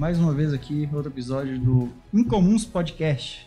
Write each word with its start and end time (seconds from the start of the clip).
Mais 0.00 0.18
uma 0.18 0.32
vez 0.32 0.54
aqui, 0.54 0.88
outro 0.94 1.12
episódio 1.12 1.58
do 1.58 1.90
Incomuns 2.10 2.64
Podcast. 2.64 3.46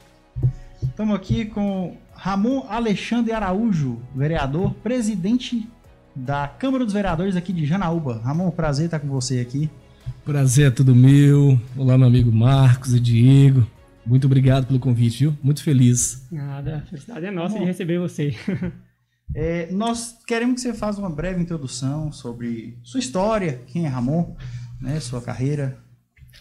Estamos 0.84 1.16
aqui 1.16 1.46
com 1.46 1.98
Ramon 2.14 2.68
Alexandre 2.70 3.34
Araújo, 3.34 4.00
vereador, 4.16 4.72
presidente 4.76 5.68
da 6.16 6.48
Câmara 6.48 6.86
dos 6.86 6.94
Vereadores 6.94 7.36
aqui 7.36 7.52
de 7.52 7.66
Janaúba. 7.66 8.22
Ramon, 8.24 8.52
prazer 8.52 8.86
estar 8.86 9.00
com 9.00 9.08
você 9.08 9.40
aqui. 9.40 9.68
Prazer 10.24 10.68
é 10.68 10.70
tudo 10.70 10.94
meu. 10.94 11.60
Olá, 11.76 11.98
meu 11.98 12.06
amigo 12.06 12.32
Marcos 12.32 12.94
e 12.94 13.00
Diego. 13.00 13.66
Muito 14.06 14.28
obrigado 14.28 14.68
pelo 14.68 14.80
convite, 14.80 15.22
viu? 15.22 15.38
Muito 15.42 15.64
feliz. 15.64 16.28
Nada, 16.32 16.78
a 16.78 16.82
felicidade 16.82 17.26
é 17.26 17.32
nossa 17.32 17.56
Bom, 17.56 17.62
de 17.62 17.66
receber 17.66 17.98
você. 17.98 18.36
é, 19.34 19.72
nós 19.72 20.20
queremos 20.28 20.62
que 20.62 20.62
você 20.62 20.74
faça 20.76 21.00
uma 21.00 21.10
breve 21.10 21.42
introdução 21.42 22.12
sobre 22.12 22.78
sua 22.84 23.00
história, 23.00 23.60
quem 23.66 23.88
é 23.88 23.90
Ramon, 23.90 24.36
né, 24.80 25.00
sua 25.00 25.20
carreira. 25.20 25.83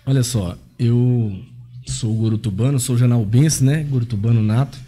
Olha 0.04 0.22
só, 0.22 0.58
eu 0.78 1.42
sou 1.86 2.14
gurutubano, 2.14 2.78
sou 2.80 2.98
janaubense, 2.98 3.62
né? 3.62 3.84
Gurutubano 3.84 4.42
nato, 4.42 4.78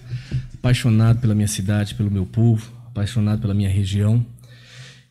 apaixonado 0.54 1.20
pela 1.20 1.34
minha 1.34 1.48
cidade, 1.48 1.94
pelo 1.94 2.10
meu 2.10 2.26
povo, 2.26 2.72
apaixonado 2.86 3.40
pela 3.40 3.54
minha 3.54 3.68
região. 3.68 4.24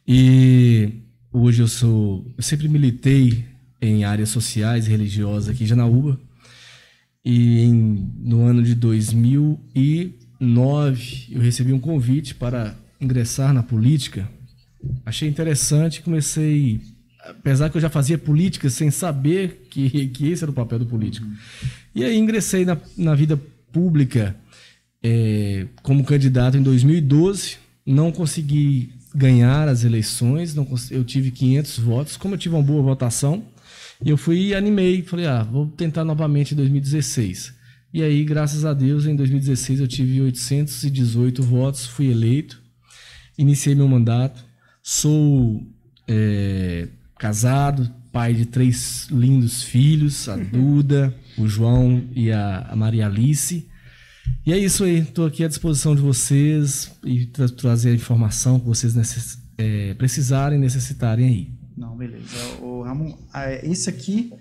E 0.08 0.90
hoje 1.32 1.62
eu 1.62 1.68
sou, 1.68 2.26
eu 2.38 2.44
sempre 2.44 2.68
militei 2.68 3.46
em 3.82 4.04
áreas 4.04 4.30
sociais 4.30 4.88
e 4.88 4.90
religiosas 4.90 5.50
aqui 5.50 5.64
em 5.64 5.68
Janaúba. 5.68 6.20
E 7.23 7.62
em, 7.62 8.12
no 8.20 8.45
ano 8.45 8.62
de 8.62 8.76
2009 8.76 11.28
eu 11.32 11.42
recebi 11.42 11.72
um 11.72 11.80
convite 11.80 12.36
para 12.36 12.76
ingressar 13.00 13.54
na 13.54 13.64
política. 13.64 14.28
Achei 15.06 15.30
interessante 15.30 16.02
comecei 16.02 16.82
apesar 17.24 17.70
que 17.70 17.78
eu 17.78 17.82
já 17.82 17.90
fazia 17.90 18.18
política 18.18 18.70
sem 18.70 18.92
saber 18.92 19.68
que, 19.70 20.08
que 20.08 20.30
esse 20.30 20.44
era 20.44 20.52
o 20.52 20.54
papel 20.54 20.80
do 20.80 20.86
político. 20.86 21.26
E 21.96 22.04
aí 22.04 22.18
ingressei 22.18 22.66
na, 22.66 22.78
na 22.98 23.16
vida 23.16 23.40
pública 23.72 24.36
é, 25.02 25.68
como 25.82 26.04
candidato 26.04 26.58
em 26.58 26.64
2012, 26.64 27.58
não 27.86 28.12
consegui 28.12 28.94
ganhar 29.14 29.68
as 29.68 29.84
eleições, 29.84 30.56
não, 30.56 30.68
eu 30.90 31.04
tive 31.04 31.30
500 31.32 31.80
votos, 31.80 32.18
como 32.18 32.34
eu 32.34 32.38
tive 32.38 32.56
uma 32.56 32.64
boa 32.64 32.82
votação, 32.82 33.44
eu 34.04 34.18
fui 34.18 34.48
e 34.48 34.56
animei, 34.56 35.02
falei, 35.04 35.28
ah, 35.28 35.44
vou 35.44 35.68
tentar 35.68 36.04
novamente 36.04 36.54
em 36.54 36.58
2016. 36.58 37.54
E 37.94 38.02
aí, 38.02 38.24
graças 38.24 38.66
a 38.66 38.74
Deus, 38.74 39.06
em 39.06 39.16
2016 39.16 39.80
eu 39.80 39.88
tive 39.88 40.20
818 40.22 41.44
votos, 41.44 41.86
fui 41.86 42.10
eleito, 42.10 42.62
iniciei 43.38 43.76
meu 43.76 43.88
mandato, 43.88 44.44
sou 44.82 45.64
é, 46.08 46.88
casado, 47.24 47.90
pai 48.12 48.34
de 48.34 48.46
três 48.46 49.08
lindos 49.10 49.64
filhos, 49.64 50.28
a 50.28 50.36
Duda, 50.36 51.16
o 51.38 51.48
João 51.48 52.04
e 52.14 52.30
a, 52.30 52.74
Maria 52.76 53.06
Alice. 53.06 53.66
E 54.46 54.52
é 54.52 54.58
isso 54.58 54.84
aí, 54.84 55.00
estou 55.00 55.26
aqui 55.26 55.42
à 55.42 55.48
disposição 55.48 55.96
de 55.96 56.02
vocês 56.02 56.92
e 57.02 57.26
tra 57.28 57.48
trazer 57.48 57.92
a 57.92 57.96
informação 57.96 58.60
que 58.60 58.66
vocês 58.66 58.94
necess 58.94 59.42
é, 59.58 59.94
precisarem, 59.94 60.60
necessitarem 60.60 61.26
aí. 61.26 61.52
Não, 61.78 61.96
beleza. 61.96 62.36
O 62.62 62.82
Ramon, 62.82 63.18
esse 63.64 63.90
aqui, 63.90 64.34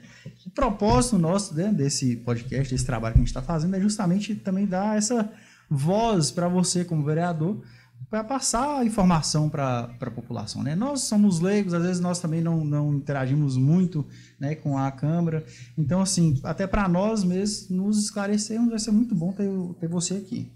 o 0.45 0.51
propósito 0.51 1.17
nosso 1.19 1.55
né, 1.55 1.73
desse 1.73 2.17
podcast, 2.17 2.75
desse 2.75 2.85
trabalho 2.85 3.13
que 3.13 3.21
a 3.21 3.23
gente 3.23 3.29
está 3.29 3.43
fazendo, 3.43 3.77
é 3.77 3.81
justamente 3.81 4.35
também 4.35 4.67
dar 4.67 4.99
essa 4.99 5.31
voz 5.71 6.33
para 6.33 6.49
você 6.49 6.85
como 6.85 7.05
vereador, 7.05 7.63
para 8.11 8.25
passar 8.25 8.85
informação 8.85 9.49
para 9.49 9.91
a 10.01 10.11
população. 10.11 10.63
Né? 10.63 10.75
Nós 10.75 11.03
somos 11.03 11.41
leigos, 11.41 11.75
às 11.75 11.83
vezes 11.83 12.01
nós 12.01 12.21
também 12.21 12.41
não, 12.41 12.65
não 12.65 12.95
interagimos 12.95 13.57
muito 13.57 14.07
né, 14.39 14.55
com 14.55 14.77
a 14.77 14.91
Câmara. 14.91 15.45
Então, 15.77 16.01
assim, 16.01 16.39
até 16.45 16.67
para 16.67 16.89
nós 16.89 17.25
mesmos 17.25 17.71
nos 17.71 17.99
esclarecermos, 18.05 18.71
vai 18.71 18.79
ser 18.79 18.91
muito 18.91 19.15
bom 19.15 19.33
ter, 19.33 19.49
ter 19.81 19.89
você 19.89 20.15
aqui. 20.15 20.51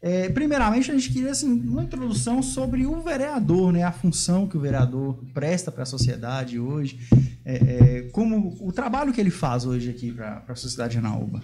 É, 0.00 0.28
primeiramente, 0.28 0.90
a 0.90 0.94
gente 0.94 1.12
queria 1.12 1.32
assim, 1.32 1.50
uma 1.50 1.82
introdução 1.82 2.40
sobre 2.40 2.86
o 2.86 3.00
vereador, 3.00 3.72
né, 3.72 3.82
a 3.82 3.90
função 3.90 4.46
que 4.46 4.56
o 4.56 4.60
vereador 4.60 5.18
presta 5.34 5.72
para 5.72 5.82
a 5.82 5.86
sociedade 5.86 6.58
hoje, 6.58 7.00
é, 7.44 7.54
é, 7.54 8.02
como 8.12 8.56
o 8.60 8.70
trabalho 8.70 9.12
que 9.12 9.20
ele 9.20 9.30
faz 9.30 9.64
hoje 9.64 9.90
aqui 9.90 10.12
para 10.12 10.44
a 10.46 10.54
sociedade 10.54 10.92
de 10.92 10.98
Anaúba. 10.98 11.42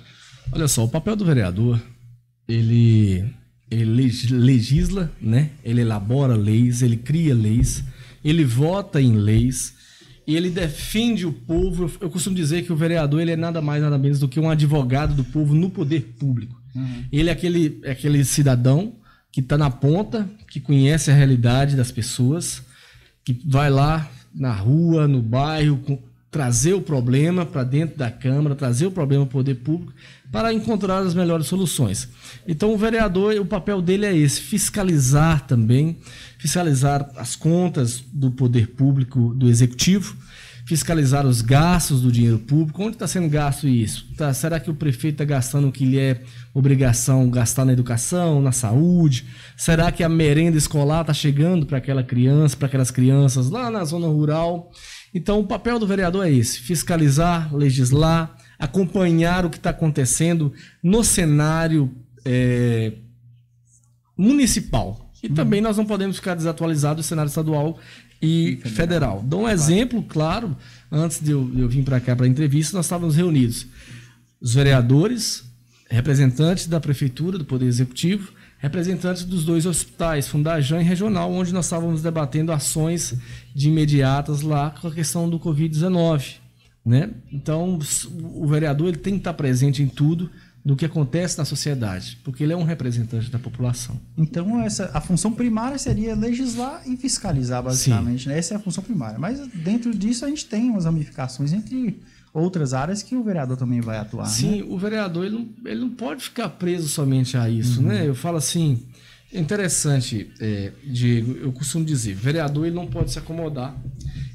Olha 0.52 0.68
só, 0.68 0.84
o 0.84 0.88
papel 0.88 1.16
do 1.16 1.24
vereador, 1.24 1.82
ele 2.46 3.24
ele 3.70 4.10
legisla, 4.30 5.10
né? 5.20 5.50
Ele 5.64 5.80
elabora 5.80 6.34
leis, 6.34 6.82
ele 6.82 6.96
cria 6.96 7.34
leis, 7.34 7.82
ele 8.24 8.44
vota 8.44 9.00
em 9.00 9.16
leis 9.16 9.74
e 10.26 10.36
ele 10.36 10.50
defende 10.50 11.26
o 11.26 11.32
povo. 11.32 11.90
Eu 12.00 12.10
costumo 12.10 12.36
dizer 12.36 12.62
que 12.62 12.72
o 12.72 12.76
vereador 12.76 13.20
ele 13.20 13.32
é 13.32 13.36
nada 13.36 13.60
mais 13.60 13.82
nada 13.82 13.98
menos 13.98 14.18
do 14.18 14.28
que 14.28 14.40
um 14.40 14.50
advogado 14.50 15.14
do 15.14 15.24
povo 15.24 15.54
no 15.54 15.70
poder 15.70 16.14
público. 16.18 16.60
Uhum. 16.74 17.04
Ele 17.12 17.28
é 17.28 17.32
aquele, 17.32 17.80
é 17.82 17.92
aquele 17.92 18.24
cidadão 18.24 18.94
que 19.30 19.40
está 19.40 19.58
na 19.58 19.70
ponta, 19.70 20.28
que 20.48 20.60
conhece 20.60 21.10
a 21.10 21.14
realidade 21.14 21.76
das 21.76 21.90
pessoas, 21.90 22.62
que 23.24 23.36
vai 23.44 23.68
lá 23.70 24.08
na 24.34 24.52
rua, 24.52 25.08
no 25.08 25.20
bairro, 25.20 25.78
com, 25.78 25.98
trazer 26.30 26.74
o 26.74 26.80
problema 26.80 27.46
para 27.46 27.64
dentro 27.64 27.96
da 27.96 28.10
Câmara, 28.10 28.54
trazer 28.54 28.86
o 28.86 28.90
problema 28.90 29.24
para 29.24 29.30
o 29.30 29.40
poder 29.40 29.54
público 29.56 29.92
para 30.34 30.52
encontrar 30.52 30.98
as 30.98 31.14
melhores 31.14 31.46
soluções. 31.46 32.08
Então, 32.44 32.74
o 32.74 32.76
vereador, 32.76 33.36
o 33.36 33.46
papel 33.46 33.80
dele 33.80 34.04
é 34.04 34.16
esse: 34.16 34.40
fiscalizar 34.40 35.46
também, 35.46 35.96
fiscalizar 36.36 37.08
as 37.16 37.36
contas 37.36 38.02
do 38.12 38.32
poder 38.32 38.70
público, 38.70 39.32
do 39.32 39.48
executivo, 39.48 40.16
fiscalizar 40.66 41.24
os 41.24 41.40
gastos 41.40 42.02
do 42.02 42.10
dinheiro 42.10 42.40
público. 42.40 42.82
Onde 42.82 42.96
está 42.96 43.06
sendo 43.06 43.28
gasto 43.28 43.68
isso? 43.68 44.08
Tá, 44.16 44.34
será 44.34 44.58
que 44.58 44.68
o 44.68 44.74
prefeito 44.74 45.14
está 45.14 45.24
gastando 45.24 45.68
o 45.68 45.72
que 45.72 45.84
lhe 45.84 46.00
é 46.00 46.20
obrigação 46.52 47.30
gastar 47.30 47.64
na 47.64 47.72
educação, 47.72 48.42
na 48.42 48.50
saúde? 48.50 49.26
Será 49.56 49.92
que 49.92 50.02
a 50.02 50.08
merenda 50.08 50.58
escolar 50.58 51.02
está 51.02 51.14
chegando 51.14 51.64
para 51.64 51.78
aquela 51.78 52.02
criança, 52.02 52.56
para 52.56 52.66
aquelas 52.66 52.90
crianças 52.90 53.50
lá 53.50 53.70
na 53.70 53.84
zona 53.84 54.08
rural? 54.08 54.72
Então, 55.14 55.38
o 55.38 55.46
papel 55.46 55.78
do 55.78 55.86
vereador 55.86 56.26
é 56.26 56.32
esse: 56.32 56.58
fiscalizar, 56.58 57.54
legislar, 57.54 58.36
acompanhar 58.58 59.44
o 59.44 59.50
que 59.50 59.56
está 59.56 59.70
acontecendo 59.70 60.52
no 60.82 61.02
cenário 61.02 61.90
é, 62.24 62.92
municipal. 64.16 65.10
E 65.22 65.28
uhum. 65.28 65.34
também 65.34 65.60
nós 65.60 65.76
não 65.76 65.86
podemos 65.86 66.16
ficar 66.16 66.34
desatualizados 66.34 67.04
do 67.04 67.08
cenário 67.08 67.28
estadual 67.28 67.78
e 68.20 68.56
federal. 68.62 68.74
federal. 68.74 69.22
Dou 69.24 69.42
um 69.42 69.48
exemplo, 69.48 70.02
claro, 70.02 70.56
antes 70.90 71.20
de 71.20 71.32
eu, 71.32 71.48
de 71.48 71.60
eu 71.60 71.68
vir 71.68 71.84
para 71.84 72.00
cá 72.00 72.14
para 72.14 72.26
a 72.26 72.28
entrevista, 72.28 72.76
nós 72.76 72.86
estávamos 72.86 73.16
reunidos 73.16 73.66
os 74.40 74.54
vereadores, 74.54 75.42
representantes 75.88 76.66
da 76.66 76.78
prefeitura, 76.78 77.38
do 77.38 77.46
Poder 77.46 77.64
Executivo, 77.64 78.32
representantes 78.58 79.24
dos 79.24 79.42
dois 79.42 79.64
hospitais, 79.64 80.28
Fundajan 80.28 80.80
e 80.80 80.84
Regional, 80.84 81.32
onde 81.32 81.52
nós 81.52 81.64
estávamos 81.64 82.02
debatendo 82.02 82.52
ações 82.52 83.14
de 83.54 83.68
imediatas 83.68 84.42
lá 84.42 84.70
com 84.70 84.88
a 84.88 84.92
questão 84.92 85.30
do 85.30 85.40
Covid-19. 85.40 86.43
Né? 86.84 87.10
Então, 87.32 87.78
o 88.34 88.46
vereador 88.46 88.88
ele 88.88 88.98
tem 88.98 89.14
que 89.14 89.20
estar 89.20 89.32
presente 89.32 89.82
em 89.82 89.88
tudo 89.88 90.30
do 90.64 90.74
que 90.74 90.84
acontece 90.86 91.36
na 91.36 91.44
sociedade, 91.44 92.18
porque 92.24 92.42
ele 92.42 92.52
é 92.52 92.56
um 92.56 92.62
representante 92.62 93.30
da 93.30 93.38
população. 93.38 94.00
Então, 94.16 94.62
essa, 94.62 94.90
a 94.94 95.00
função 95.00 95.30
primária 95.32 95.76
seria 95.76 96.14
legislar 96.14 96.82
e 96.86 96.96
fiscalizar, 96.96 97.62
basicamente. 97.62 98.28
Né? 98.28 98.38
Essa 98.38 98.54
é 98.54 98.56
a 98.56 98.60
função 98.60 98.82
primária. 98.82 99.18
Mas 99.18 99.46
dentro 99.48 99.94
disso, 99.94 100.24
a 100.24 100.28
gente 100.28 100.46
tem 100.46 100.70
umas 100.70 100.86
ramificações 100.86 101.52
entre 101.52 102.00
outras 102.32 102.72
áreas 102.72 103.02
que 103.02 103.14
o 103.14 103.22
vereador 103.22 103.58
também 103.58 103.80
vai 103.80 103.98
atuar. 103.98 104.24
Sim, 104.24 104.62
né? 104.62 104.66
o 104.68 104.78
vereador 104.78 105.26
ele 105.26 105.34
não, 105.34 105.48
ele 105.70 105.80
não 105.80 105.90
pode 105.90 106.24
ficar 106.24 106.48
preso 106.48 106.88
somente 106.88 107.36
a 107.36 107.48
isso, 107.48 107.80
uhum. 107.80 107.88
né? 107.88 108.08
Eu 108.08 108.14
falo 108.14 108.38
assim, 108.38 108.82
interessante, 109.34 110.30
é, 110.40 110.72
Diego, 110.84 111.36
eu 111.40 111.52
costumo 111.52 111.84
dizer, 111.84 112.14
vereador 112.14 112.66
ele 112.66 112.74
não 112.74 112.86
pode 112.86 113.10
se 113.10 113.18
acomodar, 113.18 113.76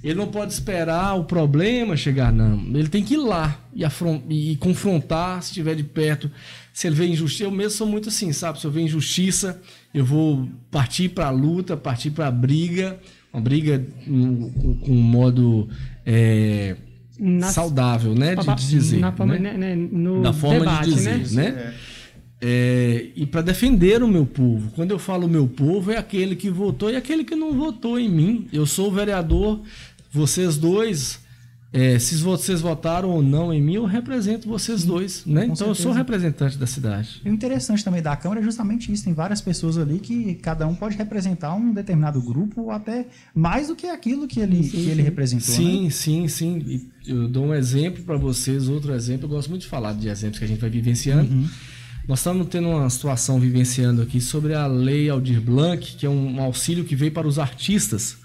ele 0.03 0.15
não 0.15 0.27
pode 0.27 0.53
esperar 0.53 1.15
o 1.15 1.25
problema 1.25 1.97
chegar, 1.97 2.31
não. 2.31 2.61
Ele 2.77 2.87
tem 2.87 3.03
que 3.03 3.15
ir 3.15 3.17
lá 3.17 3.59
e, 3.73 3.83
e 4.29 4.55
confrontar 4.57 5.41
se 5.43 5.49
estiver 5.49 5.75
de 5.75 5.83
perto. 5.83 6.31
Se 6.71 6.87
ele 6.87 6.95
vê 6.95 7.07
injustiça, 7.07 7.43
eu 7.43 7.51
mesmo 7.51 7.71
sou 7.71 7.87
muito 7.87 8.07
assim, 8.07 8.31
sabe? 8.31 8.59
Se 8.59 8.65
eu 8.65 8.71
ver 8.71 8.81
injustiça, 8.81 9.61
eu 9.93 10.05
vou 10.05 10.47
partir 10.71 11.09
para 11.09 11.27
a 11.27 11.31
luta, 11.31 11.75
partir 11.75 12.11
para 12.11 12.27
a 12.27 12.31
briga, 12.31 12.97
uma 13.33 13.41
briga 13.41 13.85
com 14.05 14.83
um 14.87 15.01
modo 15.01 15.67
é, 16.05 16.77
na, 17.19 17.47
saudável, 17.47 18.15
né, 18.15 18.35
de, 18.35 18.55
de 18.55 18.69
dizer, 18.69 18.99
na 18.99 19.11
forma, 19.11 19.37
né? 19.37 19.57
Né, 19.57 19.75
no 19.75 20.21
da 20.21 20.31
forma 20.31 20.59
debate, 20.59 20.89
de 20.89 20.95
dizer, 20.95 21.17
né? 21.35 21.51
né? 21.51 21.59
É, 21.59 21.73
e 22.41 23.25
para 23.25 23.41
defender 23.41 24.01
o 24.01 24.07
meu 24.07 24.25
povo. 24.25 24.71
Quando 24.75 24.91
eu 24.91 24.99
falo 24.99 25.27
meu 25.27 25.47
povo, 25.47 25.91
é 25.91 25.97
aquele 25.97 26.35
que 26.35 26.49
votou 26.49 26.89
e 26.89 26.95
aquele 26.95 27.23
que 27.23 27.35
não 27.35 27.53
votou 27.53 27.99
em 27.99 28.09
mim. 28.09 28.47
Eu 28.53 28.65
sou 28.65 28.87
o 28.89 28.91
vereador, 28.93 29.59
vocês 30.11 30.57
dois 30.57 31.19
é, 31.71 31.99
se 31.99 32.15
vocês 32.15 32.61
votaram 32.61 33.09
ou 33.09 33.21
não 33.21 33.53
em 33.53 33.61
mim, 33.61 33.75
eu 33.75 33.85
represento 33.85 34.47
vocês 34.47 34.83
dois, 34.83 35.23
né? 35.23 35.45
com 35.45 35.53
Então 35.53 35.67
eu 35.67 35.75
sou 35.75 35.93
certeza. 35.93 35.97
representante 35.99 36.57
da 36.57 36.65
cidade. 36.65 37.21
E 37.23 37.29
o 37.29 37.33
interessante 37.33 37.83
também 37.83 38.01
da 38.01 38.15
Câmara 38.15 38.41
é 38.41 38.43
justamente 38.43 38.91
isso. 38.91 39.03
Tem 39.03 39.13
várias 39.13 39.39
pessoas 39.39 39.77
ali 39.77 39.99
que 39.99 40.33
cada 40.35 40.65
um 40.67 40.73
pode 40.73 40.97
representar 40.97 41.53
um 41.53 41.71
determinado 41.71 42.19
grupo, 42.21 42.61
ou 42.61 42.71
até 42.71 43.05
mais 43.35 43.67
do 43.67 43.75
que 43.75 43.85
aquilo 43.85 44.27
que 44.27 44.39
ele, 44.39 44.63
Sim, 44.63 44.69
que 44.71 44.83
sim. 44.83 44.89
ele 44.89 45.03
representou. 45.03 45.47
né? 45.49 45.55
Sim, 45.55 45.89
sim, 45.91 46.27
sim. 46.27 46.57
E 47.05 47.11
eu 47.11 47.27
dou 47.27 47.45
um 47.45 47.53
exemplo 47.53 48.03
para 48.03 48.17
vocês, 48.17 48.67
outro 48.67 48.91
exemplo. 48.91 49.25
Eu 49.25 49.29
gosto 49.29 49.49
muito 49.49 49.61
de 49.61 49.67
falar 49.67 49.93
de 49.93 50.09
exemplos 50.09 50.39
que 50.39 50.45
a 50.45 50.47
gente 50.47 50.59
vai 50.61 50.71
vivenciando. 50.71 51.31
Uhum. 51.31 51.47
Nós 52.09 52.21
estamos 52.21 52.47
tendo 52.47 52.69
uma 52.69 52.89
situação 52.89 53.39
vivenciando 53.39 54.01
aqui 54.01 54.19
sobre 54.19 54.55
a 54.55 54.65
Lei 54.65 55.07
Aldir 55.11 55.39
Blanc, 55.39 55.95
que 55.95 56.07
é 56.07 56.09
um 56.09 56.41
auxílio 56.41 56.83
que 56.83 56.95
veio 56.95 57.11
para 57.11 57.27
os 57.27 57.37
artistas. 57.37 58.17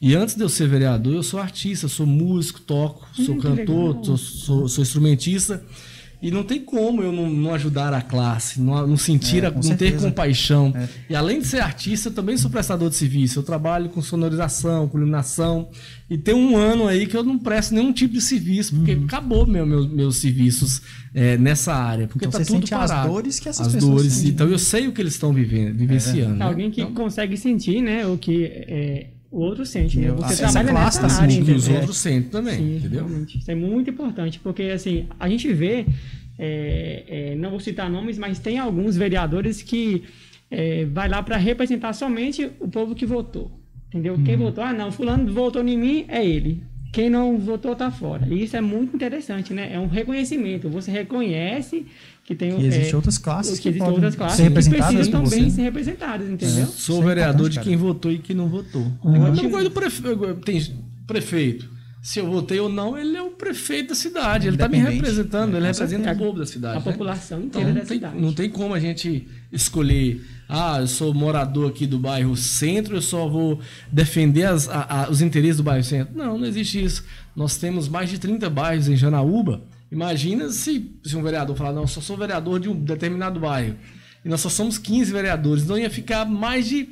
E 0.00 0.14
antes 0.14 0.34
de 0.34 0.42
eu 0.42 0.48
ser 0.48 0.66
vereador, 0.68 1.12
eu 1.16 1.22
sou 1.22 1.38
artista, 1.38 1.86
sou 1.86 2.06
músico, 2.06 2.62
toco, 2.62 3.06
sou 3.14 3.34
Hum, 3.34 3.38
cantor, 3.38 4.02
sou, 4.06 4.16
sou- 4.16 4.68
sou 4.70 4.80
instrumentista. 4.80 5.62
E 6.22 6.30
não 6.30 6.42
tem 6.42 6.60
como 6.60 7.02
eu 7.02 7.12
não, 7.12 7.28
não 7.28 7.52
ajudar 7.54 7.92
a 7.92 8.00
classe, 8.00 8.60
não, 8.60 8.86
não 8.86 8.96
sentir, 8.96 9.44
É, 9.44 9.48
a- 9.48 9.50
não 9.50 9.60
ter 9.60 9.66
certeza. 9.68 10.06
compaixão. 10.08 10.72
É. 10.74 10.88
E 11.10 11.14
além 11.14 11.40
de 11.40 11.46
ser 11.46 11.60
artista, 11.60 12.08
eu 12.08 12.12
também 12.14 12.36
sou 12.38 12.50
prestador 12.50 12.88
de 12.88 12.96
serviço. 12.96 13.38
Eu 13.38 13.42
trabalho 13.42 13.90
com 13.90 14.00
sonorização, 14.00 14.88
com 14.88 14.96
iluminação. 14.98 15.68
E 16.08 16.16
tem 16.16 16.34
um 16.34 16.56
ano 16.56 16.86
aí 16.88 17.06
que 17.06 17.16
eu 17.16 17.22
não 17.22 17.38
presto 17.38 17.74
nenhum 17.74 17.92
tipo 17.92 18.14
de 18.14 18.20
serviço, 18.22 18.74
porque 18.76 18.94
Uhum. 18.94 19.04
acabou 19.04 19.46
meu, 19.46 19.66
meu- 19.66 19.88
meus 19.88 20.16
serviços 20.16 20.80
é, 21.14 21.36
nessa 21.36 21.74
área. 21.74 22.06
Porque 22.06 22.26
Então 22.26 22.32
tá 22.32 22.44
você 22.44 22.44
tudo 22.52 22.60
sente 22.60 22.74
as 22.74 22.90
parado. 22.90 23.08
dores 23.12 23.38
que 23.40 23.48
essas 23.48 23.66
As 23.68 23.72
pessoas 23.74 23.94
dores. 23.94 24.12
sentem. 24.12 24.30
Então 24.32 24.48
eu 24.48 24.58
sei 24.58 24.88
o 24.88 24.92
que 24.92 25.00
eles 25.00 25.14
estão 25.14 25.32
vivendo, 25.32 25.76
vivenciando. 25.76 26.34
né? 26.36 26.44
Alguém 26.44 26.70
que 26.70 26.80
Então, 26.82 26.94
consegue 26.94 27.36
sentir, 27.36 27.80
né, 27.82 28.06
o 28.06 28.16
que 28.18 28.44
é, 28.44 29.06
o 29.36 29.40
outro 29.40 29.66
sente, 29.66 29.98
né? 29.98 30.10
Você 30.12 30.44
essa 30.44 30.50
trabalha 30.50 30.70
classe 30.70 31.02
nessa 31.02 31.16
tá 31.16 31.22
área, 31.22 31.34
sentindo 31.34 31.54
os 31.54 31.68
outros 31.68 31.98
sentem 31.98 32.30
também, 32.30 32.56
Sim, 32.56 32.76
entendeu? 32.76 33.06
realmente. 33.06 33.38
Isso 33.38 33.50
é 33.50 33.54
muito 33.54 33.90
importante, 33.90 34.38
porque 34.38 34.62
assim, 34.62 35.06
a 35.20 35.28
gente 35.28 35.52
vê, 35.52 35.84
é, 36.38 37.04
é, 37.06 37.34
não 37.34 37.50
vou 37.50 37.60
citar 37.60 37.90
nomes, 37.90 38.16
mas 38.16 38.38
tem 38.38 38.58
alguns 38.58 38.96
vereadores 38.96 39.60
que 39.60 40.04
é, 40.50 40.86
vai 40.86 41.06
lá 41.06 41.22
para 41.22 41.36
representar 41.36 41.92
somente 41.92 42.50
o 42.58 42.66
povo 42.66 42.94
que 42.94 43.04
votou. 43.04 43.50
Entendeu? 43.88 44.14
Uhum. 44.14 44.24
Quem 44.24 44.38
votou, 44.38 44.64
ah 44.64 44.72
não, 44.72 44.90
fulano 44.90 45.30
votou 45.30 45.62
em 45.62 45.76
mim, 45.76 46.06
é 46.08 46.24
ele. 46.26 46.62
Quem 46.96 47.10
não 47.10 47.36
votou 47.36 47.76
tá 47.76 47.90
fora. 47.90 48.26
E 48.26 48.44
isso 48.44 48.56
é 48.56 48.60
muito 48.62 48.96
interessante, 48.96 49.52
né? 49.52 49.70
É 49.70 49.78
um 49.78 49.86
reconhecimento. 49.86 50.66
Você 50.70 50.90
reconhece 50.90 51.84
que 52.24 52.34
tem 52.34 52.58
E 52.58 52.66
existem 52.66 52.90
é, 52.90 52.96
outras 52.96 53.18
classes 53.18 53.58
que 53.58 53.64
que 53.64 53.68
existem 53.68 53.84
podem 53.84 53.96
outras 53.96 54.16
classes 54.16 54.36
ser 54.38 54.44
que 54.44 54.48
representadas 54.48 54.94
precisam 54.94 55.20
você. 55.20 55.36
também 55.36 55.50
ser 55.50 55.60
representadas, 55.60 56.30
entendeu? 56.30 56.66
Sou 56.68 57.02
é 57.02 57.06
vereador 57.08 57.32
importante, 57.34 57.50
de 57.50 57.56
cara. 57.56 57.68
quem 57.68 57.76
votou 57.76 58.12
e 58.12 58.18
quem 58.18 58.34
não 58.34 58.48
votou. 58.48 58.90
Uhum. 59.04 59.14
É 59.14 59.28
a 59.28 59.30
mesma 59.30 59.50
coisa 59.50 59.68
do 59.68 59.74
prefe... 59.74 60.02
tem 60.42 60.74
prefeito. 61.06 61.68
Se 62.06 62.20
eu 62.20 62.30
votei 62.30 62.60
ou 62.60 62.68
não, 62.68 62.96
ele 62.96 63.16
é 63.16 63.22
o 63.22 63.30
prefeito 63.30 63.88
da 63.88 63.94
cidade. 63.96 64.46
Ele 64.46 64.54
está 64.54 64.68
me 64.68 64.78
representando, 64.78 65.56
ele 65.56 65.66
Com 65.66 65.72
representa 65.72 66.12
o 66.12 66.16
povo 66.16 66.38
da 66.38 66.46
cidade. 66.46 66.76
A 66.76 66.78
né? 66.78 66.92
população 66.92 67.38
Então, 67.42 67.60
inteira 67.60 67.68
não, 67.70 67.74
da 67.80 67.84
tem, 67.86 67.96
cidade. 67.96 68.20
não 68.20 68.32
tem 68.32 68.48
como 68.48 68.74
a 68.74 68.78
gente 68.78 69.26
escolher, 69.50 70.24
ah, 70.48 70.78
eu 70.80 70.86
sou 70.86 71.12
morador 71.12 71.68
aqui 71.68 71.84
do 71.84 71.98
bairro 71.98 72.36
Centro, 72.36 72.94
eu 72.96 73.02
só 73.02 73.26
vou 73.28 73.58
defender 73.90 74.44
as- 74.44 74.68
a- 74.68 74.86
a- 75.06 75.10
os 75.10 75.20
interesses 75.20 75.56
do 75.56 75.64
bairro 75.64 75.82
Centro. 75.82 76.16
Não, 76.16 76.38
não 76.38 76.46
existe 76.46 76.80
isso. 76.84 77.04
Nós 77.34 77.56
temos 77.56 77.88
mais 77.88 78.08
de 78.08 78.20
30 78.20 78.48
bairros 78.48 78.88
em 78.88 78.94
Janaúba. 78.94 79.64
Imagina 79.90 80.48
se, 80.50 80.92
se 81.04 81.16
um 81.16 81.22
vereador 81.24 81.56
falar, 81.56 81.72
não, 81.72 81.82
eu 81.82 81.88
só 81.88 82.00
sou 82.00 82.16
vereador 82.16 82.60
de 82.60 82.68
um 82.68 82.74
determinado 82.84 83.40
bairro. 83.40 83.74
E 84.24 84.28
nós 84.28 84.40
só 84.40 84.48
somos 84.48 84.78
15 84.78 85.10
vereadores. 85.12 85.64
Então 85.64 85.76
ia 85.76 85.90
ficar 85.90 86.24
mais 86.24 86.68
de. 86.68 86.88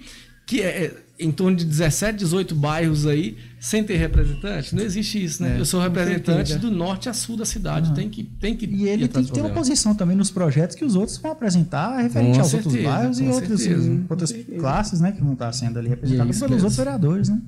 Que 0.47 0.61
é, 0.61 0.67
é, 0.87 1.04
em 1.19 1.31
torno 1.31 1.57
de 1.57 1.65
17, 1.65 2.19
18 2.19 2.55
bairros 2.55 3.07
aí, 3.07 3.37
sem 3.61 3.85
ter 3.85 3.97
representante. 3.97 4.75
Não 4.75 4.83
existe 4.83 5.23
isso, 5.25 5.43
né? 5.43 5.57
É, 5.57 5.61
eu 5.61 5.65
sou 5.65 5.81
representante 5.81 6.57
do 6.57 6.71
norte 6.71 7.09
a 7.09 7.15
sul 7.15 7.37
da 7.37 7.45
cidade. 7.45 7.95
Tem 7.95 8.09
que, 8.09 8.25
tem 8.25 8.57
que 8.57 8.67
E 8.67 8.89
ele 8.89 9.07
tem 9.07 9.25
que 9.25 9.33
ter 9.33 9.41
uma 9.41 9.51
posição 9.51 9.95
também 9.95 10.17
nos 10.17 10.31
projetos 10.31 10.75
que 10.75 10.85
os 10.85 10.97
outros 10.97 11.17
vão 11.19 11.31
apresentar 11.31 11.99
referente 11.99 12.35
Com 12.35 12.41
aos 12.41 12.55
outros 12.55 12.73
certeza, 12.73 12.95
bairros 12.95 13.21
e 13.21 13.25
outras, 13.27 13.67
outras 14.11 14.33
classes 14.59 15.01
né, 15.01 15.13
que 15.13 15.21
vão 15.21 15.35
estar 15.35 15.53
sendo 15.53 15.79
ali 15.79 15.89
representadas 15.89 16.39
pelos 16.39 16.51
mesmo. 16.51 16.67
outros 16.67 16.77
vereadores. 16.77 17.29
Né? 17.29 17.41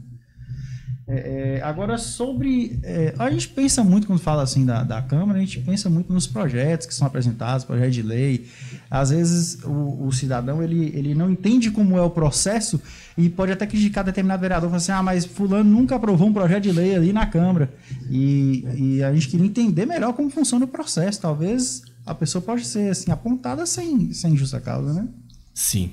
É, 1.08 1.58
é, 1.58 1.62
agora, 1.62 1.96
sobre. 1.98 2.80
é, 2.82 3.14
a 3.16 3.30
gente 3.30 3.48
pensa 3.48 3.84
muito 3.84 4.08
quando 4.08 4.18
fala 4.18 4.42
assim 4.42 4.66
da, 4.66 4.82
da 4.82 5.00
Câmara, 5.00 5.38
a 5.38 5.40
gente 5.40 5.60
pensa 5.60 5.88
muito 5.88 6.12
nos 6.12 6.26
projetos 6.26 6.84
que 6.84 6.92
são 6.92 7.06
apresentados, 7.06 7.64
projetos 7.64 7.94
de 7.94 8.02
lei. 8.02 8.48
Às 8.90 9.10
vezes 9.10 9.62
o, 9.62 10.06
o 10.06 10.12
cidadão 10.12 10.60
ele, 10.60 10.90
ele 10.96 11.14
não 11.14 11.30
entende 11.30 11.70
como 11.70 11.96
é 11.96 12.02
o 12.02 12.10
processo 12.10 12.82
e 13.16 13.28
pode 13.28 13.52
até 13.52 13.66
criticar 13.68 14.02
determinado 14.02 14.40
vereador, 14.40 14.68
falando 14.68 14.82
assim: 14.82 14.92
ah, 14.92 15.02
mas 15.02 15.24
Fulano 15.24 15.70
nunca 15.70 15.94
aprovou 15.94 16.26
um 16.26 16.32
projeto 16.32 16.64
de 16.64 16.72
lei 16.72 16.96
ali 16.96 17.12
na 17.12 17.26
Câmara. 17.26 17.72
E, 18.10 18.64
e 18.76 19.02
a 19.04 19.14
gente 19.14 19.28
queria 19.28 19.46
entender 19.46 19.86
melhor 19.86 20.12
como 20.12 20.28
funciona 20.28 20.64
o 20.64 20.68
processo. 20.68 21.20
Talvez 21.20 21.82
a 22.04 22.16
pessoa 22.16 22.42
pode 22.42 22.66
ser 22.66 22.90
assim, 22.90 23.12
apontada 23.12 23.64
sem, 23.64 24.12
sem 24.12 24.36
justa 24.36 24.60
causa, 24.60 24.92
né? 24.92 25.06
Sim. 25.54 25.92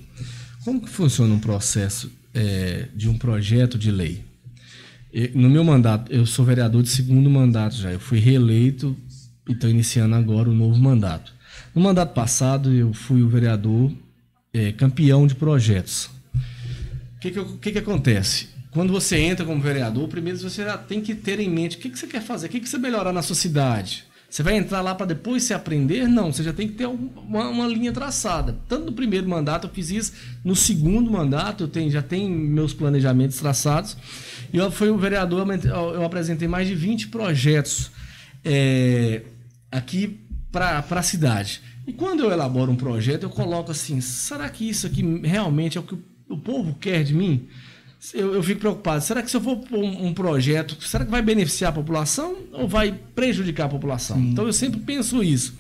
Como 0.66 0.82
que 0.82 0.90
funciona 0.90 1.32
um 1.36 1.40
processo 1.40 2.12
é, 2.34 2.88
de 2.96 3.08
um 3.08 3.18
projeto 3.18 3.78
de 3.78 3.92
lei? 3.92 4.33
No 5.36 5.50
meu 5.50 5.64
mandato, 5.64 6.12
eu 6.12 6.26
sou 6.26 6.44
vereador 6.44 6.82
de 6.82 6.90
segundo 6.90 7.30
mandato 7.30 7.76
já. 7.76 7.92
Eu 7.92 8.00
fui 8.00 8.20
reeleito 8.20 8.98
e 9.48 9.52
estou 9.52 9.70
iniciando 9.70 10.16
agora 10.16 10.50
o 10.50 10.54
novo 10.54 10.80
mandato. 10.80 11.32
No 11.76 11.82
mandato 11.82 12.14
passado, 12.14 12.74
eu 12.74 12.94
fui 12.94 13.22
o 13.22 13.30
vereador 13.30 13.92
é, 14.54 14.72
campeão 14.72 15.28
de 15.28 15.36
projetos. 15.36 16.10
O 16.36 17.20
que 17.20 17.32
que, 17.32 17.44
que 17.44 17.72
que 17.74 17.80
acontece? 17.80 18.50
Quando 18.72 18.92
você 18.92 19.18
entra 19.18 19.46
como 19.46 19.62
vereador, 19.62 20.08
primeiro 20.08 20.40
você 20.40 20.64
já 20.64 20.78
tem 20.78 21.00
que 21.00 21.14
ter 21.14 21.40
em 21.40 21.50
mente 21.50 21.78
o 21.78 21.80
que, 21.80 21.90
que 21.90 22.00
você 22.00 22.08
quer 22.08 22.22
fazer, 22.22 22.48
o 22.48 22.50
que, 22.50 22.60
que 22.60 22.68
você 22.68 22.80
melhorar 22.80 23.14
na 23.14 23.22
sua 23.22 23.36
cidade. 23.36 24.06
Você 24.34 24.42
vai 24.42 24.58
entrar 24.58 24.82
lá 24.82 24.96
para 24.96 25.06
depois 25.06 25.44
se 25.44 25.54
aprender? 25.54 26.08
Não, 26.08 26.34
você 26.34 26.42
já 26.42 26.52
tem 26.52 26.68
que 26.68 26.74
ter 26.74 26.88
uma, 26.88 27.50
uma 27.50 27.68
linha 27.68 27.92
traçada. 27.92 28.58
Tanto 28.68 28.88
no 28.88 28.92
primeiro 28.92 29.30
mandato 29.30 29.68
eu 29.68 29.72
fiz 29.72 29.92
isso, 29.92 30.12
no 30.44 30.56
segundo 30.56 31.12
mandato 31.12 31.66
eu 31.66 31.68
tenho, 31.68 31.92
já 31.92 32.02
tenho 32.02 32.32
meus 32.32 32.74
planejamentos 32.74 33.38
traçados. 33.38 33.96
E 34.52 34.58
eu 34.58 34.72
fui 34.72 34.90
o 34.90 34.98
vereador, 34.98 35.46
eu 35.64 36.04
apresentei 36.04 36.48
mais 36.48 36.68
de 36.68 36.74
20 36.74 37.10
projetos 37.10 37.92
é, 38.44 39.22
aqui 39.72 40.20
para 40.52 40.84
a 40.90 41.04
cidade. 41.04 41.62
E 41.86 41.94
quando 41.94 42.24
eu 42.24 42.32
elaboro 42.32 42.72
um 42.72 42.76
projeto, 42.76 43.22
eu 43.22 43.30
coloco 43.30 43.70
assim: 43.70 44.02
será 44.02 44.50
que 44.50 44.68
isso 44.68 44.88
aqui 44.88 45.04
realmente 45.24 45.78
é 45.78 45.82
o 45.82 45.84
que 45.84 45.96
o 46.28 46.38
povo 46.40 46.74
quer 46.82 47.04
de 47.04 47.14
mim? 47.14 47.48
Eu, 48.14 48.34
eu 48.36 48.44
fico 48.44 48.60
preocupado. 48.60 49.04
Será 49.04 49.22
que 49.22 49.30
se 49.32 49.38
eu 49.38 49.42
for 49.42 49.58
um, 49.72 50.08
um 50.08 50.14
projeto, 50.14 50.76
será 50.84 51.06
que 51.06 51.12
vai 51.12 51.22
beneficiar 51.22 51.70
a 51.70 51.74
população 51.74 52.36
ou 52.52 52.68
vai 52.68 52.94
prejudicar 53.16 53.66
a 53.66 53.70
população? 53.70 54.20
Então 54.20 54.46
eu 54.46 54.54
sempre 54.54 54.80
penso 54.82 55.24
isso. 55.24 55.54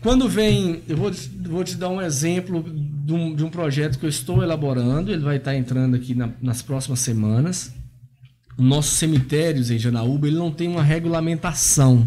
Quando 0.00 0.28
vem, 0.28 0.82
eu 0.88 0.96
vou, 0.96 1.10
vou 1.46 1.64
te 1.64 1.76
dar 1.76 1.88
um 1.88 2.02
exemplo 2.02 2.62
de 2.62 3.12
um, 3.12 3.34
de 3.34 3.44
um 3.44 3.48
projeto 3.50 3.98
que 3.98 4.04
eu 4.04 4.08
estou 4.10 4.42
elaborando, 4.42 5.10
ele 5.12 5.22
vai 5.22 5.36
estar 5.36 5.54
entrando 5.56 5.94
aqui 5.94 6.14
na- 6.14 6.30
nas 6.42 6.60
próximas 6.60 7.00
semanas. 7.00 7.72
Nossos 8.58 8.94
cemitérios 8.94 9.70
em 9.70 9.78
Janaúba, 9.78 10.26
ele 10.26 10.36
não 10.36 10.50
tem 10.50 10.68
uma 10.68 10.82
regulamentação. 10.82 12.06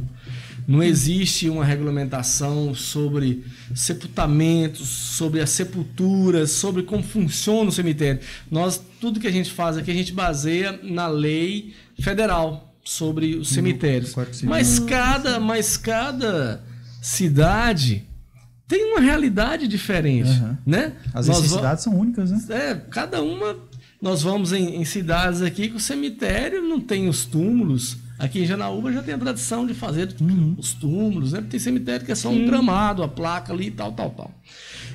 Não 0.67 0.83
existe 0.83 1.49
uma 1.49 1.63
regulamentação 1.63 2.75
sobre 2.75 3.45
sepultamentos, 3.73 4.85
sobre 4.87 5.39
as 5.39 5.49
sepulturas, 5.49 6.51
sobre 6.51 6.83
como 6.83 7.01
funciona 7.01 7.69
o 7.69 7.71
cemitério. 7.71 8.19
Nós, 8.51 8.81
tudo 8.99 9.19
que 9.19 9.27
a 9.27 9.31
gente 9.31 9.49
faz 9.49 9.77
aqui, 9.77 9.89
a 9.89 9.93
gente 9.93 10.11
baseia 10.11 10.77
na 10.83 11.07
lei 11.07 11.73
federal 11.99 12.75
sobre 12.83 13.35
os 13.35 13.47
cemitérios. 13.49 14.13
Mas 14.43 14.77
cada, 14.79 15.39
mas 15.39 15.77
cada 15.77 16.61
cidade 17.01 18.05
tem 18.67 18.91
uma 18.91 18.99
realidade 18.99 19.67
diferente, 19.67 20.29
Aham. 20.29 20.57
né? 20.65 20.93
As 21.13 21.27
Nós 21.27 21.41
necessidades 21.41 21.83
são 21.85 21.97
únicas, 21.97 22.29
né? 22.29 22.41
é, 22.49 22.75
cada 22.75 23.21
uma. 23.21 23.57
Nós 24.01 24.21
vamos 24.21 24.51
em, 24.51 24.75
em 24.75 24.83
cidades 24.85 25.41
aqui 25.41 25.69
que 25.69 25.75
o 25.77 25.79
cemitério 25.79 26.61
não 26.61 26.79
tem 26.81 27.07
os 27.07 27.25
túmulos. 27.25 27.97
Aqui 28.19 28.39
em 28.39 28.45
Janaúba 28.45 28.91
já 28.91 29.03
tem 29.03 29.13
a 29.13 29.17
tradição 29.17 29.65
de 29.65 29.73
fazer 29.73 30.15
os 30.57 30.73
túmulos, 30.73 31.33
né? 31.33 31.43
Tem 31.47 31.59
cemitério 31.59 32.05
que 32.05 32.11
é 32.11 32.15
só 32.15 32.29
um 32.29 32.45
gramado, 32.45 33.03
a 33.03 33.07
placa 33.07 33.53
ali 33.53 33.67
e 33.67 33.71
tal, 33.71 33.91
tal, 33.91 34.09
tal. 34.09 34.31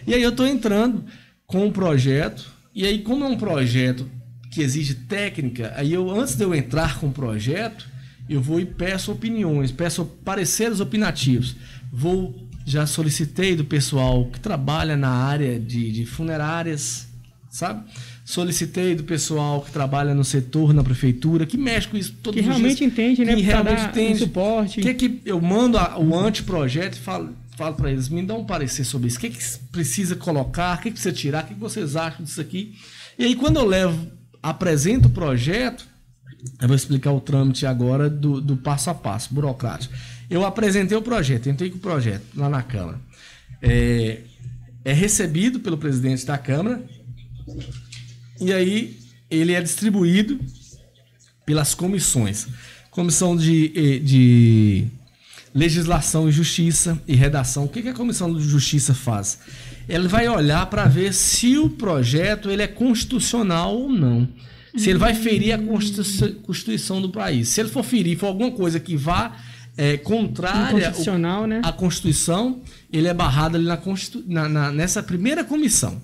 E 0.06 0.12
aí 0.12 0.22
eu 0.22 0.30
estou 0.30 0.46
entrando 0.46 1.04
com 1.46 1.66
um 1.66 1.70
projeto, 1.70 2.50
e 2.74 2.86
aí, 2.86 3.00
como 3.00 3.24
é 3.24 3.28
um 3.28 3.36
projeto 3.36 4.08
que 4.50 4.62
exige 4.62 4.94
técnica, 4.94 5.72
aí 5.76 5.92
eu, 5.92 6.10
antes 6.10 6.34
de 6.34 6.44
eu 6.44 6.54
entrar 6.54 6.98
com 6.98 7.08
o 7.08 7.12
projeto, 7.12 7.88
eu 8.28 8.40
vou 8.40 8.60
e 8.60 8.66
peço 8.66 9.12
opiniões, 9.12 9.70
peço 9.70 10.04
pareceres 10.04 10.80
opinativos. 10.80 11.56
Vou, 11.92 12.48
já 12.64 12.86
solicitei 12.86 13.54
do 13.54 13.64
pessoal 13.64 14.26
que 14.26 14.40
trabalha 14.40 14.96
na 14.96 15.10
área 15.10 15.60
de, 15.60 15.92
de 15.92 16.06
funerárias, 16.06 17.08
sabe? 17.50 17.84
Solicitei 18.24 18.94
do 18.94 19.02
pessoal 19.04 19.60
que 19.62 19.70
trabalha 19.72 20.14
no 20.14 20.24
setor, 20.24 20.72
na 20.72 20.84
prefeitura, 20.84 21.44
que 21.44 21.56
mexe 21.58 21.88
com 21.88 21.96
isso 21.96 22.14
todos 22.22 22.36
Que 22.36 22.40
os 22.40 22.46
realmente 22.46 22.78
dias, 22.78 22.92
entende, 22.92 23.24
né? 23.24 23.34
Que 23.34 23.42
realmente 23.42 23.82
entende. 23.84 24.12
um 24.14 24.26
suporte. 24.26 24.80
O 24.80 24.82
que, 24.82 24.94
que 24.94 25.20
eu 25.24 25.40
mando 25.40 25.76
a- 25.76 25.98
o 25.98 26.16
anteprojeto 26.16 26.96
e 26.96 27.00
falo, 27.00 27.30
falo 27.56 27.74
para 27.74 27.90
eles, 27.90 28.08
me 28.08 28.22
dá 28.22 28.34
um 28.34 28.44
parecer 28.44 28.84
sobre 28.84 29.08
isso. 29.08 29.18
O 29.18 29.20
que, 29.20 29.30
que 29.30 29.44
precisa 29.72 30.14
colocar, 30.14 30.78
o 30.78 30.82
que, 30.82 30.84
que 30.84 30.92
precisa 30.92 31.12
tirar, 31.12 31.42
o 31.44 31.46
que, 31.48 31.54
que 31.54 31.60
vocês 31.60 31.96
acham 31.96 32.24
disso 32.24 32.40
aqui. 32.40 32.74
E 33.18 33.24
aí, 33.24 33.34
quando 33.34 33.56
eu 33.56 33.66
levo, 33.66 34.06
apresento 34.42 35.08
o 35.08 35.10
projeto, 35.10 35.84
Eu 36.60 36.66
vou 36.68 36.76
explicar 36.76 37.12
o 37.12 37.20
trâmite 37.20 37.66
agora 37.66 38.08
do, 38.10 38.40
do 38.40 38.56
passo 38.56 38.88
a 38.90 38.94
passo, 38.94 39.32
burocrático. 39.34 39.94
Eu 40.30 40.44
apresentei 40.44 40.96
o 40.96 41.02
projeto, 41.02 41.48
entrei 41.48 41.70
com 41.70 41.76
o 41.76 41.80
projeto 41.80 42.22
lá 42.36 42.48
na 42.48 42.62
Câmara. 42.62 42.98
É, 43.60 44.20
é 44.84 44.92
recebido 44.92 45.60
pelo 45.60 45.76
presidente 45.76 46.24
da 46.26 46.36
Câmara 46.38 46.82
e 48.42 48.52
aí 48.52 48.98
ele 49.30 49.52
é 49.52 49.60
distribuído 49.60 50.38
pelas 51.46 51.74
comissões. 51.74 52.46
Comissão 52.90 53.36
de, 53.36 53.72
eh, 53.74 53.98
de 53.98 54.86
Legislação 55.54 56.28
e 56.28 56.32
Justiça 56.32 57.00
e 57.06 57.14
Redação. 57.14 57.64
O 57.64 57.68
que, 57.68 57.82
que 57.82 57.88
a 57.88 57.94
Comissão 57.94 58.32
de 58.34 58.42
Justiça 58.42 58.94
faz? 58.94 59.38
Ela 59.88 60.08
vai 60.08 60.28
olhar 60.28 60.66
para 60.66 60.84
ver 60.86 61.12
se 61.12 61.58
o 61.58 61.68
projeto 61.68 62.50
ele 62.50 62.62
é 62.62 62.66
constitucional 62.66 63.74
ou 63.74 63.88
não. 63.90 64.28
Se 64.76 64.88
ele 64.88 64.98
vai 64.98 65.14
ferir 65.14 65.52
a 65.52 65.58
Constituição 65.58 67.02
do 67.02 67.10
país. 67.10 67.48
Se 67.48 67.60
ele 67.60 67.68
for 67.68 67.84
ferir, 67.84 68.16
for 68.16 68.28
alguma 68.28 68.50
coisa 68.50 68.80
que 68.80 68.96
vá 68.96 69.36
é, 69.76 69.98
contrária 69.98 70.92
né? 71.46 71.60
à 71.62 71.72
Constituição, 71.72 72.62
ele 72.90 73.06
é 73.06 73.12
barrado 73.12 73.56
ali 73.56 73.66
na, 73.66 73.78
na, 74.26 74.48
na, 74.48 74.72
nessa 74.72 75.02
primeira 75.02 75.44
comissão. 75.44 76.00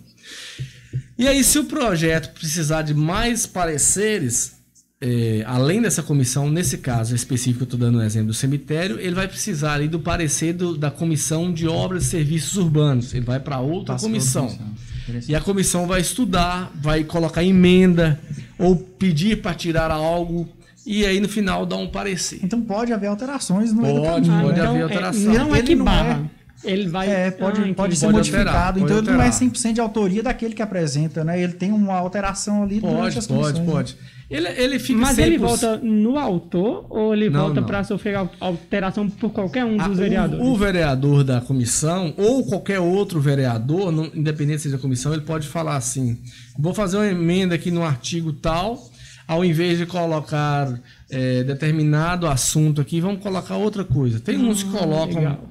E 1.18 1.26
aí, 1.26 1.42
se 1.42 1.58
o 1.58 1.64
projeto 1.64 2.32
precisar 2.32 2.82
de 2.82 2.94
mais 2.94 3.44
pareceres, 3.44 4.52
é, 5.00 5.42
além 5.46 5.82
dessa 5.82 6.02
comissão, 6.02 6.48
nesse 6.48 6.78
caso 6.78 7.14
específico, 7.14 7.62
eu 7.62 7.64
estou 7.64 7.78
dando 7.78 7.96
o 7.96 7.98
um 7.98 8.04
exemplo 8.04 8.28
do 8.28 8.34
cemitério, 8.34 9.00
ele 9.00 9.14
vai 9.14 9.26
precisar 9.26 9.74
ali 9.74 9.88
do 9.88 9.98
parecer 9.98 10.52
do, 10.52 10.76
da 10.76 10.90
comissão 10.90 11.52
de 11.52 11.66
obras 11.66 12.04
e 12.04 12.06
serviços 12.06 12.56
urbanos. 12.56 13.12
Ele 13.12 13.24
vai 13.24 13.40
para 13.40 13.58
outra 13.58 13.94
Passa 13.94 14.06
comissão. 14.06 14.46
comissão. 14.46 15.24
E 15.26 15.34
a 15.34 15.40
comissão 15.40 15.86
vai 15.86 16.00
estudar, 16.00 16.70
vai 16.80 17.02
colocar 17.02 17.42
emenda 17.42 18.20
ou 18.58 18.76
pedir 18.76 19.40
para 19.40 19.54
tirar 19.54 19.90
algo 19.90 20.48
e 20.86 21.04
aí 21.04 21.20
no 21.20 21.28
final 21.28 21.66
dá 21.66 21.76
um 21.76 21.86
parecer. 21.86 22.40
Então 22.42 22.62
pode 22.62 22.92
haver 22.92 23.08
alterações 23.08 23.72
no 23.72 23.82
Pode, 23.82 24.28
caminho, 24.28 24.42
pode 24.42 24.58
né? 24.58 24.66
haver 24.66 24.76
então, 24.76 24.82
alteração. 24.82 25.32
É, 25.34 25.38
não 25.38 25.54
é 25.54 25.62
que 25.62 25.76
barra. 25.76 26.30
Ele 26.64 26.88
vai. 26.88 27.08
É, 27.10 27.30
pode, 27.30 27.60
ah, 27.62 27.74
pode 27.74 27.96
ser 27.96 28.06
Pode 28.06 28.16
modificado. 28.18 28.48
alterar, 28.48 28.68
então 28.76 28.88
pode 28.96 29.08
ele 29.08 29.16
não 29.16 29.22
é 29.22 29.26
alterar. 29.26 29.50
100% 29.50 29.72
de 29.74 29.80
autoria 29.80 30.22
daquele 30.22 30.54
que 30.54 30.62
apresenta, 30.62 31.22
né? 31.22 31.40
Ele 31.40 31.52
tem 31.52 31.70
uma 31.72 31.94
alteração 31.94 32.62
ali 32.64 32.80
durante 32.80 32.96
Pode, 32.98 33.18
as 33.18 33.26
pode, 33.26 33.40
comissões, 33.40 33.66
né? 33.66 33.72
pode. 33.72 33.96
Ele, 34.30 34.46
ele 34.48 34.78
fica 34.78 34.98
Mas 35.00 35.16
100%. 35.16 35.22
ele 35.22 35.38
volta 35.38 35.76
no 35.78 36.18
autor 36.18 36.84
ou 36.90 37.14
ele 37.14 37.30
Não, 37.30 37.40
volta 37.46 37.62
para 37.62 37.82
sofrer 37.84 38.14
al- 38.16 38.30
alteração 38.40 39.08
por 39.08 39.30
qualquer 39.30 39.64
um 39.64 39.80
Ah, 39.80 39.88
dos 39.88 39.96
o- 39.96 40.00
vereadores? 40.02 40.44
O, 40.46 40.54
vereador 40.56 41.24
da 41.24 41.40
comissão 41.40 42.12
ou 42.18 42.44
qualquer 42.44 42.78
outro 42.80 43.20
vereador, 43.20 43.90
não, 43.90 44.04
independente 44.14 44.60
seja 44.62 44.76
a 44.76 44.78
comissão, 44.78 45.12
ele 45.14 45.22
pode 45.22 45.46
falar 45.48 45.76
assim: 45.76 46.18
vou 46.58 46.74
fazer 46.74 46.96
uma 46.98 47.06
emenda 47.06 47.54
aqui 47.54 47.70
no 47.70 47.82
artigo 47.82 48.32
tal, 48.32 48.78
ao 49.26 49.42
invés 49.44 49.78
de 49.78 49.86
colocar 49.86 50.78
é, 51.10 51.42
determinado 51.42 52.26
assunto 52.26 52.80
aqui, 52.80 53.00
vamos 53.00 53.22
colocar 53.22 53.56
outra 53.56 53.82
coisa. 53.84 54.20
Tem 54.20 54.36
uns 54.38 54.62
que 54.62 54.68
Ah, 54.76 54.78
colocam 54.80 55.16
legal. 55.18 55.48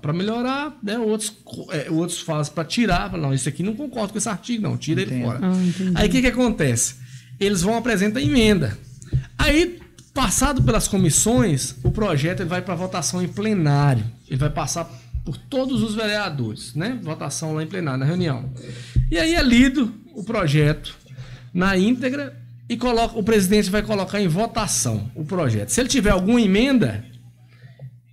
para 0.00 0.12
melhorar, 0.12 0.76
né? 0.82 0.98
outros, 0.98 1.32
é, 1.70 1.90
outros 1.90 2.20
fazem 2.20 2.52
para 2.52 2.64
tirar. 2.64 3.10
Falam, 3.10 3.28
Não, 3.28 3.34
isso 3.34 3.48
aqui 3.48 3.62
não 3.62 3.74
concordo 3.74 4.12
com 4.12 4.18
esse 4.18 4.28
artigo, 4.28 4.62
não, 4.62 4.76
tira 4.76 5.02
ele 5.02 5.14
Entendo. 5.14 5.24
fora. 5.26 5.40
Ah, 5.42 5.52
entendi. 5.64 5.92
Aí 5.94 6.08
o 6.08 6.10
que, 6.10 6.20
que 6.20 6.26
acontece? 6.26 6.96
Eles 7.38 7.62
vão 7.62 7.76
apresentar 7.76 8.20
emenda. 8.20 8.76
Aí, 9.38 9.78
passado 10.12 10.62
pelas 10.62 10.88
comissões, 10.88 11.76
o 11.84 11.90
projeto 11.92 12.40
ele 12.40 12.48
vai 12.48 12.60
para 12.62 12.74
votação 12.74 13.22
em 13.22 13.28
plenário. 13.28 14.04
Ele 14.28 14.36
vai 14.38 14.50
passar 14.50 14.84
por 15.24 15.36
todos 15.36 15.82
os 15.82 15.94
vereadores, 15.94 16.74
né? 16.74 16.98
Votação 17.02 17.54
lá 17.54 17.62
em 17.62 17.66
plenário, 17.66 18.00
na 18.00 18.06
reunião. 18.06 18.50
E 19.10 19.16
aí 19.18 19.34
é 19.36 19.42
lido 19.42 19.94
o 20.14 20.24
projeto 20.24 20.96
na 21.54 21.76
íntegra 21.78 22.36
e 22.68 22.76
coloca, 22.76 23.18
o 23.18 23.22
presidente 23.22 23.70
vai 23.70 23.82
colocar 23.82 24.20
em 24.20 24.28
votação 24.28 25.10
o 25.14 25.24
projeto. 25.24 25.70
Se 25.70 25.80
ele 25.80 25.88
tiver 25.88 26.10
alguma 26.10 26.40
emenda, 26.40 27.04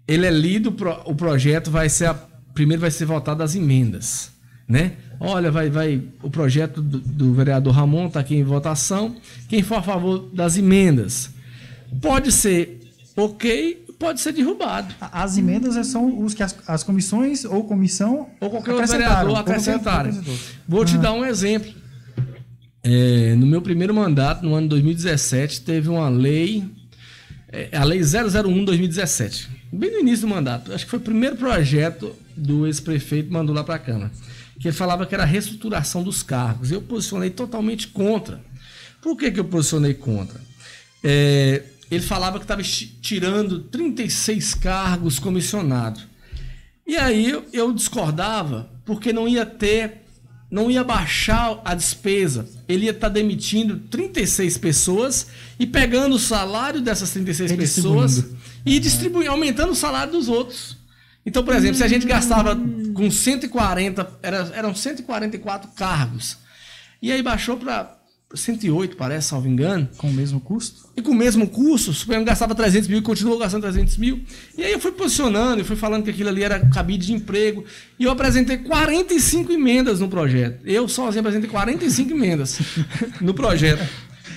ele 0.08 0.26
é 0.26 0.32
lido, 0.32 0.76
o 1.06 1.16
projeto 1.16 1.70
vai 1.70 1.90
ser 1.90 2.06
a, 2.06 2.14
primeiro 2.54 2.82
vai 2.82 2.92
ser 2.92 3.06
votado 3.06 3.44
as 3.44 3.54
emendas, 3.54 4.32
né? 4.68 4.94
Olha, 5.20 5.52
vai, 5.52 5.70
vai 5.70 6.02
o 6.22 6.30
projeto 6.30 6.82
do, 6.82 7.00
do 7.00 7.34
vereador 7.34 7.74
Ramon 7.74 8.08
está 8.08 8.20
aqui 8.20 8.36
em 8.36 8.44
votação. 8.44 9.16
Quem 9.48 9.62
for 9.62 9.76
a 9.76 9.82
favor 9.82 10.30
das 10.34 10.58
emendas 10.58 11.30
pode 12.02 12.32
ser 12.32 12.82
ok, 13.16 13.86
pode 13.98 14.20
ser 14.20 14.34
derrubado. 14.34 14.94
As 15.00 15.38
emendas 15.38 15.86
são 15.88 16.24
os 16.24 16.34
que 16.34 16.44
as, 16.44 16.56
as 16.68 16.84
comissões 16.84 17.46
ou 17.46 17.64
comissão 17.64 18.30
Ou 18.40 18.50
qualquer 18.50 18.72
outro 18.72 18.84
acrescentaram, 18.84 19.28
vereador 19.28 19.38
acrescentou. 19.38 20.38
Vou 20.68 20.86
te 20.86 20.98
dar 20.98 21.14
um 21.14 21.26
exemplo. 21.26 21.85
É, 22.88 23.34
no 23.34 23.48
meu 23.48 23.64
primeiro 23.64 23.96
mandato, 23.96 24.46
no 24.46 24.54
ano 24.54 24.68
2017, 24.68 25.62
teve 25.62 25.90
uma 25.90 26.08
lei, 26.08 26.64
é, 27.52 27.76
a 27.76 27.84
Lei 27.84 28.00
001-2017, 28.02 29.48
bem 29.72 29.92
no 29.92 30.00
início 30.02 30.28
do 30.28 30.30
mandato. 30.30 30.72
Acho 30.72 30.86
que 30.86 30.92
foi 30.92 31.00
o 31.00 31.02
primeiro 31.02 31.36
projeto 31.36 32.16
do 32.38 32.68
ex-prefeito 32.68 33.34
mandou 33.34 33.56
lá 33.56 33.64
para 33.64 33.74
a 33.74 33.80
Câmara, 33.80 34.12
que 34.60 34.68
ele 34.68 34.76
falava 34.76 35.04
que 35.08 35.16
era 35.16 35.24
a 35.24 35.26
reestruturação 35.26 36.04
dos 36.04 36.22
cargos. 36.22 36.72
Eu 36.72 36.80
posicionei 36.80 37.32
totalmente 37.32 37.88
contra. 37.88 38.40
Por 39.02 39.18
que, 39.18 39.32
que 39.32 39.40
eu 39.40 39.46
posicionei 39.46 39.96
contra? 39.96 40.40
É, 41.04 41.64
ele 41.90 42.04
falava 42.04 42.38
que 42.38 42.46
estava 42.46 42.62
tirando 42.62 43.62
36 43.62 44.54
cargos 44.54 45.18
comissionados. 45.18 46.06
E 46.86 46.96
aí 46.98 47.34
eu 47.52 47.74
discordava, 47.74 48.70
porque 48.86 49.12
não 49.12 49.28
ia 49.28 49.44
ter, 49.44 50.05
não 50.56 50.72
ia 50.72 50.86
baixar 50.86 51.60
a 51.66 51.76
despesa. 51.76 52.48
Ele 52.66 52.86
ia 52.86 52.92
estar 52.92 53.10
demitindo 53.10 53.78
36 53.90 54.58
pessoas 54.58 55.28
e 55.60 55.68
pegando 55.68 56.16
o 56.16 56.20
salário 56.20 56.80
dessas 56.80 57.12
36 57.12 57.52
pessoas 57.52 58.24
e 58.66 58.80
distribuindo, 58.80 59.32
aumentando 59.32 59.74
o 59.74 59.76
salário 59.76 60.14
dos 60.14 60.30
outros. 60.30 60.78
Então, 61.26 61.44
por 61.44 61.54
exemplo, 61.54 61.76
se 61.76 61.84
a 61.84 61.90
gente 61.90 62.06
gastava 62.06 62.58
com 62.94 63.12
140, 63.12 64.10
era, 64.24 64.50
eram 64.56 64.74
144 64.74 65.72
cargos. 65.72 66.38
E 67.02 67.12
aí 67.12 67.22
baixou 67.22 67.58
para 67.58 67.94
108, 68.34 68.98
parece, 68.98 69.30
salvo 69.30 69.48
engano. 69.48 69.88
Com 69.98 70.08
o 70.08 70.14
mesmo 70.14 70.40
custo? 70.40 70.90
E 70.98 71.02
com 71.02 71.12
o 71.12 71.16
mesmo 71.16 71.48
curso, 71.48 71.92
o 71.92 71.94
Supremo 71.94 72.26
gastava 72.26 72.54
300 72.56 72.88
mil 72.90 72.98
e 73.00 73.02
continuou 73.02 73.38
gastando 73.38 73.62
300 73.62 73.98
mil. 73.98 74.24
E 74.58 74.64
aí 74.64 74.72
eu 74.74 74.80
fui 74.80 74.92
posicionando, 74.92 75.62
eu 75.62 75.66
fui 75.66 75.76
falando 75.76 76.04
que 76.04 76.10
aquilo 76.10 76.30
ali 76.30 76.44
era 76.44 76.60
cabide 76.68 77.08
de 77.08 77.14
emprego. 77.14 77.64
E 78.00 78.04
eu 78.04 78.12
apresentei 78.12 78.58
45 78.58 79.52
emendas 79.52 80.00
no 80.00 80.10
projeto. 80.10 80.60
Eu 80.66 80.88
sozinho 80.88 81.20
apresentei 81.22 81.50
45 81.50 82.12
emendas 82.12 82.60
no 83.22 83.34
projeto. 83.34 83.88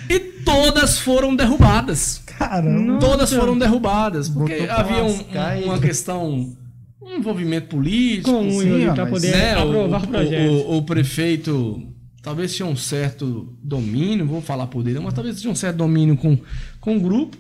E 0.09 0.19
todas 0.21 0.99
foram 0.99 1.35
derrubadas. 1.35 2.23
Caramba! 2.27 2.99
Todas 2.99 3.33
foram 3.33 3.59
derrubadas. 3.59 4.29
Porque 4.29 4.67
havia 4.71 5.03
um- 5.05 5.09
um- 5.19 5.65
uma 5.65 5.79
questão, 5.79 6.55
um 7.03 7.17
envolvimento 7.17 7.69
político. 7.69 8.31
Comum, 8.31 8.61
Sim, 8.61 8.69
Yuri, 8.69 8.89
ó, 8.89 8.95
para 8.95 9.07
poder 9.07 9.33
né, 9.37 9.53
aprovar 9.55 10.01
o, 10.01 10.05
o, 10.05 10.07
projeto. 10.09 10.51
o- 10.53 10.77
o 10.79 10.83
prefeito 10.83 11.88
talvez 12.29 12.55
tinha 12.55 12.67
um 12.67 12.77
certo 12.77 13.57
domínio, 13.63 14.27
vou 14.27 14.43
falar 14.43 14.67
por 14.67 14.83
dele, 14.83 15.01
mas 15.01 15.15
talvez 15.15 15.41
tinha 15.41 15.51
um 15.51 15.55
certo 15.55 15.77
domínio 15.77 16.15
com, 16.15 16.39
com 16.79 16.99
o 16.99 17.01
grupo 17.01 17.39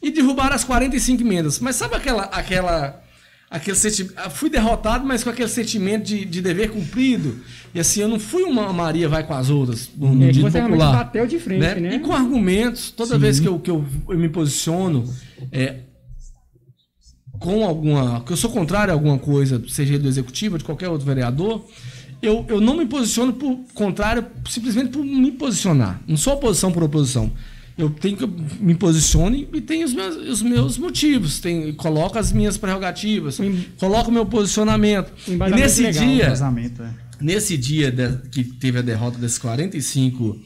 e 0.00 0.10
derrubaram 0.10 0.56
as 0.56 0.64
45 0.64 1.20
emendas. 1.22 1.60
Mas 1.60 1.76
sabe 1.76 1.96
aquela 1.96 2.22
aquela 2.24 3.02
aquele 3.50 3.76
sentimento, 3.76 4.30
fui 4.30 4.48
derrotado, 4.48 5.04
mas 5.04 5.22
com 5.22 5.28
aquele 5.28 5.50
sentimento 5.50 6.04
de, 6.04 6.24
de 6.24 6.40
dever 6.40 6.70
cumprido. 6.70 7.40
E 7.74 7.80
assim, 7.80 8.00
eu 8.00 8.08
não 8.08 8.18
fui 8.18 8.44
uma 8.44 8.72
Maria 8.72 9.06
vai 9.06 9.22
com 9.22 9.34
as 9.34 9.50
outras 9.50 9.90
no, 9.94 10.14
no 10.14 10.24
É, 10.24 10.30
dito 10.30 10.50
popular. 10.50 10.92
bateu 10.92 11.26
de 11.26 11.38
frente, 11.38 11.80
né? 11.80 11.96
E 11.96 11.98
com 11.98 12.14
argumentos, 12.14 12.90
toda 12.90 13.18
vez 13.18 13.38
que 13.38 13.46
eu, 13.46 13.58
que 13.58 13.70
eu, 13.70 13.84
eu 14.08 14.18
me 14.18 14.30
posiciono 14.30 15.04
é, 15.52 15.80
com 17.38 17.66
alguma. 17.66 18.22
que 18.22 18.32
eu 18.32 18.36
sou 18.38 18.50
contrário 18.50 18.92
a 18.92 18.94
alguma 18.94 19.18
coisa, 19.18 19.62
seja 19.68 19.98
do 19.98 20.08
executivo 20.08 20.54
ou 20.54 20.58
de 20.58 20.64
qualquer 20.64 20.88
outro 20.88 21.06
vereador, 21.06 21.66
eu, 22.22 22.44
eu 22.48 22.60
não 22.60 22.76
me 22.76 22.86
posiciono 22.86 23.32
por 23.32 23.58
contrário, 23.74 24.24
simplesmente 24.48 24.90
por 24.90 25.04
me 25.04 25.32
posicionar. 25.32 26.00
Não 26.06 26.16
sou 26.16 26.34
oposição 26.34 26.70
por 26.72 26.82
oposição. 26.82 27.32
Eu 27.76 27.88
tenho 27.90 28.16
que 28.18 28.24
eu 28.24 28.30
me 28.60 28.74
posicione 28.74 29.48
e 29.52 29.60
tenho 29.60 29.84
os 29.86 29.94
meus, 29.94 30.16
os 30.16 30.42
meus 30.42 30.78
motivos. 30.78 31.40
Tenho, 31.40 31.74
coloco 31.74 32.18
as 32.18 32.30
minhas 32.30 32.56
prerrogativas, 32.56 33.38
coloco 33.78 34.10
o 34.10 34.12
meu 34.12 34.26
posicionamento. 34.26 35.10
E 35.26 35.36
nesse 35.56 35.82
legal, 35.82 36.04
dia, 36.06 36.24
é. 36.24 36.28
nesse 37.20 37.56
dia 37.56 37.90
de- 37.90 38.28
que 38.30 38.44
teve 38.44 38.78
a 38.78 38.82
derrota 38.82 39.18
desses 39.18 39.38
45 39.38 40.38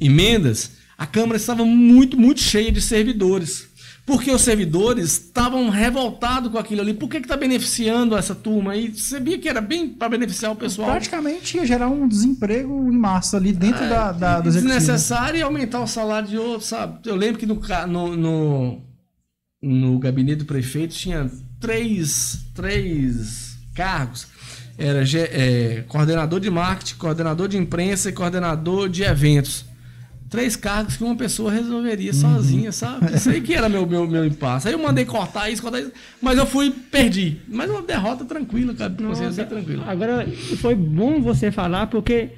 emendas, 0.00 0.72
a 0.96 1.04
Câmara 1.06 1.36
estava 1.36 1.64
muito, 1.64 2.18
muito 2.18 2.40
cheia 2.40 2.70
de 2.70 2.80
servidores. 2.80 3.68
Porque 4.08 4.30
os 4.30 4.40
servidores 4.40 5.12
estavam 5.12 5.68
revoltados 5.68 6.50
com 6.50 6.56
aquilo 6.56 6.80
ali. 6.80 6.94
Por 6.94 7.10
que 7.10 7.18
está 7.18 7.36
beneficiando 7.36 8.16
essa 8.16 8.34
turma 8.34 8.72
aí? 8.72 8.88
Você 8.88 9.16
sabia 9.16 9.36
que 9.36 9.46
era 9.46 9.60
bem 9.60 9.86
para 9.86 10.08
beneficiar 10.08 10.50
o 10.50 10.56
pessoal? 10.56 10.92
Praticamente 10.92 11.58
ia 11.58 11.66
gerar 11.66 11.88
um 11.88 12.08
desemprego 12.08 12.90
em 12.90 12.96
massa 12.96 13.36
ali 13.36 13.52
dentro 13.52 13.86
da, 13.86 14.10
da, 14.10 14.40
do 14.40 14.48
executivo. 14.48 14.78
desnecessário 14.78 15.38
e 15.38 15.42
aumentar 15.42 15.82
o 15.82 15.86
salário 15.86 16.26
de 16.26 16.38
outros, 16.38 16.70
sabe? 16.70 17.00
Eu 17.04 17.16
lembro 17.16 17.38
que 17.38 17.44
no, 17.44 17.60
no, 17.86 18.16
no, 18.16 18.82
no 19.60 19.98
gabinete 19.98 20.38
do 20.38 20.46
prefeito 20.46 20.94
tinha 20.94 21.30
três, 21.60 22.46
três 22.54 23.58
cargos. 23.74 24.26
Era 24.78 25.02
é, 25.02 25.84
coordenador 25.86 26.40
de 26.40 26.48
marketing, 26.48 26.94
coordenador 26.94 27.46
de 27.46 27.58
imprensa 27.58 28.08
e 28.08 28.12
coordenador 28.12 28.88
de 28.88 29.02
eventos. 29.02 29.67
Três 30.28 30.56
cargos 30.56 30.96
que 30.96 31.04
uma 31.04 31.16
pessoa 31.16 31.50
resolveria 31.50 32.12
sozinha, 32.12 32.70
sabe? 32.72 33.14
Isso 33.14 33.30
aí 33.30 33.40
que 33.40 33.54
era 33.54 33.68
meu, 33.68 33.86
meu, 33.86 34.06
meu 34.06 34.26
impasse. 34.26 34.68
Aí 34.68 34.74
eu 34.74 34.78
mandei 34.78 35.04
cortar 35.04 35.50
isso, 35.50 35.62
cortar 35.62 35.80
isso, 35.80 35.92
mas 36.20 36.38
eu 36.38 36.46
fui, 36.46 36.70
perdi. 36.70 37.38
Mas 37.48 37.70
uma 37.70 37.82
derrota 37.82 38.24
tranquila, 38.24 38.74
cara. 38.74 38.90
Nossa, 38.90 39.06
Consciência 39.22 39.44
tranquila. 39.46 39.84
Agora, 39.86 40.26
foi 40.60 40.74
bom 40.74 41.20
você 41.20 41.50
falar, 41.50 41.86
porque 41.86 42.30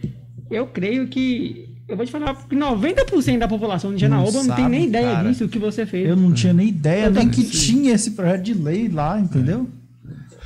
eu 0.50 0.66
creio 0.66 1.09
que. 1.09 1.68
Eu 1.88 1.97
vou 1.97 2.06
te 2.06 2.12
falar 2.12 2.37
que 2.49 2.54
90% 2.54 3.38
da 3.38 3.49
população 3.49 3.92
de 3.92 4.00
Janaúba 4.00 4.38
não, 4.38 4.44
Não 4.44 4.54
tem 4.54 4.68
nem 4.68 4.87
ideia 4.87 5.11
cara. 5.12 5.28
disso 5.28 5.49
que 5.49 5.59
você 5.59 5.85
fez. 5.85 6.09
Eu 6.09 6.14
não 6.14 6.32
tinha 6.32 6.52
nem 6.52 6.68
ideia, 6.68 7.06
Eu 7.06 7.11
nem 7.11 7.28
que 7.28 7.42
tinha 7.42 7.92
esse 7.92 8.12
projeto 8.12 8.42
de 8.42 8.54
lei 8.54 8.88
lá, 8.88 9.18
entendeu? 9.18 9.68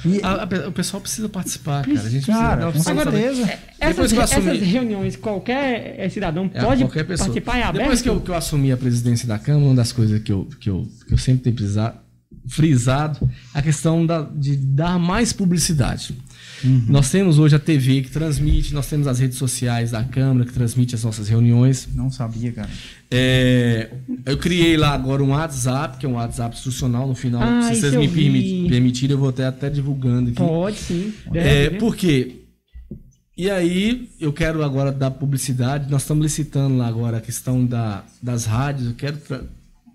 E, 0.05 0.21
A- 0.23 0.43
a 0.45 0.69
o 0.69 0.73
pessoal 0.73 1.01
precisa 1.01 1.29
participar, 1.29 1.85
cara. 1.85 2.01
A 2.01 2.09
gente 2.11 2.27
cara, 2.27 2.67
com 2.67 2.71
precisa 2.73 2.95
dar 2.95 3.03
uma 3.03 3.13
certeza. 3.13 3.43
Essas, 3.43 3.95
Depois 3.95 4.13
que 4.13 4.19
eu 4.19 4.23
assumi- 4.23 4.51
essas 4.57 4.67
reuniões, 4.69 5.17
qualquer 5.17 5.95
eh, 5.99 6.09
cidadão 6.09 6.51
É, 6.53 6.61
pode 6.63 6.83
qualquer 6.85 7.05
pessoa. 7.05 7.27
participar, 7.29 7.59
é 7.59 7.63
aberto? 7.63 7.83
Depois 7.85 8.03
que 8.03 8.09
eu, 8.09 8.21
que 8.21 8.31
eu 8.31 8.35
assumi 8.35 8.71
a 8.73 8.77
presidência 8.77 9.27
da 9.27 9.39
Câmara, 9.39 9.65
uma 9.65 9.75
das 9.75 9.93
coisas 9.93 10.21
que 10.23 10.31
eu, 10.33 10.49
que 10.61 10.69
eu, 10.69 10.87
que 11.07 11.15
eu 11.15 11.19
sempre 11.19 11.45
tenho 11.45 11.57
precisado, 11.57 11.97
frisado, 12.49 13.31
a 13.55 13.63
questão 13.63 14.05
da, 14.05 14.23
de 14.23 14.57
dar 14.57 14.99
mais 14.99 15.33
publicidade. 15.33 16.15
Nós 16.89 17.11
temos 17.11 17.39
hoje 17.39 17.55
a 17.55 17.59
TV 17.59 18.03
que 18.03 18.11
transmite, 18.11 18.73
nós 18.73 18.89
temos 18.89 19.07
as 19.07 19.19
redes 19.19 19.37
sociais 19.39 19.91
da 19.91 20.03
Câmara 20.03 20.47
que 20.47 20.53
transmite 20.53 20.95
as 20.95 21.05
nossas 21.05 21.29
reuniões. 21.29 21.89
Não 21.95 22.11
sabia, 22.11 22.53
cara. 22.53 22.71
É, 23.11 23.91
eu 24.25 24.39
criei 24.39 24.77
lá 24.77 24.91
agora 24.95 25.23
um 25.23 25.31
WhatsApp, 25.31 25.99
que 25.99 26.07
é 26.07 26.09
um 26.09 26.15
WhatsApp 26.15 26.55
institucional. 26.55 27.07
No 27.07 27.15
final, 27.15 27.43
Ah, 27.43 27.63
se 27.73 27.81
vocês 27.81 27.95
me 27.95 28.07
vi. 28.07 28.67
permitirem, 28.69 29.13
eu 29.15 29.19
vou 29.19 29.29
até, 29.29 29.47
até 29.47 29.69
divulgando 29.69 30.31
aqui. 30.31 30.39
Pode, 30.39 30.77
sim. 30.77 31.13
É, 31.33 31.71
né? 31.71 31.79
por 31.79 31.95
quê? 31.95 32.41
E 33.37 33.51
aí, 33.51 34.09
eu 34.21 34.33
quero 34.33 34.63
agora 34.63 34.93
dar 34.93 35.11
publicidade. 35.11 35.91
Nós 35.91 36.03
estamos 36.03 36.23
licitando 36.23 36.77
lá 36.77 36.87
agora 36.87 37.19
a 37.19 37.21
questão 37.21 37.67
da, 37.67 38.05
das 38.23 38.45
rádios. 38.45 38.89
Eu 38.89 38.95
quero 38.95 39.19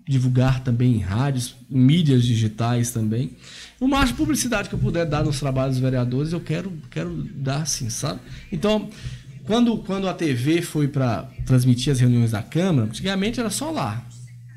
divulgar 0.06 0.62
também 0.62 0.96
em 0.96 0.98
rádios, 0.98 1.54
mídias 1.70 2.24
digitais 2.24 2.90
também. 2.90 3.30
O 3.80 3.88
máximo 3.88 4.12
de 4.12 4.14
publicidade 4.18 4.68
que 4.68 4.74
eu 4.74 4.78
puder 4.78 5.06
dar 5.06 5.24
nos 5.24 5.40
trabalhos 5.40 5.76
dos 5.76 5.82
vereadores, 5.82 6.32
eu 6.32 6.40
quero, 6.40 6.70
quero 6.90 7.10
dar 7.34 7.66
sim, 7.66 7.88
sabe? 7.88 8.20
Então, 8.52 8.90
quando, 9.46 9.78
quando 9.78 10.06
a 10.06 10.12
TV 10.12 10.60
foi 10.60 10.86
para 10.86 11.26
transmitir 11.46 11.90
as 11.90 11.98
reuniões 11.98 12.32
da 12.32 12.42
Câmara, 12.42 12.86
antigamente 12.86 13.40
era 13.40 13.48
só 13.48 13.70
lá, 13.70 14.04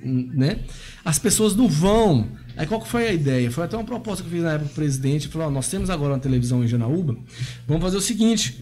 né? 0.03 0.59
As 1.05 1.17
pessoas 1.17 1.55
não 1.55 1.69
vão. 1.69 2.27
Aí 2.57 2.67
qual 2.67 2.81
que 2.81 2.87
foi 2.87 3.07
a 3.07 3.13
ideia? 3.13 3.49
Foi 3.49 3.63
até 3.63 3.77
uma 3.77 3.85
proposta 3.85 4.21
que 4.21 4.27
eu 4.27 4.33
fiz 4.33 4.43
na 4.43 4.51
época 4.51 4.65
pro 4.65 4.75
presidente, 4.75 5.29
falou, 5.29 5.49
nós 5.49 5.69
temos 5.69 5.89
agora 5.89 6.13
uma 6.13 6.19
televisão 6.19 6.61
em 6.61 6.67
Janaúba, 6.67 7.15
vamos 7.65 7.81
fazer 7.81 7.97
o 7.97 8.01
seguinte, 8.01 8.61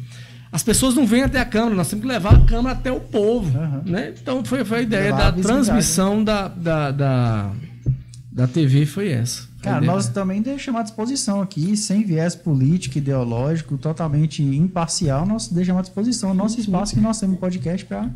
as 0.51 0.61
pessoas 0.61 0.93
não 0.93 1.07
vêm 1.07 1.23
até 1.23 1.39
a 1.39 1.45
Câmara, 1.45 1.73
nós 1.73 1.89
temos 1.89 2.03
que 2.05 2.11
levar 2.11 2.35
a 2.35 2.45
Câmara 2.45 2.77
até 2.77 2.91
o 2.91 2.99
povo, 2.99 3.57
Aham. 3.57 3.81
né? 3.85 4.13
Então 4.21 4.45
foi, 4.45 4.63
foi 4.63 4.79
a 4.79 4.81
ideia 4.83 5.03
Levar 5.05 5.17
da 5.17 5.27
a 5.27 5.31
visibilidade, 5.31 5.65
transmissão 5.65 6.23
da, 6.23 6.47
da, 6.47 6.91
da, 6.91 7.51
da 8.31 8.47
TV, 8.47 8.85
foi 8.85 9.09
essa. 9.09 9.50
Cara, 9.61 9.77
ideia. 9.77 9.91
nós 9.91 10.07
também 10.09 10.41
deixamos 10.41 10.81
à 10.81 10.83
disposição 10.83 11.41
aqui, 11.41 11.77
sem 11.77 12.03
viés 12.03 12.35
político, 12.35 12.97
ideológico, 12.97 13.77
totalmente 13.77 14.41
imparcial, 14.41 15.25
nós 15.25 15.47
deixamos 15.47 15.79
à 15.79 15.83
disposição 15.83 16.31
o 16.31 16.33
nosso 16.33 16.59
espaço 16.59 16.95
que 16.95 16.99
nós 16.99 17.19
temos 17.19 17.37
podcast 17.37 17.85
para 17.85 18.09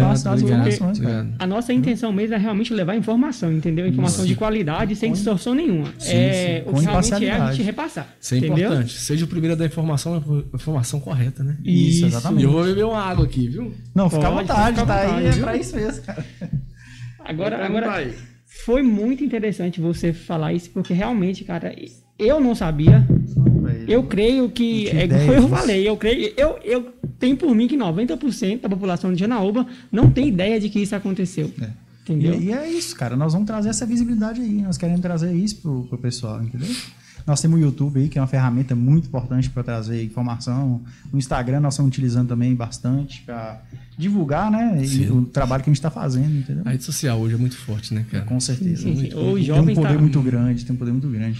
passar 0.00 0.34
as 0.34 0.42
informações. 0.42 1.00
A 1.38 1.46
nossa 1.46 1.72
intenção 1.72 2.12
mesmo 2.12 2.34
é 2.34 2.38
realmente 2.38 2.72
levar 2.72 2.96
informação, 2.96 3.52
entendeu? 3.52 3.86
Informação 3.86 4.24
de 4.24 4.34
qualidade, 4.34 4.94
sem 4.96 5.12
distorção 5.12 5.54
nenhuma. 5.54 5.88
Sim, 5.98 6.12
é, 6.12 6.62
sim, 6.64 6.70
O 6.70 6.74
que 6.74 6.84
realmente 6.84 7.24
é 7.24 7.30
a 7.32 7.52
gente 7.52 7.62
repassar. 7.62 8.06
Isso 8.20 8.34
é 8.34 8.38
entendeu? 8.38 8.68
importante. 8.68 8.98
Seja 8.98 9.24
o 9.24 9.28
primeiro 9.28 9.54
a 9.54 9.58
dar 9.58 9.66
informação, 9.66 10.22
a 10.52 10.56
informação 10.56 11.00
correta, 11.00 11.42
né? 11.42 11.56
Isso, 11.64 11.96
Isso. 11.96 12.04
E 12.04 12.08
exatamente. 12.08 12.44
eu 12.44 12.52
vou 12.52 12.64
beber 12.64 12.84
uma 12.84 13.00
água 13.02 13.24
aqui, 13.24 13.48
viu? 13.48 13.74
Não, 13.94 14.08
fica 14.08 14.28
à 14.28 14.30
Pode, 14.30 14.46
vontade, 14.48 14.80
fica 14.80 14.82
à 14.82 14.86
tá 14.86 15.00
aí, 15.00 15.06
vontade, 15.08 15.26
é 15.26 15.30
viu? 15.30 15.42
pra 15.44 15.56
isso 15.56 15.76
mesmo, 15.76 16.02
cara. 16.02 16.24
Agora, 17.24 17.66
agora. 17.66 18.31
Foi 18.64 18.82
muito 18.82 19.24
interessante 19.24 19.80
você 19.80 20.12
falar 20.12 20.52
isso, 20.52 20.70
porque 20.70 20.92
realmente, 20.92 21.44
cara, 21.44 21.74
eu 22.18 22.40
não 22.40 22.54
sabia. 22.54 23.06
Eu 23.88 24.04
creio 24.04 24.48
que, 24.50 24.88
é 24.88 25.04
igual 25.04 25.20
eu 25.22 25.48
falei, 25.48 25.88
eu 25.88 25.96
creio, 25.96 26.32
eu, 26.36 26.58
eu 26.62 26.92
tenho 27.18 27.36
por 27.36 27.54
mim 27.54 27.66
que 27.66 27.76
90% 27.76 28.60
da 28.60 28.68
população 28.68 29.12
de 29.12 29.18
Janaúba 29.18 29.66
não 29.90 30.10
tem 30.10 30.28
ideia 30.28 30.60
de 30.60 30.68
que 30.68 30.80
isso 30.80 30.94
aconteceu. 30.94 31.52
É. 31.60 31.70
Entendeu? 32.02 32.34
E, 32.34 32.46
e 32.46 32.52
é 32.52 32.68
isso, 32.68 32.94
cara. 32.96 33.16
Nós 33.16 33.32
vamos 33.32 33.46
trazer 33.46 33.68
essa 33.70 33.86
visibilidade 33.86 34.40
aí. 34.40 34.62
Nós 34.62 34.76
queremos 34.76 35.00
trazer 35.00 35.32
isso 35.32 35.56
pro, 35.62 35.84
pro 35.84 35.98
pessoal, 35.98 36.42
entendeu? 36.42 36.68
Nós 37.26 37.40
temos 37.40 37.58
o 37.58 37.62
YouTube 37.62 38.00
aí, 38.00 38.08
que 38.08 38.18
é 38.18 38.20
uma 38.22 38.26
ferramenta 38.28 38.74
muito 38.74 39.06
importante 39.08 39.48
para 39.50 39.62
trazer 39.62 40.02
informação. 40.04 40.82
O 41.12 41.18
Instagram 41.18 41.60
nós 41.60 41.74
estamos 41.74 41.88
utilizando 41.90 42.28
também 42.28 42.54
bastante 42.54 43.22
para 43.22 43.62
divulgar, 43.96 44.50
né? 44.50 44.82
O 45.10 45.22
trabalho 45.26 45.62
que 45.62 45.70
a 45.70 45.72
gente 45.72 45.78
está 45.78 45.90
fazendo, 45.90 46.38
entendeu? 46.38 46.62
A 46.66 46.70
rede 46.70 46.84
social 46.84 47.18
hoje 47.20 47.34
é 47.34 47.38
muito 47.38 47.56
forte, 47.56 47.94
né, 47.94 48.04
cara? 48.10 48.24
Com 48.24 48.40
certeza. 48.40 48.82
Sim, 48.82 48.94
sim. 48.96 49.14
Muito. 49.14 49.44
Tem 49.52 49.60
um 49.60 49.74
poder 49.74 49.94
tá- 49.94 49.98
muito 50.00 50.20
grande, 50.22 50.64
tem 50.64 50.74
um 50.74 50.78
poder 50.78 50.92
muito 50.92 51.08
grande. 51.08 51.38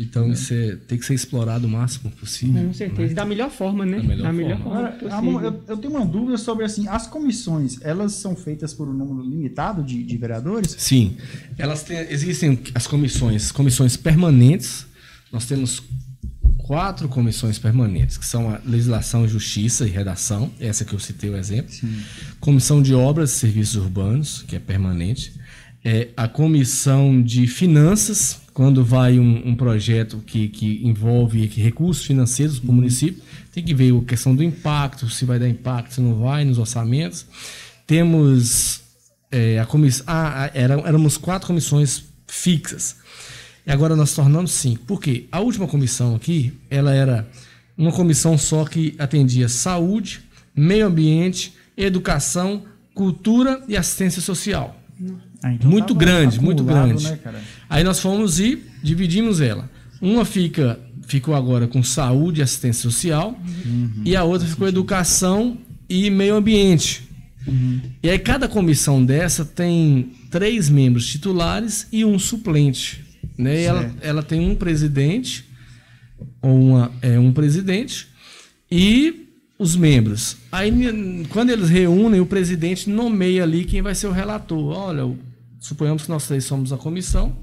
Então 0.00 0.30
isso 0.30 0.54
é- 0.54 0.76
tem 0.86 0.96
que 0.96 1.04
ser 1.04 1.14
explorado 1.14 1.66
o 1.66 1.68
máximo 1.70 2.08
possível. 2.12 2.62
Com 2.68 2.72
certeza. 2.72 3.10
E 3.10 3.14
da 3.16 3.24
melhor 3.24 3.50
forma, 3.50 3.84
né? 3.84 3.96
Da 3.96 4.02
melhor 4.04 4.22
da 4.22 4.32
melhor 4.32 4.58
forma. 4.62 4.92
forma, 4.92 5.16
Agora, 5.16 5.46
eu, 5.46 5.62
eu 5.66 5.76
tenho 5.76 5.92
uma 5.96 6.06
dúvida 6.06 6.38
sobre 6.38 6.64
assim, 6.64 6.86
as 6.86 7.08
comissões, 7.08 7.78
elas 7.82 8.12
são 8.12 8.36
feitas 8.36 8.72
por 8.72 8.88
um 8.88 8.92
número 8.92 9.28
limitado 9.28 9.82
de, 9.82 10.04
de 10.04 10.16
vereadores? 10.16 10.76
Sim, 10.78 11.16
elas 11.58 11.82
têm, 11.82 11.98
existem 12.10 12.60
as 12.76 12.86
comissões, 12.86 13.50
comissões 13.50 13.96
permanentes. 13.96 14.86
Nós 15.32 15.46
temos 15.46 15.82
quatro 16.58 17.08
comissões 17.08 17.58
permanentes, 17.58 18.18
que 18.18 18.26
são 18.26 18.50
a 18.50 18.60
legislação, 18.64 19.26
justiça 19.26 19.86
e 19.86 19.90
redação. 19.90 20.50
Essa 20.60 20.84
que 20.84 20.92
eu 20.92 20.98
citei 20.98 21.30
o 21.30 21.36
exemplo. 21.36 21.74
Comissão 22.40 22.82
de 22.82 22.94
obras 22.94 23.32
e 23.32 23.34
serviços 23.36 23.76
urbanos, 23.76 24.44
que 24.46 24.54
é 24.54 24.58
permanente. 24.58 25.32
É 25.82 26.08
a 26.16 26.28
comissão 26.28 27.22
de 27.22 27.46
finanças, 27.46 28.40
quando 28.52 28.84
vai 28.84 29.18
um, 29.18 29.48
um 29.48 29.54
projeto 29.54 30.18
que, 30.26 30.48
que 30.48 30.80
envolve 30.84 31.46
recursos 31.46 32.04
financeiros 32.04 32.58
para 32.58 32.70
o 32.70 32.74
município, 32.74 33.22
tem 33.52 33.64
que 33.64 33.72
ver 33.72 33.94
a 33.94 34.04
questão 34.04 34.34
do 34.34 34.42
impacto, 34.42 35.08
se 35.08 35.24
vai 35.24 35.38
dar 35.38 35.48
impacto, 35.48 35.94
se 35.94 36.00
não 36.00 36.16
vai, 36.16 36.44
nos 36.44 36.58
orçamentos. 36.58 37.24
Temos 37.86 38.82
é, 39.30 39.58
a 39.58 39.64
comissão. 39.64 40.04
Ah, 40.06 40.44
ah, 40.44 40.50
eram, 40.52 40.86
éramos 40.86 41.16
quatro 41.16 41.46
comissões 41.46 42.04
fixas. 42.26 42.96
E 43.68 43.70
agora 43.70 43.94
nós 43.94 44.14
tornamos 44.14 44.52
cinco. 44.52 44.82
Por 44.86 44.98
quê? 44.98 45.26
A 45.30 45.40
última 45.40 45.68
comissão 45.68 46.16
aqui, 46.16 46.54
ela 46.70 46.94
era 46.94 47.28
uma 47.76 47.92
comissão 47.92 48.38
só 48.38 48.64
que 48.64 48.94
atendia 48.98 49.46
saúde, 49.46 50.22
meio 50.56 50.86
ambiente, 50.86 51.52
educação, 51.76 52.62
cultura 52.94 53.62
e 53.68 53.76
assistência 53.76 54.22
social. 54.22 54.74
Ah, 55.42 55.52
então 55.52 55.70
Muito 55.70 55.88
tava 55.88 56.00
grande, 56.00 56.40
muito 56.40 56.64
grande. 56.64 57.04
Né? 57.04 57.18
Aí 57.68 57.84
nós 57.84 58.00
fomos 58.00 58.40
e 58.40 58.64
dividimos 58.82 59.38
ela. 59.38 59.70
Uma 60.00 60.24
fica 60.24 60.80
ficou 61.06 61.34
agora 61.34 61.68
com 61.68 61.82
saúde 61.82 62.40
e 62.40 62.42
assistência 62.42 62.82
social 62.82 63.38
e 64.04 64.16
a 64.16 64.24
outra 64.24 64.48
ficou 64.48 64.66
educação 64.66 65.58
e 65.88 66.08
meio 66.10 66.36
ambiente. 66.36 67.06
E 68.02 68.08
aí 68.08 68.18
cada 68.18 68.48
comissão 68.48 69.04
dessa 69.04 69.44
tem 69.44 70.12
três 70.30 70.70
membros 70.70 71.06
titulares 71.06 71.86
e 71.92 72.02
um 72.04 72.18
suplente. 72.18 73.07
Né? 73.38 73.62
E 73.62 73.64
ela, 73.64 73.94
ela 74.00 74.22
tem 74.22 74.40
um 74.40 74.56
presidente 74.56 75.48
ou 76.42 76.60
uma, 76.60 76.92
é, 77.00 77.18
um 77.18 77.32
presidente 77.32 78.08
e 78.70 79.28
os 79.58 79.76
membros. 79.76 80.36
Aí, 80.52 80.72
quando 81.30 81.50
eles 81.50 81.68
reúnem, 81.68 82.20
o 82.20 82.26
presidente 82.26 82.90
nomeia 82.90 83.44
ali 83.44 83.64
quem 83.64 83.80
vai 83.80 83.94
ser 83.94 84.08
o 84.08 84.12
relator. 84.12 84.76
Olha, 84.76 85.16
suponhamos 85.60 86.04
que 86.04 86.08
nós 86.08 86.26
três 86.26 86.44
somos 86.44 86.72
a 86.72 86.76
comissão 86.76 87.36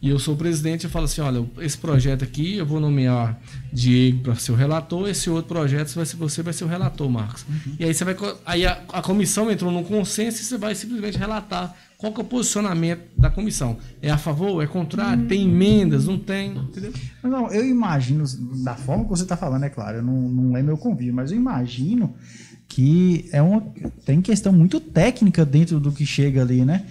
e 0.00 0.08
eu 0.08 0.18
sou 0.18 0.34
o 0.34 0.36
presidente. 0.36 0.84
Eu 0.84 0.90
falo 0.90 1.04
assim: 1.04 1.20
olha, 1.20 1.44
esse 1.60 1.76
projeto 1.76 2.24
aqui 2.24 2.56
eu 2.56 2.66
vou 2.66 2.80
nomear 2.80 3.38
Diego 3.72 4.20
para 4.20 4.34
ser 4.36 4.52
o 4.52 4.54
relator. 4.54 5.08
Esse 5.08 5.28
outro 5.28 5.48
projeto 5.48 5.94
vai 5.94 6.06
ser, 6.06 6.16
você 6.16 6.42
vai 6.42 6.52
ser 6.52 6.64
o 6.64 6.68
relator, 6.68 7.08
Marcos. 7.10 7.44
E 7.78 7.84
aí 7.84 7.92
você 7.92 8.04
vai. 8.04 8.16
Aí 8.46 8.66
a, 8.66 8.82
a 8.92 9.02
comissão 9.02 9.50
entrou 9.50 9.70
num 9.70 9.82
consenso 9.82 10.40
e 10.40 10.44
você 10.44 10.56
vai 10.56 10.74
simplesmente 10.74 11.18
relatar 11.18 11.74
qual 11.98 12.12
que 12.12 12.20
é 12.20 12.22
o 12.22 12.26
posicionamento 12.26 13.02
da 13.18 13.28
comissão. 13.28 13.76
É 14.00 14.08
a 14.08 14.16
favor? 14.16 14.62
É 14.62 14.68
contrário? 14.68 15.26
Tem 15.26 15.42
emendas? 15.42 16.06
Não 16.06 16.16
tem? 16.16 16.56
Entendeu? 16.56 16.92
Não, 17.24 17.50
eu 17.50 17.66
imagino, 17.66 18.24
da 18.62 18.76
forma 18.76 19.02
que 19.02 19.10
você 19.10 19.24
está 19.24 19.36
falando, 19.36 19.64
é 19.64 19.68
claro, 19.68 19.98
eu 19.98 20.02
não, 20.02 20.28
não 20.28 20.56
é 20.56 20.62
meu 20.62 20.78
convívio, 20.78 21.12
mas 21.12 21.32
eu 21.32 21.36
imagino 21.36 22.14
que 22.68 23.28
é 23.32 23.42
uma, 23.42 23.60
tem 24.04 24.22
questão 24.22 24.52
muito 24.52 24.78
técnica 24.78 25.44
dentro 25.44 25.80
do 25.80 25.90
que 25.90 26.06
chega 26.06 26.40
ali, 26.40 26.64
né? 26.64 26.86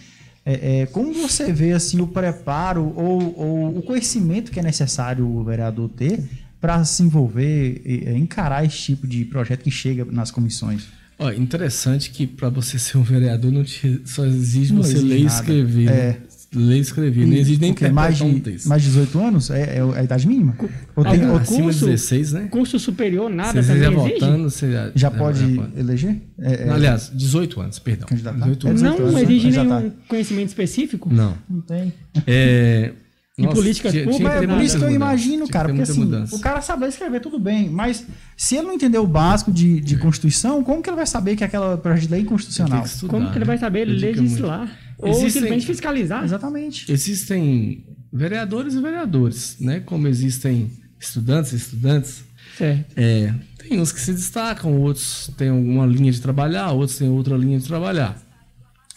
É, 0.46 0.82
é, 0.82 0.86
como 0.88 1.14
você 1.14 1.54
vê 1.54 1.72
assim 1.72 2.02
o 2.02 2.08
preparo 2.08 2.94
ou, 2.96 3.38
ou 3.38 3.78
o 3.78 3.82
conhecimento 3.84 4.52
que 4.52 4.60
é 4.60 4.64
necessário 4.64 5.26
o 5.26 5.44
vereador 5.44 5.90
ter 5.90 6.24
para 6.60 6.84
se 6.84 7.04
envolver 7.04 7.82
e 7.86 8.10
e 8.10 8.18
encarar 8.18 8.66
esse 8.66 8.78
tipo 8.78 9.06
de 9.06 9.24
projeto 9.26 9.64
que 9.64 9.72
chega 9.72 10.04
nas 10.06 10.32
comissões? 10.32 10.88
Ó, 11.20 11.32
interessante 11.32 12.12
que 12.12 12.28
para 12.28 12.50
você 12.50 12.78
ser 12.78 12.98
um 12.98 13.04
vereador 13.04 13.52
não 13.52 13.64
te, 13.64 14.02
só 14.06 14.26
exige 14.26 14.74
Não 14.74 14.84
você 14.84 14.94
exige 14.94 15.08
ler 15.08 15.20
e 15.20 15.26
escrever. 15.26 15.88
É. 15.90 15.92
né? 15.92 16.18
ler 16.54 16.78
e 16.78 16.80
escrever. 16.80 17.26
Não 17.28 17.34
existe 17.36 17.60
nem 17.62 17.74
quê? 17.74 17.90
mais 17.90 18.18
de, 18.18 18.24
um 18.24 18.40
texto. 18.40 18.68
mais 18.68 18.82
de 18.82 18.88
18 18.90 19.20
anos? 19.20 19.50
É, 19.50 19.78
é 19.80 19.82
a 20.00 20.04
idade 20.04 20.28
mínima? 20.28 20.56
Ou 20.96 21.04
tem, 21.04 21.14
Algum 21.14 21.30
ou 21.32 21.38
Acima 21.38 21.64
curso- 21.64 21.80
de 21.86 21.92
16, 21.92 22.32
né? 22.34 22.48
Curso 22.50 22.80
superior, 22.80 23.30
nada 23.30 23.62
você 23.62 23.78
já 23.78 23.86
também 23.92 24.00
exige? 24.06 24.20
votando, 24.20 24.50
você 24.50 24.72
já, 24.72 24.92
já 24.96 25.12
pode 25.12 25.44
eleger? 25.76 26.22
É, 26.40 26.68
é, 26.68 26.70
Aliás, 26.70 27.12
18 27.14 27.60
anos, 27.62 27.80
perdão. 27.80 28.08
Candidatar? 28.08 28.38
18 28.40 28.66
É 28.66 28.70
anos. 28.70 28.82
18 28.82 29.02
Não 29.02 29.08
anos, 29.10 29.22
exige 29.22 29.52
já 29.52 29.64
nenhum 29.64 29.90
tá. 29.90 29.96
conhecimento 30.08 30.48
específico? 30.48 31.10
Não. 31.14 31.38
Não 31.50 31.62
tem. 31.62 31.94
É, 32.26 32.94
E 33.38 33.48
políticas 33.48 33.92
tinha- 33.92 34.04
tinha 34.08 34.30
ter 34.32 34.44
É 34.46 34.48
por 34.48 34.62
isso 34.64 34.80
que 34.80 34.84
eu 34.84 34.90
imagino, 34.92 35.46
Tinha 35.46 35.48
cara, 35.54 35.68
porque 35.70 35.84
assim, 35.84 36.00
mudança. 36.00 36.36
o 36.36 36.40
cara 36.40 36.60
saber 36.60 36.88
escrever 36.88 37.20
tudo 37.22 37.38
bem, 37.38 37.70
mas 37.70 38.04
se 38.36 38.56
ele 38.56 38.66
não 38.66 38.74
entender 38.74 38.98
o 38.98 39.06
básico 39.06 39.52
de, 39.52 39.80
de 39.80 39.96
Constituição, 39.98 40.64
como 40.64 40.82
que 40.82 40.90
ele 40.90 40.96
vai 40.96 41.06
saber 41.06 41.36
que 41.36 41.44
aquela 41.44 41.78
projeto 41.78 42.02
de 42.06 42.10
lei 42.10 42.20
é 42.20 42.24
Tem 42.24 42.26
inconstitucional? 42.26 42.82
que 42.82 42.88
estudar, 42.90 43.12
Como 43.14 43.32
que 43.32 43.38
ele 43.38 43.46
vai 43.46 43.56
né? 43.58 43.60
saber 43.60 43.86
Dedica 43.86 44.22
legislar? 44.22 44.78
Ou 44.98 45.10
Existem- 45.10 45.30
simplesmente 45.30 45.66
fiscalizar? 45.68 46.24
Exatamente. 46.24 46.92
Existem 46.92 47.86
vereadores 48.12 48.74
e 48.74 48.82
vereadores, 48.82 49.58
né? 49.60 49.82
Como 49.82 50.08
existem 50.08 50.72
estudantes 51.00 51.54
e 51.54 51.58
estudantes. 51.58 52.24
Certo. 52.58 52.86
É, 52.98 53.32
tem 53.60 53.80
uns 53.80 53.92
que 53.92 54.02
se 54.02 54.14
destacam, 54.14 54.82
outros 54.82 55.30
têm 55.38 55.50
alguma 55.50 55.86
linha 55.86 56.12
de 56.12 56.20
trabalhar, 56.20 56.72
outros 56.72 56.98
têm 56.98 57.08
outra 57.08 57.38
linha 57.38 57.60
de 57.60 57.68
trabalhar. 57.68 58.20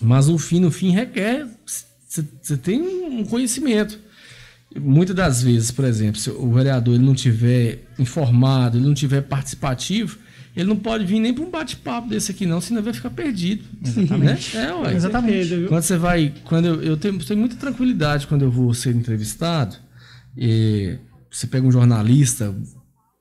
Mas 0.00 0.30
o 0.30 0.38
fim, 0.38 0.60
no 0.60 0.70
fim, 0.70 0.92
requer. 0.92 1.46
Você 2.08 2.56
tem 2.56 2.80
um 2.80 3.22
conhecimento. 3.24 3.98
Muitas 4.78 5.16
das 5.16 5.42
vezes, 5.42 5.70
por 5.70 5.84
exemplo, 5.84 6.20
se 6.20 6.30
o 6.30 6.52
vereador 6.52 6.94
ele 6.94 7.04
não 7.04 7.14
tiver 7.14 7.84
informado, 7.98 8.78
ele 8.78 8.86
não 8.86 8.94
tiver 8.94 9.20
participativo, 9.22 10.18
ele 10.54 10.68
não 10.68 10.76
pode 10.76 11.04
vir 11.04 11.18
nem 11.20 11.34
para 11.34 11.44
um 11.44 11.50
bate-papo 11.50 12.08
desse 12.08 12.30
aqui, 12.30 12.46
não, 12.46 12.60
senão 12.60 12.82
vai 12.82 12.92
ficar 12.92 13.10
perdido. 13.10 13.64
Exatamente. 13.84 14.56
Né? 14.56 14.64
É, 14.64 14.74
ué. 14.74 14.94
Exatamente. 14.94 15.66
Quando 15.68 15.82
você 15.82 15.96
vai. 15.96 16.32
Quando 16.44 16.66
eu, 16.66 16.82
eu 16.82 16.96
tenho, 16.96 17.18
tenho 17.18 17.40
muita 17.40 17.56
tranquilidade 17.56 18.26
quando 18.26 18.42
eu 18.42 18.50
vou 18.50 18.72
ser 18.74 18.94
entrevistado. 18.94 19.76
E 20.36 20.98
você 21.30 21.46
pega 21.46 21.66
um 21.66 21.72
jornalista 21.72 22.54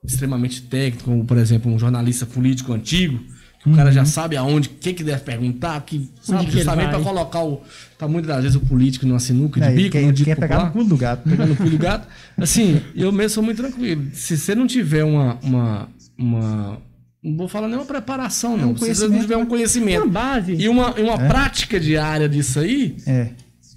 extremamente 0.04 0.62
técnico, 0.62 1.10
como 1.10 1.24
por 1.24 1.36
exemplo 1.36 1.72
um 1.72 1.78
jornalista 1.78 2.26
político 2.26 2.72
antigo, 2.72 3.20
que 3.62 3.68
o 3.68 3.76
cara 3.76 3.92
já 3.92 4.04
sabe 4.06 4.36
aonde, 4.36 4.68
o 4.68 4.72
que, 4.72 4.94
que 4.94 5.04
deve 5.04 5.20
perguntar, 5.22 5.78
que, 5.82 6.08
sabe, 6.22 6.46
que 6.46 6.52
justamente 6.52 6.88
para 6.90 7.00
colocar 7.00 7.44
o. 7.44 7.62
Tá 7.98 8.08
muitas 8.08 8.28
das 8.28 8.42
vezes 8.42 8.56
o 8.56 8.60
político 8.60 9.04
numa 9.06 9.20
sinuca 9.20 9.60
de 9.60 9.66
É, 9.66 9.70
bico, 9.70 9.90
quer, 9.92 10.02
no 10.06 10.12
dito 10.12 10.24
quer 10.24 10.36
pegar 10.36 10.64
no 10.64 10.70
pulo 10.72 10.84
do 10.86 10.96
gato. 10.96 11.28
pegando 11.28 11.52
o 11.52 11.56
pulo 11.56 11.70
do 11.70 11.78
gato. 11.78 12.08
Assim, 12.38 12.80
eu 12.94 13.12
mesmo 13.12 13.30
sou 13.34 13.42
muito 13.42 13.58
tranquilo. 13.58 14.06
Se 14.14 14.36
você 14.38 14.54
não 14.54 14.66
tiver 14.66 15.04
uma. 15.04 15.38
uma, 15.42 15.88
uma 16.16 16.78
não 17.22 17.36
vou 17.36 17.48
falar 17.48 17.68
nem 17.68 17.76
uma 17.76 17.84
preparação, 17.84 18.56
não. 18.56 18.70
um 18.72 18.76
Se 18.78 18.94
você 18.94 19.02
não 19.04 19.10
conhecimento, 19.10 19.20
tiver 19.22 19.36
um 19.36 19.40
Uma 19.40 19.46
conhecimento 19.46 20.08
base. 20.08 20.54
e 20.54 20.66
uma, 20.68 20.94
e 20.98 21.02
uma 21.02 21.18
prática 21.18 21.78
diária 21.78 22.26
disso 22.28 22.60
aí, 22.60 22.96
É. 23.06 23.28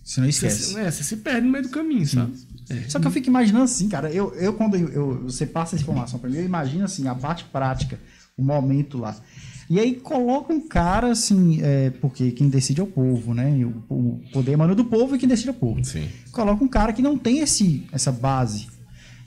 Se 0.02 0.20
não 0.22 0.32
você, 0.32 0.48
esquece. 0.48 0.76
né, 0.76 0.90
você 0.92 1.04
se 1.04 1.18
perde 1.18 1.42
no 1.46 1.52
meio 1.52 1.64
do 1.66 1.70
caminho, 1.70 2.06
sabe? 2.08 2.32
É. 2.70 2.84
Só 2.88 3.00
que 3.00 3.08
eu 3.08 3.12
fico 3.12 3.28
imaginando 3.28 3.66
assim, 3.66 3.90
cara, 3.90 4.10
eu, 4.12 4.34
eu 4.36 4.54
quando 4.54 4.78
eu, 4.78 4.88
eu- 4.90 5.24
você 5.24 5.46
passa 5.46 5.76
essa 5.76 5.84
informação 5.84 6.20
pra 6.20 6.30
mim, 6.30 6.38
eu 6.38 6.46
imagino 6.46 6.86
assim, 6.86 7.06
a 7.08 7.16
parte 7.16 7.44
prática, 7.52 8.00
o 8.38 8.44
momento 8.44 8.98
lá. 8.98 9.16
E 9.70 9.80
aí 9.80 9.96
coloca 9.96 10.54
um 10.54 10.60
cara 10.60 11.12
assim, 11.12 11.60
é, 11.62 11.90
porque 12.02 12.32
quem 12.32 12.50
decide 12.50 12.82
é 12.82 12.84
o 12.84 12.88
povo, 12.88 13.34
né? 13.34 13.66
O, 13.90 13.94
o 13.94 14.22
poder 14.32 14.52
emana 14.52 14.76
do 14.76 14.86
povo 14.86 15.16
e 15.16 15.20
quem 15.20 15.28
decide 15.28 15.50
é 15.50 15.52
o 15.52 15.56
povo. 15.56 15.84
Sim. 15.84 16.08
Coloca 16.32 16.64
um 16.64 16.68
cara 16.68 16.94
que 16.94 17.02
não 17.02 17.18
tem 17.18 17.40
esse, 17.40 17.84
essa 17.92 18.12
base. 18.12 18.68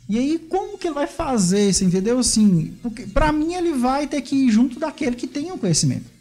E 0.09 0.19
aí, 0.19 0.39
como 0.39 0.79
que 0.79 0.87
ele 0.87 0.95
vai 0.95 1.07
fazer 1.07 1.69
isso, 1.69 1.85
entendeu? 1.85 2.19
Assim, 2.19 2.75
porque 2.81 3.07
pra 3.07 3.33
mim 3.33 3.55
ele 3.55 3.73
vai 3.73 4.07
ter 4.07 4.21
que 4.21 4.37
ir 4.37 4.51
junto 4.51 4.79
daquele 4.79 5.17
que 5.17 5.27
tem 5.27 5.51
o 5.51 5.59
conhecimento. 5.59 6.17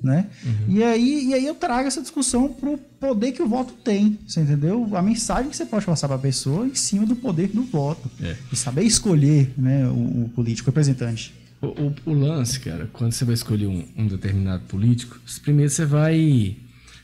Né? 0.00 0.28
Uhum. 0.44 0.76
E, 0.76 0.84
aí, 0.84 1.26
e 1.26 1.34
aí 1.34 1.44
eu 1.44 1.56
trago 1.56 1.88
essa 1.88 2.00
discussão 2.00 2.46
pro 2.48 2.78
poder 3.00 3.32
que 3.32 3.42
o 3.42 3.48
voto 3.48 3.72
tem, 3.72 4.16
você 4.24 4.40
entendeu? 4.40 4.88
A 4.92 5.02
mensagem 5.02 5.50
que 5.50 5.56
você 5.56 5.66
pode 5.66 5.84
passar 5.84 6.06
pra 6.06 6.16
pessoa 6.16 6.64
em 6.68 6.74
cima 6.76 7.04
do 7.04 7.16
poder 7.16 7.48
do 7.48 7.62
voto. 7.64 8.08
É. 8.22 8.36
E 8.52 8.56
saber 8.56 8.84
escolher 8.84 9.52
né, 9.58 9.88
o, 9.88 10.26
o 10.26 10.30
político, 10.36 10.70
representante. 10.70 11.34
O, 11.60 11.66
o- 11.66 11.94
o 12.06 12.12
lance, 12.14 12.60
cara, 12.60 12.88
quando 12.92 13.12
você 13.12 13.24
vai 13.24 13.34
escolher 13.34 13.66
um, 13.66 13.84
um 13.96 14.06
determinado 14.06 14.62
político, 14.64 15.18
primeiro 15.42 15.70
você 15.70 15.84
vai. 15.84 16.56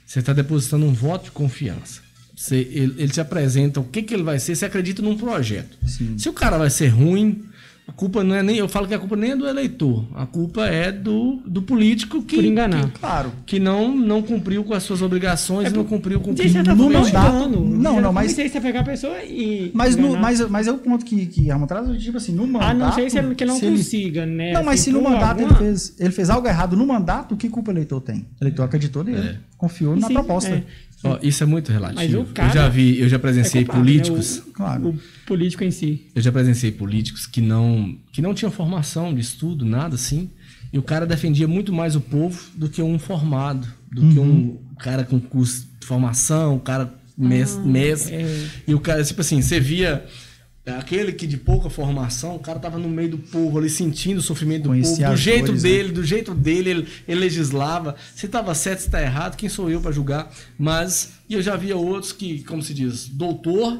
Você 0.07 0.21
está 0.21 0.33
depositando 0.33 0.85
um 0.87 0.93
voto 0.93 1.25
de 1.25 1.31
confiança. 1.33 2.03
Você, 2.37 2.57
ele, 2.57 2.95
ele 2.99 3.09
te 3.09 3.21
apresenta 3.21 3.81
o 3.81 3.85
que, 3.85 4.03
que 4.03 4.13
ele 4.13 4.23
vai 4.23 4.39
ser, 4.39 4.55
você 4.55 4.65
acredita 4.67 5.01
num 5.03 5.17
projeto. 5.17 5.77
Sim. 5.87 6.19
Se 6.19 6.29
o 6.29 6.33
cara 6.33 6.59
vai 6.59 6.69
ser 6.71 6.89
ruim, 6.89 7.45
a 7.87 7.93
culpa 7.93 8.25
não 8.25 8.35
é 8.35 8.43
nem. 8.43 8.57
Eu 8.57 8.67
falo 8.69 8.89
que 8.89 8.95
a 8.95 8.99
culpa 8.99 9.15
nem 9.15 9.33
é 9.33 9.37
do 9.37 9.47
eleitor. 9.47 10.05
A 10.15 10.25
culpa 10.25 10.67
é 10.67 10.91
do, 10.91 11.43
do 11.47 11.61
político 11.63 12.23
que, 12.23 12.37
Por 12.37 12.45
enganar. 12.45 12.91
que, 12.91 12.99
Claro. 12.99 13.33
que 13.45 13.61
não, 13.61 13.95
não 13.95 14.23
cumpriu 14.23 14.65
com 14.65 14.73
as 14.73 14.83
suas 14.83 15.03
obrigações 15.03 15.69
e 15.71 15.75
não 15.75 15.85
cumpriu 15.85 16.19
com 16.21 16.31
o 16.31 16.35
De 16.35 16.49
certa 16.49 16.75
no 16.75 16.91
é 16.91 16.99
mandato- 16.99 17.51
não, 17.51 18.01
não, 18.01 18.13
mas- 18.13 18.33
Isso 18.33 18.41
aí 18.41 18.49
você 18.49 18.59
pegar 18.61 18.81
a 18.81 18.85
pessoa 18.85 19.23
e. 19.23 19.71
Mas, 19.75 19.97
no, 19.97 20.17
mas, 20.19 20.41
mas 20.49 20.67
é 20.67 20.73
o 20.73 20.79
ponto 20.79 21.05
que, 21.05 21.27
que 21.27 21.49
Ramon 21.49 21.67
traz, 21.67 22.03
tipo 22.03 22.17
assim, 22.17 22.33
no 22.33 22.47
mandato... 22.47 22.71
A 22.71 22.75
não 22.75 22.93
ser 22.93 23.11
se 23.11 23.19
ele, 23.19 23.35
que 23.35 23.45
ele 23.45 23.51
não 23.53 23.59
se 23.59 23.67
ele- 23.67 23.77
consiga, 23.77 24.25
né? 24.25 24.53
Não, 24.55 24.65
mas 24.65 24.81
assim, 24.81 24.91
se 24.91 24.93
no 24.97 25.03
por 25.03 25.11
mandato 25.11 25.41
alguma- 25.43 25.49
ele, 25.61 25.67
fez, 25.71 25.95
ele 26.01 26.11
fez 26.11 26.31
algo 26.31 26.49
errado 26.49 26.77
no 26.77 26.87
mandato, 26.87 27.37
que 27.37 27.49
culpa 27.51 27.71
o 27.71 27.75
eleitor 27.75 28.01
tem? 28.01 28.27
O 28.41 28.45
eleitor 28.45 28.63
acreditou 28.63 29.05
nele, 29.05 29.29
É. 29.29 29.37
confiou 29.59 29.95
na 29.95 30.07
Sim, 30.09 30.15
proposta. 30.15 30.51
é. 30.55 30.65
Ó, 31.05 31.19
isso 31.23 31.43
é 31.43 31.47
muito 31.47 31.71
relativo. 31.71 32.01
Mas 32.01 32.15
o 32.15 32.25
cara 32.33 32.49
eu 32.51 32.55
já 32.55 32.69
vi, 32.69 32.99
eu 33.01 33.09
já 33.09 33.17
É 33.17 33.19
presenciei 33.19 33.65
né? 33.65 33.73
políticos. 33.73 34.39
O- 34.39 34.53
Claro. 34.53 34.89
O 34.91 34.99
político 35.27 35.63
em 35.65 35.71
si. 35.71 36.07
Eu 36.15 36.23
já 36.23 36.33
presenciei 36.33 36.73
políticos 36.73 37.27
que 37.27 37.41
não, 37.41 37.97
que 38.13 38.23
não 38.23 38.33
tinham 38.35 38.51
formação 38.51 39.15
de 39.15 39.21
estudo, 39.21 39.65
nada 39.65 39.95
assim. 39.97 40.31
E 40.73 40.79
o 40.79 40.83
cara 40.83 41.07
defendia 41.07 41.47
muito 41.47 41.73
mais 41.73 41.95
o 41.95 42.01
povo 42.01 42.41
do 42.57 42.69
que 42.69 42.83
um 42.83 42.99
formado, 42.99 43.67
do 43.93 44.01
que 44.13 44.19
um 44.19 44.59
cara 44.79 45.05
com 45.05 45.21
curso 45.21 45.67
de 45.81 45.87
formação, 45.87 46.57
um 46.57 46.59
cara 46.59 46.93
mes, 47.17 47.57
mestre. 47.65 48.15
é. 48.17 48.47
E 48.67 48.75
o 48.75 48.81
cara, 48.81 49.05
tipo 49.05 49.21
assim, 49.21 49.41
você 49.41 49.61
via 49.61 50.05
aquele 50.73 51.13
que 51.13 51.27
de 51.27 51.37
pouca 51.37 51.69
formação, 51.69 52.37
o 52.37 52.39
cara 52.39 52.59
tava 52.59 52.79
no 52.79 52.89
meio 52.89 53.11
do 53.11 53.19
povo 53.19 53.59
ali, 53.59 53.69
sentindo 53.69 54.19
o 54.19 54.23
sofrimento 54.23 54.63
do 54.65 54.69
Conhecia 54.71 55.07
povo, 55.07 55.11
do 55.11 55.17
jeito 55.23 55.53
né? 55.53 55.59
dele, 55.59 55.93
do 55.93 56.05
jeito 56.05 56.35
dele, 56.35 56.71
ele, 56.71 56.89
ele 57.07 57.21
legislava. 57.21 57.97
Se 58.15 58.27
estava 58.27 58.55
certo, 58.55 58.81
se 58.81 58.87
está 58.87 59.03
errado, 59.03 59.37
quem 59.37 59.49
sou 59.49 59.71
eu 59.71 59.81
para 59.81 59.93
julgar? 59.93 60.33
Mas 60.59 61.13
e 61.29 61.35
eu 61.35 61.43
já 61.43 61.57
via 61.57 61.77
outros 61.77 62.13
que, 62.13 62.43
como 62.45 62.63
se 62.63 62.73
diz, 62.73 63.07
doutor, 63.09 63.79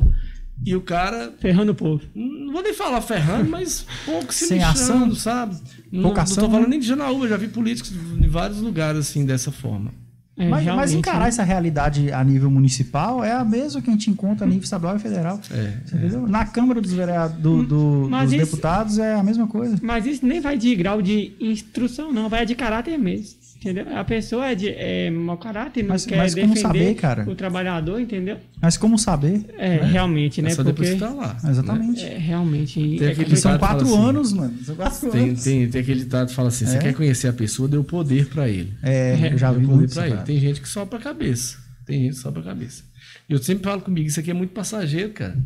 e 0.65 0.77
o 0.77 0.81
cara 0.81 1.33
Ferrando 1.41 1.73
o 1.73 1.75
povo. 1.75 2.03
não 2.15 2.53
vou 2.53 2.63
nem 2.63 2.73
falar 2.75 3.01
ferrando, 3.01 3.51
mas 3.51 3.87
pouco 4.05 4.33
se 4.33 4.47
Sem 4.49 4.59
lixando, 4.59 5.05
ação. 5.05 5.15
sabe? 5.15 5.57
Não, 5.91 6.03
Pouca 6.05 6.17
não 6.19 6.23
ação, 6.23 6.45
tô 6.45 6.51
falando 6.51 6.65
né? 6.65 6.71
nem 6.71 6.81
de 6.81 6.87
Janaúba, 6.87 7.29
já 7.29 7.37
vi 7.37 7.49
políticos 7.49 7.93
em 7.93 8.29
vários 8.29 8.61
lugares 8.61 9.01
assim, 9.01 9.25
dessa 9.25 9.51
forma. 9.51 9.93
É, 10.37 10.49
mas, 10.49 10.65
mas 10.67 10.93
encarar 10.93 11.21
né? 11.21 11.29
essa 11.29 11.45
realidade 11.45 12.11
a 12.13 12.25
nível 12.25 12.51
municipal 12.51 13.23
é 13.23 13.33
a 13.33 13.45
mesma 13.45 13.81
que 13.81 13.89
a 13.89 13.93
gente 13.93 14.11
encontra 14.11 14.45
a 14.45 14.49
nível 14.49 14.65
estadual 14.65 14.97
e 14.97 14.99
federal. 14.99 15.41
É, 15.51 15.75
entendeu? 15.87 16.27
Na 16.27 16.45
Câmara 16.45 16.81
dos, 16.81 16.93
vereadores, 16.93 17.41
do, 17.41 17.63
do- 17.63 18.09
Mas 18.11 18.31
dos 18.31 18.41
isso- 18.41 18.45
deputados 18.51 18.99
é 18.99 19.15
a 19.15 19.23
mesma 19.23 19.47
coisa. 19.47 19.79
Mas 19.81 20.07
isso 20.07 20.27
nem 20.27 20.41
vai 20.41 20.59
de 20.59 20.75
grau 20.75 21.01
de 21.01 21.35
instrução, 21.41 22.13
não. 22.13 22.29
Vai 22.29 22.45
de 22.45 22.55
caráter 22.57 22.99
mesmo. 22.99 23.44
Entendeu? 23.65 23.97
A 23.97 24.05
pessoa 24.05 24.47
é 24.49 24.55
de 24.55 24.69
é, 24.69 25.11
mau 25.11 25.39
caráter, 25.39 25.83
não 25.83 25.89
Mas- 25.91 26.05
quer 26.05 26.19
mas 26.19 26.35
como 26.35 26.49
defender 26.53 26.61
saber, 26.61 26.95
cara? 26.97 27.25
o 27.31 27.35
trabalhador, 27.35 27.99
entendeu? 27.99 28.37
Mas 28.61 28.77
como 28.77 28.99
saber? 28.99 29.43
É, 29.57 29.77
realmente, 29.77 30.43
né? 30.43 30.51
é 30.51 30.55
só 30.55 30.63
Porque 30.63 30.83
depois 30.83 30.91
que 30.93 30.99
tá 31.01 31.09
lá. 31.15 31.35
Exatamente. 31.49 32.05
é, 32.05 32.19
realmente. 32.19 32.75
Tem 32.99 33.09
é 33.09 33.13
aquele. 33.13 33.37
São 33.39 33.57
quatro 33.57 33.87
assim, 33.87 33.99
anos, 33.99 34.33
mano. 34.35 34.55
São 34.63 34.77
quatro 34.77 35.11
Tem, 35.11 35.29
anos. 35.31 35.43
tem, 35.43 35.67
tem 35.71 35.81
aquele 35.81 36.01
ditado 36.01 36.29
que 36.29 36.35
fala 36.35 36.49
assim: 36.49 36.67
você 36.67 36.77
É? 36.77 36.79
quer 36.79 36.95
conhecer 36.95 37.29
a 37.29 37.33
pessoa, 37.33 37.67
dê 37.67 37.79
o 37.79 37.85
poder 37.85 38.27
para 38.27 38.51
ele. 38.51 38.75
É, 38.83 39.31
eu 39.33 39.39
já 39.39 39.51
vi 39.51 39.65
poder 39.65 39.77
muito 39.79 39.95
pra 39.95 40.07
isso, 40.09 40.15
ele. 40.17 40.25
Tem 40.25 40.39
gente 40.39 40.61
que 40.61 40.69
sopra 40.69 40.99
a 40.99 41.03
cabeça. 41.03 41.57
Tem 41.87 42.03
gente 42.03 42.15
que 42.17 42.19
sopra 42.21 42.43
a 42.43 42.45
cabeça. 42.45 42.83
E 43.27 43.33
eu 43.33 43.39
sempre 43.43 43.65
falo 43.65 43.81
comigo: 43.81 44.07
isso 44.07 44.21
aqui 44.21 44.31
é 44.31 44.35
muito 44.35 44.53
passageiro, 44.53 45.11
cara. 45.15 45.39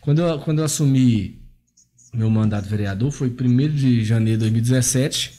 Quando 0.00 0.22
eu, 0.22 0.38
quando 0.38 0.60
eu 0.60 0.64
assumi 0.64 1.38
meu 2.14 2.30
mandato 2.30 2.64
de 2.64 2.70
vereador, 2.70 3.10
foi 3.10 3.28
1 3.28 3.68
de 3.68 4.02
janeiro 4.02 4.38
de 4.38 4.44
2017. 4.44 5.32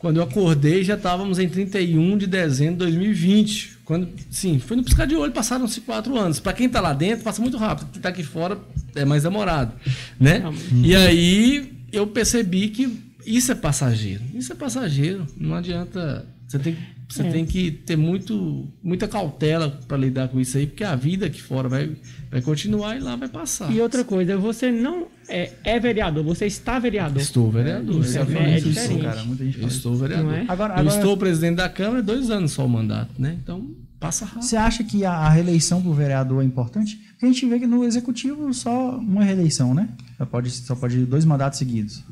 Quando 0.00 0.16
eu 0.16 0.22
acordei, 0.22 0.82
já 0.82 0.94
estávamos 0.94 1.38
em 1.38 1.46
31 1.46 2.16
de 2.16 2.26
dezembro 2.26 2.72
de 2.72 2.78
2020. 2.78 3.80
Quando, 3.84 4.08
sim, 4.30 4.58
foi 4.58 4.74
no 4.74 4.82
piscar 4.82 5.06
de 5.06 5.14
olho, 5.14 5.30
passaram-se 5.30 5.82
quatro 5.82 6.18
anos. 6.18 6.40
Para 6.40 6.54
quem 6.54 6.68
está 6.68 6.80
lá 6.80 6.94
dentro, 6.94 7.22
passa 7.22 7.42
muito 7.42 7.58
rápido. 7.58 7.88
Quem 7.90 7.98
está 7.98 8.08
aqui 8.08 8.22
fora 8.22 8.58
é 8.94 9.04
mais 9.04 9.24
demorado, 9.24 9.74
né? 10.18 10.42
E 10.82 10.96
aí 10.96 11.70
eu 11.92 12.06
percebi 12.06 12.68
que 12.68 12.98
isso 13.26 13.52
é 13.52 13.54
passageiro. 13.54 14.22
Isso 14.34 14.50
é 14.50 14.56
passageiro. 14.56 15.26
Não 15.36 15.54
adianta. 15.54 16.24
Você 16.48 16.58
tem, 16.58 16.78
você 17.12 17.22
É. 17.22 17.30
tem 17.30 17.44
que 17.44 17.70
ter 17.70 17.96
muito, 17.96 18.68
muita 18.82 19.08
cautela 19.08 19.80
para 19.88 19.96
lidar 19.96 20.28
com 20.28 20.38
isso 20.40 20.56
aí, 20.56 20.66
porque 20.66 20.84
a 20.84 20.94
vida 20.94 21.26
aqui 21.26 21.42
fora 21.42 21.68
vai, 21.68 21.90
vai 22.30 22.40
continuar 22.40 22.96
e 22.96 23.00
lá 23.00 23.16
vai 23.16 23.28
passar. 23.28 23.70
E 23.72 23.80
outra 23.80 24.04
coisa, 24.04 24.36
você 24.36 24.70
não 24.70 25.06
é, 25.28 25.52
é 25.64 25.78
vereador, 25.80 26.22
você 26.24 26.46
está 26.46 26.78
vereador. 26.78 27.20
Estou 27.20 27.50
vereador. 27.50 28.00
Isso 28.00 28.16
é 28.18 28.22
é 28.22 28.60
diferente. 28.60 29.02
cara. 29.02 29.24
Muita 29.24 29.44
gente 29.44 29.54
Eu 29.56 29.62
fala. 29.62 29.72
estou 29.72 29.96
vereador. 29.96 30.26
Não 30.26 30.34
é? 30.34 30.44
Agora, 30.48 30.74
Eu 30.74 30.78
agora 30.80 30.96
estou 30.96 31.16
presidente 31.16 31.56
da 31.56 31.68
Câmara, 31.68 32.02
dois 32.02 32.30
anos 32.30 32.52
só 32.52 32.64
o 32.64 32.68
mandato, 32.68 33.10
né? 33.18 33.36
Então, 33.42 33.68
passa 33.98 34.24
rápido. 34.24 34.42
Você 34.44 34.56
acha 34.56 34.82
que 34.84 35.04
a, 35.04 35.28
reeleição 35.28 35.82
pro 35.82 35.92
vereador 35.92 36.42
é 36.42 36.46
importante? 36.46 36.96
Porque 37.10 37.26
a 37.26 37.28
gente 37.28 37.44
vê 37.46 37.58
que 37.58 37.66
no 37.66 37.84
executivo 37.84 38.52
só 38.54 38.96
uma 38.98 39.24
reeleição, 39.24 39.74
né? 39.74 39.88
Só 40.16 40.24
pode, 40.26 40.50
só 40.50 40.74
pode 40.76 40.98
ir 41.00 41.06
dois 41.06 41.24
mandatos 41.24 41.58
seguidos. 41.58 42.02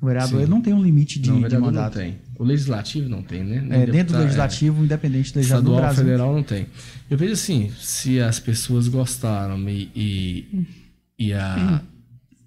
O 0.00 0.06
vereador 0.06 0.48
não 0.48 0.60
tem 0.62 0.72
um 0.72 0.82
limite 0.82 1.18
de, 1.18 1.28
não, 1.30 1.40
o 1.42 1.48
de 1.48 1.58
mandato. 1.58 1.96
não 1.96 2.02
tem. 2.04 2.16
O 2.38 2.42
legislativo 2.44 3.08
não 3.08 3.22
tem, 3.22 3.44
né? 3.44 3.60
Nem 3.60 3.80
É, 3.82 3.86
dentro 3.86 3.88
do 3.88 3.92
deputado- 3.92 4.20
é. 4.20 4.24
legislativo, 4.24 4.82
independente 4.84 5.32
do 5.32 5.36
legislativo 5.36 5.62
do 5.62 5.70
Estadual, 5.72 5.80
Brasil. 5.82 6.04
federal 6.04 6.34
não 6.34 6.42
tem. 6.42 6.66
Eu 7.10 7.18
vejo 7.18 7.32
assim, 7.34 7.70
se 7.78 8.18
as 8.18 8.40
pessoas 8.40 8.88
gostaram 8.88 9.68
e, 9.68 9.90
e, 9.94 10.66
e, 11.18 11.32
a, 11.34 11.82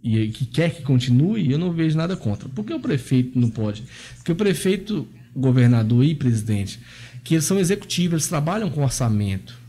e 0.04 0.30
que 0.30 0.46
quer 0.48 0.74
que 0.74 0.82
continue, 0.82 1.52
eu 1.52 1.60
não 1.60 1.72
vejo 1.72 1.96
nada 1.96 2.18
contra. 2.18 2.50
Por 2.50 2.66
que 2.66 2.74
o 2.74 2.80
prefeito 2.80 3.38
não 3.40 3.52
pode? 3.52 3.84
Porque 4.18 4.32
o 4.32 4.36
prefeito, 4.36 5.08
governador 5.36 6.04
e 6.04 6.16
presidente, 6.16 6.80
que 7.24 7.36
eles 7.36 7.46
são 7.46 7.60
executivos, 7.60 8.14
eles 8.14 8.28
trabalham 8.28 8.72
com 8.72 8.82
orçamento. 8.84 9.62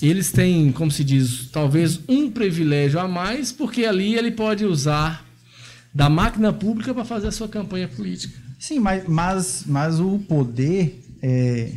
Eles 0.00 0.30
têm, 0.30 0.70
como 0.70 0.90
se 0.90 1.02
diz, 1.02 1.48
talvez 1.50 1.98
um 2.08 2.30
privilégio 2.30 3.00
a 3.00 3.08
mais, 3.08 3.50
porque 3.50 3.84
ali 3.84 4.14
ele 4.14 4.30
pode 4.30 4.64
usar 4.64 5.26
da 5.94 6.08
máquina 6.08 6.52
pública 6.52 6.94
para 6.94 7.04
fazer 7.04 7.28
a 7.28 7.32
sua 7.32 7.48
campanha 7.48 7.88
política. 7.88 8.38
Sim, 8.58 8.78
mas, 8.78 9.06
mas, 9.08 9.64
mas 9.66 10.00
o 10.00 10.18
poder, 10.20 11.04
é, 11.20 11.72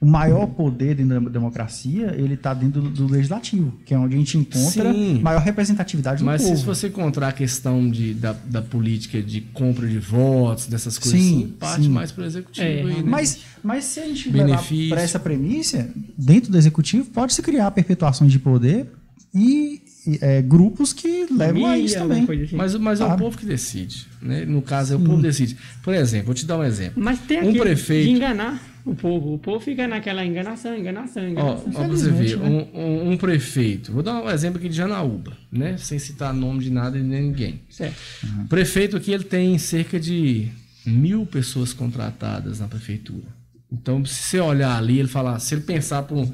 o 0.00 0.06
maior 0.06 0.46
poder 0.46 0.94
dentro 0.94 1.20
da 1.20 1.30
democracia, 1.30 2.14
ele 2.16 2.34
está 2.34 2.52
dentro 2.52 2.82
do, 2.82 2.90
do 2.90 3.06
legislativo, 3.06 3.72
que 3.84 3.94
é 3.94 3.98
onde 3.98 4.14
a 4.14 4.18
gente 4.18 4.36
encontra 4.36 4.92
Sim. 4.92 5.20
maior 5.20 5.40
representatividade 5.40 6.20
do 6.22 6.26
Mas 6.26 6.42
povo. 6.42 6.56
se 6.56 6.64
você 6.64 6.88
encontrar 6.88 7.28
a 7.28 7.32
questão 7.32 7.90
de, 7.90 8.14
da, 8.14 8.32
da 8.32 8.60
política 8.60 9.22
de 9.22 9.40
compra 9.40 9.88
de 9.88 9.98
votos, 9.98 10.66
dessas 10.66 10.98
coisas 10.98 11.20
Sim, 11.20 11.36
assim, 11.36 11.52
parte 11.52 11.82
sim. 11.82 11.88
mais 11.88 12.12
para 12.12 12.24
o 12.24 12.26
executivo. 12.26 12.66
É, 12.66 12.80
aí, 12.80 12.84
né? 12.84 13.02
Mas, 13.04 13.40
mas 13.62 13.84
se 13.84 14.00
a 14.00 14.06
gente 14.06 14.30
levar 14.30 14.46
Benefício. 14.46 14.88
para 14.90 15.02
essa 15.02 15.18
premissa, 15.18 15.88
dentro 16.16 16.52
do 16.52 16.58
executivo 16.58 17.10
pode-se 17.10 17.42
criar 17.42 17.70
perpetuações 17.70 18.30
de 18.30 18.38
poder 18.38 18.92
e, 19.34 19.82
é, 20.20 20.40
grupos 20.40 20.92
que 20.92 21.26
levam 21.30 21.66
a 21.66 21.76
isso 21.78 21.98
Família, 21.98 22.24
também. 22.26 22.44
assim. 22.44 22.56
Mas, 22.56 22.74
mas 22.76 23.00
é 23.00 23.04
o 23.04 23.16
povo 23.16 23.36
que 23.36 23.44
decide. 23.44 24.06
Né? 24.22 24.44
No 24.44 24.62
caso, 24.62 24.94
é 24.94 24.96
o 24.96 25.00
povo 25.00 25.16
que 25.16 25.22
decide. 25.22 25.56
Por 25.82 25.92
exemplo, 25.94 26.26
vou 26.26 26.34
te 26.34 26.46
dar 26.46 26.58
um 26.58 26.64
exemplo. 26.64 27.02
Mas 27.02 27.18
tem 27.20 27.42
Um 27.46 27.52
prefeito- 27.58 28.08
de 28.08 28.14
enganar 28.16 28.62
o 28.84 28.94
povo. 28.94 29.34
O 29.34 29.38
povo 29.38 29.60
fica 29.60 29.86
naquela 29.86 30.24
enganação, 30.24 30.76
enganação, 30.76 31.22
Ó, 31.22 31.26
enganação. 31.28 31.64
ó, 31.68 31.72
pra 31.72 31.88
você 31.88 32.10
ver, 32.10 32.38
né? 32.38 32.48
um, 32.74 32.80
um- 32.80 33.10
um 33.12 33.16
prefeito, 33.16 33.92
vou 33.92 34.02
dar 34.02 34.22
um 34.22 34.30
exemplo 34.30 34.58
aqui 34.58 34.68
de 34.68 34.76
Janaúba, 34.76 35.32
né? 35.52 35.76
Sem 35.76 35.98
citar 35.98 36.32
nome 36.32 36.60
de 36.64 36.70
nada 36.70 36.98
e 36.98 37.02
nem 37.02 37.22
ninguém. 37.24 37.60
Certo. 37.68 37.96
O 38.44 38.48
prefeito 38.48 38.96
aqui 38.96 39.12
ele 39.12 39.24
tem 39.24 39.58
cerca 39.58 39.98
de 40.00 40.48
mil 40.86 41.26
pessoas 41.26 41.72
contratadas 41.74 42.60
na 42.60 42.68
prefeitura. 42.68 43.36
Então, 43.70 44.02
se 44.06 44.14
você 44.22 44.40
olhar 44.40 44.78
ali, 44.78 44.98
ele 44.98 45.08
falar, 45.08 45.38
se 45.40 45.54
ele 45.54 45.60
pensar 45.60 46.02
por 46.04 46.26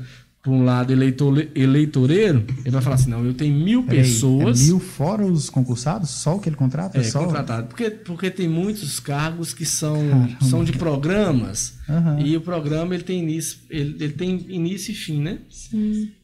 um, 0.45 0.51
por 0.51 0.53
um 0.53 0.65
lado 0.65 0.93
eleitor, 0.93 1.49
eleitoreiro, 1.55 2.45
ele 2.61 2.71
vai 2.71 2.83
falar 2.83 2.97
assim: 2.97 3.11
não, 3.11 3.25
eu 3.25 3.35
tenho 3.35 3.55
mil 3.55 3.83
Peraí, 3.83 4.03
pessoas. 4.03 4.63
É 4.63 4.65
mil 4.67 4.79
fora 4.79 5.25
os 5.27 5.49
concursados? 5.51 6.11
Só 6.11 6.37
o 6.37 6.41
que 6.41 6.49
ele 6.49 6.57
contrata? 6.57 6.99
É, 6.99 7.03
só... 7.03 7.25
contratado. 7.25 7.69
Porque, 7.69 7.91
porque 7.91 8.31
tem 8.31 8.49
muitos 8.49 9.01
cargos 9.01 9.55
que 9.55 9.65
são, 9.65 9.97
Caramba, 9.97 10.37
são 10.43 10.65
de 10.65 10.73
programas. 10.73 11.75
Aham. 11.89 12.21
E 12.21 12.37
o 12.37 12.41
programa 12.41 12.95
ele 12.95 13.05
tem 13.05 13.21
início, 13.23 13.59
ele, 13.71 13.97
ele 14.01 14.13
tem 14.13 14.47
início 14.49 14.93
e 14.93 14.95
fim, 14.95 15.21
né? 15.21 15.39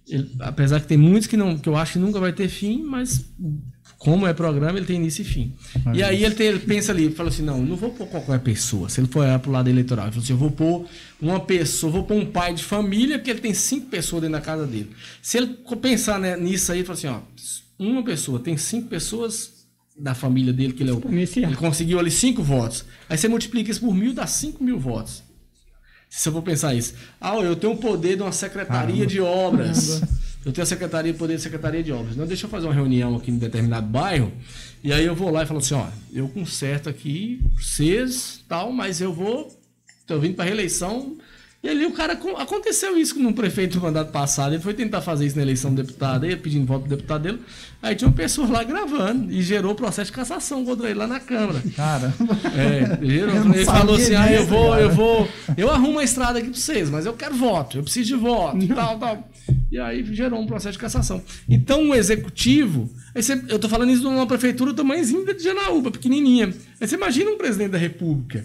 Ele- 0.08 0.30
apesar 0.40 0.80
que 0.80 0.86
tem 0.86 0.98
muitos 0.98 1.26
que 1.26 1.36
não, 1.36 1.56
que 1.58 1.68
eu 1.68 1.76
acho 1.76 1.94
que 1.94 1.98
nunca 1.98 2.18
vai 2.20 2.32
ter 2.32 2.48
fim, 2.48 2.82
mas 2.82 3.24
como 4.00 4.26
é 4.26 4.32
programa, 4.32 4.78
ele 4.78 4.86
tem 4.86 4.96
início 4.96 5.20
e 5.20 5.24
fim. 5.26 5.52
E 5.94 6.02
aí 6.02 6.24
ele, 6.24 6.34
tem- 6.34 6.46
ele 6.46 6.58
pensa 6.60 6.90
ali, 6.90 7.10
fala 7.10 7.28
assim, 7.28 7.42
não, 7.42 7.60
não 7.62 7.76
vou 7.76 7.90
pôr 7.90 8.06
qualquer 8.06 8.40
pessoa. 8.40 8.88
Se 8.88 8.98
ele 8.98 9.08
for 9.08 9.20
olhar 9.20 9.38
pro 9.38 9.50
lado 9.52 9.68
eleitoral, 9.68 10.06
ele 10.06 10.12
fala 10.12 10.24
assim, 10.24 10.32
eu 10.32 10.38
vou 10.38 10.50
pôr 10.50 10.86
uma 11.20 11.38
pessoa, 11.38 11.92
vou 11.92 12.04
pôr 12.04 12.14
um 12.16 12.24
pai 12.24 12.54
de 12.54 12.64
família, 12.64 13.18
porque 13.18 13.30
ele 13.30 13.40
tem 13.40 13.52
cinco 13.52 13.88
pessoas 13.88 14.22
dentro 14.22 14.38
da 14.38 14.40
casa 14.40 14.66
dele. 14.66 14.88
Se 15.20 15.36
ele 15.36 15.48
pensar 15.82 16.18
né, 16.18 16.34
nisso 16.34 16.72
aí, 16.72 16.78
ele 16.78 16.86
fala 16.86 16.98
assim, 16.98 17.08
ó, 17.08 17.20
uma 17.78 18.02
pessoa 18.02 18.38
tem 18.40 18.56
cinco 18.56 18.88
pessoas 18.88 19.50
da 19.98 20.14
família 20.14 20.50
dele, 20.50 20.72
que 20.72 20.82
ele 20.82 20.90
é 20.90 20.94
o, 20.94 21.00
ele 21.44 21.56
conseguiu 21.56 21.98
ali 21.98 22.10
cinco 22.10 22.42
votos. 22.42 22.86
Aí 23.06 23.18
você 23.18 23.28
multiplica 23.28 23.70
isso 23.70 23.80
por 23.80 23.94
mil, 23.94 24.14
dá 24.14 24.26
cinco 24.26 24.64
mil 24.64 24.78
votos. 24.78 25.22
Se 26.08 26.26
eu 26.28 26.32
for 26.32 26.42
pensar 26.42 26.74
isso. 26.74 26.94
Ah, 27.20 27.36
eu 27.36 27.54
tenho 27.54 27.74
o 27.74 27.76
poder 27.76 28.16
de 28.16 28.22
uma 28.22 28.32
secretaria 28.32 29.06
de 29.06 29.20
obras. 29.20 30.00
Eu 30.44 30.52
tenho 30.52 30.62
a 30.62 30.66
secretaria, 30.66 31.12
poder 31.12 31.36
de 31.36 31.42
secretaria 31.42 31.82
de 31.82 31.92
obras. 31.92 32.16
Não, 32.16 32.26
deixa 32.26 32.46
eu 32.46 32.50
fazer 32.50 32.66
uma 32.66 32.74
reunião 32.74 33.16
aqui 33.16 33.30
em 33.30 33.38
determinado 33.38 33.86
bairro. 33.86 34.32
E 34.82 34.92
aí 34.92 35.04
eu 35.04 35.14
vou 35.14 35.30
lá 35.30 35.42
e 35.42 35.46
falo 35.46 35.60
assim, 35.60 35.74
ó, 35.74 35.86
eu 36.12 36.28
conserto 36.28 36.88
aqui, 36.88 37.40
vocês, 37.58 38.42
tal, 38.48 38.72
mas 38.72 39.00
eu 39.00 39.12
vou. 39.12 39.54
Tô 40.06 40.18
vindo 40.18 40.34
para 40.34 40.46
reeleição. 40.46 41.16
E 41.62 41.68
ali 41.68 41.84
o 41.84 41.92
cara. 41.92 42.14
Aconteceu 42.38 42.96
isso 42.96 43.14
com 43.14 43.20
um 43.20 43.34
prefeito 43.34 43.76
no 43.76 43.82
mandato 43.82 44.10
passado. 44.10 44.54
Ele 44.54 44.62
foi 44.62 44.72
tentar 44.72 45.02
fazer 45.02 45.26
isso 45.26 45.36
na 45.36 45.42
eleição 45.42 45.74
do 45.74 45.82
deputado, 45.82 46.24
aí 46.24 46.34
pedindo 46.34 46.64
voto 46.64 46.86
pro 46.86 46.96
deputado 46.96 47.22
dele. 47.22 47.40
Aí 47.82 47.94
tinha 47.94 48.08
uma 48.08 48.16
pessoa 48.16 48.48
lá 48.48 48.64
gravando 48.64 49.30
e 49.30 49.42
gerou 49.42 49.74
processo 49.74 50.10
de 50.10 50.16
cassação 50.16 50.64
contra 50.64 50.88
ele 50.88 50.98
lá 50.98 51.06
na 51.06 51.20
Câmara. 51.20 51.62
Caramba. 51.76 52.38
É, 52.56 53.06
gerou. 53.06 53.34
Não 53.44 53.54
ele 53.54 53.64
falou 53.66 53.96
assim: 53.96 54.14
ah, 54.14 54.32
eu 54.32 54.46
vou, 54.46 54.70
cara." 54.70 54.82
eu 54.82 54.90
vou, 54.90 55.28
eu 55.54 55.70
arrumo 55.70 55.90
uma 55.90 56.04
estrada 56.04 56.38
aqui 56.38 56.48
pra 56.48 56.58
vocês, 56.58 56.88
mas 56.88 57.04
eu 57.04 57.12
quero 57.12 57.34
voto, 57.34 57.76
eu 57.76 57.82
preciso 57.82 58.06
de 58.06 58.16
voto, 58.16 58.66
tal, 58.68 58.98
tal. 58.98 59.28
E 59.70 59.78
aí 59.78 60.04
gerou 60.14 60.40
um 60.40 60.46
processo 60.46 60.72
de 60.72 60.78
cassação. 60.78 61.22
Então 61.48 61.90
o 61.90 61.94
executivo, 61.94 62.90
aí 63.14 63.22
você- 63.22 63.40
eu 63.48 63.58
tô 63.58 63.68
falando 63.68 63.90
isso 63.90 64.00
de 64.02 64.06
uma 64.08 64.26
prefeitura 64.26 64.72
do 64.72 64.76
tamanhozinho 64.76 65.24
de 65.24 65.42
Janaúba, 65.42 65.90
pequenininha. 65.90 66.52
Aí 66.80 66.86
você 66.88 66.96
imagina 66.96 67.30
um 67.30 67.38
presidente 67.38 67.70
da 67.70 67.78
república, 67.78 68.44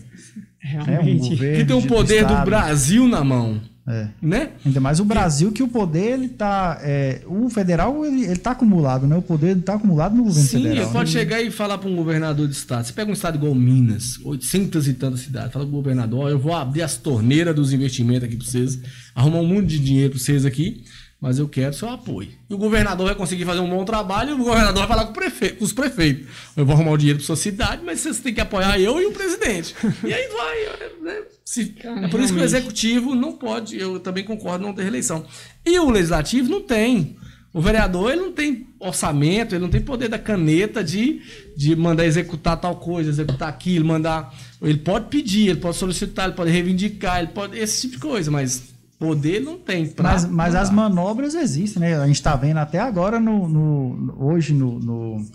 É 0.68 0.80
um 0.80 0.84
Realmente. 0.84 1.36
que 1.38 1.64
tem 1.66 1.76
o 1.76 1.82
de- 1.82 1.88
poder 1.88 2.24
do 2.26 2.30
Estado. 2.32 2.46
Brasil 2.46 3.08
na 3.08 3.24
mão, 3.24 3.62
É. 3.88 4.08
né? 4.20 4.50
Ainda 4.66 4.80
mais 4.80 5.00
o 5.00 5.06
Brasil, 5.06 5.52
que 5.52 5.62
o 5.62 5.68
poder, 5.68 6.14
ele 6.14 6.28
tá. 6.28 6.80
é, 6.82 7.22
o 7.28 7.48
federal, 7.52 8.04
ele, 8.04 8.24
ele 8.26 8.38
tá 8.38 8.50
acumulado, 8.52 9.06
né? 9.06 9.16
O 9.16 9.22
poder 9.22 9.50
ele 9.52 9.62
tá 9.62 9.76
acumulado 9.76 10.16
no 10.16 10.24
governo 10.24 10.48
Sim, 10.50 10.64
federal. 10.64 10.84
ele 10.86 10.92
pode 10.92 11.12
chegar 11.12 11.40
e 11.40 11.52
falar 11.52 11.78
para 11.78 11.88
um 11.88 11.96
governador 11.96 12.48
de 12.48 12.56
estado. 12.56 12.84
Você 12.84 12.94
pega 12.94 13.12
um 13.12 13.14
estado 13.14 13.36
igual 13.38 13.54
Minas, 13.54 14.20
800 14.24 14.88
e 14.88 14.94
tantas 14.96 15.20
cidades, 15.20 15.54
fala 15.54 15.66
pro 15.66 15.76
governador: 15.76 16.22
ó, 16.22 16.30
eu 16.30 16.40
vou 16.40 16.56
abrir 16.56 16.82
as 16.82 16.98
torneiras 16.98 17.54
dos 17.56 17.72
investimentos 17.72 18.24
aqui 18.24 18.36
para 18.36 18.48
vocês, 18.48 18.80
arrumar 19.14 19.42
um 19.42 19.48
monte 19.48 19.68
de 19.68 19.78
dinheiro 19.80 20.10
para 20.14 20.20
vocês 20.20 20.46
aqui, 20.46 20.84
mas 21.26 21.40
eu 21.40 21.50
quero 21.50 21.74
seu 21.74 21.90
apoio. 21.90 22.30
E 22.48 22.54
o 22.54 22.58
governador 22.58 23.08
vai 23.08 23.16
conseguir 23.16 23.46
fazer 23.46 23.60
um 23.60 23.68
bom 23.70 23.84
trabalho, 23.84 24.30
e 24.30 24.34
o 24.34 24.38
governador 24.44 24.86
vai 24.86 24.88
falar 24.88 25.06
com, 25.08 25.14
prefeito, 25.14 25.56
com 25.58 25.66
os 25.66 25.74
prefeitos: 25.74 26.28
eu 26.56 26.64
vou 26.64 26.76
arrumar 26.76 26.92
o 26.92 26.98
dinheiro 26.98 27.18
para 27.18 27.26
sua 27.26 27.36
cidade, 27.36 27.82
mas 27.84 28.00
vocês 28.00 28.20
têm 28.20 28.32
que 28.34 28.40
apoiar 28.42 28.80
eu 28.80 29.02
e 29.02 29.08
o 29.08 29.12
presidente. 29.12 29.74
E 30.04 30.14
aí 30.14 30.28
vai, 30.30 30.92
né? 31.02 31.22
Se- 31.44 31.74
é 31.84 32.08
por 32.10 32.20
isso 32.20 32.32
que 32.34 32.40
o 32.40 32.44
executivo 32.44 33.16
não 33.16 33.34
pode, 33.34 33.76
eu 33.76 34.00
também 34.00 34.24
concordo, 34.24 34.64
não 34.64 34.74
ter 34.74 34.84
reeleição. 34.84 35.26
E 35.66 35.80
o 35.80 35.90
legislativo 35.90 36.48
não 36.50 36.62
tem. 36.62 37.18
O 37.52 37.62
vereador 37.62 38.12
ele 38.12 38.22
não 38.22 38.32
tem 38.34 38.68
orçamento, 38.80 39.56
ele 39.56 39.62
não 39.64 39.70
tem 39.70 39.82
poder 39.82 40.10
da 40.10 40.20
caneta 40.20 40.84
de, 40.84 41.22
de 41.56 41.74
mandar 41.76 42.06
executar 42.06 42.60
tal 42.60 42.76
coisa, 42.76 43.10
executar 43.10 43.48
aquilo, 43.50 43.86
mandar. 43.86 44.32
Ele 44.62 44.78
pode 44.78 45.08
pedir, 45.08 45.50
ele 45.50 45.60
pode 45.60 45.78
solicitar, 45.78 46.26
ele 46.26 46.36
pode 46.36 46.52
reivindicar, 46.52 47.20
ele 47.20 47.30
pode. 47.30 47.58
esse 47.58 47.82
tipo 47.82 47.94
de 47.94 48.00
coisa, 48.02 48.30
mas 48.30 48.75
poder 49.00 49.42
não 49.42 49.58
tem. 49.58 49.88
pra 49.88 50.12
Mas, 50.12 50.26
mas 50.26 50.56
as 50.56 50.70
manobras 50.70 51.36
existem, 51.36 51.80
né? 51.82 51.98
A 52.00 52.08
gente 52.08 52.16
está 52.16 52.36
vendo 52.36 52.58
até 52.58 52.80
agora, 52.80 53.20
no, 53.20 53.48
no- 53.48 54.16
hoje, 54.20 54.54
no, 54.54 54.80
no, 54.80 55.26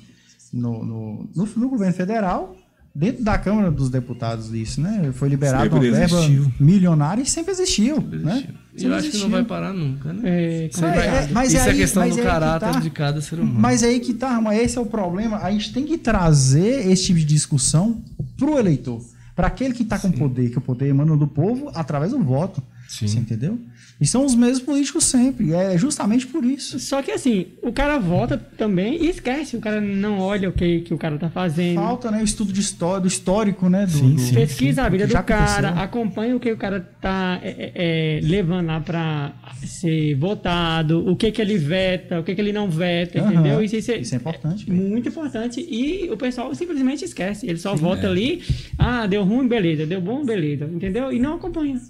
no, 0.52 0.84
no, 0.84 1.28
no- 1.34 1.48
no 1.56 1.68
governo 1.68 1.94
federal, 1.94 2.56
dentro 2.94 3.22
da 3.22 3.38
Câmara 3.38 3.70
dos 3.70 3.88
Deputados, 3.90 4.52
isso, 4.52 4.80
né? 4.80 5.10
Foi 5.12 5.28
liberado 5.28 5.62
Sempre 5.64 5.88
uma 5.88 5.96
verba 5.96 6.16
existiu. 6.18 6.52
milionária 6.58 7.22
e 7.22 7.26
sempre 7.26 7.52
existiu, 7.52 8.00
né? 8.00 8.48
E 8.76 8.84
eu 8.84 8.94
acho 8.94 9.10
que 9.10 9.18
não 9.18 9.28
vai 9.30 9.44
parar 9.44 9.72
nunca, 9.72 10.12
né? 10.12 10.22
É, 10.24 10.70
É, 10.82 11.06
é, 11.24 11.28
mas 11.32 11.52
Isso 11.52 11.58
é 11.58 11.70
aí- 11.70 11.76
questão 11.76 12.02
mas 12.02 12.16
do 12.16 12.22
caráter 12.22 12.72
tá. 12.72 12.80
de 12.80 12.90
cada 12.90 13.20
ser 13.20 13.38
humano. 13.40 13.58
Mas 13.60 13.82
aí 13.82 14.00
que 14.00 14.14
tá, 14.14 14.40
mas 14.40 14.58
esse 14.60 14.78
é 14.78 14.80
o 14.80 14.86
problema. 14.86 15.38
A 15.38 15.50
gente 15.52 15.72
tem 15.72 15.84
que 15.84 15.98
trazer 15.98 16.88
esse 16.90 17.04
tipo 17.04 17.18
de 17.18 17.24
discussão 17.24 18.00
pro 18.38 18.58
eleitor. 18.58 19.00
Para 19.36 19.46
aquele 19.46 19.72
que 19.74 19.82
está 19.82 19.98
com 19.98 20.10
poder, 20.10 20.50
que 20.50 20.58
o 20.58 20.60
poder 20.60 20.88
emana 20.88 21.16
do 21.16 21.26
povo 21.26 21.70
através 21.74 22.12
do 22.12 22.18
voto. 22.22 22.62
Sim. 22.90 23.06
Você 23.06 23.18
entendeu? 23.20 23.56
E 24.00 24.06
são 24.06 24.26
os 24.26 24.34
mesmos 24.34 24.58
políticos 24.60 25.04
sempre. 25.04 25.52
É 25.52 25.78
justamente 25.78 26.26
por 26.26 26.44
isso. 26.44 26.80
Só 26.80 27.00
que 27.00 27.12
assim, 27.12 27.46
o 27.62 27.70
cara 27.72 27.98
vota 28.00 28.36
também 28.36 29.00
e 29.04 29.08
esquece. 29.08 29.56
O 29.56 29.60
cara 29.60 29.80
não 29.80 30.18
olha 30.18 30.48
o 30.48 30.52
que, 30.52 30.80
que 30.80 30.92
o 30.92 30.98
cara 30.98 31.16
tá 31.16 31.30
fazendo. 31.30 31.76
Falta 31.76 32.10
né, 32.10 32.20
o 32.20 32.24
estudo 32.24 32.52
de 32.52 32.60
história, 32.60 33.00
do 33.02 33.06
histórico, 33.06 33.68
né? 33.68 33.86
Do, 33.86 33.92
Sim, 33.92 34.14
do- 34.14 34.20
sim. 34.20 34.34
Pesquisa 34.34 34.82
a 34.82 34.88
vida 34.88 35.06
do 35.06 35.12
cara, 35.22 35.68
aconteceu. 35.68 35.82
acompanha 35.84 36.34
o 36.36 36.40
que 36.40 36.50
o 36.50 36.56
cara 36.56 36.80
tá 36.80 37.38
é, 37.44 37.48
é, 37.48 37.72
é, 37.76 38.20
levando 38.24 38.66
lá 38.66 38.80
pra 38.80 39.34
ser 39.64 40.16
votado, 40.16 41.08
o 41.08 41.14
que 41.14 41.30
que 41.30 41.40
ele 41.40 41.58
veta, 41.58 42.18
o 42.18 42.24
que 42.24 42.34
que 42.34 42.40
ele 42.40 42.52
não 42.52 42.68
veta, 42.68 43.20
Aham. 43.20 43.32
entendeu? 43.32 43.62
Isso, 43.62 43.76
isso 43.76 43.92
é, 43.92 43.98
Isso 43.98 44.14
é 44.14 44.18
importante, 44.18 44.68
muito 44.68 45.08
importante. 45.08 45.60
E 45.60 46.10
o 46.10 46.16
pessoal 46.16 46.52
simplesmente 46.56 47.04
esquece. 47.04 47.46
Ele 47.46 47.58
só 47.58 47.76
vota 47.76 48.08
é. 48.08 48.10
ali, 48.10 48.42
ah, 48.76 49.06
deu 49.06 49.22
ruim, 49.22 49.46
beleza, 49.46 49.86
deu 49.86 50.00
bom, 50.00 50.24
beleza, 50.24 50.64
entendeu? 50.64 51.12
E 51.12 51.20
não 51.20 51.34
acompanha. 51.36 51.80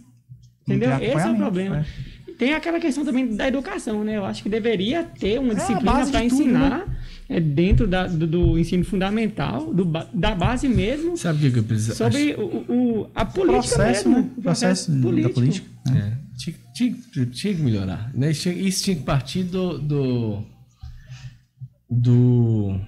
Entendeu? 0.67 0.91
Esse 1.01 1.27
é 1.27 1.31
o 1.31 1.37
problema. 1.37 1.77
né? 1.77 1.87
Tem 2.39 2.55
aquela 2.55 2.81
questão 2.81 3.05
também 3.05 3.35
da 3.37 3.47
educação, 3.49 4.03
né? 4.03 4.17
Eu 4.17 4.25
acho 4.25 4.43
que 4.43 4.49
deveria 4.49 5.03
ter 5.05 5.39
uma 5.39 5.53
É 5.53 5.57
disciplina 5.57 5.93
para 5.93 6.05
de 6.05 6.11
tudo, 6.13 6.25
ensinar 6.43 6.99
é, 7.29 7.39
dentro 7.39 7.87
da- 7.87 8.07
do, 8.07 8.27
do 8.27 8.59
ensino 8.59 8.83
fundamental, 8.85 9.73
do 9.75 9.85
da 10.15 10.35
base 10.35 10.67
mesmo, 10.67 11.17
Sabe 11.19 11.49
o 11.49 11.53
que 11.53 11.59
eu 11.59 11.65
preciso? 11.65 11.95
sobre 11.97 12.35
o, 12.35 12.43
o- 12.73 13.11
a 13.15 13.27
política 13.27 13.75
processo, 13.77 14.09
mesmo. 14.09 14.23
né? 14.25 14.31
O 14.39 14.43
processo 14.43 14.91
da 14.91 15.29
política. 15.29 15.69
né? 15.87 16.17
É, 16.17 16.39
tinha, 16.39 16.57
tinha- 16.75 17.27
tinha 17.27 17.55
que 17.55 17.61
melhorar. 17.61 18.11
Né? 18.15 18.31
Isso, 18.31 18.43
tinha, 18.43 18.55
isso 18.55 18.85
tinha 18.85 18.97
que 18.97 19.03
partir 19.03 19.43
do. 19.43 19.79
do. 19.79 20.43
do- 21.91 22.81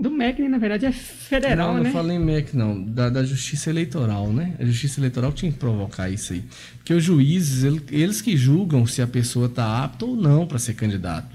Do 0.00 0.10
MEC, 0.10 0.40
né, 0.40 0.48
na 0.48 0.56
verdade, 0.58 0.86
é 0.86 0.92
federal, 0.92 1.74
não, 1.74 1.82
né? 1.82 1.90
Não 1.90 1.92
falei 1.92 2.18
MEC, 2.18 2.56
não. 2.56 2.82
Da, 2.82 3.10
da 3.10 3.22
Justiça 3.22 3.68
Eleitoral, 3.68 4.32
né? 4.32 4.54
A 4.58 4.64
Justiça 4.64 4.98
Eleitoral 4.98 5.30
tinha 5.32 5.52
que 5.52 5.58
provocar 5.58 6.08
isso 6.08 6.32
aí. 6.32 6.42
Porque 6.78 6.94
os 6.94 7.04
juízes, 7.04 7.64
ele- 7.64 7.82
eles 7.90 8.22
que 8.22 8.36
julgam 8.36 8.86
se 8.86 9.02
a 9.02 9.06
pessoa 9.06 9.46
está 9.46 9.84
apta 9.84 10.06
ou 10.06 10.16
não 10.16 10.46
para 10.46 10.58
ser 10.58 10.72
candidato. 10.74 11.28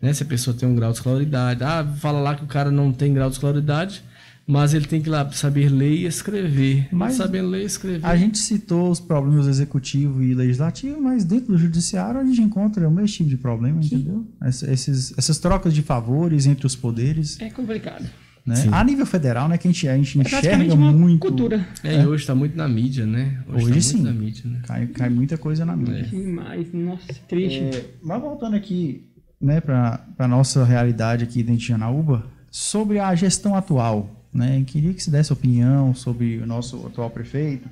Né? 0.00 0.12
Se 0.14 0.22
a 0.22 0.26
pessoa 0.26 0.56
tem 0.56 0.66
um 0.68 0.74
grau 0.74 0.90
de 0.90 0.98
escolaridade. 0.98 1.62
Ah, 1.62 1.84
fala 1.98 2.20
lá 2.20 2.34
que 2.34 2.44
o 2.44 2.46
cara 2.46 2.70
não 2.70 2.92
tem 2.92 3.12
grau 3.12 3.28
de 3.28 3.34
escolaridade, 3.36 4.02
mas 4.48 4.72
ele 4.72 4.86
tem 4.86 5.00
que 5.02 5.10
lá 5.10 5.30
saber 5.30 5.68
ler 5.68 5.92
e 5.92 6.06
escrever. 6.06 6.88
Mas 6.90 7.14
sabendo 7.14 7.48
ler 7.50 7.62
e 7.62 7.66
escrever. 7.66 8.04
A 8.06 8.16
gente 8.16 8.38
citou 8.38 8.90
os 8.90 8.98
problemas 8.98 9.46
executivo 9.46 10.22
e 10.22 10.34
legislativo, 10.34 11.00
mas 11.00 11.22
dentro 11.24 11.48
do 11.52 11.58
judiciário 11.58 12.18
a 12.18 12.24
gente 12.24 12.40
encontra 12.40 12.88
o 12.88 12.90
mesmo 12.90 13.08
tipo 13.08 13.28
de 13.28 13.36
problema, 13.36 13.78
entendeu? 13.84 14.26
Essa- 14.42 14.72
esses- 14.72 15.12
essas 15.18 15.38
trocas 15.38 15.74
de 15.74 15.82
favores 15.82 16.46
entre 16.46 16.66
os 16.66 16.74
poderes, 16.74 17.38
É 17.40 17.50
complicado. 17.50 18.06
né? 18.46 18.56
Sim. 18.56 18.70
A 18.72 18.82
nível 18.82 19.04
federal, 19.04 19.46
né, 19.50 19.58
que 19.58 19.68
a 19.68 19.70
gente, 19.70 19.86
a 19.86 19.94
gente 19.96 20.18
É 20.18 20.22
enxerga 20.22 20.72
uma 20.74 20.90
muito, 20.92 21.20
cultura. 21.20 21.68
É, 21.84 22.02
e 22.02 22.06
hoje 22.06 22.22
está 22.22 22.34
muito 22.34 22.56
na 22.56 22.66
mídia, 22.66 23.04
né? 23.04 23.42
Hoje 23.46 23.64
tá 23.66 23.70
muito 23.70 23.82
sim. 23.82 24.02
na 24.02 24.12
mídia, 24.12 24.42
né? 24.50 24.62
cai, 24.66 24.86
cai 24.86 25.10
muita 25.10 25.36
coisa 25.36 25.66
na 25.66 25.76
mídia. 25.76 26.04
Demais. 26.04 26.72
Nossa, 26.72 27.12
triste. 27.28 27.58
É, 27.60 27.84
mas 28.02 28.18
voltando 28.22 28.56
aqui, 28.56 29.04
né, 29.38 29.60
para 29.60 30.02
a 30.18 30.26
nossa 30.26 30.64
realidade 30.64 31.24
aqui 31.24 31.42
dentro 31.42 31.60
de 31.60 31.66
Janaúba, 31.68 32.24
sobre 32.50 32.98
a 32.98 33.14
gestão 33.14 33.54
atual, 33.54 34.17
né, 34.32 34.62
queria 34.66 34.92
que 34.94 35.02
se 35.02 35.10
desse 35.10 35.32
opinião 35.32 35.94
sobre 35.94 36.38
o 36.38 36.46
nosso 36.46 36.86
atual 36.86 37.10
prefeito, 37.10 37.68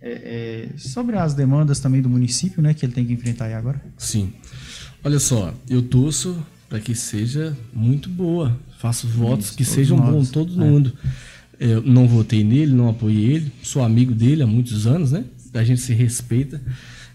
é, 0.00 0.68
é, 0.74 0.78
sobre 0.78 1.16
as 1.16 1.34
demandas 1.34 1.78
também 1.80 2.02
do 2.02 2.08
município, 2.08 2.60
né, 2.62 2.74
que 2.74 2.84
ele 2.84 2.92
tem 2.92 3.04
que 3.04 3.12
enfrentar 3.12 3.46
aí 3.46 3.54
agora. 3.54 3.80
Sim. 3.98 4.32
Olha 5.04 5.18
só, 5.18 5.52
eu 5.68 5.82
torço 5.82 6.44
para 6.68 6.80
que 6.80 6.94
seja 6.94 7.56
muito 7.72 8.08
boa. 8.08 8.58
Faço 8.78 9.06
votos 9.06 9.50
que 9.50 9.64
sejam 9.64 9.96
nós. 9.98 10.10
bons 10.10 10.30
todo 10.30 10.52
É. 10.54 10.56
mundo. 10.66 10.92
Eu 11.60 11.80
não 11.82 12.08
votei 12.08 12.42
nele, 12.42 12.72
não 12.72 12.88
apoiei 12.88 13.32
ele, 13.34 13.52
sou 13.62 13.84
amigo 13.84 14.12
dele 14.14 14.42
há 14.42 14.46
muitos 14.46 14.86
anos, 14.86 15.12
né? 15.12 15.24
A 15.54 15.62
gente 15.62 15.80
se 15.80 15.92
respeita. 15.92 16.60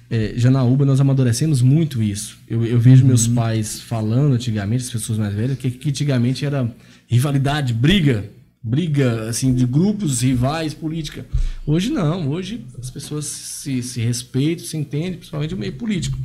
É, 0.10 0.34
Janaúba, 0.38 0.86
nós 0.86 1.02
amadurecemos 1.02 1.62
muito 1.62 2.02
isso. 2.02 2.38
Eu, 2.48 2.66
eu 2.66 2.80
vejo 2.80 3.02
Uhum. 3.02 3.08
meus 3.10 3.28
pais 3.28 3.82
falando 3.82 4.36
antigamente, 4.36 4.84
as 4.86 4.90
pessoas 4.90 5.18
mais 5.20 5.34
velhas, 5.34 5.58
que, 5.58 5.70
que 5.70 5.90
antigamente 5.90 6.46
era 6.46 6.74
rivalidade, 7.08 7.74
briga, 7.74 8.24
briga 8.68 9.30
assim 9.30 9.54
de 9.54 9.66
grupos 9.66 10.22
rivais, 10.22 10.74
política. 10.74 11.26
Hoje 11.66 11.90
não, 11.90 12.30
hoje 12.30 12.66
as 12.78 12.90
pessoas 12.90 13.26
se, 13.26 13.82
se 13.82 14.02
respeitam, 14.02 14.66
se 14.66 14.76
entendem, 14.76 15.14
principalmente 15.14 15.56
o 15.56 15.58
meio 15.58 15.74
político. 15.74 16.18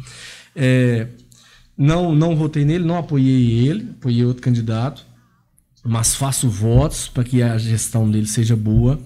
É, 0.54 1.06
não, 1.78 2.14
não 2.14 2.36
votei 2.36 2.64
nele, 2.64 2.84
não 2.84 2.98
apoiei 2.98 3.68
ele, 3.68 3.90
apoiei 3.98 4.24
outro 4.24 4.42
candidato, 4.42 5.06
mas 5.84 6.14
faço 6.14 6.48
votos 6.48 7.08
para 7.08 7.24
que 7.24 7.42
a 7.42 7.56
gestão 7.58 8.10
dele 8.10 8.26
seja 8.26 8.56
boa. 8.56 9.00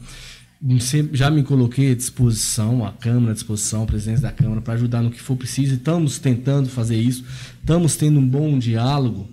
Já 1.12 1.30
me 1.30 1.42
coloquei 1.42 1.92
à 1.92 1.94
disposição, 1.94 2.84
a 2.84 2.90
Câmara 2.90 3.32
à 3.32 3.34
disposição, 3.34 3.82
a 3.82 3.86
presidência 3.86 4.22
da 4.22 4.32
Câmara, 4.32 4.62
para 4.62 4.74
ajudar 4.74 5.02
no 5.02 5.10
que 5.10 5.20
for 5.20 5.36
preciso. 5.36 5.74
E 5.74 5.76
estamos 5.76 6.18
tentando 6.18 6.68
fazer 6.68 6.96
isso. 6.96 7.24
Estamos 7.60 7.96
tendo 7.96 8.18
um 8.18 8.26
bom 8.26 8.58
diálogo. 8.58 9.28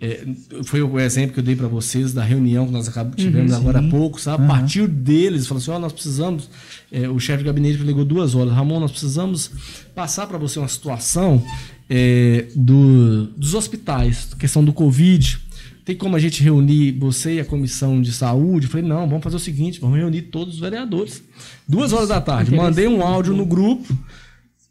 É, 0.00 0.26
foi 0.64 0.80
o 0.80 0.98
exemplo 0.98 1.34
que 1.34 1.40
eu 1.40 1.44
dei 1.44 1.54
para 1.54 1.68
vocês 1.68 2.14
da 2.14 2.24
reunião 2.24 2.66
que 2.66 2.72
nós 2.72 2.88
acabamos, 2.88 3.16
tivemos 3.16 3.52
agora 3.52 3.80
há 3.80 3.88
pouco, 3.90 4.18
sabe? 4.18 4.44
A 4.44 4.46
partir 4.46 4.88
deles, 4.88 5.46
falou 5.46 5.60
assim: 5.60 5.70
ó, 5.70 5.78
nós 5.78 5.92
precisamos. 5.92 6.48
é, 6.90 7.06
o 7.06 7.18
chefe 7.20 7.38
de 7.38 7.44
gabinete 7.44 7.78
me 7.78 7.84
ligou 7.84 8.04
duas 8.04 8.34
horas. 8.34 8.54
Ramon, 8.54 8.80
nós 8.80 8.90
precisamos 8.90 9.50
passar 9.94 10.26
para 10.26 10.38
você 10.38 10.58
uma 10.58 10.68
situação 10.68 11.44
é, 11.88 12.46
do, 12.56 13.26
dos 13.36 13.54
hospitais, 13.54 14.32
questão 14.38 14.64
do 14.64 14.72
Covid. 14.72 15.38
Tem 15.84 15.96
como 15.96 16.14
a 16.14 16.18
gente 16.18 16.42
reunir 16.42 16.92
você 16.92 17.34
e 17.34 17.40
a 17.40 17.44
comissão 17.44 18.00
de 18.00 18.12
saúde? 18.12 18.66
Eu 18.66 18.70
falei, 18.70 18.86
não, 18.86 19.08
vamos 19.08 19.24
fazer 19.24 19.36
o 19.36 19.40
seguinte, 19.40 19.80
vamos 19.80 19.98
reunir 19.98 20.22
todos 20.22 20.54
os 20.54 20.60
vereadores. 20.60 21.22
Duas 21.68 21.92
horas 21.92 22.08
da 22.08 22.20
tarde. 22.20 22.54
Mandei 22.54 22.86
um 22.86 23.02
áudio 23.02 23.34
no 23.34 23.44
grupo. 23.44 23.92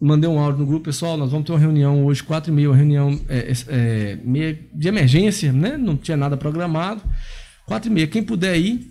Mandei 0.01 0.29
um 0.29 0.39
áudio 0.39 0.61
no 0.61 0.65
grupo, 0.65 0.85
pessoal, 0.85 1.17
nós 1.17 1.29
vamos 1.29 1.45
ter 1.45 1.51
uma 1.51 1.59
reunião 1.59 2.05
hoje, 2.05 2.23
quatro 2.23 2.51
e 2.51 2.55
meia, 2.55 2.69
uma 2.69 2.75
reunião 2.77 3.19
é, 3.27 3.51
é, 3.67 4.17
meia 4.23 4.57
de 4.73 4.87
emergência, 4.87 5.51
né? 5.51 5.75
Não 5.77 5.97
tinha 5.97 6.15
nada 6.15 6.37
programado. 6.37 7.01
Quatro 7.65 7.91
e 7.91 7.93
meia, 7.93 8.07
quem 8.07 8.23
puder 8.23 8.57
ir, 8.57 8.89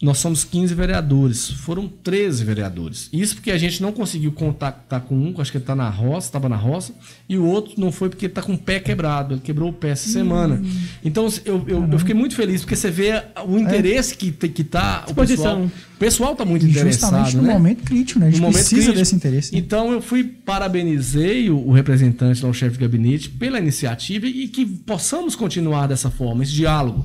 nós 0.00 0.18
somos 0.18 0.44
15 0.44 0.74
vereadores. 0.74 1.50
Foram 1.50 1.88
13 1.88 2.44
vereadores. 2.44 3.08
Isso 3.12 3.34
porque 3.34 3.50
a 3.50 3.58
gente 3.58 3.82
não 3.82 3.90
conseguiu 3.90 4.30
contactar 4.30 5.00
com 5.00 5.16
um, 5.16 5.34
acho 5.40 5.50
que 5.50 5.56
ele 5.58 5.62
está 5.64 5.74
na 5.74 5.90
roça, 5.90 6.28
estava 6.28 6.48
na 6.48 6.54
roça, 6.56 6.92
e 7.28 7.36
o 7.36 7.44
outro 7.44 7.72
não 7.76 7.90
foi 7.90 8.08
porque 8.08 8.26
está 8.26 8.40
com 8.40 8.52
o 8.54 8.58
pé 8.58 8.78
quebrado. 8.78 9.34
Ele 9.34 9.40
quebrou 9.40 9.70
o 9.70 9.72
pé 9.72 9.90
essa 9.90 10.08
semana. 10.08 10.62
Então 11.04 11.26
eu, 11.44 11.64
eu, 11.66 11.88
eu 11.90 11.98
fiquei 11.98 12.14
muito 12.14 12.36
feliz, 12.36 12.60
porque 12.60 12.76
você 12.76 12.90
vê 12.92 13.22
o 13.46 13.58
interesse 13.58 14.14
que, 14.16 14.30
te- 14.30 14.48
que 14.48 14.62
tá. 14.62 15.04
O 15.08 15.14
pessoal, 15.14 15.62
o 15.62 15.70
pessoal 15.98 16.32
está 16.32 16.44
muito 16.44 16.64
interessado. 16.64 17.10
justamente 17.10 17.36
no 17.36 17.42
né? 17.42 17.52
momento 17.54 17.82
crítico, 17.82 18.20
né? 18.20 18.28
A 18.28 18.30
gente 18.30 18.40
No 18.40 18.52
precisa 18.52 18.74
crítico. 18.76 18.98
desse 18.98 19.14
interesse. 19.16 19.52
né? 19.52 19.58
Então 19.58 19.90
eu 19.90 20.00
fui 20.00 20.22
parabenizei 20.22 21.50
o, 21.50 21.58
o 21.58 21.72
representante, 21.72 22.42
lá, 22.44 22.48
o 22.50 22.54
chefe 22.54 22.74
de 22.76 22.80
gabinete, 22.80 23.28
pela 23.30 23.58
iniciativa 23.58 24.26
e 24.26 24.46
que 24.48 24.64
possamos 24.64 25.34
continuar 25.34 25.86
dessa 25.88 26.08
forma, 26.10 26.42
esse 26.44 26.52
diálogo. 26.52 27.04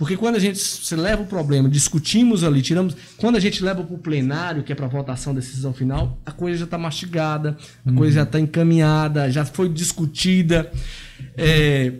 Porque 0.00 0.16
quando 0.16 0.36
a 0.36 0.38
gente 0.38 0.58
se 0.58 0.96
leva 0.96 1.20
o 1.22 1.26
problema, 1.26 1.68
discutimos 1.68 2.42
ali, 2.42 2.62
tiramos. 2.62 2.96
Quando 3.18 3.36
a 3.36 3.38
gente 3.38 3.62
leva 3.62 3.84
para 3.84 3.94
o 3.94 3.98
plenário, 3.98 4.62
que 4.62 4.72
é 4.72 4.74
para 4.74 4.86
votação, 4.86 5.34
decisão 5.34 5.74
final, 5.74 6.18
a 6.24 6.32
coisa 6.32 6.56
já 6.60 6.64
está 6.64 6.78
mastigada, 6.78 7.54
a 7.84 7.92
coisa 7.92 8.14
já 8.14 8.22
está 8.22 8.40
encaminhada, 8.40 9.30
já 9.30 9.44
foi 9.44 9.68
discutida. 9.68 10.72
é, 11.36 11.92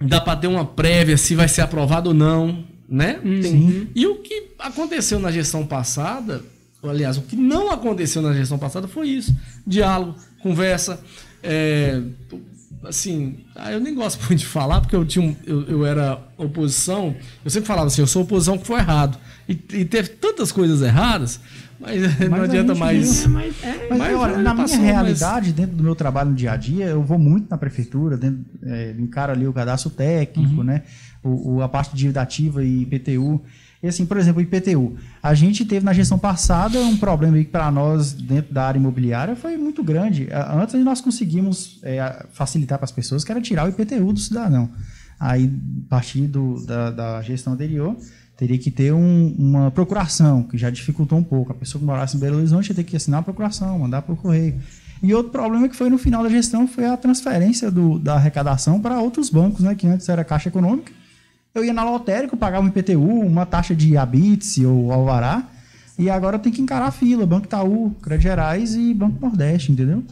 dá 0.00 0.20
para 0.20 0.34
ter 0.36 0.46
uma 0.48 0.64
prévia 0.64 1.16
se 1.16 1.36
vai 1.36 1.46
ser 1.46 1.60
aprovado 1.60 2.08
ou 2.08 2.14
não, 2.14 2.64
né? 2.88 3.20
Tem- 3.40 3.88
E 3.94 4.04
o 4.06 4.16
que 4.16 4.48
aconteceu 4.58 5.20
na 5.20 5.30
gestão 5.30 5.64
passada, 5.64 6.42
aliás, 6.82 7.16
o 7.18 7.22
que 7.22 7.36
não 7.36 7.70
aconteceu 7.70 8.20
na 8.20 8.32
gestão 8.32 8.58
passada 8.58 8.88
foi 8.88 9.10
isso: 9.10 9.32
diálogo, 9.64 10.16
conversa. 10.42 11.00
é, 11.40 12.02
assim, 12.84 13.44
ah, 13.54 13.72
eu 13.72 13.80
nem 13.80 13.94
gosto 13.94 14.20
muito 14.28 14.40
de 14.40 14.46
falar, 14.46 14.80
porque 14.80 14.96
eu, 14.96 15.04
tinha 15.04 15.36
eu, 15.46 15.62
eu 15.68 15.86
era 15.86 16.18
oposição. 16.36 17.14
Eu 17.44 17.50
sempre 17.50 17.66
falava 17.66 17.86
assim: 17.86 18.00
eu 18.00 18.06
sou 18.06 18.22
oposição 18.22 18.58
que 18.58 18.66
foi 18.66 18.78
errado. 18.78 19.18
E, 19.48 19.52
e 19.52 19.84
teve 19.84 20.10
tantas 20.10 20.52
coisas 20.52 20.82
erradas, 20.82 21.40
mas, 21.80 22.28
não 22.28 22.36
a 22.38 22.42
adianta 22.44 22.74
gente 22.74 22.78
mais. 22.80 23.24
É, 23.24 23.28
mas, 23.28 23.62
é, 23.62 23.86
Mas, 23.90 23.98
Mas, 23.98 24.14
olha, 24.16 24.38
na 24.38 24.54
passou, 24.54 24.78
minha 24.78 24.94
mas- 24.94 25.02
realidade, 25.04 25.52
dentro 25.52 25.76
do 25.76 25.82
meu 25.82 25.94
trabalho 25.94 26.30
no 26.30 26.36
dia 26.36 26.52
a 26.52 26.56
dia, 26.56 26.86
eu 26.86 27.02
vou 27.02 27.18
muito 27.18 27.48
na 27.50 27.56
prefeitura, 27.58 28.16
dentro, 28.16 28.44
é, 28.64 28.94
encaro 28.98 29.32
ali 29.32 29.46
o 29.46 29.52
cadastro 29.52 29.90
técnico, 29.90 30.62
né? 30.62 30.82
O, 31.22 31.56
o- 31.56 31.62
a 31.62 31.68
parte 31.68 31.90
de 31.92 31.98
dívida 31.98 32.20
ativa 32.22 32.64
e 32.64 32.82
IPTU. 32.82 33.40
E 33.80 33.86
assim, 33.86 34.04
por 34.04 34.16
exemplo, 34.16 34.40
o 34.40 34.42
IPTU. 34.42 34.96
A 35.22 35.34
gente 35.34 35.64
teve 35.64 35.84
na 35.84 35.92
gestão 35.92 36.18
passada 36.18 36.80
um 36.80 36.96
problema 36.96 37.36
aí 37.36 37.44
que 37.44 37.50
para 37.52 37.70
nós, 37.70 38.12
dentro 38.12 38.52
da 38.52 38.64
área 38.66 38.78
imobiliária, 38.78 39.36
foi 39.36 39.56
muito 39.56 39.84
grande. 39.84 40.28
Antes 40.32 40.74
nós 40.84 41.00
conseguimos 41.00 41.78
é, 41.84 42.26
facilitar 42.32 42.76
para 42.78 42.86
as 42.86 42.90
pessoas, 42.92 43.22
que 43.22 43.30
era 43.30 43.40
tirar 43.40 43.66
o 43.66 43.68
IPTU 43.68 44.12
do 44.12 44.18
cidadão. 44.18 44.68
Aí, 45.20 45.48
a 45.86 45.88
partir 45.90 46.22
do- 46.26 46.64
da, 46.66 46.90
da 46.90 47.22
gestão 47.22 47.52
anterior, 47.52 47.96
teria 48.38 48.56
que 48.56 48.70
ter 48.70 48.94
um- 48.94 49.34
uma 49.36 49.70
procuração, 49.70 50.42
que 50.44 50.56
já 50.56 50.70
dificultou 50.70 51.18
um 51.18 51.22
pouco. 51.24 51.52
A 51.52 51.54
pessoa 51.54 51.80
que 51.80 51.84
morasse 51.86 52.16
em 52.16 52.20
Belo 52.20 52.38
Horizonte 52.38 52.68
ia 52.70 52.74
ter 52.74 52.84
que 52.84 52.96
assinar 52.96 53.20
a 53.20 53.22
procuração, 53.22 53.78
mandar 53.80 54.00
para 54.02 54.14
o 54.14 54.16
correio. 54.16 54.54
E 55.02 55.12
outro 55.12 55.30
problema 55.32 55.68
que 55.68 55.76
foi 55.76 55.90
no 55.90 55.98
final 55.98 56.22
da 56.22 56.28
gestão 56.28 56.66
foi 56.66 56.84
a 56.86 56.96
transferência 56.96 57.70
do- 57.70 57.98
da 57.98 58.14
arrecadação 58.14 58.80
para 58.80 58.98
outros 59.00 59.28
bancos, 59.28 59.60
né, 59.64 59.74
que 59.74 59.86
antes 59.86 60.08
era 60.08 60.24
Caixa 60.24 60.48
Econômica. 60.48 60.90
Eu 61.54 61.64
ia 61.64 61.72
na 61.72 61.82
lotérica, 61.84 62.36
pagava 62.36 62.64
um 62.64 62.68
IPTU, 62.68 63.02
uma 63.20 63.44
taxa 63.44 63.74
de 63.74 63.96
Habits 63.96 64.58
ou 64.58 64.92
Alvará, 64.92 65.42
e 65.98 66.08
agora 66.08 66.36
eu 66.36 66.40
tenho 66.40 66.54
que 66.54 66.62
encarar 66.62 66.86
a 66.86 66.90
fila, 66.92 67.26
Banco 67.26 67.46
Itaú, 67.46 67.90
Crédito 68.02 68.22
Gerais 68.22 68.74
e 68.76 68.94
Banco 68.94 69.18
Nordeste, 69.20 69.72
entendeu? 69.72 70.04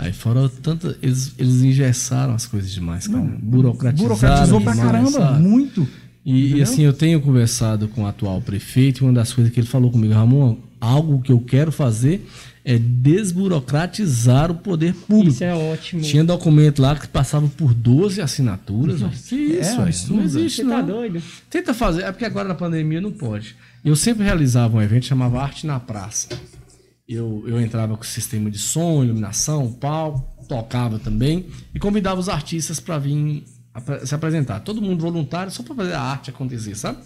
Aí 0.00 0.12
fora 0.12 0.48
tanta. 0.62 0.96
Eles, 1.02 1.32
eles 1.38 1.62
engessaram 1.62 2.34
as 2.34 2.46
coisas 2.46 2.70
demais, 2.72 3.06
cara. 3.06 3.20
Burocratizaram. 3.40 4.08
Burocratizou 4.08 4.60
pra 4.60 4.72
demais, 4.72 4.90
caramba, 4.92 5.10
sabe? 5.10 5.42
muito. 5.42 5.88
E, 6.30 6.56
e, 6.56 6.62
assim, 6.62 6.82
eu 6.82 6.92
tenho 6.92 7.22
conversado 7.22 7.88
com 7.88 8.02
o 8.02 8.06
atual 8.06 8.42
prefeito, 8.42 9.02
e 9.02 9.04
uma 9.06 9.14
das 9.14 9.32
coisas 9.32 9.50
que 9.50 9.58
ele 9.58 9.66
falou 9.66 9.90
comigo, 9.90 10.12
Ramon, 10.12 10.58
algo 10.78 11.22
que 11.22 11.32
eu 11.32 11.40
quero 11.40 11.72
fazer 11.72 12.28
é 12.62 12.78
desburocratizar 12.78 14.50
o 14.50 14.56
poder 14.56 14.92
público. 14.92 15.30
Isso 15.30 15.42
é 15.42 15.54
ótimo. 15.54 16.02
Tinha 16.02 16.22
documento 16.22 16.82
lá 16.82 16.94
que 16.94 17.08
passava 17.08 17.48
por 17.48 17.72
12 17.72 18.20
assinaturas. 18.20 19.00
Que 19.26 19.36
isso, 19.36 19.80
É 19.80 19.82
absurdo, 19.84 20.16
Não 20.16 20.22
existe, 20.22 20.62
Você 20.62 20.68
tá 20.68 20.82
doido? 20.82 21.22
Tenta 21.48 21.72
fazer, 21.72 22.02
é 22.02 22.12
porque 22.12 22.26
agora 22.26 22.46
na 22.46 22.54
pandemia 22.54 23.00
não 23.00 23.10
pode. 23.10 23.56
Eu 23.82 23.96
sempre 23.96 24.22
realizava 24.22 24.76
um 24.76 24.82
evento 24.82 25.06
chamava 25.06 25.40
Arte 25.40 25.66
na 25.66 25.80
Praça. 25.80 26.28
Eu, 27.08 27.42
eu 27.46 27.58
entrava 27.58 27.96
com 27.96 28.04
sistema 28.04 28.50
de 28.50 28.58
som, 28.58 29.02
iluminação, 29.02 29.72
palco, 29.72 30.44
tocava 30.46 30.98
também 30.98 31.46
e 31.74 31.78
convidava 31.78 32.20
os 32.20 32.28
artistas 32.28 32.78
para 32.78 32.98
vir 32.98 33.44
se 34.04 34.14
apresentar. 34.14 34.60
Todo 34.60 34.82
mundo 34.82 35.00
voluntário 35.00 35.50
só 35.52 35.62
para 35.62 35.74
fazer 35.74 35.92
a 35.92 36.00
arte 36.00 36.30
acontecer, 36.30 36.74
sabe? 36.74 36.98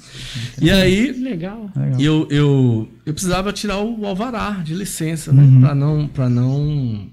E 0.60 0.70
aí 0.70 1.12
Que 1.12 1.20
legal. 1.20 1.70
Eu, 1.98 2.26
eu, 2.30 2.88
eu 3.06 3.12
precisava 3.12 3.52
tirar 3.52 3.78
o 3.78 4.06
alvará 4.06 4.62
de 4.64 4.74
licença, 4.74 5.32
né? 5.32 5.60
Para 5.60 5.74
não, 5.74 6.08
pra 6.08 6.28
não, 6.28 7.08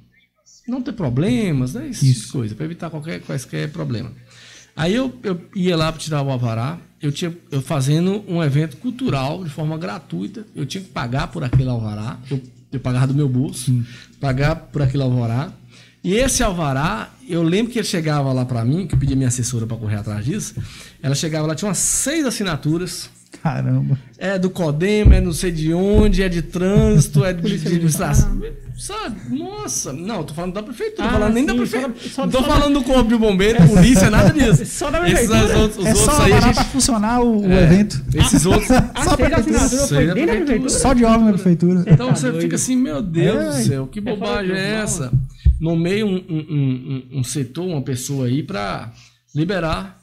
não 0.68 0.82
ter 0.82 0.94
problemas, 0.94 1.74
né? 1.74 1.88
Isso, 1.88 2.06
Isso. 2.06 2.32
coisa, 2.32 2.56
para 2.56 2.66
evitar 2.66 2.90
qualquer, 2.90 3.22
quaisquer 3.22 3.72
problema. 3.72 4.12
Aí 4.76 4.96
eu, 4.96 5.14
eu 5.24 5.42
ia 5.56 5.76
lá 5.76 5.92
para 5.92 6.00
tirar 6.00 6.22
o 6.22 6.30
alvará, 6.30 6.80
eu 7.02 7.12
tinha 7.12 7.36
eu 7.52 7.62
fazendo 7.62 8.24
um 8.28 8.44
evento 8.44 8.78
cultural 8.78 9.44
de 9.44 9.50
forma 9.50 9.78
gratuita. 9.78 10.46
Eu 10.56 10.66
tinha 10.66 10.84
que 10.84 10.90
pagar 10.90 11.28
por 11.28 11.44
aquele 11.44 11.70
alvará. 11.70 12.18
Eu, 12.30 12.42
eu 12.72 12.80
pagava 12.80 13.08
do 13.08 13.14
meu 13.14 13.28
bolso, 13.28 13.74
pagar 14.20 14.56
por 14.56 14.82
aquele 14.82 15.04
alvará. 15.04 15.52
E 16.04 16.16
esse 16.16 16.42
alvará, 16.42 17.10
eu 17.28 17.44
lembro 17.44 17.72
que 17.74 17.80
ele 17.80 17.86
chegava 17.88 18.32
lá 18.32 18.46
para 18.46 18.64
mim, 18.64 18.88
que 18.88 18.96
eu 18.96 19.00
pedi 19.00 19.14
a 19.14 19.16
minha 19.16 19.28
assessora 19.28 19.68
para 19.68 19.76
correr 19.78 19.98
atrás 19.98 20.24
disso. 20.24 20.56
Ela 21.04 21.14
chegava 21.16 21.46
lá, 21.48 21.56
tinha 21.56 21.68
umas 21.68 21.78
seis 21.78 22.26
assinaturas. 22.26 23.10
Caramba. 23.44 23.98
É 24.18 24.40
do 24.40 24.50
CODEM, 24.50 25.14
é 25.14 25.22
não 25.22 25.32
sei 25.34 25.52
de 25.52 25.74
onde, 25.74 26.24
é 26.24 26.30
de 26.30 26.42
trânsito, 26.42 27.24
é 27.24 27.32
de, 27.34 27.58
de 27.58 27.68
administração. 27.68 28.42
Sabe? 28.78 29.18
Nossa, 29.38 29.92
não, 29.92 30.24
tô 30.24 30.34
falando 30.34 30.54
da 30.54 30.64
prefeitura, 30.64 31.06
Ah, 31.08 31.12
tô 31.12 31.18
falando 31.20 31.34
nem 31.34 31.46
da 31.46 31.52
sim, 31.54 31.60
prefeitura. 31.60 31.94
só- 32.02 32.10
só- 32.10 32.22
não 32.24 32.32
tô 32.32 32.38
só 32.40 32.44
falando 32.46 32.74
do 32.76 32.84
corpo 32.84 33.10
de 33.10 33.18
bombeiro, 33.18 33.68
polícia, 33.68 34.10
nada 34.10 34.32
disso. 34.32 34.66
Só 34.74 34.90
da 34.90 35.06
Esses 35.08 35.28
prefeitura? 35.28 35.58
outros, 35.60 35.78
os 35.80 35.86
é 35.86 35.90
outros 35.90 36.06
só 36.16 36.22
aí 36.24 36.34
a 36.34 36.40
gente. 36.40 36.56
pra 36.56 36.64
funcionar 36.64 37.20
o, 37.22 37.42
o 37.46 37.52
é, 37.52 37.64
evento. 37.64 38.02
Esses 38.16 38.46
outros. 38.48 38.72
A 38.72 38.82
seis 39.04 39.16
prefeitura. 39.16 39.60
da 39.60 39.68
da 39.68 39.68
prefeitura. 39.68 40.26
prefeitura. 40.46 40.70
Só 40.70 40.94
de 40.94 41.04
obra 41.06 41.20
na 41.26 41.34
prefeitura. 41.34 41.84
Então 41.88 42.16
você 42.16 42.34
fica 42.40 42.56
assim, 42.56 42.76
meu 42.78 43.02
Deus 43.02 43.36
É, 43.56 43.60
do 43.60 43.68
céu, 43.68 43.88
que 43.88 44.00
é 44.00 44.02
bobagem 44.02 44.56
é 44.56 44.76
essa? 44.82 45.12
Nomeia 45.60 46.06
um, 46.06 46.16
um, 46.16 46.46
um, 47.14 47.20
um 47.20 47.24
setor, 47.24 47.66
uma 47.66 47.82
pessoa 47.82 48.28
aí 48.28 48.42
pra 48.42 48.94
liberar. 49.36 50.00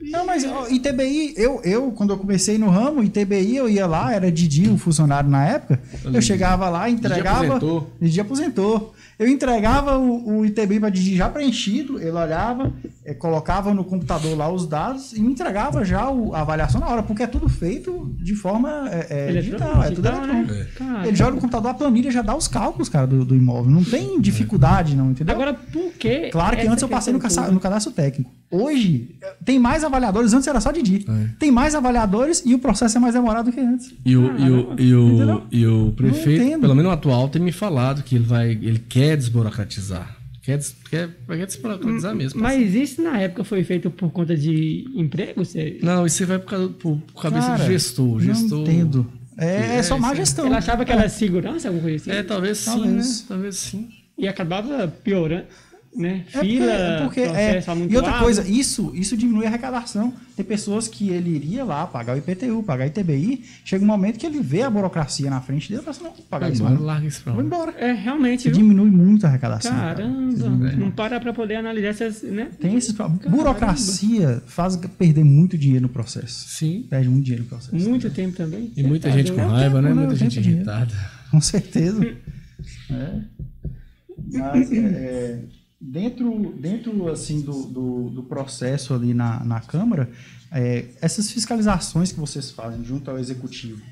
Não, 0.00 0.26
mas 0.26 0.44
ó, 0.44 0.68
ITBI, 0.68 1.34
eu, 1.36 1.60
eu, 1.64 1.90
quando 1.92 2.10
eu 2.10 2.18
comecei 2.18 2.58
no 2.58 2.68
ramo, 2.68 3.02
ITBI, 3.02 3.56
eu 3.56 3.68
ia 3.68 3.86
lá, 3.86 4.12
era 4.12 4.30
Didi, 4.30 4.68
o 4.68 4.76
funcionário 4.76 5.30
na 5.30 5.44
época. 5.46 5.80
Eu 6.04 6.20
chegava 6.20 6.68
lá, 6.68 6.88
entregava. 6.90 7.46
aposentou. 7.46 7.90
Didi 8.00 8.20
aposentou. 8.20 8.94
Eu 9.18 9.26
entregava 9.28 9.96
o, 9.98 10.40
o 10.40 10.44
ITBI 10.46 10.78
para 10.78 10.90
Didi 10.90 11.16
já 11.16 11.28
preenchido, 11.28 11.98
ele 11.98 12.10
olhava, 12.10 12.70
eh, 13.04 13.14
colocava 13.14 13.72
no 13.72 13.82
computador 13.82 14.36
lá 14.36 14.50
os 14.52 14.66
dados 14.66 15.12
e 15.14 15.20
me 15.20 15.32
entregava 15.32 15.84
já 15.86 16.10
o- 16.10 16.34
a 16.34 16.40
avaliação 16.42 16.80
na 16.80 16.88
hora, 16.88 17.02
porque 17.02 17.22
é 17.22 17.26
tudo 17.26 17.48
feito 17.48 18.14
de 18.20 18.34
forma 18.34 18.68
eh, 18.90 19.06
eh, 19.08 19.28
Eletrônico, 19.30 19.42
digital, 19.42 19.82
é 19.84 19.90
tudo 19.90 20.02
né? 20.10 20.18
eletrônico. 20.44 20.74
Cara, 20.76 21.06
Ele 21.08 21.16
joga 21.16 21.30
no 21.32 21.40
computador, 21.40 21.70
a 21.70 21.74
planilha 21.74 22.10
já 22.10 22.20
dá 22.20 22.36
os 22.36 22.46
cálculos, 22.46 22.88
cara, 22.90 23.06
do, 23.06 23.24
do 23.24 23.34
imóvel. 23.34 23.70
Não 23.70 23.82
tem 23.84 24.20
dificuldade, 24.20 24.94
não, 24.94 25.10
entendeu? 25.12 25.34
Agora, 25.34 25.54
por 25.54 25.92
que. 25.94 26.28
Claro 26.30 26.56
que 26.56 26.66
antes 26.66 26.82
eu 26.82 26.88
passei 26.88 27.12
no, 27.12 27.18
caça- 27.18 27.50
no 27.50 27.58
cadastro 27.60 27.92
técnico. 27.92 28.30
Hoje, 28.50 29.16
tem 29.44 29.58
mais 29.58 29.82
avaliadores, 29.82 30.32
antes 30.32 30.46
era 30.46 30.60
só 30.60 30.70
Didi. 30.70 31.04
É. 31.08 31.26
Tem 31.38 31.50
mais 31.50 31.74
avaliadores 31.74 32.42
e 32.46 32.54
o 32.54 32.58
processo 32.58 32.96
é 32.96 33.00
mais 33.00 33.14
demorado 33.14 33.50
que 33.50 33.58
antes. 33.60 33.92
E 34.04 34.16
o, 34.16 34.38
e 34.38 34.50
o, 34.50 34.74
e 34.78 34.94
o, 34.94 35.42
e 35.50 35.66
o 35.66 35.92
prefeito, 35.92 36.60
pelo 36.60 36.74
menos 36.74 36.90
o 36.90 36.94
atual, 36.94 37.28
tem 37.28 37.42
me 37.42 37.50
falado 37.50 38.02
que 38.04 38.14
ele 38.14 38.24
vai, 38.24 38.50
ele 38.50 38.78
quer 38.88 39.05
desburocratizar. 39.14 40.16
Quer, 40.42 40.58
des- 40.58 40.74
quer, 40.88 41.10
quer 41.26 41.46
desburocratizar 41.46 42.14
mesmo. 42.14 42.40
Mas 42.40 42.74
isso 42.74 43.02
na 43.02 43.20
época 43.20 43.44
foi 43.44 43.62
feito 43.62 43.90
por 43.90 44.10
conta 44.10 44.36
de 44.36 44.84
emprego? 44.94 45.44
Você... 45.44 45.78
Não, 45.82 46.06
isso 46.06 46.24
vai 46.26 46.38
por, 46.38 46.48
causa- 46.50 46.68
por, 46.70 46.98
por 47.12 47.22
cabeça 47.22 47.46
Cara, 47.48 47.64
do 47.64 47.70
gestor. 47.70 48.20
gestor 48.20 48.58
Não 48.58 48.62
entendo. 48.62 49.12
É, 49.38 49.76
é 49.76 49.82
só 49.82 49.96
É, 49.96 50.00
má 50.00 50.12
é- 50.12 50.16
gestão. 50.16 50.46
Ele 50.46 50.54
achava 50.54 50.84
que 50.84 50.92
era 50.92 51.08
segurança, 51.08 51.68
alguma 51.68 51.82
coisa 51.82 51.96
assim? 51.96 52.10
É, 52.18 52.22
talvez 52.22 52.58
sim, 52.58 52.64
Talvez. 52.70 53.20
né? 53.20 53.24
Talvez 53.28 53.56
sim. 53.56 53.88
E 54.18 54.26
acabava 54.26 54.88
piorando, 54.88 55.44
né? 55.96 56.24
É 56.28 56.30
porque- 56.32 56.46
Fila, 56.46 56.72
é 56.72 57.02
porque, 57.02 57.20
é, 57.20 57.24
processo 57.60 57.86
e 57.90 57.96
outra 57.96 58.18
coisa, 58.18 58.46
isso, 58.48 58.92
isso 58.94 59.16
diminui 59.16 59.44
a 59.46 59.48
arrecadação. 59.48 60.12
Tem 60.36 60.44
pessoas 60.44 60.86
que 60.86 61.08
ele 61.08 61.30
iria 61.30 61.64
lá 61.64 61.86
pagar 61.86 62.14
o 62.14 62.18
IPTU, 62.18 62.62
pagar 62.62 62.84
o 62.84 62.88
ITBI, 62.88 63.42
chega 63.64 63.82
um 63.82 63.86
momento 63.86 64.18
que 64.18 64.26
ele 64.26 64.40
vê 64.40 64.60
a 64.62 64.68
burocracia 64.68 65.30
na 65.30 65.40
frente 65.40 65.70
dele 65.70 65.80
e 65.80 65.84
fala 65.84 65.96
assim, 65.96 66.04
não, 66.04 66.12
vou 66.12 66.24
pagar 66.28 66.46
Vai 66.46 66.52
isso 66.52 66.62
embora, 66.62 66.74
não. 66.78 66.84
larga 66.84 67.06
isso 67.06 67.22
pra 67.22 67.32
Vou 67.32 67.42
embora. 67.42 67.74
É, 67.78 67.92
realmente, 67.92 68.50
diminui 68.50 68.90
muito 68.90 69.24
a 69.24 69.30
arrecadação. 69.30 69.72
cara. 69.72 69.94
Caramba, 69.96 70.72
não 70.76 70.90
para 70.90 71.18
pra 71.18 71.32
poder 71.32 71.56
analisar 71.56 71.88
essas, 71.88 72.22
né? 72.22 72.50
Tem 72.60 72.74
esses 72.76 72.92
problemas. 72.92 73.26
Burocracia 73.30 74.42
faz 74.46 74.76
perder 74.76 75.24
muito 75.24 75.56
dinheiro 75.56 75.84
no 75.84 75.88
processo. 75.88 76.48
Sim. 76.50 76.86
Perde 76.90 77.08
muito 77.08 77.24
dinheiro 77.24 77.44
no 77.44 77.48
processo. 77.48 77.88
Muito 77.88 78.10
tempo 78.10 78.36
também. 78.36 78.70
E 78.76 78.82
muita 78.82 79.08
Tá 79.08 79.16
gente 79.16 79.32
com 79.32 79.46
raiva, 79.46 79.80
né? 79.80 79.88
tempo, 79.88 80.00
né? 80.00 80.06
Muita 80.06 80.16
gente 80.16 80.38
irritada. 80.38 80.92
Com 81.30 81.40
certeza. 81.40 82.00
É. 82.90 83.20
Mas, 84.32 84.72
é, 84.72 84.76
é, 84.78 85.38
dentro, 85.80 86.54
dentro 86.58 87.08
assim, 87.08 87.40
do, 87.40 87.64
do, 87.66 88.10
do 88.10 88.22
processo 88.22 88.94
ali 88.94 89.12
na, 89.12 89.44
na 89.44 89.60
Câmara, 89.60 90.10
é, 90.50 90.86
essas 91.00 91.30
fiscalizações 91.30 92.12
que 92.12 92.20
vocês 92.20 92.50
fazem 92.50 92.84
junto 92.84 93.10
ao 93.10 93.18
Executivo, 93.18 93.82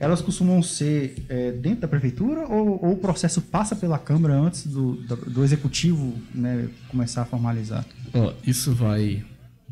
elas 0.00 0.20
costumam 0.20 0.62
ser 0.62 1.24
é, 1.28 1.52
dentro 1.52 1.80
da 1.80 1.88
Prefeitura 1.88 2.46
ou, 2.46 2.84
ou 2.84 2.92
o 2.92 2.96
processo 2.96 3.42
passa 3.42 3.74
pela 3.74 3.98
Câmara 3.98 4.34
antes 4.34 4.66
do, 4.66 4.94
do, 4.94 5.42
Executivo 5.42 6.14
né, 6.32 6.68
começar 6.88 7.22
a 7.22 7.24
formalizar? 7.24 7.84
Ó, 8.14 8.32
isso 8.46 8.72
vai, 8.74 9.24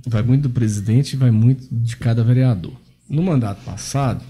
vai 0.05 0.23
muito 0.23 0.43
do 0.43 0.51
presidente 0.51 1.13
e 1.13 1.17
vai 1.17 1.31
muito 1.31 1.67
de 1.71 1.97
cada 1.97 2.25
vereador. 2.25 2.75
No 3.09 3.23
mandato 3.23 3.63
passado, 3.65 4.25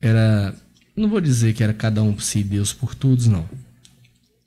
era. 0.00 0.54
Não 0.96 1.08
vou 1.08 1.20
dizer 1.20 1.52
que 1.52 1.64
era 1.64 1.74
cada 1.74 2.00
um 2.00 2.12
por 2.12 2.22
si 2.22 2.44
Deus 2.44 2.72
por 2.72 2.94
todos, 2.94 3.26
não. 3.26 3.48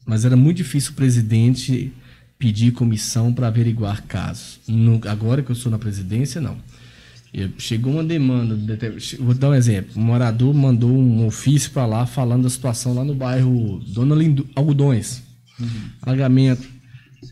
Mas 0.08 0.24
era 0.26 0.36
muito 0.38 0.58
difícil 0.58 0.92
o 0.92 0.96
presidente 0.96 1.92
pedir 2.40 2.72
comissão 2.72 3.34
para 3.34 3.48
averiguar 3.48 4.04
casos. 4.04 4.60
No- 4.68 5.02
agora 5.08 5.44
que 5.44 5.50
eu 5.52 5.56
sou 5.56 5.72
na 5.72 5.78
presidência, 5.78 6.40
não. 6.40 6.58
Eu- 7.34 7.50
Chegou 7.58 7.94
uma 7.94 8.04
demanda, 8.04 8.58
vou 9.20 9.34
dar 9.34 9.50
um 9.50 9.54
exemplo. 9.54 9.92
Um 9.98 10.02
morador 10.06 10.54
mandou 10.54 10.90
um 10.98 11.26
ofício 11.28 11.72
para 11.72 11.86
lá 11.86 12.06
falando 12.06 12.44
da 12.44 12.50
situação 12.50 12.94
lá 12.94 13.04
no 13.04 13.14
bairro 13.14 13.80
Dona 13.88 14.16
Lindu, 14.16 14.48
Algodões, 14.56 15.22
alagamento. 16.02 16.68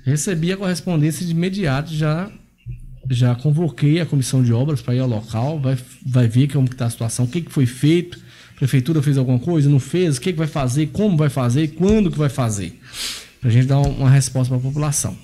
Recebi 0.03 0.51
a 0.51 0.57
correspondência 0.57 1.25
de 1.25 1.31
imediato, 1.31 1.93
já 1.93 2.29
já 3.07 3.35
convoquei 3.35 4.01
a 4.01 4.05
comissão 4.05 4.43
de 4.43 4.51
obras 4.51 4.81
para 4.81 4.95
ir 4.95 4.99
ao 4.99 5.07
local, 5.07 5.59
vai, 5.59 5.77
vai 6.03 6.27
ver 6.27 6.47
como 6.51 6.65
está 6.67 6.87
a 6.87 6.89
situação, 6.89 7.25
o 7.25 7.27
que, 7.27 7.39
que 7.39 7.51
foi 7.51 7.67
feito, 7.67 8.19
prefeitura 8.55 9.01
fez 9.01 9.17
alguma 9.17 9.39
coisa, 9.39 9.69
não 9.69 9.79
fez, 9.79 10.17
o 10.17 10.21
que, 10.21 10.31
que 10.31 10.37
vai 10.37 10.47
fazer, 10.47 10.87
como 10.87 11.17
vai 11.17 11.29
fazer, 11.29 11.69
quando 11.69 12.09
que 12.09 12.17
vai 12.17 12.29
fazer, 12.29 12.79
para 13.39 13.49
a 13.49 13.51
gente 13.51 13.67
dar 13.67 13.79
uma 13.79 14.09
resposta 14.09 14.49
para 14.49 14.57
a 14.57 14.71
população. 14.71 15.15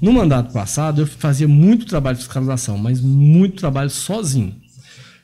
No 0.00 0.12
mandato 0.12 0.52
passado, 0.52 1.02
eu 1.02 1.06
fazia 1.06 1.46
muito 1.46 1.86
trabalho 1.86 2.16
de 2.16 2.24
fiscalização, 2.24 2.78
mas 2.78 3.00
muito 3.00 3.56
trabalho 3.56 3.90
sozinho. 3.90 4.54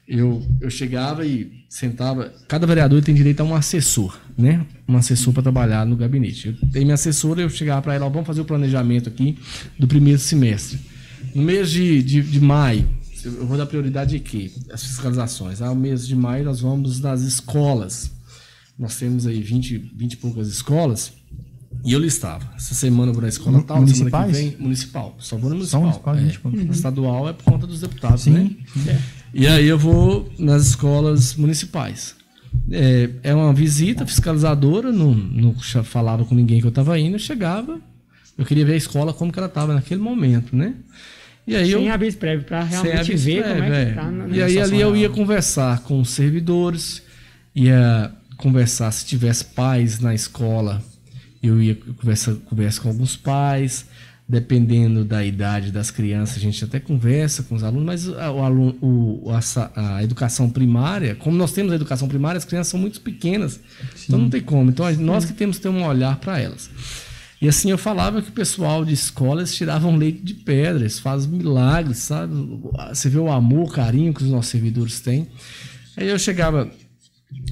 Eu, 0.06 0.46
eu 0.60 0.70
chegava 0.70 1.26
e 1.26 1.64
sentava. 1.68 2.32
Cada 2.46 2.66
vereador 2.66 3.02
tem 3.02 3.14
direito 3.14 3.40
a 3.40 3.44
um 3.44 3.54
assessor, 3.54 4.16
né? 4.38 4.64
Um 4.86 4.96
assessor 4.96 5.32
para 5.32 5.42
trabalhar 5.42 5.84
no 5.84 5.96
gabinete. 5.96 6.56
Eu 6.62 6.70
tenho 6.70 6.84
minha 6.84 6.94
assessora, 6.94 7.40
eu 7.40 7.50
chegava 7.50 7.82
para 7.82 7.94
ela, 7.94 8.08
vamos 8.08 8.26
fazer 8.26 8.40
o 8.40 8.44
planejamento 8.44 9.08
aqui 9.08 9.36
do 9.78 9.88
primeiro 9.88 10.20
semestre. 10.20 10.78
No 11.34 11.42
mês 11.42 11.70
de, 11.70 12.02
de, 12.02 12.22
de 12.22 12.40
maio, 12.40 12.88
eu 13.27 13.47
vou 13.47 13.57
dar 13.57 13.66
prioridade 13.66 14.16
aqui, 14.16 14.53
as 14.70 14.85
fiscalizações. 14.85 15.61
Ah, 15.61 15.68
no 15.68 15.77
mês 15.77 16.07
de 16.07 16.14
maio 16.14 16.45
nós 16.45 16.61
vamos 16.61 17.01
nas 17.01 17.22
escolas. 17.22 18.11
Nós 18.79 18.97
temos 18.97 19.27
aí 19.27 19.41
20, 19.43 19.79
20 19.97 20.12
e 20.12 20.16
poucas 20.16 20.49
escolas. 20.49 21.12
E 21.85 21.93
eu 21.93 21.99
listava. 21.99 22.53
Essa 22.57 22.74
semana 22.74 23.11
eu 23.11 23.14
vou 23.14 23.22
na 23.22 23.29
escola 23.29 23.62
tal, 23.62 23.77
semana 23.77 23.93
que 23.93 23.99
municipais? 23.99 24.37
vem, 24.37 24.57
municipal. 24.59 25.16
Só 25.18 25.37
vou 25.37 25.51
na 25.51 25.64
Só 25.64 25.81
municipal. 25.81 26.14
municipal, 26.14 26.16
é. 26.16 26.20
20 26.20 26.41
poucas. 26.41 26.77
Estadual 26.77 27.29
é 27.29 27.33
por 27.33 27.45
conta 27.45 27.66
dos 27.66 27.81
deputados, 27.81 28.22
Sim. 28.22 28.31
né? 28.31 29.03
E 29.33 29.47
aí 29.47 29.66
eu 29.66 29.79
vou 29.79 30.31
nas 30.39 30.66
escolas 30.66 31.35
municipais. 31.37 32.14
É, 32.70 33.11
é 33.22 33.35
uma 33.35 33.53
visita 33.53 34.07
fiscalizadora, 34.07 34.91
não, 34.91 35.14
não 35.14 35.55
falava 35.85 36.24
com 36.24 36.35
ninguém 36.35 36.61
que 36.61 36.66
eu 36.66 36.70
estava 36.70 36.99
indo, 36.99 37.16
eu 37.16 37.20
chegava, 37.20 37.81
eu 38.37 38.45
queria 38.45 38.64
ver 38.64 38.72
a 38.72 38.77
escola 38.77 39.12
como 39.12 39.31
que 39.31 39.39
ela 39.39 39.49
estava 39.49 39.74
naquele 39.74 40.01
momento, 40.01 40.57
né? 40.57 40.74
E 41.47 41.55
aí 41.55 41.70
eu 41.70 41.78
Sem 41.80 41.90
aviso 41.90 42.16
prévio, 42.16 42.44
sem 42.49 42.68
realmente 42.68 43.14
ver 43.16 43.42
como 43.42 43.62
é 43.62 43.68
prévio, 43.68 43.88
que 43.88 43.94
tá. 44.01 44.11
na- 44.11 44.28
E 44.36 44.42
aí 44.42 44.59
ali 44.61 44.80
eu 44.80 44.97
ia 44.97 45.09
conversar 45.09 45.80
com 45.82 46.01
os 46.01 46.11
servidores, 46.11 47.03
ia 47.55 48.11
conversar 48.36 48.90
se 48.92 49.07
tivesse 49.07 49.44
pais 49.44 50.01
na 50.01 50.14
escola, 50.14 50.82
eu 51.42 51.62
ia 51.62 51.74
conversar 51.74 52.34
conversa 52.47 52.80
com 52.80 52.88
alguns 52.88 53.16
pais, 53.16 53.86
dependendo 54.28 55.05
da 55.05 55.24
idade 55.24 55.70
das 55.70 55.88
crianças, 55.90 56.36
a 56.36 56.40
gente 56.40 56.62
até 56.64 56.80
conversa 56.80 57.44
com 57.44 57.55
os 57.55 57.62
alunos, 57.62 57.86
mas 57.86 58.09
a, 58.09 58.32
o 58.32 58.42
aluno, 58.42 58.76
o, 58.82 59.30
a, 59.30 59.97
a 59.99 60.03
educação 60.03 60.51
primária, 60.51 61.14
como 61.14 61.36
nós 61.36 61.53
temos 61.53 61.70
a 61.72 61.76
educação 61.76 62.09
primária, 62.09 62.36
as 62.36 62.44
crianças 62.44 62.68
são 62.72 62.80
muito 62.80 63.01
pequenas, 63.01 63.61
então 64.05 64.18
não 64.18 64.28
tem 64.28 64.40
como. 64.42 64.68
Então 64.70 64.90
nós 64.94 65.24
que 65.24 65.32
temos 65.32 65.59
que 65.59 65.62
ter 65.62 65.68
um 65.68 65.84
olhar 65.86 66.16
para 66.16 66.40
elas. 66.40 66.68
E 67.41 67.49
assim 67.49 67.70
eu 67.70 67.76
falava 67.76 68.22
que 68.22 68.30
o 68.30 68.32
pessoal 68.32 68.84
de 68.84 68.95
escolas 68.95 69.55
tiravam 69.55 69.97
leite 69.97 70.22
de 70.22 70.34
pedra, 70.34 70.82
eles 70.82 70.99
fazem 70.99 71.30
milagres, 71.30 71.99
sabe? 71.99 72.34
Você 72.89 73.11
vê 73.11 73.18
o 73.18 73.30
amor, 73.30 73.68
o 73.68 73.72
carinho 73.72 74.14
que 74.14 74.22
os 74.22 74.30
nossos 74.30 74.51
servidores 74.51 75.01
têm. 75.01 75.28
Aí 75.97 76.09
eu 76.09 76.18
chegava, 76.18 76.70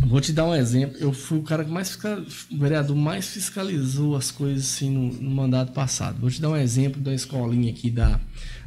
vou 0.07 0.20
te 0.22 0.32
dar 0.32 0.47
um 0.47 0.55
exemplo, 0.55 0.97
eu 0.99 1.12
fui 1.12 1.39
o 1.39 1.43
cara 1.43 1.64
que 1.64 1.70
mais 1.70 1.99
o 2.51 2.59
vereador 2.59 2.97
mais 2.97 3.28
fiscalizou 3.28 4.16
as 4.16 4.30
coisas 4.30 4.64
assim 4.64 4.91
no, 4.91 5.12
no 5.12 5.30
mandato 5.30 5.72
passado. 5.72 6.18
Vou 6.18 6.30
te 6.30 6.41
dar 6.41 6.49
um 6.49 6.57
exemplo 6.57 7.01
da 7.03 7.14
escolinha 7.14 7.70
aqui 7.70 7.91
da, 7.91 8.18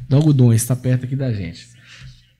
da 0.08 0.16
Algodões, 0.16 0.62
está 0.62 0.76
perto 0.76 1.04
aqui 1.04 1.16
da 1.16 1.32
gente. 1.32 1.68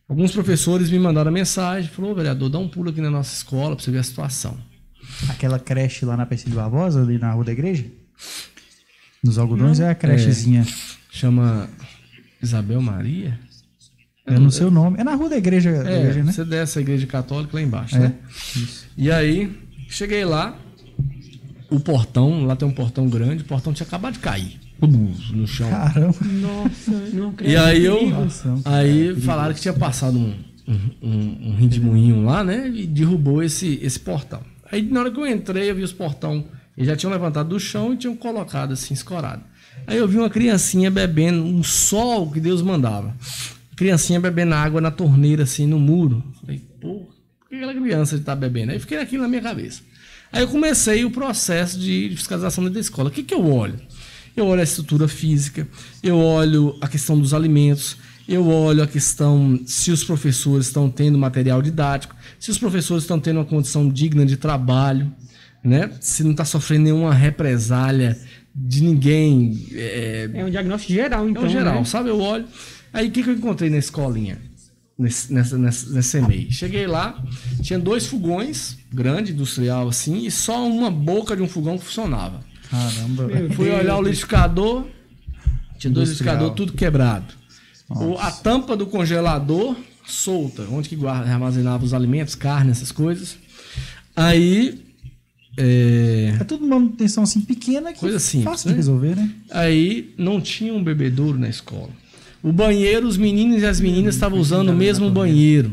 Alguns 0.09 0.33
professores 0.33 0.89
me 0.89 0.99
mandaram 1.01 1.33
mensagem, 1.33 1.91
falou, 1.91 2.13
"Ô, 2.13 2.15
vereador, 2.15 2.49
dá 2.49 2.59
um 2.59 2.69
pulo 2.69 2.91
aqui 2.91 3.01
na 3.01 3.11
nossa 3.11 3.35
escola 3.35 3.75
para 3.75 3.85
você 3.85 3.91
ver 3.91 3.99
a 3.99 4.03
situação. 4.05 4.57
Aquela 5.29 5.59
creche 5.59 6.05
lá 6.05 6.17
na 6.17 6.25
Pecílio 6.25 6.57
Barbosa, 6.57 7.03
ali 7.03 7.19
na 7.19 7.33
Rua 7.33 7.45
da 7.45 7.53
Igreja? 7.53 7.85
Nos 9.23 9.39
algodões 9.39 9.81
é 9.81 9.91
a 9.91 9.95
crechezinha. 9.95 10.65
Chama 11.11 11.69
Isabel 12.43 12.81
Maria? 12.81 13.39
É 14.27 14.39
no 14.39 14.51
seu 14.51 14.71
nome. 14.71 14.99
É 15.01 15.05
na 15.05 15.15
rua 15.15 15.31
da 15.31 15.37
igreja, 15.39 15.73
da 15.83 15.91
É, 15.91 16.01
igreja 16.01 16.23
né? 16.23 16.33
você 16.33 16.45
desce 16.45 16.79
a 16.79 16.83
igreja 16.83 17.07
católica 17.07 17.57
lá 17.57 17.63
embaixo, 17.63 17.97
É. 17.97 18.01
né? 18.01 18.15
Isso. 18.55 18.87
E 18.97 19.11
aí, 19.11 19.51
cheguei 19.89 20.25
lá, 20.25 20.57
o 21.71 21.81
portão, 21.81 22.45
lá 22.45 22.55
tem 22.55 22.69
um 22.69 22.73
portão 22.73 23.09
grande, 23.09 23.43
o 23.43 23.47
portão 23.47 23.73
tinha 23.73 23.87
acabado 23.87 24.15
de 24.15 24.19
cair. 24.21 24.61
No 24.81 25.47
chão. 25.47 25.69
Caramba. 25.69 26.15
Nossa, 26.23 26.91
não 27.13 27.31
acredito. 27.31 27.53
E 27.53 27.57
aí 27.57 27.85
eu. 27.85 28.09
Nossa, 28.11 28.55
Aí 28.65 29.13
falaram 29.21 29.53
que 29.53 29.61
tinha 29.61 29.75
passado 29.75 30.17
um, 30.17 30.35
um, 30.69 30.97
um, 31.03 32.15
um 32.15 32.25
lá, 32.25 32.45
né? 32.45 32.69
E 32.69 32.87
derrubou 32.87 33.43
esse, 33.43 33.81
esse 33.83 33.99
portão. 33.99 34.41
Aí 34.71 34.83
na 34.83 35.01
hora 35.01 35.11
que 35.11 35.19
eu 35.19 35.27
entrei, 35.27 35.69
eu 35.69 35.75
vi 35.75 35.83
os 35.83 35.93
portão. 35.93 36.45
Eles 36.79 36.87
já 36.87 36.95
tinham 36.95 37.11
levantado 37.13 37.49
do 37.49 37.59
chão 37.59 37.93
e 37.93 37.97
tinham 37.97 38.15
colocado 38.15 38.73
assim, 38.73 38.95
escorado. 38.95 39.43
Aí 39.85 39.99
eu 39.99 40.07
vi 40.07 40.17
uma 40.17 40.31
criancinha 40.31 40.89
bebendo, 40.89 41.43
um 41.43 41.61
sol 41.61 42.31
que 42.31 42.39
Deus 42.39 42.63
mandava. 42.63 43.17
Criancinha 43.75 44.21
bebendo 44.21 44.55
água 44.55 44.81
na 44.81 44.93
torneira, 44.93 45.43
assim, 45.43 45.67
no 45.67 45.77
muro. 45.77 46.23
Falei, 46.41 46.63
pô, 46.81 47.09
por 47.41 47.49
que 47.49 47.57
aquela 47.57 47.75
criança 47.75 48.15
está 48.15 48.37
bebendo? 48.37 48.71
Aí 48.71 48.79
fiquei 48.79 48.97
aquilo 48.99 49.25
na 49.25 49.29
minha 49.29 49.43
cabeça. 49.43 49.83
Aí 50.31 50.43
eu 50.43 50.47
comecei 50.47 51.05
o 51.05 51.11
processo 51.11 51.81
de 51.81 52.13
fiscalização 52.15 52.71
da 52.71 52.79
escola. 52.79 53.09
O 53.09 53.13
que, 53.13 53.25
que 53.25 53.35
eu 53.35 53.45
olho? 53.45 53.81
Eu 54.37 54.47
olho 54.47 54.61
a 54.61 54.65
estrutura 54.65 55.09
física, 55.09 55.67
eu 56.01 56.17
olho 56.17 56.79
a 56.81 56.87
questão 56.87 57.19
dos 57.19 57.35
alimentos, 57.35 57.97
eu 58.29 58.47
olho 58.47 58.85
a 58.85 58.87
questão 58.87 59.61
se 59.67 59.91
os 59.91 60.05
professores 60.05 60.67
estão 60.67 60.89
tendo 60.89 61.19
material 61.19 61.61
didático, 61.61 62.15
se 62.39 62.53
os 62.53 62.59
professores 62.59 63.03
estão 63.03 63.19
tendo 63.19 63.39
uma 63.39 63.45
condição 63.45 63.89
digna 63.89 64.25
de 64.25 64.37
trabalho, 64.37 65.13
né? 65.63 65.91
se 66.01 66.23
não 66.25 66.31
está 66.33 66.45
sofrendo 66.45 66.85
nenhuma 66.85 67.13
represália 67.15 68.19
de 68.55 68.83
ninguém. 68.83 69.67
É, 69.73 70.31
É 70.35 70.45
um 70.45 70.51
diagnóstico 70.51 70.93
geral, 70.93 71.29
então. 71.29 71.43
é 71.43 71.47
um 71.47 71.49
geral, 71.49 71.75
né? 71.77 71.85
sabe? 71.85 72.09
Eu 72.11 72.21
olho. 72.21 72.47
Aí 72.93 73.09
o 73.09 73.11
que, 73.11 73.23
que 73.23 73.31
eu 73.31 73.35
encontrei 73.35 73.71
na 73.71 73.77
escolinha? 73.79 74.39
Nesse, 74.99 75.33
nessa, 75.33 75.57
CMEI. 76.03 76.51
Cheguei 76.51 76.87
lá, 76.89 77.23
tinha 77.63 77.79
dois 77.79 78.07
fogões, 78.07 78.77
grande, 78.93 79.31
industrial 79.33 79.89
assim, 79.89 80.27
e 80.27 80.31
só 80.31 80.67
uma 80.69 80.91
boca 80.91 81.37
de 81.37 81.43
um 81.43 81.47
fogão 81.49 81.79
que 81.79 81.85
funcionava. 81.85 82.41
Caramba. 82.69 83.29
Meu 83.29 83.51
Fui 83.53 83.67
Deus. 83.67 83.79
olhar 83.81 83.97
o 83.97 84.03
liquidificador, 84.03 84.87
tinha 85.79 85.93
dois 85.93 86.09
liquidificadores 86.09 86.55
tudo 86.57 86.73
quebrado. 86.73 87.27
O- 87.89 88.19
a 88.19 88.33
tampa 88.33 88.77
do 88.77 88.87
congelador 88.87 89.77
solta, 90.05 90.63
onde 90.69 90.89
que 90.89 90.97
guarda, 90.97 91.31
armazenava 91.31 91.85
os 91.85 91.95
alimentos, 91.95 92.35
carne, 92.35 92.73
essas 92.73 92.91
coisas. 92.91 93.39
Aí. 94.17 94.85
É, 95.59 96.35
É 96.41 96.45
tudo 96.45 96.65
uma 96.65 96.79
manutenção 96.79 97.23
assim 97.25 97.41
pequena 97.41 97.93
que 97.93 97.99
Coisa 98.01 98.19
simples, 98.19 98.45
fácil 98.51 98.69
né? 98.69 98.73
de 98.75 98.77
resolver, 98.79 99.17
né? 99.17 99.31
Aí 99.51 100.15
não 100.17 100.41
tinha 100.41 100.73
um 100.73 100.83
bebedouro 100.83 101.39
na 101.39 101.49
escola. 101.49 101.91
O 102.43 102.53
banheiro, 102.53 103.07
os 103.07 103.17
meninos 103.19 103.63
e 103.63 103.67
as 103.67 103.81
meninas 103.81 104.15
estavam 104.15 104.39
usando 104.39 104.69
o 104.71 104.75
mesmo 104.77 105.11
banheiro. 105.11 105.73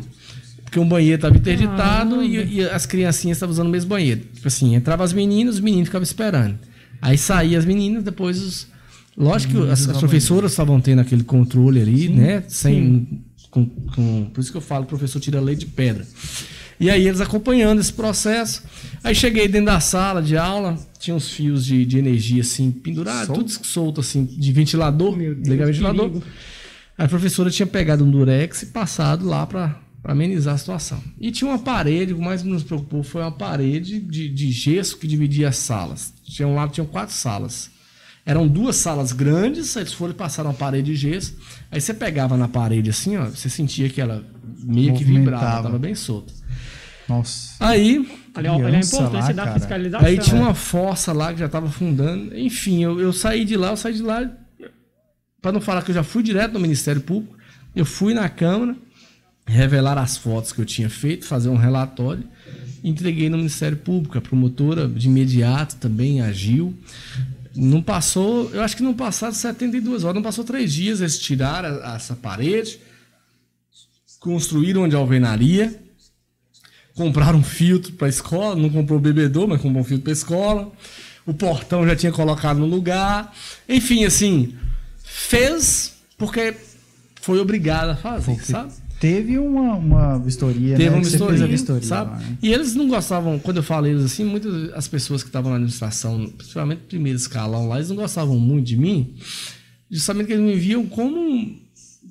Porque 0.63 0.79
um 0.79 0.88
banheiro 0.88 1.15
estava 1.15 1.38
interditado 1.38 2.23
e, 2.23 2.55
e 2.55 2.61
as 2.67 2.86
criancinhas 2.88 3.38
estavam 3.38 3.53
usando 3.53 3.67
o 3.67 3.71
mesmo 3.71 3.89
banheiro. 3.89 4.21
Tipo 4.33 4.47
assim, 4.47 4.75
entrava 4.75 5.03
as 5.03 5.13
meninas, 5.13 5.55
os 5.55 5.61
meninos 5.61 5.88
ficavam 5.88 6.03
esperando. 6.03 6.57
Aí 7.01 7.17
saía 7.17 7.57
as 7.59 7.65
meninas, 7.65 8.03
depois 8.03 8.41
os. 8.41 8.67
Lógico 9.15 9.53
que 9.65 9.69
as, 9.71 9.88
as 9.88 9.97
professoras 9.97 10.51
estavam 10.51 10.81
tendo 10.81 10.99
aquele 10.99 11.23
controle 11.23 11.79
ali, 11.79 12.09
né? 12.09 12.43
Sem. 12.47 13.21
Com, 13.51 13.65
com- 13.67 14.29
por 14.33 14.41
isso 14.41 14.51
que 14.51 14.57
eu 14.57 14.61
falo, 14.61 14.83
o 14.83 14.88
professor 14.88 15.19
tira 15.21 15.39
leite 15.39 15.59
de 15.59 15.67
pedra. 15.67 16.05
E 16.80 16.89
aí 16.89 17.07
eles 17.07 17.21
acompanhando 17.21 17.80
esse 17.80 17.93
processo. 17.93 18.63
Aí 19.03 19.15
cheguei 19.15 19.47
dentro 19.47 19.67
da 19.67 19.80
sala 19.80 20.21
de 20.21 20.36
aula, 20.38 20.78
tinha 20.99 21.15
uns 21.15 21.30
fios 21.30 21.65
de, 21.65 21.86
de 21.86 21.97
energia 21.97 22.41
assim, 22.41 22.71
pendurados, 22.71 23.34
tudo 23.34 23.49
solto 23.65 24.01
assim, 24.01 24.26
de 24.26 24.51
ventilador, 24.51 25.15
Meu 25.15 25.34
Deus, 25.36 25.47
ligar 25.47 25.67
ventilador. 25.67 26.09
perigo. 26.09 26.26
A 26.97 27.07
professora 27.07 27.49
tinha 27.49 27.67
pegado 27.67 28.03
um 28.05 28.09
durex 28.11 28.63
e 28.63 28.65
passado 28.67 29.26
lá 29.26 29.45
para 29.45 29.80
amenizar 30.03 30.55
a 30.55 30.57
situação. 30.57 31.01
E 31.19 31.32
tinha 31.32 31.49
uma 31.49 31.59
parede, 31.59 32.13
o 32.13 32.17
que 32.17 32.21
mais 32.23 32.41
nos 32.43 32.63
preocupou 32.63 33.03
foi 33.03 33.21
uma 33.21 33.32
parede 33.32 33.99
de, 33.99 34.30
de 34.30 34.51
gesso 34.51 34.97
que 34.97 35.07
dividia 35.07 35.49
as 35.49 35.57
salas. 35.57 36.13
Tinha 36.23 36.47
um 36.47 36.55
lado, 36.55 36.71
tinham 36.71 36.86
quatro 36.88 37.13
salas. 37.13 37.69
Eram 38.26 38.47
duas 38.47 38.76
salas 38.78 39.11
grandes, 39.11 39.76
aí 39.78 39.84
eles 39.84 39.93
foram 39.93 40.13
passar 40.13 40.45
uma 40.45 40.53
parede 40.53 40.91
de 40.91 40.97
gesso. 40.97 41.36
Aí 41.69 41.80
você 41.80 41.93
pegava 41.93 42.36
na 42.36 42.47
parede 42.47 42.89
assim, 42.89 43.17
ó, 43.17 43.26
você 43.26 43.49
sentia 43.49 43.88
que 43.89 44.01
ela 44.01 44.26
meio 44.63 44.93
que 44.95 45.03
vibrava, 45.03 45.30
Movimentava. 45.30 45.63
tava 45.63 45.78
bem 45.80 45.93
solta. 45.93 46.34
Nossa. 47.08 47.56
Aí 47.60 47.99
Olha, 48.36 48.51
olha 48.53 48.66
a 48.66 48.70
Criança 48.70 48.95
importância 48.97 49.28
lá, 49.28 49.34
da 49.34 49.43
cara. 49.45 49.60
fiscalização. 49.60 50.08
Aí 50.08 50.18
tinha 50.18 50.41
uma 50.41 50.53
fossa 50.53 51.14
lá 51.14 51.32
que 51.34 51.39
já 51.39 51.47
tava 51.47 51.68
afundando. 51.68 52.38
Enfim, 52.38 52.84
eu, 52.84 52.99
eu 52.99 53.14
saí 53.14 53.45
de 53.45 53.56
lá, 53.56 53.70
eu 53.70 53.78
saí 53.78 53.93
de 53.93 54.01
lá. 54.01 54.30
Para 55.41 55.51
não 55.51 55.62
falar 55.62 55.84
que 55.84 55.91
eu 55.91 55.95
já 55.95 56.03
fui 56.03 56.24
direto 56.24 56.53
no 56.53 56.60
Ministério 56.60 57.01
Público, 57.01 57.38
eu 57.76 57.86
fui 57.86 58.14
na 58.14 58.28
Câmara, 58.28 58.76
revelar 59.45 59.97
as 59.97 60.18
fotos 60.18 60.51
que 60.51 60.60
eu 60.60 60.66
tinha 60.66 60.89
feito, 60.89 61.26
fazer 61.26 61.49
um 61.49 61.56
relatório, 61.56 62.24
entreguei 62.84 63.30
no 63.30 63.38
Ministério 63.38 63.78
Público. 63.78 64.18
A 64.18 64.22
promotora 64.22 64.88
de 64.88 65.08
imediato 65.08 65.76
também 65.76 66.22
agiu. 66.22 66.74
Não 67.56 67.82
passou, 67.82 68.49
eu 68.53 68.62
acho 68.64 68.76
que 68.76 68.84
não 68.84 68.93
passaram 68.93 69.34
72 69.34 70.03
horas, 70.03 70.16
não 70.16 70.24
passou 70.24 70.43
três 70.43 70.74
dias, 70.74 70.99
eles 70.99 71.20
tiraram 71.20 71.80
a- 71.84 71.95
essa 71.95 72.16
parede, 72.16 72.80
construíram 74.20 74.88
de 74.89 74.95
alvenaria, 74.95 75.82
compraram 76.96 77.39
um 77.39 77.43
filtro 77.43 77.93
para 77.93 78.08
a 78.08 78.10
escola, 78.10 78.56
não 78.56 78.70
comprou 78.70 79.00
bebedouro, 79.00 79.50
mas 79.50 79.62
comprou 79.62 79.82
um 79.82 79.86
filtro 79.86 80.04
para 80.04 80.12
a 80.12 80.14
escola. 80.14 80.72
O 81.26 81.34
portão 81.34 81.86
já 81.86 81.96
tinha 81.96 82.12
colocado 82.12 82.58
no 82.58 82.66
lugar. 82.66 83.34
Enfim, 83.68 84.06
assim, 84.06 84.54
fez 85.04 85.96
porque 86.18 86.56
foi 87.22 87.39
obrigado 87.39 87.89
a 87.89 87.96
fazer, 87.96 88.34
Porque 88.34 88.52
sabe? 88.52 88.72
Teve 89.00 89.38
uma, 89.38 89.76
uma 89.76 90.20
vistoria, 90.20 90.78
Teve 90.78 90.89
né? 90.89 90.96
uma 90.96 91.04
vistoria, 91.04 91.48
vistoria 91.48 91.84
sabe? 91.84 92.12
lá, 92.12 92.18
né? 92.18 92.38
E 92.41 92.54
eles 92.54 92.76
não 92.76 92.88
gostavam, 92.88 93.38
quando 93.39 93.58
eu 93.58 93.64
falo 93.64 93.88
eles 93.88 94.06
assim, 94.06 94.24
muitas 94.24 94.72
as 94.74 94.88
pessoas 94.88 95.22
que 95.22 95.28
estavam 95.30 95.52
na 95.52 95.58
administração, 95.58 96.28
principalmente 96.38 96.80
no 96.80 96.88
primeiro 96.88 97.18
escalão 97.18 97.68
lá, 97.68 97.76
eles 97.76 97.89
não 97.89 97.98
gostavam 97.98 98.39
muito 98.39 98.66
de 98.68 98.78
mim, 98.78 99.14
justamente 99.91 100.28
que 100.28 100.34
eles 100.34 100.46
me 100.46 100.56
viam 100.56 100.86
como 100.86 101.60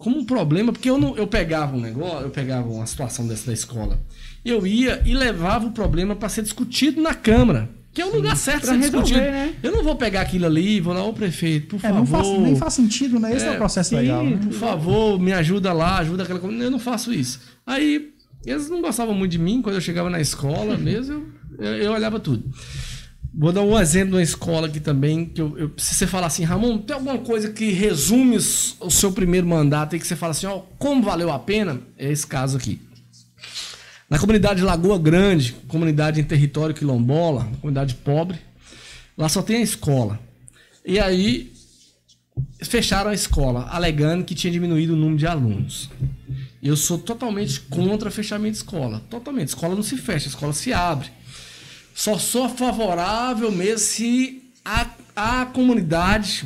como 0.04 0.18
um 0.18 0.24
problema, 0.24 0.70
porque 0.70 0.90
eu 0.90 0.98
não 0.98 1.16
eu 1.16 1.26
pegava 1.26 1.74
um 1.74 1.80
negócio, 1.80 2.26
eu 2.26 2.30
pegava 2.30 2.68
uma 2.68 2.84
situação 2.86 3.26
dessa 3.26 3.46
da 3.46 3.52
escola, 3.54 3.98
eu 4.44 4.66
ia 4.66 5.02
e 5.06 5.14
levava 5.14 5.66
o 5.66 5.70
problema 5.72 6.14
para 6.14 6.28
ser 6.28 6.42
discutido 6.42 7.00
na 7.00 7.14
Câmara. 7.14 7.70
Que 7.92 8.02
é 8.02 8.06
o 8.06 8.14
lugar 8.14 8.36
certo 8.36 8.62
Pra 8.64 8.72
ser 8.74 8.78
resolver, 8.80 9.02
discutido. 9.04 9.20
né? 9.32 9.54
Eu 9.62 9.70
não 9.72 9.82
vou 9.84 9.94
pegar 9.94 10.20
aquilo 10.22 10.46
ali 10.46 10.76
e 10.76 10.80
vou 10.80 10.92
lá, 10.92 11.02
ô 11.04 11.12
prefeito, 11.12 11.68
por 11.68 11.76
É, 11.76 11.88
favor. 11.88 11.96
não 11.98 12.06
faz, 12.06 12.28
nem 12.40 12.56
faz 12.56 12.74
sentido, 12.74 13.20
né? 13.20 13.34
Esse 13.34 13.46
é, 13.46 13.48
É, 13.48 13.52
o 13.52 13.56
processo 13.56 13.90
sim, 13.90 13.94
legal, 13.96 14.24
né? 14.24 14.36
Por 14.42 14.52
favor, 14.52 15.18
me 15.20 15.32
ajuda 15.32 15.72
lá, 15.72 15.98
ajuda 15.98 16.24
aquela 16.24 16.40
coisa. 16.40 16.56
Eu 16.62 16.70
não 16.72 16.80
faço 16.80 17.12
isso. 17.12 17.40
Aí, 17.64 18.10
eles 18.44 18.68
não 18.68 18.82
gostavam 18.82 19.14
muito 19.14 19.30
de 19.30 19.38
mim 19.38 19.62
quando 19.62 19.76
eu 19.76 19.80
chegava 19.80 20.10
na 20.10 20.20
escola 20.20 20.76
mesmo, 20.76 21.24
eu, 21.56 21.64
eu, 21.66 21.76
eu 21.84 21.92
olhava 21.92 22.18
tudo. 22.18 22.42
Vou 23.36 23.50
dar 23.50 23.62
um 23.62 23.78
exemplo 23.78 24.10
de 24.10 24.16
uma 24.16 24.22
escola 24.22 24.68
aqui 24.68 24.78
também, 24.78 25.24
que 25.24 25.40
eu, 25.40 25.58
eu, 25.58 25.72
se 25.76 25.94
você 25.94 26.06
falar 26.06 26.28
assim, 26.28 26.44
Ramon, 26.44 26.78
tem 26.78 26.94
alguma 26.94 27.18
coisa 27.18 27.50
que 27.50 27.72
resume 27.72 28.36
o 28.36 28.90
seu 28.90 29.10
primeiro 29.12 29.46
mandato 29.46 29.96
e 29.96 29.98
que 29.98 30.06
você 30.06 30.14
fala 30.14 30.30
assim, 30.30 30.46
ó, 30.46 30.60
como 30.78 31.02
valeu 31.02 31.32
a 31.32 31.38
pena? 31.38 31.80
É 31.98 32.10
esse 32.10 32.24
caso 32.24 32.56
aqui. 32.56 32.80
Na 34.08 34.20
comunidade 34.20 34.60
de 34.60 34.64
Lagoa 34.64 34.98
Grande, 34.98 35.52
comunidade 35.66 36.20
em 36.20 36.24
território 36.24 36.74
quilombola, 36.74 37.48
comunidade 37.60 37.96
pobre, 37.96 38.38
lá 39.18 39.28
só 39.28 39.42
tem 39.42 39.56
a 39.56 39.62
escola. 39.62 40.20
E 40.86 41.00
aí, 41.00 41.52
fecharam 42.62 43.10
a 43.10 43.14
escola, 43.14 43.66
alegando 43.70 44.24
que 44.24 44.34
tinha 44.34 44.52
diminuído 44.52 44.92
o 44.92 44.96
número 44.96 45.18
de 45.18 45.26
alunos. 45.26 45.90
Eu 46.62 46.76
sou 46.76 46.98
totalmente 46.98 47.60
contra 47.60 48.10
fechamento 48.10 48.52
de 48.52 48.58
escola. 48.58 49.02
Totalmente. 49.10 49.48
Escola 49.48 49.74
não 49.74 49.82
se 49.82 49.96
fecha, 49.96 50.28
escola 50.28 50.52
se 50.52 50.72
abre. 50.72 51.08
Só 51.94 52.18
sou 52.18 52.48
favorável 52.48 53.50
mesmo 53.52 53.78
se 53.78 54.42
a, 54.64 54.86
a 55.14 55.46
comunidade 55.46 56.44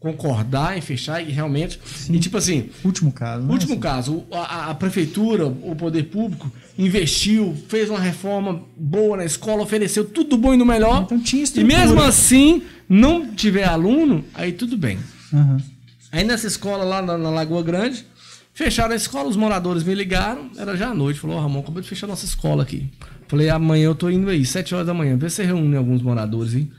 concordar 0.00 0.76
em 0.76 0.80
fechar 0.80 1.22
e 1.22 1.30
realmente. 1.30 1.78
E 2.10 2.18
tipo 2.18 2.36
assim, 2.36 2.70
Último 2.84 3.12
caso. 3.12 3.44
né? 3.44 3.52
Último 3.52 3.78
caso, 3.78 4.24
a, 4.32 4.70
a 4.70 4.74
prefeitura, 4.74 5.46
o 5.46 5.76
poder 5.76 6.04
público, 6.04 6.50
investiu, 6.76 7.56
fez 7.68 7.88
uma 7.88 8.00
reforma 8.00 8.62
boa 8.76 9.16
na 9.16 9.24
escola, 9.24 9.62
ofereceu 9.62 10.04
tudo 10.04 10.36
bom 10.36 10.52
e 10.52 10.56
no 10.56 10.66
melhor. 10.66 11.02
Então 11.02 11.20
tinha 11.20 11.42
e 11.42 11.44
estrutura. 11.44 11.78
mesmo 11.78 12.02
assim, 12.02 12.62
não 12.88 13.32
tiver 13.32 13.62
aluno, 13.64 14.24
aí 14.34 14.50
tudo 14.52 14.76
bem. 14.76 14.98
Aham. 15.32 15.58
Aí 16.10 16.24
nessa 16.24 16.48
escola 16.48 16.82
lá 16.84 17.00
na, 17.00 17.16
na 17.16 17.30
Lagoa 17.30 17.62
Grande, 17.62 18.04
fecharam 18.54 18.92
a 18.92 18.96
escola, 18.96 19.28
os 19.28 19.36
moradores 19.36 19.82
me 19.82 19.94
ligaram, 19.94 20.50
era 20.56 20.76
já 20.76 20.88
à 20.90 20.94
noite, 20.94 21.18
falou, 21.20 21.36
"Ô, 21.36 21.40
Ramon, 21.40 21.60
acabou 21.60 21.80
de 21.82 21.88
fechar 21.88 22.06
nossa 22.06 22.24
escola 22.24 22.62
aqui. 22.62 22.88
Falei, 23.28 23.48
amanhã 23.48 23.84
eu 23.86 23.94
tô 23.94 24.10
indo 24.10 24.28
aí, 24.28 24.44
sete 24.44 24.74
horas 24.74 24.86
da 24.86 24.92
manhã, 24.94 25.16
vê 25.16 25.30
se 25.30 25.36
você 25.36 25.44
reúne 25.44 25.74
alguns 25.76 26.02
moradores, 26.02 26.54
hein? 26.54 26.70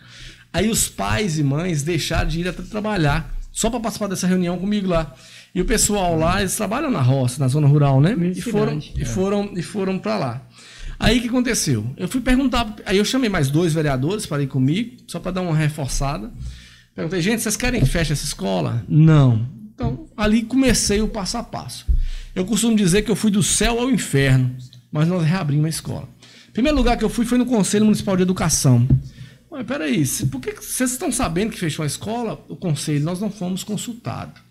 Aí 0.54 0.70
os 0.70 0.88
pais 0.88 1.40
e 1.40 1.44
mães 1.44 1.82
deixaram 1.82 2.30
de 2.30 2.42
ir 2.42 2.48
até 2.48 2.62
trabalhar, 2.62 3.34
só 3.52 3.70
para 3.72 3.80
participar 3.80 4.08
dessa 4.08 4.28
reunião 4.28 4.58
comigo 4.60 4.88
lá. 4.88 5.14
E 5.56 5.62
o 5.62 5.66
pessoal 5.66 6.16
lá, 6.18 6.40
eles 6.42 6.56
trabalham 6.56 6.92
na 6.92 7.02
roça, 7.02 7.40
na 7.40 7.48
zona 7.48 7.68
rural, 7.68 8.00
né? 8.00 8.16
Minha 8.16 8.32
E 8.32 8.42
foram, 8.42 8.80
cidade. 8.80 9.02
e 9.02 9.06
foram, 9.06 9.52
e 9.56 9.62
foram 9.64 9.98
para 9.98 10.18
lá. 10.18 10.42
Aí 11.00 11.18
o 11.18 11.22
que 11.24 11.28
aconteceu? 11.28 11.86
Eu 11.98 12.08
fui 12.08 12.22
perguntar, 12.22 12.76
aí 12.86 12.98
eu 12.98 13.06
chamei 13.06 13.30
mais 13.30 13.50
dois 13.50 13.74
vereadores 13.74 14.28
para 14.28 14.44
ir 14.44 14.48
comigo, 14.48 14.98
só 15.08 15.20
para 15.20 15.32
dar 15.32 15.42
uma 15.42 15.56
reforçada. 15.56 16.32
Perguntei, 16.96 17.20
gente, 17.22 17.42
vocês 17.42 17.58
querem 17.58 17.82
que 17.82 17.88
feche 17.88 18.14
essa 18.14 18.26
escola? 18.26 18.84
Não. 18.88 19.48
Então, 19.74 20.08
ali 20.16 20.44
comecei 20.44 21.02
o 21.02 21.08
passo 21.08 21.38
a 21.38 21.44
passo. 21.44 21.86
Eu 22.36 22.46
costumo 22.46 22.76
dizer 22.76 23.02
que 23.04 23.12
eu 23.12 23.16
fui 23.16 23.32
do 23.32 23.44
céu 23.44 23.80
ao 23.80 23.92
inferno, 23.92 24.56
mas 24.92 25.08
nós 25.08 25.24
reabrimos 25.24 25.66
a 25.66 25.70
escola. 25.70 26.10
Primeiro 26.52 26.78
lugar 26.78 26.98
que 26.98 27.04
eu 27.04 27.10
fui 27.10 27.26
foi 27.26 27.38
no 27.38 27.46
Conselho 27.46 27.86
Municipal 27.86 28.16
de 28.16 28.24
Educação. 28.24 28.88
Mas 29.52 29.66
peraí, 29.66 30.04
por 30.32 30.42
que 30.42 30.52
vocês 30.54 30.92
estão 30.92 31.12
sabendo 31.12 31.52
que 31.52 31.60
fechou 31.60 31.84
a 31.84 31.86
escola? 31.86 32.44
O 32.50 32.56
conselho, 32.56 33.04
nós 33.04 33.20
não 33.20 33.30
fomos 33.30 33.64
consultados. 33.64 34.42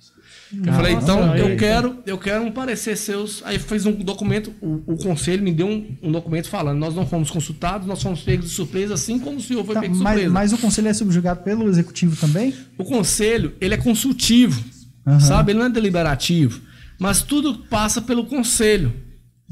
Eu 0.52 0.66
Nossa, 0.66 0.76
falei, 0.76 0.92
então 0.92 1.36
eu 1.36 1.56
quero, 1.56 1.98
eu 2.04 2.18
quero 2.18 2.42
um 2.44 2.52
parecer 2.52 2.96
seus. 2.96 3.42
Aí 3.44 3.58
fez 3.58 3.86
um 3.86 3.92
documento, 3.92 4.52
o, 4.60 4.82
o 4.86 4.96
conselho 4.98 5.42
me 5.42 5.50
deu 5.50 5.66
um, 5.66 5.96
um 6.02 6.12
documento 6.12 6.48
falando, 6.48 6.78
nós 6.78 6.94
não 6.94 7.06
fomos 7.06 7.30
consultados, 7.30 7.86
nós 7.86 8.02
fomos 8.02 8.20
pegos 8.20 8.50
de 8.50 8.54
surpresa, 8.54 8.94
assim 8.94 9.18
como 9.18 9.38
o 9.38 9.40
senhor 9.40 9.64
foi 9.64 9.74
Tá, 9.74 9.80
pego 9.80 9.94
de 9.94 10.00
mas, 10.00 10.12
surpresa. 10.12 10.32
mas 10.34 10.52
o 10.52 10.58
conselho 10.58 10.88
é 10.88 10.92
subjugado 10.92 11.42
pelo 11.42 11.68
executivo 11.68 12.14
também? 12.16 12.54
O 12.76 12.84
conselho, 12.84 13.54
ele 13.60 13.74
é 13.74 13.78
consultivo, 13.78 14.62
Aham. 15.06 15.20
sabe? 15.20 15.52
Ele 15.52 15.58
não 15.58 15.66
é 15.66 15.70
deliberativo. 15.70 16.60
Mas 16.98 17.22
tudo 17.22 17.54
passa 17.68 18.00
pelo 18.00 18.24
conselho. 18.26 18.92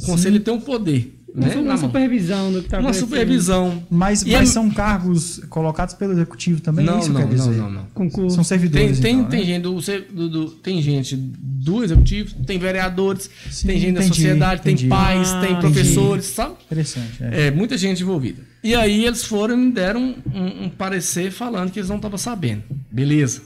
O 0.00 0.06
conselho 0.06 0.38
tem 0.40 0.54
um 0.54 0.60
poder. 0.60 1.16
Uma, 1.32 1.46
Né? 1.46 1.54
uma 1.56 1.76
supervisão 1.76 2.50
do 2.52 2.58
que 2.58 2.66
está 2.66 2.80
Uma 2.80 2.92
supervisão. 2.92 3.86
Mas, 3.88 4.24
mas 4.24 4.32
é- 4.34 4.46
são 4.52 4.68
cargos 4.68 5.40
colocados 5.48 5.94
pelo 5.94 6.12
executivo 6.12 6.60
também? 6.60 6.84
Não, 6.84 6.98
isso 6.98 7.12
não, 7.12 7.20
não, 7.20 7.28
dizer? 7.28 7.50
não, 7.56 7.70
não. 7.70 7.84
Concurso. 7.94 8.34
São 8.34 8.42
servidores. 8.42 8.98
Tem, 8.98 9.00
tem, 9.00 9.12
então, 9.20 9.24
né? 9.24 9.30
tem, 9.30 9.44
gente 9.46 9.62
do, 9.62 9.80
do- 10.12 10.28
do- 10.28 10.50
tem 10.56 10.82
gente 10.82 11.14
do 11.16 11.84
executivo, 11.84 12.34
tem 12.44 12.58
vereadores, 12.58 13.30
Sim, 13.48 13.66
tem 13.68 13.78
gente 13.78 13.92
da 13.94 14.00
entendi, 14.00 14.16
sociedade, 14.16 14.60
entendi. 14.62 14.80
tem 14.82 14.88
pais, 14.88 15.28
Ah, 15.28 15.40
tem 15.40 15.50
entendi. 15.52 15.60
professores, 15.60 16.24
sabe? 16.26 16.54
Interessante. 16.66 17.22
É. 17.22 17.46
É, 17.46 17.50
muita 17.52 17.78
gente 17.78 18.02
envolvida. 18.02 18.42
E 18.64 18.74
aí 18.74 19.04
eles 19.04 19.22
foram 19.24 19.54
e 19.54 19.58
me 19.66 19.70
deram 19.72 20.00
um, 20.02 20.14
um- 20.36 20.64
um 20.64 20.68
parecer 20.68 21.30
falando 21.30 21.70
que 21.70 21.78
eles 21.78 21.88
não 21.88 21.96
estavam 21.96 22.18
sabendo. 22.18 22.64
Beleza. 22.90 23.42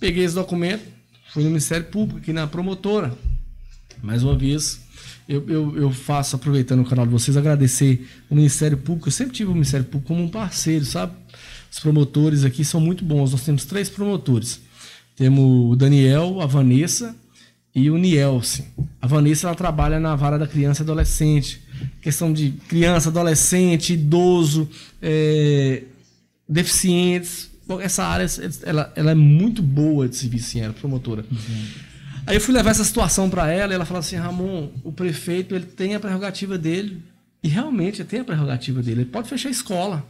Peguei 0.00 0.24
esse 0.24 0.34
documento, 0.34 0.82
fui 1.32 1.42
no 1.42 1.48
Ministério 1.48 1.86
Público, 1.86 2.18
aqui 2.18 2.30
na 2.30 2.46
promotora. 2.46 3.16
Mais 4.02 4.22
uma 4.22 4.36
vez, 4.36 4.80
eu, 5.26 5.48
eu, 5.48 5.76
eu 5.78 5.90
faço, 5.90 6.36
aproveitando 6.36 6.80
o 6.80 6.84
canal 6.84 7.06
de 7.06 7.12
vocês, 7.12 7.38
agradecer 7.38 8.06
o 8.28 8.34
Ministério 8.34 8.76
Público. 8.76 9.08
Eu 9.08 9.12
sempre 9.12 9.32
tive 9.32 9.50
o 9.50 9.54
Ministério 9.54 9.86
Público 9.86 10.08
como 10.08 10.22
um 10.22 10.28
parceiro, 10.28 10.84
sabe? 10.84 11.14
Os 11.70 11.80
promotores 11.80 12.44
aqui 12.44 12.62
são 12.66 12.82
muito 12.82 13.02
bons. 13.02 13.32
Nós 13.32 13.42
temos 13.44 13.64
três 13.64 13.88
promotores. 13.88 14.60
Temos 15.16 15.72
o 15.72 15.74
Daniel, 15.74 16.38
a 16.42 16.44
Vanessa 16.46 17.16
e 17.74 17.90
o 17.90 17.96
Nielsen. 17.96 18.66
A 19.00 19.06
Vanessa 19.06 19.46
ela 19.46 19.56
trabalha 19.56 19.98
na 19.98 20.14
vara 20.14 20.38
da 20.38 20.46
criança 20.46 20.82
e 20.82 20.84
adolescente. 20.84 21.62
Questão 22.02 22.30
de 22.30 22.50
criança, 22.68 23.08
adolescente, 23.08 23.94
idoso, 23.94 24.68
é, 25.00 25.84
deficientes. 26.46 27.51
Essa 27.80 28.04
área 28.04 28.26
ela, 28.64 28.92
ela 28.96 29.10
é 29.12 29.14
muito 29.14 29.62
boa 29.62 30.08
de 30.08 30.16
serviço, 30.16 30.50
sim, 30.50 30.60
ela 30.60 30.72
promotora. 30.72 31.24
Aí 32.26 32.36
eu 32.36 32.40
fui 32.40 32.54
levar 32.54 32.70
essa 32.70 32.84
situação 32.84 33.28
para 33.28 33.50
ela 33.50 33.72
e 33.72 33.74
ela 33.74 33.84
falou 33.84 34.00
assim: 34.00 34.16
Ramon, 34.16 34.70
o 34.84 34.92
prefeito 34.92 35.54
ele 35.54 35.66
tem 35.66 35.94
a 35.94 36.00
prerrogativa 36.00 36.56
dele. 36.58 37.02
E 37.42 37.48
realmente 37.48 38.00
ele 38.00 38.08
tem 38.08 38.20
a 38.20 38.24
prerrogativa 38.24 38.82
dele. 38.82 39.02
Ele 39.02 39.10
pode 39.10 39.28
fechar 39.28 39.48
a 39.48 39.52
escola. 39.52 40.06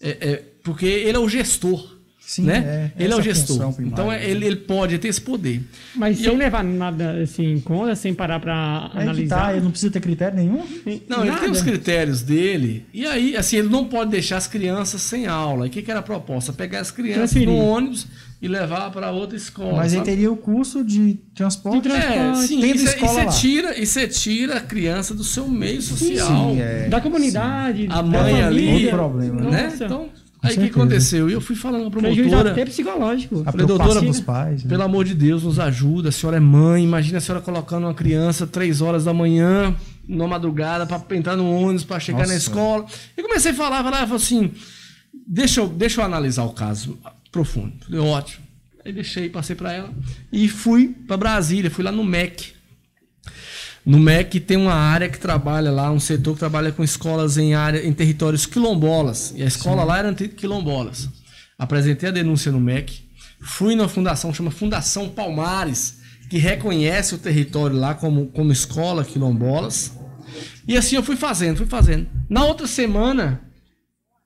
É, 0.00 0.10
é, 0.10 0.36
porque 0.62 0.86
ele 0.86 1.16
é 1.16 1.20
o 1.20 1.28
gestor. 1.28 1.98
Sim, 2.22 2.42
né? 2.44 2.92
é, 2.96 3.02
ele 3.04 3.12
é 3.12 3.16
o 3.16 3.22
gestor. 3.22 3.74
Então 3.80 4.12
é- 4.12 4.24
ele, 4.28 4.44
ele 4.46 4.56
pode 4.56 4.96
ter 4.98 5.08
esse 5.08 5.20
poder. 5.20 5.62
Mas 5.96 6.18
E 6.20 6.22
sem 6.22 6.32
eu- 6.32 6.36
levar 6.38 6.62
nada 6.62 7.12
assim 7.22 7.44
em 7.54 7.60
conta, 7.60 7.96
sem 7.96 8.14
parar 8.14 8.38
para 8.38 8.88
que 8.92 8.98
analisar. 8.98 9.36
tá, 9.46 9.52
ele 9.52 9.62
não 9.64 9.70
precisa 9.72 9.90
ter 9.92 10.00
critério 10.00 10.36
nenhum? 10.36 10.62
Não, 11.08 11.20
ele 11.22 11.30
Nada. 11.30 11.40
tem 11.40 11.50
os 11.50 11.62
critérios 11.62 12.22
dele. 12.22 12.86
E 12.94 13.04
aí, 13.04 13.36
assim, 13.36 13.56
ele 13.56 13.68
não 13.68 13.84
pode 13.86 14.10
deixar 14.12 14.36
as 14.36 14.46
crianças 14.46 15.02
sem 15.02 15.26
aula. 15.26 15.66
E 15.66 15.68
o 15.68 15.72
que, 15.72 15.82
que 15.82 15.90
era 15.90 16.00
a 16.00 16.02
proposta? 16.04 16.52
Pegar 16.52 16.80
as 16.80 16.90
crianças 16.92 17.30
Transferir. 17.32 17.48
no 17.48 17.56
ônibus 17.56 18.06
e 18.40 18.46
levar 18.46 18.90
para 18.92 19.10
outra 19.10 19.36
escola. 19.36 19.78
Mas 19.78 19.92
ele 19.92 20.00
sabe? 20.04 20.10
teria 20.10 20.30
o 20.30 20.36
custo 20.36 20.84
de 20.84 21.18
transporte. 21.34 21.82
De 21.82 21.88
transporte. 21.88 22.44
É, 22.44 22.46
sim, 22.46 22.62
e 22.64 22.78
você 22.78 23.26
tira, 23.40 23.78
e 23.78 23.84
você 23.86 24.06
tira 24.06 24.58
a 24.58 24.60
criança 24.60 25.14
do 25.14 25.24
seu 25.24 25.48
meio 25.48 25.82
social. 25.82 26.50
Sim, 26.52 26.60
é. 26.60 26.88
Da 26.88 27.00
comunidade, 27.00 27.86
A 27.90 27.96
da 27.96 28.02
mãe 28.02 28.40
ali, 28.42 28.72
outro 28.84 28.90
problema, 28.90 29.40
né? 29.42 29.64
Nossa. 29.64 29.84
Então, 29.84 30.08
aí 30.42 30.56
o 30.56 30.60
que 30.60 30.66
aconteceu? 30.66 31.28
E 31.28 31.32
eu 31.32 31.40
fui 31.40 31.54
falando 31.56 31.82
com 31.82 31.88
a 31.88 31.90
Prejuízo 31.90 32.28
promotora. 32.28 32.52
até 32.52 32.64
psicológico. 32.64 33.42
A 33.46 33.52
Falei, 33.52 33.66
doutora, 33.66 34.00
dos 34.00 34.20
pais. 34.20 34.62
né? 34.64 34.68
Pelo 34.68 34.82
amor 34.82 35.04
de 35.04 35.14
Deus, 35.14 35.44
nos 35.44 35.58
ajuda. 35.58 36.08
A 36.08 36.12
senhora 36.12 36.36
é 36.36 36.40
mãe. 36.40 36.82
Imagina 36.84 37.18
a 37.18 37.20
senhora 37.20 37.42
colocando 37.42 37.84
uma 37.84 37.94
criança 37.94 38.46
três 38.46 38.80
horas 38.80 39.04
da 39.04 39.12
manhã, 39.12 39.74
na 40.08 40.26
madrugada, 40.26 40.86
para 40.86 41.16
entrar 41.16 41.36
no 41.36 41.50
ônibus, 41.50 41.84
para 41.84 42.00
chegar 42.00 42.20
Nossa. 42.20 42.32
na 42.32 42.38
escola. 42.38 42.86
E 43.16 43.22
comecei 43.22 43.52
a 43.52 43.54
falar, 43.54 43.82
falar, 43.82 43.98
falei 44.00 44.14
assim: 44.16 44.50
deixa 45.26 45.60
eu, 45.60 45.68
deixa 45.68 46.00
eu 46.00 46.04
analisar 46.04 46.44
o 46.44 46.52
caso 46.52 46.98
profundo. 47.30 47.72
Falei, 47.84 48.00
ótimo. 48.00 48.44
Aí 48.84 48.92
deixei, 48.92 49.28
passei 49.28 49.54
para 49.54 49.72
ela 49.72 49.90
e 50.32 50.48
fui 50.48 50.88
para 51.06 51.16
Brasília, 51.16 51.70
fui 51.70 51.84
lá 51.84 51.92
no 51.92 52.02
MEC. 52.02 52.54
No 53.84 53.98
MEC 53.98 54.40
tem 54.40 54.56
uma 54.56 54.74
área 54.74 55.08
que 55.08 55.18
trabalha 55.18 55.70
lá, 55.70 55.90
um 55.90 56.00
setor 56.00 56.34
que 56.34 56.40
trabalha 56.40 56.70
com 56.70 56.84
escolas 56.84 57.38
em 57.38 57.54
área, 57.54 57.86
em 57.86 57.92
territórios 57.92 58.44
quilombolas. 58.44 59.32
E 59.36 59.42
a 59.42 59.46
escola 59.46 59.84
lá 59.84 59.98
era 59.98 60.12
quilombolas. 60.14 61.08
Apresentei 61.58 62.08
a 62.08 62.12
denúncia 62.12 62.52
no 62.52 62.60
MEC. 62.60 63.08
Fui 63.40 63.74
na 63.74 63.88
fundação, 63.88 64.34
chama 64.34 64.50
Fundação 64.50 65.08
Palmares, 65.08 65.98
que 66.28 66.36
reconhece 66.36 67.14
o 67.14 67.18
território 67.18 67.76
lá 67.76 67.94
como, 67.94 68.26
como 68.26 68.52
escola 68.52 69.04
quilombolas. 69.04 69.92
E 70.68 70.76
assim 70.76 70.96
eu 70.96 71.02
fui 71.02 71.16
fazendo, 71.16 71.56
fui 71.56 71.66
fazendo. 71.66 72.06
Na 72.28 72.44
outra 72.44 72.66
semana, 72.66 73.40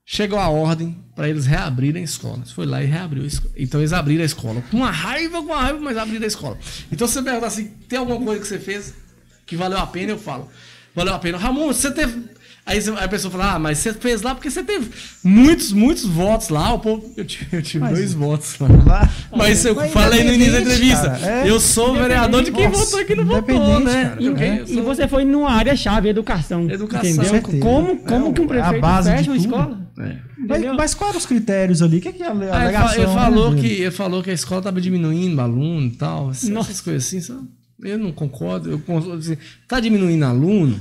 chegou 0.04 0.38
a 0.38 0.48
ordem 0.48 0.98
para 1.14 1.28
eles 1.28 1.46
reabrirem 1.46 2.02
a 2.02 2.04
escola. 2.04 2.42
Foi 2.44 2.66
lá 2.66 2.82
e 2.82 2.86
reabriu 2.86 3.22
a 3.22 3.26
escola. 3.26 3.54
Então 3.56 3.80
eles 3.80 3.92
abriram 3.92 4.22
a 4.22 4.26
escola. 4.26 4.62
Com 4.70 4.78
uma 4.78 4.90
raiva, 4.90 5.38
com 5.38 5.46
uma 5.52 5.60
raiva, 5.60 5.78
mas 5.78 5.96
abriram 5.96 6.24
a 6.24 6.28
escola. 6.28 6.58
Então 6.90 7.06
se 7.06 7.14
você 7.14 7.22
perguntar 7.22 7.46
assim, 7.46 7.68
tem 7.88 7.98
alguma 7.98 8.20
coisa 8.20 8.40
que 8.40 8.48
você 8.48 8.58
fez 8.58 8.94
que 9.46 9.56
valeu 9.56 9.78
a 9.78 9.86
pena, 9.86 10.12
eu 10.12 10.18
falo. 10.18 10.48
Valeu 10.94 11.14
a 11.14 11.18
pena. 11.18 11.38
Ramon, 11.38 11.66
você 11.68 11.90
teve. 11.90 12.32
Aí 12.66 12.80
a 12.98 13.08
pessoa 13.08 13.30
fala, 13.30 13.52
ah, 13.56 13.58
mas 13.58 13.76
você 13.76 13.92
fez 13.92 14.22
lá 14.22 14.34
porque 14.34 14.50
você 14.50 14.62
teve 14.64 14.88
muitos, 15.22 15.70
muitos 15.70 16.06
votos 16.06 16.48
lá. 16.48 16.72
O 16.72 16.78
povo, 16.78 17.12
eu 17.14 17.22
tive, 17.22 17.46
eu 17.58 17.60
tive 17.62 17.80
Mas- 17.80 17.98
dois 17.98 18.14
votos 18.14 18.58
lá. 18.58 18.68
Lá- 18.86 19.10
Mas 19.36 19.62
eu 19.66 19.74
Mas 19.74 19.92
falei 19.92 20.24
no 20.24 20.32
início 20.32 20.52
da 20.54 20.60
entrevista. 20.62 21.10
cara, 21.10 21.26
é. 21.46 21.50
eu 21.50 21.60
sou 21.60 21.90
o 21.90 21.94
vereador 21.94 22.42
de 22.42 22.50
quem 22.52 22.66
Nossa, 22.66 22.84
votou 22.86 23.00
e 23.02 23.04
quem 23.04 23.16
não 23.16 23.26
votou, 23.26 23.80
né? 23.80 24.04
cara. 24.10 24.22
E? 24.22 24.26
É. 24.28 24.60
Eu 24.60 24.64
e 24.64 24.74
sou- 24.76 24.82
você 24.82 25.06
foi 25.06 25.26
numa 25.26 25.50
área-chave, 25.50 26.08
educação. 26.08 26.70
Educação. 26.70 27.10
Entendeu? 27.10 27.28
Com 27.42 27.50
certeza. 27.50 27.58
Como, 27.62 27.96
como 27.98 28.28
É 28.28 28.32
que 28.32 28.40
um 28.40 28.44
a 28.44 28.48
prefeito 28.48 28.80
base 28.80 29.10
de 29.10 29.16
fecha 29.18 29.30
uma 29.30 29.36
escola? 29.36 29.80
É. 29.98 30.16
Mas, 30.48 30.62
mas 30.76 30.94
quais 30.94 31.10
eram 31.10 31.18
os 31.18 31.26
critérios 31.26 31.82
ali? 31.82 31.98
O 31.98 32.00
que, 32.00 32.12
que 32.14 32.22
é 32.22 32.26
a 32.26 32.30
Ah, 32.30 32.34
ele, 32.34 32.50
alegação? 32.50 33.02
ele 33.02 33.12
falou 33.12 33.50
né, 33.50 33.60
que, 33.60 33.66
ele 33.66 33.90
falou 33.90 34.22
que 34.22 34.30
a 34.30 34.34
escola 34.34 34.60
estava 34.60 34.80
diminuindo 34.80 35.38
aluno 35.38 35.86
e 35.86 35.90
tal. 35.90 36.30
Essas, 36.30 36.48
essas 36.48 36.80
coisas 36.80 37.04
assim. 37.06 37.20
sabe? 37.20 37.40
Eu 37.82 37.98
não 37.98 38.12
concordo. 38.12 38.70
Eu 38.70 38.78
concordo 38.78 39.14
assim, 39.18 39.36
tá 39.68 39.80
diminuindo 39.80 40.24
aluno, 40.24 40.80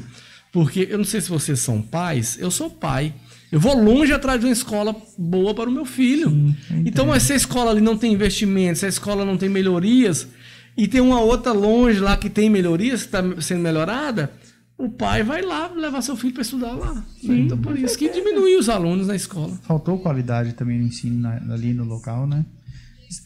porque 0.51 0.87
eu 0.89 0.97
não 0.97 1.05
sei 1.05 1.21
se 1.21 1.29
vocês 1.29 1.59
são 1.59 1.81
pais, 1.81 2.37
eu 2.39 2.51
sou 2.51 2.69
pai. 2.69 3.13
Eu 3.51 3.59
vou 3.59 3.79
longe 3.79 4.11
atrás 4.11 4.39
de 4.39 4.47
uma 4.47 4.51
escola 4.51 4.95
boa 5.17 5.53
para 5.53 5.69
o 5.69 5.71
meu 5.71 5.85
filho. 5.85 6.55
então, 6.85 7.05
mas 7.05 7.23
se 7.23 7.33
a 7.33 7.35
escola 7.35 7.69
ali 7.71 7.81
não 7.81 7.97
tem 7.97 8.11
investimento, 8.11 8.79
se 8.79 8.85
a 8.85 8.89
escola 8.89 9.23
não 9.23 9.37
tem 9.37 9.47
melhorias, 9.47 10.27
e 10.75 10.87
tem 10.87 10.99
uma 11.01 11.21
outra 11.21 11.51
longe 11.51 11.99
lá 11.99 12.17
que 12.17 12.29
tem 12.29 12.49
melhorias, 12.49 13.01
que 13.01 13.07
está 13.07 13.23
sendo 13.41 13.61
melhorada, 13.61 14.31
o 14.75 14.89
pai 14.89 15.21
vai 15.21 15.43
lá 15.43 15.71
levar 15.71 16.01
seu 16.01 16.15
filho 16.17 16.33
para 16.33 16.41
estudar 16.41 16.73
lá. 16.73 16.95
né? 16.95 17.03
Então, 17.21 17.57
por 17.57 17.77
isso 17.77 17.97
que 17.97 18.09
diminui 18.09 18.55
os 18.55 18.69
alunos 18.69 19.05
na 19.07 19.15
escola. 19.15 19.53
Faltou 19.61 19.99
qualidade 19.99 20.53
também 20.53 20.79
no 20.79 20.87
ensino 20.87 21.27
ali 21.51 21.73
no 21.73 21.83
local, 21.83 22.25
né? 22.25 22.43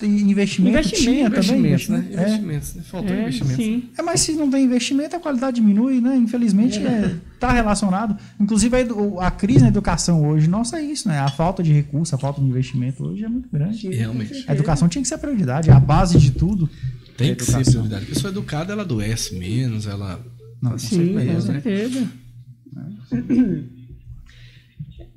Investimento, 0.01 0.77
Investimento, 0.77 1.03
tinha 1.03 1.29
também. 1.29 1.59
Investimentos, 1.59 1.89
né? 1.89 1.97
investimento. 1.97 2.19
É. 2.19 2.27
Investimentos. 2.27 2.75
né? 2.75 2.83
Faltou 2.83 3.15
É, 3.15 3.21
investimento. 3.21 3.55
sim. 3.55 3.89
É, 3.97 4.01
mas 4.01 4.21
se 4.21 4.33
não 4.33 4.49
tem 4.49 4.65
investimento, 4.65 5.15
a 5.15 5.19
qualidade 5.19 5.55
diminui, 5.61 6.01
né? 6.01 6.15
Infelizmente, 6.17 6.79
está 7.33 7.51
relacionado. 7.51 8.17
Inclusive, 8.39 8.75
a, 8.75 9.27
a 9.27 9.31
crise 9.31 9.61
na 9.61 9.67
educação 9.67 10.27
hoje, 10.27 10.47
nossa, 10.47 10.77
é 10.79 10.81
isso, 10.83 11.07
né? 11.07 11.19
A 11.19 11.29
falta 11.29 11.61
de 11.63 11.71
recurso, 11.71 12.15
a 12.15 12.17
falta 12.17 12.41
de 12.41 12.47
investimento 12.47 13.03
hoje 13.05 13.23
é 13.23 13.29
muito 13.29 13.49
grande. 13.49 13.87
Realmente. 13.89 14.43
A 14.47 14.53
educação 14.53 14.87
tinha 14.87 15.01
que 15.01 15.07
ser 15.07 15.15
a 15.15 15.19
prioridade, 15.19 15.69
é 15.69 15.73
a 15.73 15.79
base 15.79 16.17
de 16.17 16.31
tudo. 16.31 16.69
Tem 17.15 17.33
que 17.33 17.43
ser 17.43 17.63
prioridade. 17.63 18.05
A 18.05 18.07
pessoa 18.07 18.31
educada, 18.31 18.73
ela 18.73 18.83
adoece 18.83 19.35
menos, 19.35 19.87
ela. 19.87 20.23
Não, 20.61 20.71
com 20.71 20.77
Sim, 20.79 21.13
com 21.13 21.41
certeza, 21.41 21.51
né? 21.51 21.61
certeza. 21.61 22.07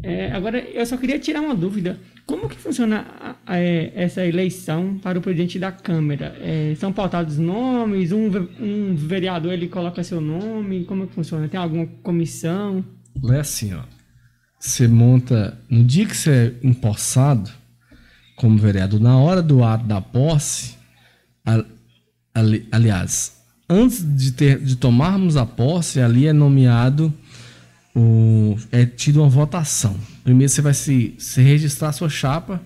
É, 0.02 0.32
agora, 0.32 0.58
eu 0.58 0.84
só 0.86 0.96
queria 0.96 1.18
tirar 1.18 1.40
uma 1.40 1.54
dúvida. 1.54 1.98
Como 2.30 2.48
que 2.48 2.56
funciona 2.56 3.04
é, 3.46 3.90
essa 3.94 4.24
eleição 4.24 4.98
para 5.02 5.18
o 5.18 5.22
presidente 5.22 5.58
da 5.58 5.72
Câmara? 5.72 6.36
É, 6.40 6.74
são 6.78 6.92
pautados 6.92 7.38
nomes? 7.38 8.12
Um, 8.12 8.30
um 8.60 8.94
vereador 8.94 9.52
ele 9.52 9.66
coloca 9.68 10.04
seu 10.04 10.20
nome? 10.20 10.84
Como 10.84 11.06
que 11.08 11.14
funciona? 11.14 11.48
Tem 11.48 11.58
alguma 11.58 11.86
comissão? 12.04 12.84
É 13.30 13.40
assim, 13.40 13.74
ó. 13.74 13.82
Você 14.60 14.86
monta. 14.86 15.58
No 15.68 15.82
dia 15.82 16.06
que 16.06 16.16
você 16.16 16.54
é 16.62 16.66
empossado, 16.66 17.50
como 18.36 18.56
vereador, 18.58 19.00
na 19.00 19.18
hora 19.18 19.42
do 19.42 19.64
ato 19.64 19.84
da 19.84 20.00
posse, 20.00 20.76
ali- 22.34 22.66
aliás, 22.70 23.36
antes 23.68 24.04
de, 24.16 24.32
ter, 24.32 24.60
de 24.60 24.76
tomarmos 24.76 25.36
a 25.36 25.44
posse, 25.44 26.00
ali 26.00 26.26
é 26.26 26.32
nomeado. 26.32 27.12
O, 27.94 28.56
é 28.70 28.86
tido 28.86 29.20
uma 29.20 29.28
votação. 29.28 29.96
Primeiro 30.22 30.52
você 30.52 30.60
vai 30.60 30.74
se, 30.74 31.14
se 31.18 31.40
registrar 31.40 31.88
a 31.88 31.92
sua 31.92 32.08
chapa. 32.08 32.60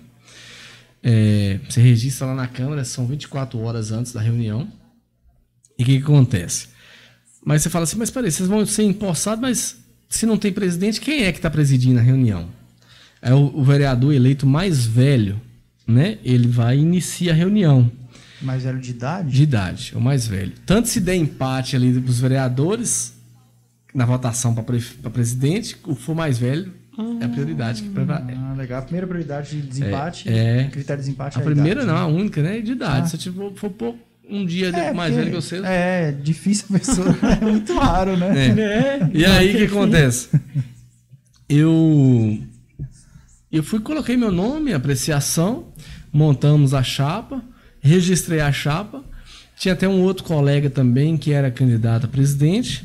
É, 1.02 1.60
você 1.68 1.80
registra 1.80 2.26
lá 2.26 2.34
na 2.34 2.46
Câmara, 2.46 2.84
são 2.84 3.06
24 3.06 3.58
horas 3.60 3.92
antes 3.92 4.12
da 4.12 4.20
reunião. 4.20 4.68
E 5.78 5.82
o 5.82 5.86
que, 5.86 5.98
que 5.98 6.02
acontece? 6.02 6.68
Mas 7.44 7.62
você 7.62 7.70
fala 7.70 7.84
assim, 7.84 7.98
mas 7.98 8.10
peraí, 8.10 8.30
vocês 8.30 8.48
vão 8.48 8.64
ser 8.64 8.84
empossados, 8.84 9.40
mas 9.40 9.76
se 10.08 10.24
não 10.24 10.38
tem 10.38 10.52
presidente, 10.52 11.00
quem 11.00 11.24
é 11.24 11.32
que 11.32 11.38
está 11.38 11.50
presidindo 11.50 11.98
a 11.98 12.02
reunião? 12.02 12.48
É 13.20 13.34
o, 13.34 13.54
o, 13.54 13.62
vereador 13.62 14.14
eleito 14.14 14.46
mais 14.46 14.86
velho, 14.86 15.40
né? 15.86 16.18
Ele 16.24 16.48
vai 16.48 16.78
iniciar 16.78 17.32
a 17.32 17.36
reunião. 17.36 17.90
Mais 18.40 18.64
velho 18.64 18.80
de 18.80 18.90
idade? 18.90 19.30
De 19.30 19.42
idade, 19.42 19.92
o 19.94 20.00
mais 20.00 20.26
velho. 20.26 20.52
Tanto 20.64 20.88
se 20.88 21.00
der 21.00 21.16
empate 21.16 21.76
ali 21.76 21.92
dos 21.92 22.18
vereadores 22.18 23.14
na 23.94 24.04
votação 24.04 24.54
para 24.54 25.10
presidente, 25.10 25.76
o 25.86 25.94
for 25.94 26.14
mais 26.14 26.38
velho 26.38 26.72
é 27.20 27.24
a 27.24 27.28
prioridade. 27.28 27.90
Ah, 28.08 28.54
legal. 28.56 28.78
A 28.78 28.82
primeira 28.82 29.06
prioridade 29.06 29.60
de 29.60 29.66
desempate, 29.66 30.28
é, 30.28 30.62
é 30.62 30.64
critério 30.64 31.02
de 31.02 31.08
desempate 31.08 31.38
A 31.38 31.40
é 31.40 31.44
primeira 31.44 31.82
idade, 31.82 31.86
não, 31.86 31.94
né? 31.94 32.00
a 32.00 32.06
única, 32.06 32.42
né? 32.42 32.60
De 32.60 32.72
idade. 32.72 33.06
Ah. 33.06 33.08
Se 33.08 33.18
tipo, 33.18 33.52
for 33.56 33.70
pouco, 33.70 33.98
um 34.28 34.46
dia 34.46 34.68
É, 34.68 34.92
mais 34.92 35.14
velho 35.14 35.30
que 35.30 35.36
você. 35.36 35.60
É, 35.64 36.12
difícil 36.12 36.66
a 36.70 36.78
pessoa. 36.78 37.08
é 37.40 37.44
muito 37.44 37.74
raro, 37.74 38.16
né? 38.16 38.46
É. 38.46 38.52
Né? 38.52 39.10
E 39.12 39.24
aí, 39.24 39.54
o 39.54 39.58
que 39.58 39.64
acontece? 39.64 40.28
Eu 41.48 42.38
eu 43.52 43.62
fui 43.62 43.78
coloquei 43.80 44.16
meu 44.16 44.32
nome, 44.32 44.72
apreciação, 44.72 45.68
montamos 46.12 46.74
a 46.74 46.82
chapa, 46.82 47.40
registrei 47.80 48.40
a 48.40 48.50
chapa. 48.50 49.04
Tinha 49.56 49.74
até 49.74 49.86
um 49.86 50.02
outro 50.02 50.24
colega 50.24 50.68
também 50.68 51.16
que 51.16 51.32
era 51.32 51.50
candidato 51.50 52.06
a 52.06 52.08
presidente. 52.08 52.84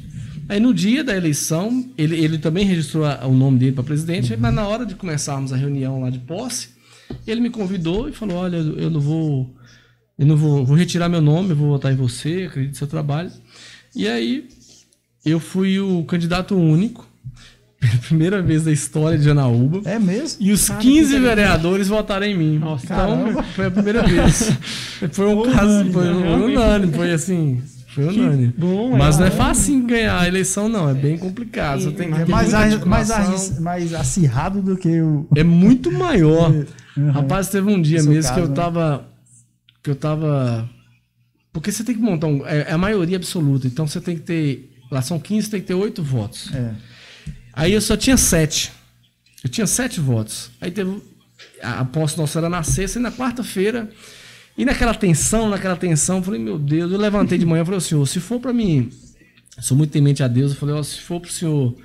Aí 0.50 0.60
no 0.60 0.74
dia 0.74 1.04
da 1.04 1.16
eleição, 1.16 1.86
ele, 1.98 2.16
ele 2.20 2.38
também 2.40 2.66
registrou 2.66 3.06
a- 3.06 3.26
o 3.28 3.34
nome 3.34 3.60
dele 3.60 3.72
para 3.74 3.84
presidente, 3.84 4.36
mas 4.36 4.54
na 4.54 4.68
hora 4.68 4.86
de 4.86 4.96
começarmos 4.96 5.54
a 5.54 5.56
reunião 5.56 6.02
lá 6.02 6.10
de 6.10 6.18
posse, 6.20 6.70
ele 7.28 7.40
me 7.40 7.50
convidou 7.52 8.10
e 8.10 8.12
falou: 8.12 8.38
"Olha, 8.38 8.58
eu 8.58 8.90
não 8.90 9.00
vou 9.00 9.56
eu 10.18 10.26
não 10.26 10.36
vou, 10.36 10.66
vou 10.66 10.76
retirar 10.76 11.08
meu 11.08 11.22
nome, 11.22 11.52
eu 11.52 11.56
vou 11.56 11.70
votar 11.70 11.94
em 11.94 11.96
você, 11.96 12.48
acredito 12.50 12.72
no 12.72 12.78
seu 12.78 12.88
trabalho". 12.88 13.32
E 13.96 14.08
aí 14.08 14.48
eu 15.26 15.40
fui 15.40 15.80
o 15.80 16.04
candidato 16.06 16.56
único, 16.56 17.08
pela 17.80 17.96
primeira 18.08 18.42
vez 18.42 18.64
da 18.64 18.72
história 18.72 19.18
de 19.20 19.24
Janaúba. 19.26 19.82
É 19.90 19.98
mesmo? 20.00 20.38
E 20.44 20.52
os 20.52 20.68
15 20.68 21.18
vereadores 21.20 21.88
votaram 21.88 22.26
em 22.26 22.36
mim. 22.38 22.58
Nossa, 22.58 22.86
então, 22.86 22.98
caramba. 22.98 23.44
foi 23.44 23.66
a 23.68 23.72
primeira 23.72 24.04
vez. 24.06 24.52
Foi 25.14 25.28
um 25.34 25.44
caso, 25.50 25.90
foi 25.94 26.08
unânime, 26.10 26.92
foi 26.94 27.12
assim, 27.14 27.62
foi 27.94 28.06
unânime. 28.06 28.54
bom, 28.56 28.96
Mas 28.96 29.18
é. 29.18 29.20
não 29.22 29.28
é 29.28 29.32
fácil 29.32 29.82
ganhar 29.84 30.20
a 30.20 30.28
eleição, 30.28 30.70
não, 30.70 30.88
é 30.88 30.94
bem 30.94 31.18
complicado. 31.18 31.82
Você 31.82 31.92
tem 31.92 32.12
que 32.12 32.22
É 32.22 32.26
mais, 32.26 32.52
mais, 32.86 33.60
mais 33.60 33.94
acirrado 33.94 34.62
do 34.62 34.78
que 34.78 35.02
o. 35.02 35.28
É 35.36 35.44
muito 35.44 35.92
maior. 35.92 36.52
Uhum. 36.96 37.12
Rapaz, 37.12 37.50
teve 37.50 37.68
um 37.68 37.82
dia 37.82 38.02
Seu 38.02 38.12
mesmo 38.12 38.30
que 38.30 38.36
caso, 38.36 38.46
eu 38.46 38.50
né? 38.50 38.56
tava. 38.56 39.08
Que 39.82 39.90
eu 39.90 39.96
tava. 39.96 40.70
Porque 41.52 41.72
você 41.72 41.84
tem 41.84 41.96
que 41.96 42.02
montar 42.02 42.28
um. 42.28 42.46
É, 42.46 42.70
é 42.70 42.72
a 42.72 42.78
maioria 42.78 43.18
absoluta. 43.18 43.66
Então 43.66 43.88
você 43.88 44.00
tem 44.00 44.16
que 44.16 44.22
ter. 44.22 44.72
Lá 44.92 45.02
são 45.02 45.20
15, 45.20 45.50
tem 45.50 45.62
que 45.62 45.68
ter 45.68 45.74
8 45.74 46.04
votos. 46.04 46.52
É. 46.54 46.74
Aí 47.54 47.74
eu 47.74 47.82
só 47.82 47.98
tinha 47.98 48.18
sete. 48.18 48.72
Eu 49.44 49.50
tinha 49.50 49.66
sete 49.66 50.00
votos. 50.00 50.52
Aí 50.62 50.70
teve. 50.70 51.02
A 51.64 51.80
a 51.80 51.86
posse 51.86 52.18
nossa 52.18 52.38
era 52.40 52.50
na 52.50 52.62
sexta 52.64 53.00
e 53.00 53.02
na 53.02 53.12
quarta-feira. 53.12 53.90
E 54.60 54.66
naquela 54.66 54.94
tensão, 54.94 55.50
naquela 55.50 55.76
tensão, 55.78 56.18
eu 56.18 56.24
falei, 56.24 56.40
meu 56.40 56.60
Deus, 56.60 56.92
eu 56.92 56.98
levantei 56.98 57.38
de 57.38 57.46
manhã 57.46 57.62
e 57.62 57.66
falei, 57.66 57.80
senhor, 57.80 58.06
se 58.06 58.20
for 58.20 58.40
pra 58.42 58.52
mim. 58.52 58.92
Sou 59.62 59.76
muito 59.78 59.92
temente 59.92 60.22
a 60.22 60.28
Deus, 60.28 60.52
eu 60.52 60.58
falei, 60.58 60.76
ó, 60.76 60.84
se 60.84 61.00
for 61.00 61.20
pro 61.22 61.32
senhor. 61.32 61.76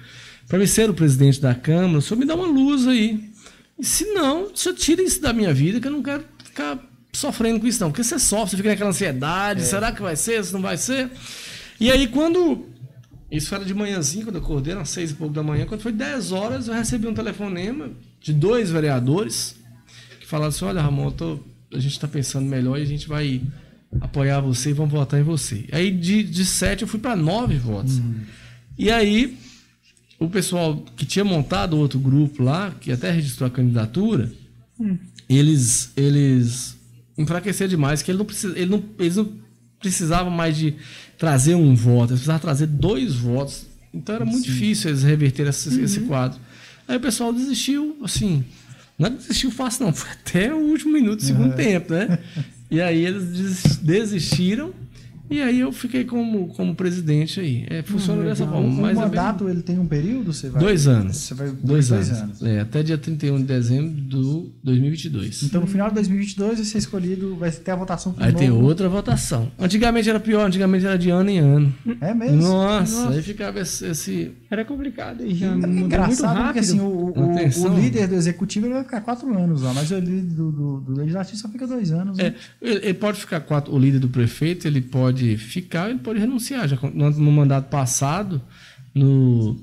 Pra 0.49 0.59
mim 0.59 0.67
ser 0.67 0.91
o 0.91 0.95
presidente 0.95 1.41
da 1.41 1.55
Câmara, 1.55 1.99
o 1.99 2.03
senhor 2.03 2.19
me 2.19 2.27
dá 2.27 2.35
uma 2.35 2.47
luz 2.47 2.87
aí. 2.89 3.31
E 3.79 3.85
se 3.87 4.07
não, 4.13 4.53
o 4.53 4.57
senhor 4.57 4.75
tira 4.75 5.03
isso 5.03 5.21
da 5.21 5.33
minha 5.33 5.55
vida, 5.55 5.81
que 5.81 5.87
eu 5.87 5.93
não 5.93 6.03
quero 6.03 6.25
ficar 6.45 6.79
sofrendo 7.13 7.61
com 7.61 7.67
isso, 7.69 7.81
não. 7.81 7.91
Porque 7.91 8.03
você 8.05 8.19
sofre, 8.19 8.51
você 8.51 8.57
fica 8.57 8.69
naquela 8.71 8.91
ansiedade, 8.91 9.63
será 9.63 9.93
que 9.93 10.03
vai 10.03 10.17
ser, 10.17 10.45
se 10.45 10.53
não 10.53 10.61
vai 10.61 10.77
ser? 10.77 11.11
E 11.81 11.91
aí, 11.93 12.09
quando 12.09 12.67
isso 13.31 13.55
era 13.55 13.65
de 13.65 13.73
manhãzinho, 13.75 14.25
quando 14.25 14.37
eu 14.37 14.43
acordei, 14.43 14.75
às 14.75 14.89
seis 14.91 15.13
e 15.13 15.15
pouco 15.15 15.33
da 15.33 15.43
manhã. 15.43 15.65
Quando 15.67 15.81
foi 15.81 15.93
10 15.93 16.33
horas, 16.33 16.69
eu 16.69 16.75
recebi 16.75 17.07
um 17.07 17.15
telefonema 17.15 17.91
de 18.21 18.33
dois 18.33 18.69
vereadores 18.71 19.57
que 20.21 20.27
falaram 20.27 20.49
assim: 20.51 20.65
Olha, 20.65 20.83
Ramon, 20.83 21.07
eu 21.07 21.11
tô- 21.13 21.41
a 21.73 21.79
gente 21.79 21.93
está 21.93 22.09
pensando 22.09 22.47
melhor 22.47 22.79
e 22.79 22.83
a 22.83 22.87
gente 22.87 23.09
vai 23.09 23.41
apoiar 24.01 24.41
você 24.41 24.71
e 24.71 24.73
vamos 24.73 24.93
votar 24.93 25.21
em 25.21 25.23
você. 25.23 25.67
Aí 25.73 25.91
de, 25.91 26.23
de 26.23 26.45
sete 26.45 26.83
eu 26.83 26.89
fui 26.89 27.01
para 27.01 27.17
nove 27.17 27.57
votos. 27.57 28.01
E 28.79 28.91
aí 28.91 29.39
o 30.19 30.29
pessoal 30.29 30.85
que 30.97 31.05
tinha 31.05 31.25
montado 31.25 31.77
outro 31.77 31.99
grupo 31.99 32.43
lá, 32.43 32.75
que 32.81 32.93
até 32.93 33.11
registrou 33.11 33.47
a 33.47 33.51
candidatura, 33.51 34.33
eles 35.29 35.93
eles 35.97 36.77
enfraqueceram 37.17 37.71
demais, 37.71 38.03
que 38.03 38.11
ele 38.11 38.19
não 38.19 38.25
precisa, 38.25 38.59
ele 38.59 38.71
não, 38.71 38.83
eles 38.99 39.17
não 39.17 39.33
precisavam 39.79 40.31
mais 40.31 40.57
de 40.57 40.75
trazer 41.19 41.55
um 41.55 41.75
voto, 41.75 42.11
eles 42.11 42.21
precisavam 42.21 42.41
trazer 42.41 42.67
dois 42.67 43.15
votos. 43.15 43.67
Então 43.93 44.15
era 44.15 44.25
muito 44.25 44.45
difícil 44.45 44.91
eles 44.91 45.03
reverter 45.03 45.47
esse, 45.47 45.81
esse 45.81 46.01
quadro. 46.01 46.41
Aí 46.89 46.97
o 46.97 47.01
pessoal 47.01 47.33
desistiu, 47.33 47.97
assim, 48.03 48.45
não 48.99 49.07
é 49.09 49.11
desistiu 49.11 49.51
fácil 49.51 49.87
não, 49.87 49.93
foi 49.93 50.11
até 50.11 50.53
o 50.55 50.59
último 50.59 50.93
minuto 50.93 51.21
do 51.21 51.25
segundo 51.25 51.55
tempo, 51.57 51.93
né? 51.93 52.19
E 52.71 52.81
aí 52.81 53.05
eles 53.05 53.25
des- 53.33 53.77
desistiram 53.77 54.73
e 55.31 55.41
aí 55.41 55.61
eu 55.61 55.73
fiquei 55.73 56.05
como, 56.05 56.49
como 56.49 56.75
presidente 56.75 57.41
aí. 57.41 57.67
É, 57.69 57.83
funciona 57.83 58.23
dessa 58.25 58.47
forma. 58.47 58.67
O 58.69 58.71
Mas 58.73 58.91
é 58.91 58.95
bem- 59.01 59.05
mandato, 59.09 59.49
ele 59.49 59.63
tem 59.63 59.79
um 59.79 59.87
período? 59.87 60.33
Você 60.33 60.49
vai... 60.49 60.63
Dois 60.63 60.87
anos. 60.87 61.17
Você 61.17 61.35
vai... 61.35 61.51
Dois, 61.63 61.91
anos. 61.91 62.43
É, 62.43 62.61
até 62.61 62.83
dia 62.83 62.99
31 62.99 63.39
de 63.39 63.45
dezembro 63.45 63.91
do 64.03 64.53
2022. 64.63 65.43
Então, 65.45 65.61
no 65.63 65.67
final 65.67 65.89
de 65.89 65.95
2022, 65.97 66.57
vai 66.57 66.65
ser 66.65 66.79
escolhido, 66.79 67.37
vai 67.37 67.51
ter 67.51 67.71
a 67.71 67.77
votação 67.77 68.13
pro 68.13 68.25
Aí 68.25 68.33
tem 68.33 68.49
novo- 68.49 68.65
outra 68.67 68.89
votação. 68.89 69.51
Antigamente 69.59 70.09
era 70.11 70.21
pior, 70.21 70.47
antigamente 70.47 70.85
era 70.87 70.99
de 70.99 71.11
ano 71.11 71.31
em 71.31 71.39
ano. 71.39 71.75
É 72.01 72.13
mesmo? 72.15 72.43
Nossa, 72.43 73.09
aí 73.11 73.23
ficava 73.23 73.61
esse. 73.61 73.87
esse- 73.87 74.31
Era 74.51 74.65
complicado 74.65 75.25
e 75.25 75.35
já 75.35 75.47
É 75.49 75.55
muito 75.55 75.85
engraçado 75.87 76.35
rápido. 76.35 76.45
porque 76.47 76.59
assim, 76.61 76.81
o, 76.81 76.85
o, 76.85 77.71
o 77.73 77.79
líder 77.81 78.09
do 78.09 78.15
executivo 78.15 78.67
ele 78.67 78.75
vai 78.75 78.85
ficar 78.85 79.01
quatro 79.01 79.33
anos 79.37 79.63
lá, 79.63 79.73
mas 79.75 79.91
o 79.91 79.99
líder 79.99 80.23
do, 80.35 80.53
do, 80.53 80.81
do 80.81 80.93
legislativo 80.95 81.37
só 81.39 81.49
fica 81.49 81.67
dois 81.67 81.91
anos. 81.91 82.19
É, 82.19 82.25
né? 82.31 82.35
ele, 82.61 82.81
ele 82.85 82.95
pode 82.95 83.21
ficar 83.21 83.41
quatro. 83.41 83.75
O 83.75 83.79
líder 83.79 83.99
do 83.99 84.09
prefeito, 84.09 84.67
ele 84.67 84.81
pode 84.81 85.24
ficar, 85.37 85.91
ele 85.91 85.99
pode 85.99 86.19
renunciar. 86.21 86.67
Já 86.69 86.79
no, 86.93 87.33
mandato 87.33 87.69
passado, 87.69 88.41
no, 88.95 89.57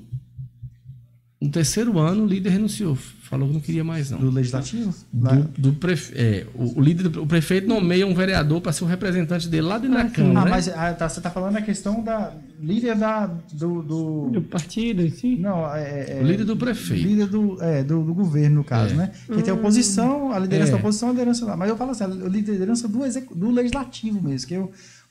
no 1.40 1.48
terceiro 1.50 1.98
ano, 1.98 2.24
o 2.24 2.26
líder 2.26 2.50
renunciou. 2.50 2.96
Falou 2.96 3.48
que 3.48 3.54
não 3.54 3.60
queria 3.62 3.82
mais, 3.82 4.10
não. 4.10 4.18
Do 4.18 4.30
legislativo? 4.30 4.94
Do, 5.10 5.42
do 5.56 5.72
prefe- 5.72 6.12
é, 6.14 6.46
o, 6.54 6.78
o 6.78 6.82
líder 6.82 7.06
o 7.18 7.26
prefeito 7.26 7.66
nomeia 7.66 8.06
um 8.06 8.14
vereador 8.14 8.60
para 8.60 8.72
ser 8.72 8.84
o 8.84 8.86
representante 8.86 9.48
dele 9.48 9.62
lá 9.62 9.78
dentro 9.78 9.96
da 9.96 10.04
Câmara. 10.10 10.40
Ah, 10.40 10.44
né? 10.44 10.50
mas 10.50 10.68
ah, 10.68 10.92
tá, 10.92 11.08
você 11.08 11.18
está 11.18 11.30
falando 11.30 11.56
a 11.56 11.62
questão 11.62 12.04
da 12.04 12.34
líder 12.60 12.94
da, 12.94 13.26
do, 13.54 13.82
do- 13.82 14.30
Do 14.32 14.42
partido, 14.42 15.08
sim. 15.08 15.38
Não, 15.38 15.66
é, 15.74 16.18
é- 16.18 16.20
O 16.22 16.26
líder 16.26 16.44
do 16.44 16.58
prefeito. 16.58 17.02
Líder 17.08 17.26
do, 17.26 17.56
é, 17.62 17.82
do, 17.82 18.04
do 18.04 18.12
governo, 18.12 18.56
no 18.56 18.64
caso, 18.64 18.92
É. 18.92 18.96
né? 18.98 19.12
Que 19.26 19.40
tem 19.42 19.50
a 19.50 19.54
oposição, 19.56 20.30
a 20.30 20.38
liderança 20.38 20.68
É. 20.68 20.72
da 20.72 20.78
oposição, 20.78 21.08
a 21.08 21.12
liderança 21.12 21.46
lá. 21.46 21.56
Mas 21.56 21.70
eu 21.70 21.76
falo 21.78 21.92
assim, 21.92 22.04
a 22.04 22.08
liderança 22.08 22.86
do, 22.86 23.02
execu- 23.02 23.34
do 23.34 23.50
legislativo 23.50 24.20
mesmo, 24.22 24.46
que 24.46 24.54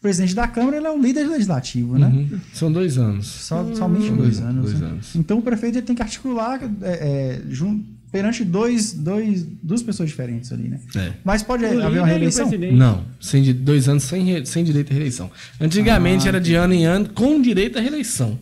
o 0.01 0.03
presidente 0.03 0.33
da 0.33 0.47
Câmara 0.47 0.77
ele 0.77 0.87
é 0.87 0.89
o 0.91 0.99
líder 0.99 1.27
legislativo, 1.27 1.95
né? 1.95 2.07
Uhum. 2.07 2.39
São 2.53 2.71
dois 2.71 2.97
anos. 2.97 3.27
Só, 3.27 3.63
somente 3.75 4.07
São 4.07 4.17
dois, 4.17 4.39
dois- 4.39 4.39
anos. 4.41 4.65
dois 4.65 4.79
né? 4.81 4.87
anos. 4.87 5.15
Então 5.15 5.37
o 5.37 5.41
prefeito 5.43 5.77
ele 5.77 5.85
tem 5.85 5.95
que 5.95 6.01
articular 6.01 6.59
é, 6.81 6.89
é, 6.89 7.41
jun- 7.51 7.83
perante 8.11 8.43
dois, 8.43 8.93
dois, 8.93 9.45
duas 9.61 9.83
pessoas 9.83 10.09
diferentes 10.09 10.51
ali, 10.51 10.69
né? 10.69 10.79
É. 10.95 11.13
Mas 11.23 11.43
pode 11.43 11.63
O 11.63 11.67
haver 11.85 11.99
uma 11.99 12.07
reeleição? 12.07 12.49
Não, 12.73 13.05
sem, 13.21 13.53
dois 13.53 13.87
anos 13.87 14.01
sem, 14.03 14.23
re- 14.25 14.45
sem 14.45 14.63
direito 14.63 14.89
à 14.89 14.93
reeleição. 14.93 15.29
Antigamente 15.61 16.25
Ah, 16.25 16.29
era 16.29 16.41
de 16.41 16.55
ano 16.55 16.73
em 16.73 16.83
ano 16.85 17.07
com 17.09 17.39
direito 17.39 17.77
à 17.77 17.81
reeleição. 17.81 18.39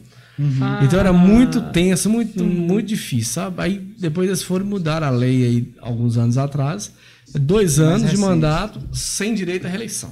Ah, 0.61 0.79
Então 0.81 0.97
era 0.97 1.11
muito 1.11 1.59
tenso, 1.73 2.09
muito, 2.09 2.41
muito 2.41 2.87
difícil, 2.87 3.33
sabe? 3.33 3.61
Aí 3.61 3.93
depois 3.99 4.29
eles 4.29 4.41
foram 4.41 4.65
mudar 4.65 5.03
a 5.03 5.09
lei 5.09 5.43
aí 5.45 5.73
alguns 5.81 6.17
anos 6.17 6.37
atrás. 6.37 6.89
Dois 7.33 7.79
anos 7.79 8.09
de 8.09 8.15
mandato 8.17 8.79
sem 8.93 9.35
direito 9.35 9.67
à 9.67 9.69
reeleição. 9.69 10.11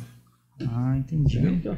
Ah, 0.62 0.98
entendi. 0.98 1.40
Então, 1.40 1.78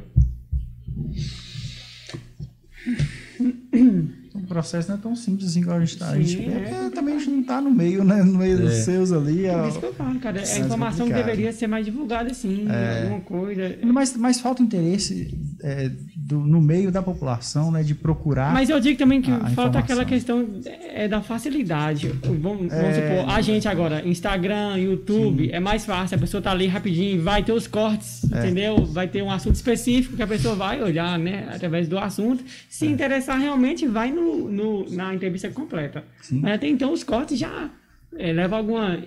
O 4.33 4.47
processo 4.47 4.89
não 4.89 4.97
é 4.97 5.01
tão 5.01 5.15
simples 5.15 5.49
assim 5.49 5.61
igual 5.61 5.77
a 5.77 5.85
gente 5.85 5.97
tá. 5.97 6.09
A 6.09 6.17
gente, 6.17 6.37
Sim, 6.37 6.49
é, 6.49 6.85
é. 6.87 6.89
também 6.89 7.15
a 7.15 7.19
gente 7.19 7.29
não 7.29 7.43
tá 7.43 7.59
no 7.61 7.71
meio, 7.71 8.03
né? 8.03 8.23
No 8.23 8.37
meio 8.37 8.57
dos 8.57 8.73
seus 8.73 9.11
ali. 9.11 9.47
Ó. 9.47 9.67
isso 9.67 9.79
que 9.79 9.85
eu 9.85 9.93
falo, 9.93 10.19
cara. 10.19 10.41
Isso 10.41 10.53
A 10.53 10.55
é 10.55 10.59
informação 10.59 10.99
complicado. 11.07 11.25
deveria 11.25 11.51
ser 11.51 11.67
mais 11.67 11.85
divulgada, 11.85 12.31
assim, 12.31 12.65
alguma 13.03 13.21
coisa. 13.21 13.77
Mas, 13.83 14.15
mas 14.15 14.39
falta 14.39 14.61
interesse 14.63 15.35
é, 15.61 15.91
do- 16.29 16.39
no 16.39 16.61
meio 16.61 16.91
da 16.91 17.01
população, 17.01 17.71
né? 17.71 17.81
De 17.81 17.95
procurar. 17.95 18.53
Mas 18.53 18.69
eu 18.69 18.79
digo 18.79 18.97
também 18.99 19.19
que 19.19 19.31
falta 19.55 19.79
aquela 19.79 20.05
questão 20.05 20.47
é, 20.93 21.07
da 21.07 21.21
facilidade. 21.21 22.07
Vamos, 22.23 22.41
vamos 22.41 22.71
É. 22.71 22.93
supor, 23.19 23.33
a 23.33 23.41
gente 23.41 23.67
agora, 23.67 24.07
Instagram, 24.07 24.77
YouTube, 24.77 25.49
é 25.51 25.59
mais 25.59 25.85
fácil, 25.85 26.15
a 26.17 26.19
pessoa 26.19 26.39
tá 26.41 26.51
ali 26.51 26.67
rapidinho, 26.67 27.19
vai 27.23 27.43
ter 27.43 27.51
os 27.51 27.65
cortes, 27.65 28.31
É. 28.31 28.39
entendeu? 28.45 28.85
Vai 28.85 29.07
ter 29.07 29.23
um 29.23 29.31
assunto 29.31 29.55
específico 29.55 30.15
que 30.15 30.21
a 30.21 30.27
pessoa 30.27 30.53
vai 30.53 30.81
olhar, 30.83 31.17
né, 31.17 31.49
através 31.51 31.87
do 31.87 31.97
assunto. 31.97 32.43
Se 32.69 32.85
É. 32.85 32.89
interessar 32.91 33.39
realmente, 33.39 33.87
vai 33.87 34.11
no, 34.11 34.47
no- 34.49 34.89
na 34.91 35.13
entrevista 35.15 35.49
completa. 35.49 36.03
Sim. 36.21 36.41
Mas 36.43 36.53
até 36.53 36.67
então 36.67 36.93
os 36.93 37.03
cortes 37.03 37.39
já 37.39 37.69
é, 38.17 38.31
levam 38.33 38.57
alguma 38.59 38.99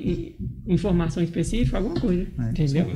informação 0.67 1.23
específica, 1.23 1.77
alguma 1.77 2.01
coisa, 2.01 2.27
É, 2.39 2.51
entendeu? 2.51 2.87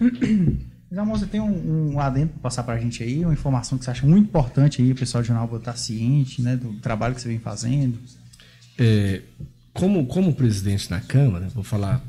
Jamon, 0.94 1.18
você 1.18 1.26
tem 1.26 1.40
um, 1.40 1.94
um 1.94 2.00
adendo 2.00 2.28
para 2.28 2.42
passar 2.42 2.62
para 2.62 2.74
a 2.74 2.78
gente 2.78 3.02
aí, 3.02 3.24
uma 3.24 3.32
informação 3.32 3.76
que 3.76 3.84
você 3.84 3.90
acha 3.90 4.06
muito 4.06 4.28
importante 4.28 4.80
aí, 4.80 4.92
o 4.92 4.94
pessoal 4.94 5.22
do 5.22 5.26
jornal 5.26 5.56
estar 5.56 5.76
ciente, 5.76 6.40
né, 6.40 6.56
do 6.56 6.74
trabalho 6.74 7.16
que 7.16 7.20
você 7.20 7.28
vem 7.28 7.40
fazendo. 7.40 7.98
É, 8.78 9.22
como, 9.72 10.06
como 10.06 10.32
presidente 10.32 10.88
na 10.90 11.00
Câmara, 11.00 11.48
vou 11.48 11.64
falar. 11.64 12.00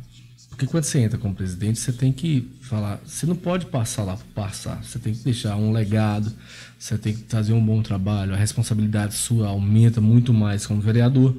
Porque 0.50 0.68
quando 0.68 0.84
você 0.84 1.00
entra 1.00 1.18
como 1.18 1.34
presidente, 1.34 1.80
você 1.80 1.92
tem 1.92 2.14
que 2.14 2.48
falar. 2.62 3.02
Você 3.04 3.26
não 3.26 3.36
pode 3.36 3.66
passar 3.66 4.04
lá 4.04 4.16
por 4.16 4.26
passar. 4.28 4.82
Você 4.84 5.00
tem 5.00 5.14
que 5.14 5.24
deixar 5.24 5.58
um 5.58 5.72
legado, 5.72 6.32
você 6.80 6.98
tem 6.98 7.14
que 7.14 7.24
fazer 7.28 7.54
um 7.54 7.66
bom 7.66 7.82
trabalho. 7.82 8.34
A 8.34 8.38
responsabilidade 8.38 9.16
sua 9.16 9.48
aumenta 9.48 10.00
muito 10.00 10.34
mais 10.34 10.66
como 10.66 10.80
vereador. 10.80 11.36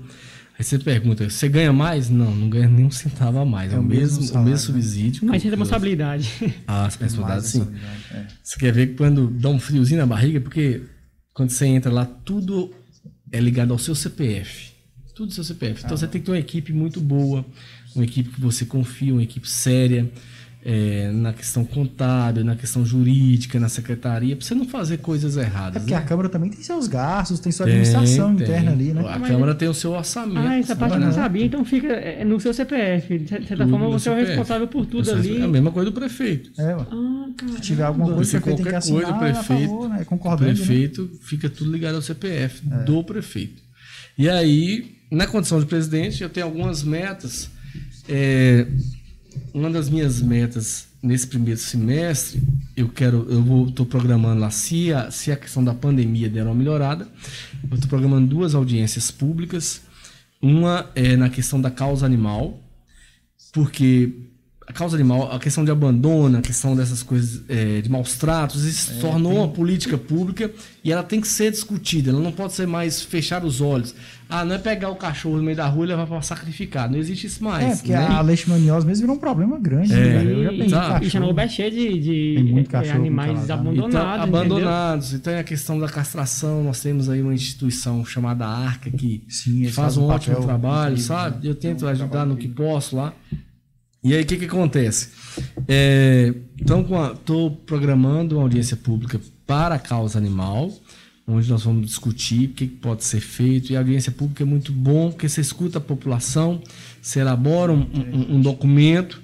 Aí 0.59 0.65
você 0.65 0.79
pergunta, 0.79 1.29
você 1.29 1.49
ganha 1.49 1.71
mais? 1.71 2.09
Não, 2.09 2.35
não 2.35 2.49
ganha 2.49 2.67
nem 2.67 2.87
um 2.87 2.91
centavo 2.91 3.39
a 3.39 3.45
mais. 3.45 3.73
É, 3.75 3.79
o 3.79 3.83
mesmo, 3.83 4.23
salário, 4.23 4.49
o 4.49 4.51
mesmo 4.51 4.67
subsídio. 4.67 5.27
Mas 5.27 5.43
responsabilidade. 5.43 6.31
Ah, 6.67 6.85
responsabilidade 6.85 7.47
sim. 7.47 7.67
É. 8.11 8.27
Você 8.43 8.59
quer 8.59 8.73
ver 8.73 8.89
que 8.89 8.95
quando 8.95 9.29
dá 9.29 9.51
um 9.51 9.61
friozinho 9.61 10.01
na 10.01 10.07
barriga, 10.07 10.41
porque 10.41 10.83
quando 11.35 11.51
você 11.51 11.67
entra 11.67 11.93
lá, 11.93 12.07
tudo 12.07 12.73
é 13.31 13.39
ligado 13.39 13.73
ao 13.73 13.79
seu 13.79 13.95
CPF. 13.95 14.73
Tudo 15.15 15.33
seu 15.33 15.45
CPF. 15.45 15.83
Então 15.85 15.95
ah. 15.95 15.99
você 15.99 16.07
tem 16.07 16.21
que 16.21 16.25
ter 16.25 16.33
uma 16.33 16.39
equipe 16.39 16.73
muito 16.73 17.01
boa, 17.01 17.45
uma 17.95 18.05
equipe 18.05 18.31
que 18.31 18.41
você 18.41 18.65
confia, 18.65 19.13
uma 19.13 19.23
equipe 19.23 19.49
séria. 19.49 20.11
É, 20.69 21.13
na 21.13 21.33
questão 21.33 21.65
contábil, 21.65 22.45
na 22.45 22.57
questão 22.57 22.85
jurídica, 22.85 23.61
na 23.61 23.69
secretaria, 23.69 24.35
para 24.35 24.45
você 24.45 24.53
não 24.53 24.67
fazer 24.67 24.97
coisas 24.97 25.37
erradas. 25.37 25.77
É 25.77 25.79
porque 25.79 25.95
né? 25.95 26.01
a 26.01 26.03
Câmara 26.03 26.29
também 26.29 26.51
tem 26.51 26.61
seus 26.61 26.89
gastos, 26.89 27.39
tem 27.39 27.53
sua 27.53 27.67
administração 27.67 28.35
tem, 28.35 28.45
interna 28.45 28.73
ali, 28.73 28.93
né? 28.93 29.01
A 29.03 29.17
Mas 29.17 29.31
Câmara 29.31 29.55
tem 29.55 29.69
o 29.69 29.75
seu 29.75 29.93
orçamento. 29.93 30.45
Ah, 30.45 30.59
essa 30.59 30.75
parte 30.75 30.95
eu 30.95 31.01
não 31.01 31.13
sabia, 31.13 31.45
então 31.45 31.65
fica 31.65 31.87
é, 31.87 32.25
no 32.25 32.41
seu 32.41 32.53
CPF. 32.53 33.17
De 33.17 33.29
certa 33.29 33.57
tudo 33.57 33.71
forma, 33.71 33.89
você 33.91 34.09
é 34.09 34.13
o 34.13 34.17
responsável 34.17 34.67
por 34.67 34.85
tudo 34.87 35.09
ali. 35.13 35.41
É 35.41 35.45
a 35.45 35.49
mesma 35.49 35.71
coisa 35.71 35.89
do 35.89 35.95
prefeito. 35.95 36.51
É, 36.59 36.73
ah, 36.73 37.29
Se 37.55 37.61
tiver 37.61 37.85
alguma 37.85 38.13
coisa, 38.13 38.37
o 38.37 38.41
prefeito 38.43 38.57
tem 38.57 38.67
que 38.67 38.75
assinar, 38.75 39.03
coisa, 39.03 39.17
o 39.17 39.19
prefeito, 39.21 39.69
favor, 39.69 39.89
né? 39.89 40.07
O 40.11 40.37
prefeito 40.37 41.03
né? 41.03 41.09
fica 41.21 41.49
tudo 41.49 41.71
ligado 41.71 41.95
ao 41.95 42.03
CPF 42.03 42.63
é. 42.69 42.83
do 42.83 43.05
prefeito. 43.05 43.63
E 44.19 44.29
aí, 44.29 44.97
na 45.13 45.29
condição 45.29 45.61
de 45.61 45.67
presidente, 45.67 46.25
eu 46.25 46.29
tenho 46.29 46.47
algumas 46.47 46.83
metas. 46.83 47.51
É, 48.09 48.67
uma 49.53 49.71
das 49.71 49.89
minhas 49.89 50.21
metas 50.21 50.89
nesse 51.03 51.27
primeiro 51.27 51.61
semestre, 51.61 52.43
eu 52.77 52.89
quero, 52.89 53.27
eu 53.31 53.43
vou, 53.43 53.69
estou 53.69 53.87
programando 53.87 54.41
lá 54.41 54.51
se 54.51 54.93
a, 54.93 55.11
se 55.11 55.31
a 55.31 55.37
questão 55.37 55.63
da 55.63 55.75
pandemia 55.75 56.29
der 56.29 56.45
uma 56.45 56.55
melhorada, 56.55 57.09
eu 57.71 57.75
estou 57.75 57.89
programando 57.89 58.27
duas 58.27 58.55
audiências 58.55 59.11
públicas. 59.11 59.83
Uma 60.41 60.91
é 60.95 61.17
na 61.17 61.31
questão 61.31 61.61
da 61.61 61.71
causa 61.71 62.05
animal, 62.05 62.61
porque 63.53 64.13
a 64.67 64.73
causa 64.73 64.97
animal, 64.97 65.31
a 65.33 65.39
questão 65.39 65.65
de 65.65 65.71
abandono, 65.71 66.39
a 66.39 66.43
questão 66.43 66.75
dessas 66.75 67.01
coisas 67.01 67.43
é, 67.49 67.81
de 67.81 67.89
maus 67.89 68.17
tratos, 68.17 68.65
isso 68.65 68.95
é, 68.95 69.01
tornou 69.01 69.33
tem... 69.33 69.41
uma 69.41 69.49
política 69.49 69.97
pública 69.97 70.51
e 70.83 70.91
ela 70.91 71.05
tem 71.05 71.21
que 71.21 71.29
ser 71.29 71.53
discutida. 71.53 72.11
Ela 72.11 72.19
não 72.19 72.33
pode 72.33 72.53
ser 72.53 72.67
mais 72.67 73.01
fechar 73.01 73.45
os 73.45 73.61
olhos. 73.61 73.95
Ah, 74.29 74.45
não 74.45 74.57
é 74.57 74.59
pegar 74.59 74.91
o 74.91 74.97
cachorro 74.97 75.37
no 75.37 75.45
meio 75.45 75.57
da 75.57 75.69
rua 75.69 75.85
e 75.85 75.89
levar 75.89 76.05
para 76.05 76.21
sacrificar. 76.21 76.91
Não 76.91 76.99
existe 76.99 77.29
isso 77.29 77.45
mais. 77.45 77.65
É, 77.65 77.77
porque 77.77 77.93
né? 77.93 78.09
a 78.09 78.21
leishmaniose 78.21 78.85
mesmo 78.85 79.03
virou 79.03 79.17
um 79.17 79.21
problema 79.21 79.57
grande. 79.57 79.95
É, 79.95 79.97
né, 79.97 80.33
Eu 80.33 80.43
já 80.43 80.51
pensei 80.51 80.69
tá. 80.71 81.01
E 81.01 81.11
Chernobyl 81.11 81.49
cheio 81.49 81.71
de, 81.71 82.01
de 82.01 82.67
é, 82.73 82.91
animais 82.91 83.49
abandonados. 83.49 83.95
Então, 83.95 84.23
abandonados. 84.23 85.15
Então, 85.15 85.33
é 85.33 85.39
a 85.39 85.45
questão 85.45 85.79
da 85.79 85.89
castração. 85.89 86.65
Nós 86.65 86.81
temos 86.81 87.09
aí 87.09 87.23
uma 87.23 87.35
instituição 87.35 88.05
chamada 88.05 88.45
Arca 88.45 88.91
que 88.91 89.23
Sim, 89.29 89.69
faz 89.69 89.97
um 89.97 90.07
ótimo 90.07 90.43
trabalho, 90.43 90.99
sabe? 90.99 91.47
Eu 91.47 91.55
tento 91.55 91.87
ajudar 91.87 92.27
no 92.27 92.37
que 92.37 92.49
posso 92.49 92.97
lá. 92.97 93.13
E 94.07 94.15
aí, 94.15 94.23
o 94.23 94.25
que, 94.25 94.37
que 94.37 94.45
acontece? 94.45 95.09
É, 95.67 96.33
então, 96.61 96.87
estou 97.13 97.51
programando 97.51 98.37
uma 98.37 98.43
audiência 98.43 98.77
pública 98.77 99.21
para 99.45 99.75
a 99.75 99.79
causa 99.81 100.17
animal, 100.17 100.73
onde 101.27 101.51
nós 101.51 101.65
vamos 101.65 101.85
discutir 101.85 102.51
o 102.51 102.53
que, 102.53 102.69
que 102.69 102.77
pode 102.77 103.03
ser 103.03 103.19
feito. 103.19 103.73
E 103.73 103.77
a 103.77 103.81
audiência 103.81 104.13
pública 104.13 104.45
é 104.45 104.47
muito 104.47 104.71
bom, 104.71 105.11
porque 105.11 105.29
você 105.29 105.41
escuta 105.41 105.79
a 105.79 105.81
população, 105.81 106.63
você 107.03 107.19
elabora 107.19 107.73
um, 107.73 107.81
um, 107.81 108.37
um 108.37 108.41
documento 108.41 109.21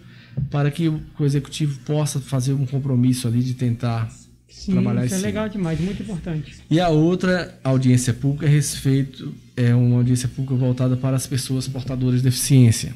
para 0.51 0.68
que 0.68 0.89
o 0.89 1.01
executivo 1.20 1.78
possa 1.87 2.18
fazer 2.18 2.53
um 2.53 2.66
compromisso 2.66 3.28
ali 3.28 3.41
de 3.41 3.55
tentar 3.55 4.11
Sim, 4.49 4.72
trabalhar 4.72 5.07
isso. 5.07 5.14
Isso 5.14 5.24
é 5.24 5.28
legal 5.28 5.49
demais, 5.49 5.78
muito 5.78 6.03
importante. 6.03 6.57
E 6.68 6.80
a 6.80 6.89
outra 6.89 7.57
audiência 7.62 8.12
pública 8.12 8.47
a 8.47 8.49
respeito 8.49 9.33
é 9.57 9.72
uma 9.72 9.99
audiência 9.99 10.28
pública 10.28 10.57
voltada 10.57 10.97
para 10.97 11.14
as 11.14 11.28
pessoas 11.28 11.68
portadoras 11.68 12.16
de 12.16 12.24
deficiência 12.24 12.93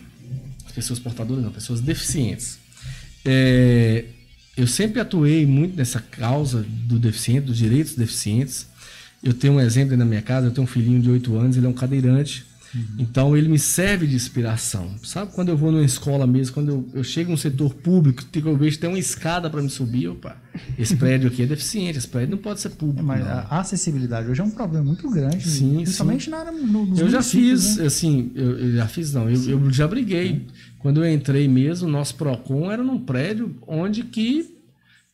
pessoas 0.77 0.99
portadoras, 0.99 1.43
não, 1.43 1.51
pessoas 1.51 1.81
deficientes. 1.81 2.59
É, 3.25 4.05
eu 4.57 4.67
sempre 4.67 5.01
atuei 5.01 5.47
muito 5.47 5.75
nessa 5.75 6.01
causa 6.01 6.65
do 6.69 6.99
deficiente, 6.99 7.47
dos 7.47 7.57
direitos 7.57 7.93
dos 7.93 7.99
deficientes. 7.99 8.67
Eu 9.23 9.33
tenho 9.33 9.55
um 9.55 9.61
exemplo 9.61 9.97
na 9.97 10.05
minha 10.05 10.21
casa, 10.21 10.47
eu 10.47 10.51
tenho 10.51 10.65
um 10.65 10.69
filhinho 10.69 11.01
de 11.01 11.11
8 11.11 11.35
anos, 11.37 11.57
ele 11.57 11.65
é 11.65 11.69
um 11.69 11.73
cadeirante. 11.73 12.45
Uhum. 12.77 12.97
Então 12.99 13.37
ele 13.37 13.49
me 13.49 13.59
serve 13.59 14.07
de 14.07 14.15
inspiração. 14.15 14.95
Sabe 15.03 15.33
quando 15.33 15.49
eu 15.49 15.57
vou 15.57 15.73
numa 15.73 15.85
escola 15.85 16.27
mesmo, 16.27 16.55
quando 16.55 16.69
eu, 16.69 16.89
eu 16.95 17.05
chego 17.05 17.31
no 17.31 17.39
setor 17.39 17.73
público, 17.73 18.23
eu 18.35 18.57
vejo 18.57 18.77
que 18.77 18.81
tem 18.81 18.91
uma 18.91 18.99
escada 18.99 19.49
para 19.49 19.63
me 19.63 19.71
subir, 19.71 20.09
opa, 20.09 20.37
esse 20.79 20.95
prédio 20.97 21.29
aqui 21.29 21.43
é 21.43 21.47
deficiente, 21.47 21.97
esse 21.97 22.09
prédio 22.09 22.33
não 22.37 22.43
pode 22.43 22.61
ser 22.61 22.71
público. 22.71 23.01
É, 23.01 23.03
mas 23.03 23.21
não. 23.21 23.31
a 23.31 23.61
acessibilidade 23.61 24.31
hoje 24.31 24.41
é 24.41 24.45
um 24.45 24.51
problema 24.51 24.85
muito 24.85 25.11
grande, 25.11 25.49
sim, 25.49 25.77
principalmente 25.77 26.25
sim. 26.25 26.31
na 26.31 26.39
área 26.39 26.53
no, 26.53 26.99
Eu 26.99 27.09
já 27.09 27.23
fiz, 27.23 27.77
né? 27.77 27.87
assim, 27.87 28.31
eu, 28.35 28.59
eu, 28.59 28.73
já 28.73 28.87
fiz 28.87 29.13
não, 29.15 29.31
eu, 29.31 29.51
eu 29.51 29.71
já 29.71 29.89
briguei. 29.89 30.47
Quando 30.79 31.05
eu 31.05 31.13
entrei 31.13 31.49
mesmo, 31.49 31.89
nosso 31.89 32.15
Procon 32.15 32.71
era 32.71 32.83
num 32.83 32.99
prédio 32.99 33.57
onde 33.67 34.05
que 34.05 34.56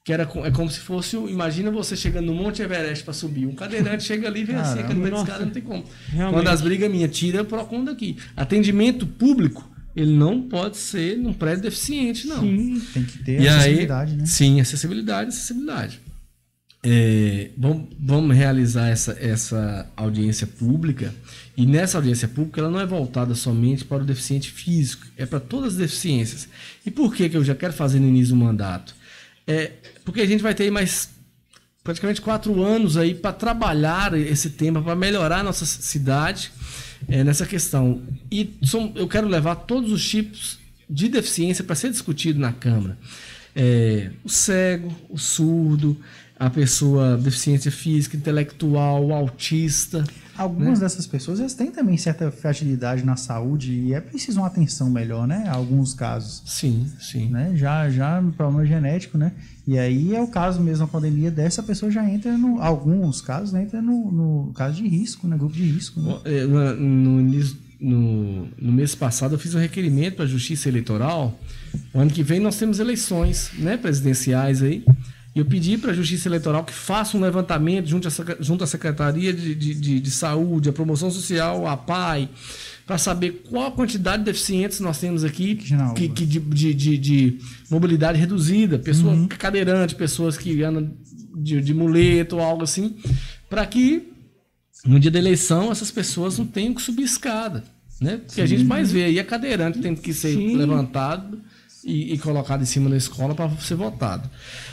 que 0.04 0.12
era 0.12 0.24
é 0.24 0.50
como 0.50 0.68
se 0.68 0.80
fosse, 0.80 1.16
imagina 1.16 1.70
você 1.70 1.96
chegando 1.96 2.26
no 2.26 2.34
Monte 2.34 2.60
Everest 2.60 3.04
para 3.04 3.14
subir, 3.14 3.46
um 3.46 3.54
cadeirante 3.54 4.02
chega 4.02 4.26
ali 4.26 4.40
e 4.40 4.44
vê 4.44 4.54
assim, 4.54 4.80
escada 4.80 5.44
não 5.44 5.52
tem 5.52 5.62
como. 5.62 5.84
Realmente. 6.08 6.34
Uma 6.34 6.42
das 6.42 6.60
brigas 6.60 6.90
minha, 6.90 7.06
tira 7.06 7.42
o 7.42 7.44
Procon 7.44 7.84
daqui. 7.84 8.16
Atendimento 8.36 9.06
público, 9.06 9.70
ele 9.94 10.12
não 10.12 10.42
pode 10.42 10.76
ser 10.76 11.16
num 11.16 11.32
prédio 11.32 11.62
deficiente, 11.62 12.26
não. 12.26 12.40
Sim, 12.40 12.82
tem 12.92 13.04
que 13.04 13.18
ter 13.18 13.40
e 13.40 13.48
acessibilidade, 13.48 14.12
aí, 14.12 14.18
né? 14.18 14.26
Sim, 14.26 14.60
acessibilidade, 14.60 15.28
acessibilidade. 15.28 16.00
É, 16.84 17.50
vamos, 17.56 17.86
vamos 17.96 18.36
realizar 18.36 18.88
essa, 18.88 19.16
essa 19.20 19.88
audiência 19.96 20.48
pública 20.48 21.14
e 21.56 21.64
nessa 21.64 21.96
audiência 21.96 22.26
pública 22.26 22.60
ela 22.60 22.70
não 22.70 22.80
é 22.80 22.86
voltada 22.86 23.36
somente 23.36 23.84
para 23.84 24.02
o 24.02 24.04
deficiente 24.04 24.50
físico, 24.50 25.06
é 25.16 25.24
para 25.24 25.38
todas 25.38 25.74
as 25.74 25.78
deficiências. 25.78 26.48
E 26.84 26.90
por 26.90 27.14
que, 27.14 27.28
que 27.28 27.36
eu 27.36 27.44
já 27.44 27.54
quero 27.54 27.72
fazer 27.72 28.00
no 28.00 28.08
início 28.08 28.34
do 28.34 28.40
mandato? 28.44 28.96
É, 29.46 29.72
porque 30.04 30.20
a 30.20 30.26
gente 30.26 30.42
vai 30.42 30.54
ter 30.54 30.70
mais 30.70 31.10
praticamente 31.82 32.20
quatro 32.20 32.62
anos 32.62 32.96
aí 32.96 33.14
para 33.14 33.32
trabalhar 33.32 34.14
esse 34.14 34.50
tema, 34.50 34.82
para 34.82 34.94
melhorar 34.94 35.40
a 35.40 35.42
nossa 35.42 35.66
cidade 35.66 36.52
é, 37.08 37.24
nessa 37.24 37.46
questão. 37.46 38.02
E 38.30 38.54
eu 38.94 39.08
quero 39.08 39.26
levar 39.26 39.56
todos 39.56 39.90
os 39.90 40.08
tipos 40.08 40.58
de 40.88 41.08
deficiência 41.08 41.64
para 41.64 41.74
ser 41.74 41.90
discutido 41.90 42.38
na 42.38 42.52
Câmara. 42.52 42.96
É, 43.54 44.10
o 44.24 44.28
cego, 44.28 44.94
o 45.08 45.18
surdo, 45.18 46.00
a 46.42 46.50
pessoa 46.50 47.16
deficiência 47.16 47.70
física, 47.70 48.16
intelectual, 48.16 49.12
autista. 49.12 50.02
Algumas 50.36 50.80
né? 50.80 50.86
dessas 50.86 51.06
pessoas 51.06 51.38
elas 51.38 51.54
têm 51.54 51.70
também 51.70 51.96
certa 51.96 52.32
fragilidade 52.32 53.04
na 53.04 53.14
saúde 53.14 53.72
e 53.72 53.94
é 53.94 54.00
preciso 54.00 54.40
uma 54.40 54.48
atenção 54.48 54.90
melhor, 54.90 55.24
né? 55.28 55.48
Alguns 55.48 55.94
casos. 55.94 56.42
Sim, 56.44 56.90
sim. 56.98 57.28
Né? 57.28 57.52
Já, 57.54 57.88
já 57.90 58.20
no 58.20 58.32
problema 58.32 58.66
genético, 58.66 59.16
né? 59.16 59.30
E 59.68 59.78
aí 59.78 60.16
é 60.16 60.20
o 60.20 60.26
caso 60.26 60.60
mesmo, 60.60 60.84
a 60.84 60.88
pandemia 60.88 61.30
dessa 61.30 61.62
pessoa 61.62 61.92
já 61.92 62.04
entra 62.10 62.36
no. 62.36 62.60
Alguns 62.60 63.20
casos 63.20 63.52
né? 63.52 63.62
entra 63.62 63.80
no, 63.80 64.10
no 64.10 64.52
caso 64.52 64.82
de 64.82 64.88
risco, 64.88 65.28
né? 65.28 65.36
Grupo 65.36 65.54
de 65.54 65.62
risco. 65.62 66.00
Né? 66.00 66.18
É, 66.24 66.44
no, 66.44 67.22
no, 67.80 68.48
no 68.58 68.72
mês 68.72 68.96
passado 68.96 69.36
eu 69.36 69.38
fiz 69.38 69.54
um 69.54 69.60
requerimento 69.60 70.16
para 70.16 70.24
a 70.24 70.28
Justiça 70.28 70.68
Eleitoral. 70.68 71.38
O 71.94 72.00
ano 72.00 72.10
que 72.10 72.24
vem 72.24 72.40
nós 72.40 72.56
temos 72.56 72.80
eleições 72.80 73.52
né, 73.58 73.76
presidenciais 73.76 74.60
aí. 74.60 74.84
E 75.34 75.38
eu 75.38 75.46
pedi 75.46 75.78
para 75.78 75.92
a 75.92 75.94
Justiça 75.94 76.28
Eleitoral 76.28 76.62
que 76.62 76.74
faça 76.74 77.16
um 77.16 77.20
levantamento 77.20 77.86
junto, 77.86 78.06
a, 78.06 78.10
junto 78.38 78.64
à 78.64 78.66
Secretaria 78.66 79.32
de, 79.32 79.54
de, 79.54 79.74
de, 79.74 80.00
de 80.00 80.10
Saúde, 80.10 80.68
a 80.68 80.72
Promoção 80.72 81.10
Social, 81.10 81.66
a 81.66 81.74
PAI, 81.74 82.28
para 82.86 82.98
saber 82.98 83.42
qual 83.48 83.68
a 83.68 83.70
quantidade 83.70 84.18
de 84.18 84.24
deficientes 84.26 84.78
nós 84.80 84.98
temos 84.98 85.24
aqui 85.24 85.56
que, 85.96 86.08
que 86.08 86.26
de, 86.26 86.38
de, 86.38 86.74
de, 86.74 86.98
de, 86.98 87.38
mobilidade 87.70 88.18
reduzida, 88.18 88.78
pessoas 88.78 89.16
uhum. 89.16 89.28
cadeirantes, 89.28 89.96
pessoas 89.96 90.36
que 90.36 90.62
andam 90.62 90.92
de, 91.34 91.62
de 91.62 91.72
muleta 91.72 92.36
ou 92.36 92.42
algo 92.42 92.64
assim, 92.64 92.96
para 93.48 93.64
que 93.64 94.12
no 94.84 95.00
dia 95.00 95.10
da 95.10 95.18
eleição 95.18 95.72
essas 95.72 95.90
pessoas 95.90 96.38
não 96.38 96.46
tenham 96.46 96.74
que 96.74 96.82
subir 96.82 97.04
escada. 97.04 97.64
Né? 97.98 98.18
Porque 98.18 98.34
Sim. 98.34 98.42
a 98.42 98.46
gente 98.46 98.64
mais 98.64 98.90
vê 98.90 99.04
aí 99.04 99.18
é 99.18 99.24
cadeirante 99.24 99.78
tendo 99.78 100.00
que 100.00 100.12
ser 100.12 100.34
Sim. 100.34 100.56
levantado 100.56 101.40
e, 101.84 102.14
e 102.14 102.18
colocado 102.18 102.62
em 102.62 102.66
cima 102.66 102.88
da 102.88 102.96
escola 102.96 103.34
para 103.34 103.50
ser 103.56 103.74
votado. 103.74 104.28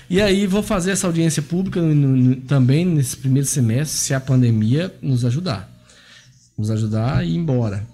E 0.09 0.21
aí 0.21 0.45
vou 0.47 0.63
fazer 0.63 0.91
essa 0.91 1.07
audiência 1.07 1.41
pública 1.41 1.81
no, 1.81 1.93
no, 1.93 2.35
também 2.37 2.85
nesse 2.85 3.17
primeiro 3.17 3.47
semestre, 3.47 3.97
se 3.97 4.13
a 4.13 4.19
pandemia 4.19 4.93
nos 5.01 5.25
ajudar. 5.25 5.69
Nos 6.57 6.69
ajudar 6.69 7.25
e 7.25 7.31
ir 7.31 7.37
embora. 7.37 7.85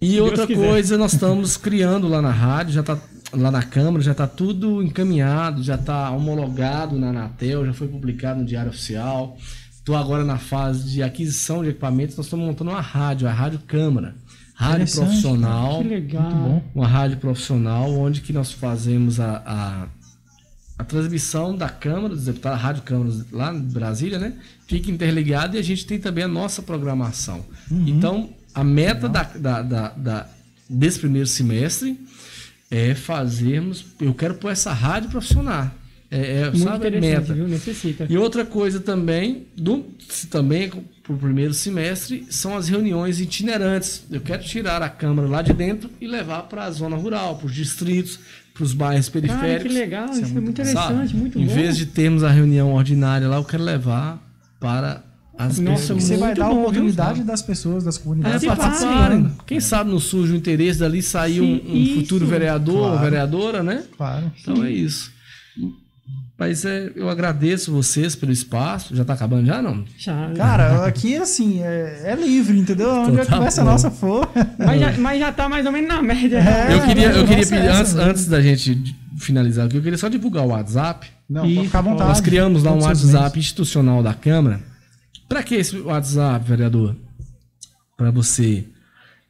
E 0.00 0.12
Deus 0.12 0.30
outra 0.30 0.46
quiser. 0.46 0.66
coisa, 0.66 0.98
nós 0.98 1.12
estamos 1.12 1.56
criando 1.56 2.08
lá 2.08 2.20
na 2.20 2.32
rádio, 2.32 2.74
já 2.74 2.80
está 2.80 2.98
lá 3.32 3.50
na 3.50 3.62
Câmara, 3.62 4.02
já 4.02 4.12
está 4.12 4.26
tudo 4.26 4.82
encaminhado, 4.82 5.62
já 5.62 5.76
está 5.76 6.10
homologado 6.10 6.98
na 6.98 7.10
Anatel, 7.10 7.64
já 7.64 7.72
foi 7.72 7.88
publicado 7.88 8.40
no 8.40 8.46
Diário 8.46 8.70
Oficial. 8.70 9.36
Estou 9.70 9.96
agora 9.96 10.24
na 10.24 10.38
fase 10.38 10.90
de 10.90 11.02
aquisição 11.02 11.62
de 11.62 11.70
equipamentos, 11.70 12.16
nós 12.16 12.26
estamos 12.26 12.46
montando 12.46 12.70
uma 12.70 12.80
rádio, 12.80 13.26
a 13.26 13.32
Rádio 13.32 13.60
Câmara. 13.66 14.14
Rádio 14.54 14.86
profissional. 15.06 15.82
Que 15.82 15.88
legal. 15.88 16.62
Uma 16.74 16.86
rádio 16.86 17.16
profissional, 17.18 17.90
onde 17.92 18.20
que 18.20 18.32
nós 18.32 18.52
fazemos 18.52 19.18
a, 19.18 19.42
a, 19.44 19.86
a 20.78 20.84
transmissão 20.84 21.56
da 21.56 21.68
Câmara, 21.68 22.10
dos 22.10 22.24
deputados, 22.26 22.58
a 22.58 22.62
Rádio 22.62 22.82
Câmara 22.82 23.10
lá 23.32 23.52
em 23.54 23.60
Brasília, 23.60 24.18
né? 24.18 24.34
Fica 24.66 24.90
interligado 24.90 25.56
e 25.56 25.58
a 25.58 25.62
gente 25.62 25.86
tem 25.86 25.98
também 25.98 26.24
a 26.24 26.28
nossa 26.28 26.62
programação. 26.62 27.44
Então, 27.70 28.30
a 28.54 28.62
meta 28.62 29.08
da, 29.08 29.22
da, 29.22 29.62
da- 29.62 29.88
da- 29.88 30.26
desse 30.68 30.98
primeiro 30.98 31.26
semestre 31.26 31.98
é 32.70 32.94
fazermos. 32.94 33.84
Eu 34.00 34.14
quero 34.14 34.34
pôr 34.34 34.50
essa 34.50 34.72
rádio 34.72 35.10
profissional. 35.10 35.70
É, 36.14 36.40
é, 36.40 36.44
Muito 36.50 36.58
sabe, 36.58 36.76
interessante, 36.88 37.20
meta. 37.20 37.34
viu? 37.34 37.48
Necessita. 37.48 38.06
E 38.10 38.18
outra 38.18 38.44
coisa 38.44 38.78
também, 38.80 39.46
do, 39.56 39.86
se 40.06 40.26
também 40.26 40.68
para 40.68 41.12
o 41.14 41.16
primeiro 41.16 41.54
semestre, 41.54 42.26
são 42.28 42.54
as 42.54 42.68
reuniões 42.68 43.18
itinerantes. 43.18 44.04
Eu 44.10 44.20
quero 44.20 44.42
tirar 44.42 44.82
a 44.82 44.90
Câmara 44.90 45.26
lá 45.26 45.40
de 45.40 45.54
dentro 45.54 45.88
e 45.98 46.06
levar 46.06 46.42
para 46.42 46.64
a 46.64 46.70
zona 46.70 46.96
rural, 46.96 47.36
para 47.36 47.46
os 47.46 47.54
distritos, 47.54 48.18
para 48.52 48.62
os 48.62 48.74
bairros 48.74 49.08
Cara, 49.08 49.20
que 49.22 49.28
periféricos. 49.28 49.72
legal. 49.74 50.10
Isso 50.10 50.20
é 50.24 50.40
muito, 50.40 50.64
sabe? 50.66 50.70
interessante, 50.70 51.16
muito 51.16 51.38
em 51.38 51.46
bom. 51.46 51.54
vez 51.54 51.78
de 51.78 51.86
termos 51.86 52.22
a 52.22 52.30
reunião 52.30 52.74
ordinária 52.74 53.26
lá, 53.26 53.36
eu 53.36 53.44
quero 53.44 53.62
levar 53.64 54.22
para 54.60 55.02
as 55.38 55.58
Nossa, 55.58 55.80
pessoas. 55.94 56.04
Você 56.04 56.16
vai 56.18 56.28
Muito 56.28 56.38
dar 56.40 56.44
a 56.44 56.48
bom, 56.50 56.54
viu, 56.56 56.60
oportunidade 56.64 57.22
das 57.24 57.40
pessoas, 57.40 57.84
das 57.84 57.96
É, 57.96 58.00
comunidades 58.02 58.44
participarem. 58.44 59.22
participarem. 59.22 59.32
Quem 59.46 59.60
sabe 59.60 59.90
não 59.90 59.98
surge 59.98 60.34
o 60.34 60.36
interesse 60.36 60.78
dali 60.78 61.00
sair 61.02 61.40
um, 61.40 61.58
Sim, 61.58 61.94
um 61.96 62.00
futuro 62.02 62.26
vereador 62.26 62.76
ou 62.76 62.82
Claro. 62.90 63.00
vereadora, 63.02 63.62
né? 63.62 63.82
Claro. 63.96 64.30
Então 64.42 64.62
é 64.62 64.70
isso. 64.70 65.10
Mas 66.38 66.64
é, 66.64 66.90
eu 66.96 67.08
agradeço 67.08 67.70
vocês 67.70 68.16
pelo 68.16 68.32
espaço. 68.32 68.96
Já 68.96 69.04
tá 69.04 69.12
acabando 69.12 69.46
já, 69.46 69.62
não? 69.62 69.84
Já, 69.96 70.32
Cara, 70.34 70.86
aqui 70.86 71.16
assim, 71.16 71.62
é, 71.62 72.02
é 72.04 72.16
livre, 72.16 72.58
entendeu? 72.58 72.90
Onde 72.90 73.20
a 73.20 73.24
tá 73.24 73.36
conversa 73.36 73.62
bom. 73.62 73.70
nossa 73.70 73.90
for. 73.90 74.28
mas, 74.58 74.80
já, 74.80 74.92
mas 74.98 75.20
já 75.20 75.32
tá 75.32 75.48
mais 75.48 75.64
ou 75.66 75.72
menos 75.72 75.88
na 75.88 76.02
média. 76.02 76.38
É, 76.38 76.74
eu 76.74 76.82
queria, 76.82 77.12
eu 77.12 77.26
queria 77.26 77.46
pedir, 77.46 77.66
essa 77.66 77.80
antes, 77.80 77.94
antes 77.94 78.26
da 78.26 78.40
gente 78.40 78.96
finalizar 79.18 79.66
aqui, 79.66 79.76
eu 79.76 79.82
queria 79.82 79.98
só 79.98 80.08
divulgar 80.08 80.44
o 80.44 80.48
WhatsApp. 80.48 81.06
Não, 81.28 81.42
pode 81.42 81.66
ficar 81.66 81.78
à 81.78 81.82
vontade. 81.82 82.08
Nós 82.08 82.20
criamos 82.20 82.62
lá 82.62 82.72
um 82.72 82.82
WhatsApp 82.82 83.38
institucional 83.38 84.02
da 84.02 84.14
Câmara. 84.14 84.60
Para 85.28 85.42
que 85.42 85.54
esse 85.54 85.78
WhatsApp, 85.78 86.44
vereador? 86.46 86.96
Para 87.96 88.10
você. 88.10 88.64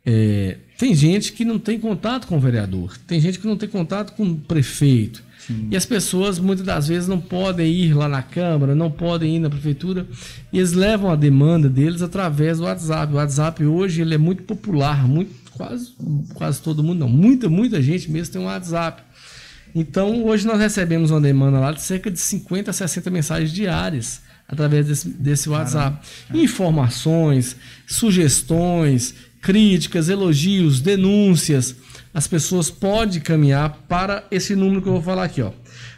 é, 0.07 0.57
tem 0.79 0.95
gente 0.95 1.33
que 1.33 1.45
não 1.45 1.59
tem 1.59 1.79
contato 1.79 2.27
com 2.27 2.37
o 2.37 2.41
vereador, 2.41 2.97
tem 3.07 3.21
gente 3.21 3.39
que 3.39 3.47
não 3.47 3.57
tem 3.57 3.69
contato 3.69 4.15
com 4.15 4.25
o 4.25 4.37
prefeito. 4.37 5.23
E 5.71 5.77
as 5.77 5.85
pessoas 5.85 6.39
muitas 6.39 6.65
das 6.65 6.89
vezes 6.89 7.09
não 7.09 7.21
podem 7.21 7.73
ir 7.73 7.95
lá 7.95 8.09
na 8.09 8.23
Câmara, 8.23 8.75
não 8.75 8.91
podem 8.91 9.37
ir 9.37 9.39
na 9.39 9.51
Prefeitura, 9.51 10.07
e 10.53 10.59
eles 10.59 10.73
levam 10.73 11.11
a 11.11 11.17
demanda 11.17 11.69
deles 11.69 12.03
através 12.03 12.59
do 12.59 12.65
WhatsApp. 12.65 13.13
O 13.13 13.17
WhatsApp 13.17 13.65
hoje 13.65 14.03
ele 14.03 14.15
é 14.15 14.19
muito 14.19 14.43
popular, 14.45 15.07
muito, 15.07 15.33
quase, 15.53 15.93
quase 16.35 16.61
todo 16.63 16.83
mundo, 16.83 17.01
não, 17.01 17.09
muita, 17.09 17.49
muita 17.49 17.83
gente 17.83 18.11
mesmo 18.11 18.33
tem 18.33 18.43
um 18.43 18.47
WhatsApp. 18.47 19.03
Então, 19.75 20.25
hoje 20.25 20.47
nós 20.47 20.61
recebemos 20.61 21.11
uma 21.11 21.21
demanda 21.21 21.59
lá 21.59 21.73
de 21.73 21.81
cerca 21.81 22.11
de 22.11 22.19
50 22.19 22.71
a 22.71 22.75
60 22.75 23.11
mensagens 23.11 23.53
diárias 23.53 24.21
através 24.47 24.87
desse, 24.87 25.09
desse 25.09 25.49
WhatsApp. 25.49 26.07
Informações, 26.35 27.57
sugestões, 27.87 29.15
críticas, 29.41 30.09
elogios, 30.11 30.81
denúncias. 30.81 31.75
As 32.15 32.27
pessoas 32.27 32.71
podem 32.71 33.21
caminhar 33.21 33.71
para 33.89 34.25
esse 34.31 34.55
número 34.55 34.83
que 34.83 34.89
eu 34.89 34.93
vou 34.93 35.03
falar 35.03 35.25
aqui, 35.25 35.41
ó. 35.43 35.51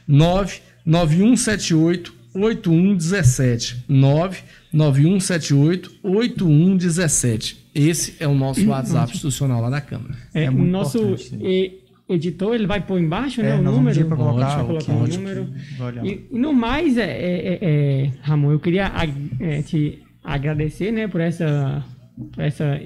99178 0.06 2.14
8117. 2.34 3.84
99178 3.88 5.90
8117. 6.02 7.64
Esse 7.74 8.14
é 8.20 8.28
o 8.28 8.34
nosso 8.34 8.64
WhatsApp 8.68 9.12
institucional 9.12 9.60
lá 9.60 9.68
da 9.70 9.80
Câmara. 9.80 10.14
É, 10.32 10.44
É 10.44 10.50
o 10.50 10.52
muito 10.52 10.70
nosso 10.70 10.98
importante, 10.98 11.36
e- 11.42 11.80
editor, 12.08 12.54
ele 12.54 12.66
vai 12.66 12.80
pôr 12.80 13.00
embaixo, 13.00 13.42
né? 13.42 13.50
É, 13.50 13.54
o 13.54 13.62
nós 13.62 13.74
vamos 13.74 13.96
número. 13.96 14.06
pra 14.08 14.16
colocar 14.16 14.54
Vai 14.56 14.62
o 14.62 14.66
colocar 14.66 14.84
que- 14.84 14.90
o 14.92 15.02
ótimo. 15.02 15.28
número. 15.28 15.48
E, 16.04 16.20
e 16.30 16.38
no 16.38 16.52
mais, 16.52 16.96
é, 16.98 17.02
é- 17.04 17.54
é- 17.54 17.58
é, 17.62 18.10
Ramon, 18.22 18.52
eu 18.52 18.60
queria 18.60 18.92
é, 19.40 19.62
te 19.62 19.98
agradecer, 20.22 20.92
né, 20.92 21.08
por 21.08 21.20
essa, 21.20 21.82
essa, 22.38 22.80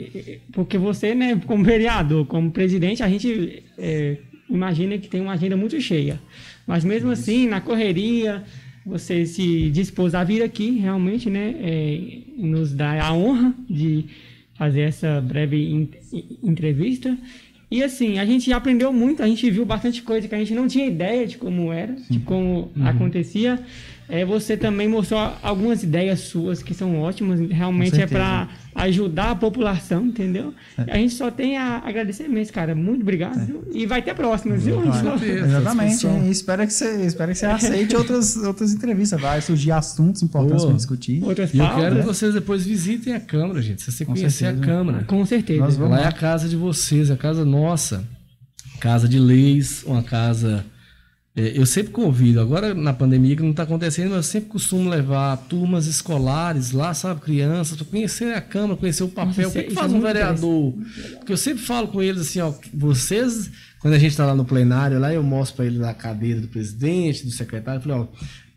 porque 0.52 0.78
você, 0.78 1.14
né, 1.14 1.40
como 1.46 1.62
vereador, 1.64 2.26
como 2.26 2.50
presidente, 2.50 3.02
a 3.02 3.08
gente 3.08 3.62
é, 3.76 4.16
imagina 4.48 4.96
que 4.98 5.08
tem 5.08 5.20
uma 5.20 5.32
agenda 5.32 5.56
muito 5.56 5.80
cheia, 5.80 6.20
mas 6.66 6.84
mesmo 6.84 7.10
assim, 7.10 7.46
na 7.46 7.60
correria, 7.60 8.42
você 8.86 9.26
se 9.26 9.70
dispôs 9.70 10.14
a 10.14 10.24
vir 10.24 10.42
aqui, 10.42 10.78
realmente, 10.78 11.28
né, 11.28 11.54
é, 11.60 12.00
nos 12.38 12.72
dá 12.72 13.02
a 13.04 13.12
honra 13.12 13.54
de 13.68 14.04
fazer 14.54 14.80
essa 14.82 15.20
breve 15.20 15.56
en- 15.72 15.88
entrevista. 16.42 17.16
E 17.70 17.82
assim, 17.82 18.18
a 18.18 18.24
gente 18.24 18.50
aprendeu 18.50 18.90
muito, 18.92 19.22
a 19.22 19.26
gente 19.26 19.48
viu 19.50 19.64
bastante 19.66 20.00
coisa 20.02 20.26
que 20.26 20.34
a 20.34 20.38
gente 20.38 20.54
não 20.54 20.66
tinha 20.66 20.86
ideia 20.86 21.26
de 21.26 21.36
como 21.36 21.70
era, 21.70 21.94
de 22.08 22.18
como 22.20 22.72
Uhum. 22.74 22.86
acontecia. 22.86 23.58
É, 24.08 24.24
você 24.24 24.56
também 24.56 24.88
mostrou 24.88 25.20
algumas 25.42 25.82
ideias 25.82 26.20
suas 26.20 26.62
que 26.62 26.72
são 26.72 26.98
ótimas, 26.98 27.38
realmente 27.50 28.00
é 28.00 28.06
para 28.06 28.48
ajudar 28.74 29.30
a 29.30 29.34
população, 29.34 30.06
entendeu? 30.06 30.54
E 30.86 30.90
a 30.90 30.96
gente 30.96 31.14
só 31.14 31.30
tem 31.30 31.56
a 31.56 31.78
agradecer 31.84 32.28
mesmo, 32.28 32.52
cara. 32.52 32.74
Muito 32.74 33.02
obrigado. 33.02 33.44
viu? 33.44 33.64
E 33.72 33.86
vai 33.86 34.02
ter 34.02 34.14
próximas, 34.14 34.62
viu? 34.62 34.80
Certeza, 34.92 35.46
Exatamente. 35.46 36.06
E 36.06 36.30
espero 36.30 36.66
que 36.66 36.72
você, 36.72 37.06
espero 37.06 37.32
que 37.32 37.38
você 37.38 37.46
aceite 37.46 37.96
outras, 37.96 38.36
outras 38.36 38.72
entrevistas. 38.72 39.20
Vai 39.20 39.40
surgir 39.40 39.72
assuntos 39.72 40.22
importantes 40.22 40.64
para 40.64 40.74
discutir. 40.74 41.22
Outras 41.24 41.52
E 41.52 41.58
eu 41.58 41.74
quero 41.74 41.96
que 41.96 42.02
vocês 42.02 42.34
depois 42.34 42.64
visitem 42.64 43.14
a 43.14 43.20
Câmara, 43.20 43.60
gente. 43.60 43.82
Vocês 43.82 43.96
têm 43.96 44.06
que 44.06 44.12
Com 44.12 44.18
conhecer 44.18 44.46
a 44.46 44.48
certeza. 44.50 44.66
Câmara. 44.66 45.04
Com 45.04 45.26
certeza. 45.26 45.60
Nós 45.60 45.76
vamos 45.76 45.96
Lá 45.98 46.04
é 46.04 46.06
a 46.06 46.12
casa 46.12 46.48
de 46.48 46.56
vocês, 46.56 47.10
é 47.10 47.14
a 47.14 47.16
casa 47.16 47.44
nossa. 47.44 48.04
Casa 48.80 49.08
de 49.08 49.18
leis, 49.18 49.82
uma 49.84 50.02
casa. 50.02 50.64
É, 51.38 51.52
eu 51.54 51.64
sempre 51.64 51.92
convido, 51.92 52.40
agora 52.40 52.74
na 52.74 52.92
pandemia 52.92 53.36
que 53.36 53.42
não 53.42 53.52
está 53.52 53.62
acontecendo, 53.62 54.08
mas 54.08 54.16
eu 54.16 54.22
sempre 54.24 54.48
costumo 54.48 54.90
levar 54.90 55.36
turmas 55.36 55.86
escolares 55.86 56.72
lá, 56.72 56.92
sabe, 56.92 57.20
crianças, 57.20 57.76
para 57.76 57.86
conhecer 57.86 58.34
a 58.34 58.40
Câmara, 58.40 58.76
conhecer 58.76 59.04
o 59.04 59.08
papel. 59.08 59.44
Nossa, 59.44 59.48
o 59.48 59.52
que, 59.52 59.62
que 59.62 59.70
isso 59.70 59.78
é 59.78 59.80
faz 59.80 59.92
um 59.92 60.00
vereador? 60.00 60.74
Porque 61.18 61.32
eu 61.32 61.36
sempre 61.36 61.62
falo 61.62 61.86
com 61.86 62.02
eles 62.02 62.22
assim, 62.22 62.40
ó, 62.40 62.52
vocês, 62.74 63.52
quando 63.78 63.94
a 63.94 63.98
gente 64.00 64.10
está 64.10 64.26
lá 64.26 64.34
no 64.34 64.44
plenário, 64.44 64.98
lá 64.98 65.14
eu 65.14 65.22
mostro 65.22 65.58
para 65.58 65.66
eles 65.66 65.80
a 65.80 65.94
cadeira 65.94 66.40
do 66.40 66.48
presidente, 66.48 67.24
do 67.24 67.30
secretário, 67.30 67.78
eu 67.78 67.82
falei, 67.82 67.98
ó, 67.98 68.06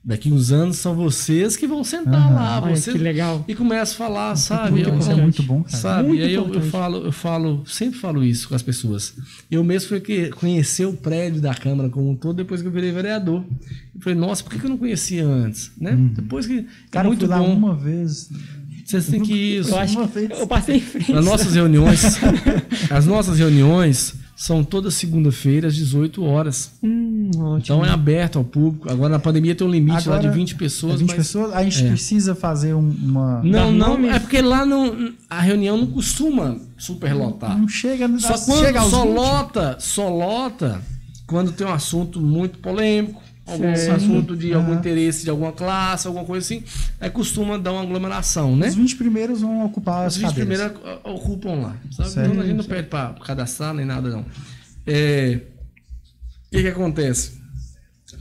daqui 0.03 0.31
uns 0.31 0.51
anos 0.51 0.77
são 0.77 0.95
vocês 0.95 1.55
que 1.55 1.67
vão 1.67 1.83
sentar 1.83 2.33
lá, 2.33 2.59
Olha, 2.63 2.75
vocês. 2.75 2.95
que 2.95 3.01
legal. 3.01 3.45
E 3.47 3.53
começa 3.53 3.93
a 3.93 3.97
falar, 3.97 4.35
sabe? 4.35 4.71
Muito 4.71 4.89
Eu- 4.89 4.97
Isso 4.99 5.11
é 5.11 5.15
muito 5.15 5.43
bom, 5.43 5.63
cara. 5.63 5.77
Sabe? 5.77 6.07
Muito 6.09 6.21
e 6.21 6.23
aí 6.25 6.33
eu, 6.33 6.51
eu 6.53 6.61
falo, 6.61 6.97
eu 7.05 7.11
falo, 7.11 7.63
sempre 7.67 7.99
falo 7.99 8.23
isso 8.23 8.49
com 8.49 8.55
as 8.55 8.61
pessoas. 8.63 9.13
Eu 9.49 9.63
mesmo 9.63 9.89
fui 9.89 9.99
que 9.99 10.29
conhecer 10.31 10.85
o 10.85 10.93
prédio 10.93 11.39
da 11.41 11.53
Câmara 11.53 11.89
como 11.89 12.09
um 12.09 12.15
todo 12.15 12.37
depois 12.37 12.61
que 12.61 12.67
eu 12.67 12.71
virei 12.71 12.91
vereador. 12.91 13.43
Eu 13.93 14.01
falei, 14.01 14.17
nossa, 14.17 14.43
por 14.43 14.53
que 14.53 14.63
eu 14.65 14.69
não 14.69 14.77
conhecia 14.77 15.25
antes? 15.25 15.71
Né? 15.79 15.95
Depois 16.15 16.47
que. 16.47 16.65
Cara, 16.89 17.05
é 17.05 17.07
eu 17.07 17.09
muito 17.11 17.19
fui 17.25 17.29
lá 17.29 17.37
bom. 17.39 17.53
uma 17.53 17.75
vez. 17.75 18.29
Vocês 18.83 19.05
têm 19.05 19.21
que 19.21 19.33
ir. 19.33 19.67
Eu 19.69 19.77
acho 19.77 19.97
Uma 19.99 20.07
que 20.07 20.13
vez. 20.19 20.39
eu 20.39 20.47
passei 20.47 20.77
em 20.77 20.81
frente. 20.81 21.13
As 21.15 21.23
nossas 21.23 21.53
reuniões. 21.53 22.03
as 22.89 23.05
nossas 23.05 23.37
reuniões 23.37 24.15
são 24.41 24.63
toda 24.63 24.89
segunda-feira 24.89 25.67
às 25.67 25.75
18 25.75 26.23
horas. 26.23 26.71
Hum. 26.81 27.29
Então 27.57 27.85
é 27.85 27.89
aberto 27.89 28.39
ao 28.39 28.43
público. 28.43 28.89
Agora 28.89 29.09
na 29.09 29.19
pandemia 29.19 29.53
tem 29.53 29.67
um 29.67 29.69
limite 29.69 30.09
lá 30.09 30.17
de 30.17 30.25
Agora, 30.25 30.31
20 30.31 30.55
pessoas. 30.55 30.95
É 30.95 30.97
20 30.97 31.09
mas- 31.09 31.17
pessoas, 31.17 31.53
a 31.53 31.63
gente 31.63 31.85
É. 31.85 31.89
precisa 31.89 32.33
fazer 32.33 32.73
um- 32.73 32.79
uma. 33.03 33.39
Não, 33.43 33.71
não, 33.71 33.89
nomes? 33.89 34.11
é 34.15 34.17
porque 34.19 34.41
lá 34.41 34.65
não, 34.65 35.13
a 35.29 35.39
reunião 35.41 35.77
não 35.77 35.85
costuma 35.85 36.57
superlotar. 36.75 37.55
Não 37.55 37.67
chega, 37.67 38.07
Só 38.17 38.33
quando 38.39 38.65
chega 38.65 38.81
só 38.81 39.03
20. 39.05 39.13
lota, 39.13 39.75
só 39.79 40.09
lota 40.09 40.81
quando 41.27 41.51
tem 41.51 41.67
um 41.67 41.71
assunto 41.73 42.19
muito 42.19 42.57
polêmico, 42.57 43.21
algum 43.45 43.75
Sim. 43.75 43.89
assunto 43.91 44.35
de 44.37 44.53
algum 44.53 44.73
interesse 44.73 45.23
de 45.23 45.29
alguma 45.29 45.51
classe, 45.51 46.07
alguma 46.07 46.25
coisa 46.25 46.45
assim, 46.45 46.63
aí 46.99 47.09
costuma 47.09 47.57
dar 47.57 47.73
uma 47.73 47.81
aglomeração, 47.81 48.55
né? 48.55 48.67
Os 48.69 48.75
20 48.75 48.95
primeiros 48.95 49.41
vão 49.41 49.65
ocupar 49.65 50.01
Os 50.07 50.13
as 50.13 50.17
20 50.17 50.27
cadeiras. 50.35 50.71
primeiros 50.71 50.99
ocupam 51.03 51.55
lá, 51.61 51.77
sabe? 51.91 52.27
Então 52.29 52.41
a 52.41 52.45
gente 52.45 52.55
não 52.57 52.63
pede 52.63 52.87
para 52.87 53.13
cadastrar 53.25 53.73
nem 53.73 53.85
nada 53.85 54.09
não. 54.09 54.25
É, 54.87 55.39
O 56.47 56.51
que 56.51 56.61
que 56.61 56.67
acontece? 56.67 57.39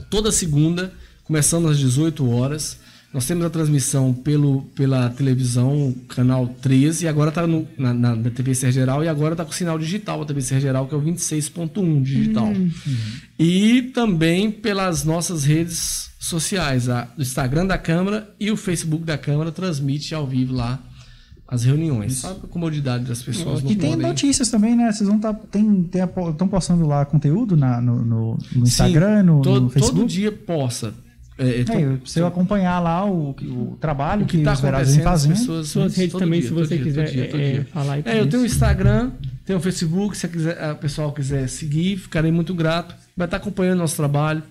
Toda 0.09 0.33
segunda, 0.33 0.93
começando 1.25 1.69
às 1.69 1.79
18 1.79 2.29
horas, 2.31 2.79
nós 3.13 3.27
temos 3.27 3.45
a 3.45 3.51
transmissão 3.51 4.15
pelo, 4.15 4.63
pela 4.75 5.11
televisão, 5.11 5.93
canal 6.09 6.47
13, 6.47 7.05
e 7.05 7.09
agora 7.09 7.31
está 7.31 7.45
na, 7.45 7.93
na, 7.93 8.15
na 8.15 8.31
TV 8.31 8.55
Ser 8.55 8.71
Geral, 8.71 9.03
e 9.03 9.09
agora 9.09 9.35
está 9.35 9.45
com 9.45 9.51
sinal 9.51 9.79
digital, 9.79 10.23
a 10.23 10.25
TV 10.25 10.41
Ser 10.41 10.61
Geral, 10.61 10.87
que 10.87 10.95
é 10.95 10.99
o 10.99 11.03
26.1 11.03 12.03
digital. 12.03 12.53
E 13.37 13.91
também 13.95 14.51
pelas 14.53 15.05
nossas 15.05 15.43
redes 15.43 16.11
sociais, 16.21 16.89
a, 16.89 17.09
o 17.19 17.23
Instagram 17.23 17.67
da 17.67 17.77
Câmara 17.77 18.33
e 18.39 18.49
o 18.51 18.57
Facebook 18.57 19.05
da 19.05 19.19
Câmara 19.19 19.51
transmite 19.51 20.15
ao 20.15 20.25
vivo 20.25 20.55
lá 20.55 20.81
as 21.49 21.65
reuniões. 21.65 22.19
Sabe 22.19 22.41
a 22.45 22.47
comodidade 22.47 23.07
das 23.07 23.21
pessoas. 23.23 23.61
E 23.69 23.75
tem 23.75 23.97
notícias 23.97 24.49
também, 24.51 24.77
né? 24.77 24.93
Vocês 24.93 25.09
vão 25.09 25.17
estar. 25.17 25.35
Tá, 25.35 25.41
tem, 25.51 25.83
tem, 25.83 26.03
estão 26.05 26.47
postando 26.47 26.87
lá 26.87 27.05
conteúdo 27.05 27.57
na, 27.57 27.81
no, 27.81 28.05
no, 28.05 28.39
no 28.55 28.63
Instagram, 28.63 29.21
Sim, 29.21 29.27
no, 29.27 29.43
todo, 29.43 29.61
no 29.63 29.71
Facebook? 29.71 30.01
Todo 30.01 30.09
dia 30.09 30.31
posta. 30.31 30.95
É, 31.41 31.61
é, 31.61 31.65
tô, 31.65 31.73
é, 31.73 31.97
você 32.05 32.21
tô... 32.21 32.27
acompanhar 32.27 32.79
lá 32.81 33.07
o, 33.07 33.31
o 33.31 33.79
trabalho 33.81 34.25
o 34.25 34.27
que, 34.27 34.37
que 34.37 34.45
tá 34.45 34.53
os 34.53 34.61
vereadores 34.61 34.97
fazendo. 34.99 35.33
Pessoas, 35.33 35.69
Suas 35.69 35.97
redes 35.97 36.13
também, 36.13 36.41
dia, 36.41 36.49
se 36.51 36.55
você 36.55 36.75
dia, 36.75 36.85
quiser 36.85 37.11
dia, 37.11 37.31
é, 37.35 37.65
falar. 37.65 37.99
É, 38.05 38.21
eu 38.21 38.29
tenho 38.29 38.43
o 38.43 38.47
Instagram, 38.47 39.13
tenho 39.47 39.59
o 39.59 39.63
Facebook, 39.63 40.15
se 40.15 40.27
a, 40.27 40.75
pessoal 40.75 41.11
quiser 41.13 41.49
seguir, 41.49 41.97
ficarei 41.97 42.31
muito 42.31 42.53
grato. 42.53 42.95
Vai 43.17 43.27
estar 43.27 43.39
acompanhando 43.39 43.79
nosso 43.79 43.97
trabalho. 43.97 44.43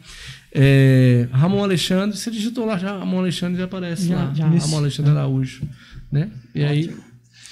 É, 0.52 1.28
Ramon 1.32 1.64
Alexandre, 1.64 2.18
você 2.18 2.32
digitou 2.32 2.66
lá 2.66 2.76
já, 2.76 2.98
Ramon 2.98 3.20
Alexandre 3.20 3.60
já 3.60 3.66
aparece 3.66 4.08
já, 4.08 4.16
lá. 4.16 4.34
Já. 4.34 4.48
Ramon 4.48 4.78
Alexandre 4.78 5.12
Araújo. 5.12 5.62
Né? 6.12 6.28
E 6.56 6.64
Ótimo. 6.64 6.72
aí, 6.72 6.96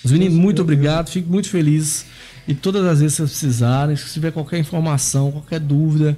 os 0.04 0.12
meninos, 0.12 0.34
muito 0.34 0.64
obrigado, 0.64 1.10
fico 1.12 1.30
muito 1.30 1.48
feliz. 1.48 2.08
E 2.48 2.56
todas 2.56 2.84
as 2.86 3.02
vezes 3.02 3.18
que 3.18 3.24
vocês 3.24 3.30
precisarem, 3.30 3.96
se 3.96 4.12
tiver 4.12 4.32
qualquer 4.32 4.58
informação, 4.58 5.32
qualquer 5.32 5.60
dúvida, 5.60 6.18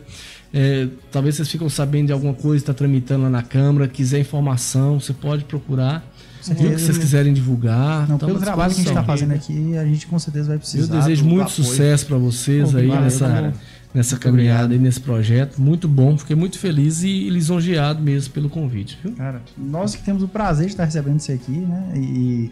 é, 0.53 0.87
talvez 1.11 1.35
vocês 1.35 1.49
ficam 1.49 1.69
sabendo 1.69 2.07
de 2.07 2.13
alguma 2.13 2.33
coisa 2.33 2.57
está 2.57 2.73
tramitando 2.73 3.23
lá 3.23 3.29
na 3.29 3.43
Câmara, 3.43 3.87
quiser 3.87 4.19
informação, 4.19 4.99
você 4.99 5.13
pode 5.13 5.45
procurar. 5.45 6.03
O 6.47 6.55
que 6.55 6.67
vocês 6.69 6.97
quiserem 6.97 7.33
divulgar. 7.33 8.07
Não, 8.07 8.17
pelo 8.17 8.39
trabalho 8.39 8.73
que 8.73 8.79
a 8.79 8.83
gente 8.83 8.89
está 8.89 9.03
fazendo 9.03 9.33
aqui, 9.33 9.77
a 9.77 9.85
gente 9.85 10.07
com 10.07 10.17
certeza 10.17 10.47
vai 10.47 10.57
precisar. 10.57 10.93
Eu 10.93 10.99
desejo 10.99 11.25
muito 11.25 11.51
sucesso 11.51 12.05
para 12.05 12.17
vocês 12.17 12.73
aí 12.73 12.87
valeu, 12.87 13.03
nessa, 13.03 13.53
nessa 13.93 14.17
caminhada 14.17 14.73
e 14.73 14.79
nesse 14.79 15.01
projeto. 15.01 15.61
Muito 15.61 15.87
bom, 15.87 16.17
fiquei 16.17 16.35
muito 16.35 16.57
feliz 16.57 17.03
e 17.03 17.29
lisonjeado 17.29 18.01
mesmo 18.01 18.33
pelo 18.33 18.49
convite. 18.49 18.97
Viu? 19.03 19.13
Cara, 19.13 19.41
nós 19.57 19.95
que 19.95 20.01
temos 20.01 20.23
o 20.23 20.27
prazer 20.27 20.67
de 20.67 20.71
estar 20.71 20.85
recebendo 20.85 21.19
isso 21.19 21.31
aqui, 21.31 21.51
né? 21.51 21.91
E 21.95 22.51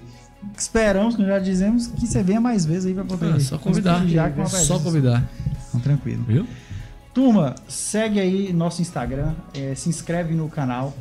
esperamos, 0.56 1.16
como 1.16 1.28
já 1.28 1.40
dizemos, 1.40 1.88
que 1.88 2.06
você 2.06 2.22
venha 2.22 2.42
mais 2.42 2.66
vezes 2.66 2.88
aí 2.88 2.94
para 2.94 3.06
poder. 3.06 3.36
É, 3.36 3.40
só 3.40 3.58
convidar. 3.58 4.06
Já 4.06 4.28
é 4.28 4.46
só 4.46 4.80
convidar. 4.80 5.28
Então, 5.70 5.80
tranquilo. 5.80 6.24
Viu? 6.28 6.46
Turma, 7.18 7.56
segue 7.68 8.20
aí 8.20 8.54
nosso 8.54 8.80
Instagram, 8.80 9.34
é, 9.52 9.74
se 9.74 9.90
inscreve 9.90 10.36
no 10.36 10.48
canal. 10.48 10.94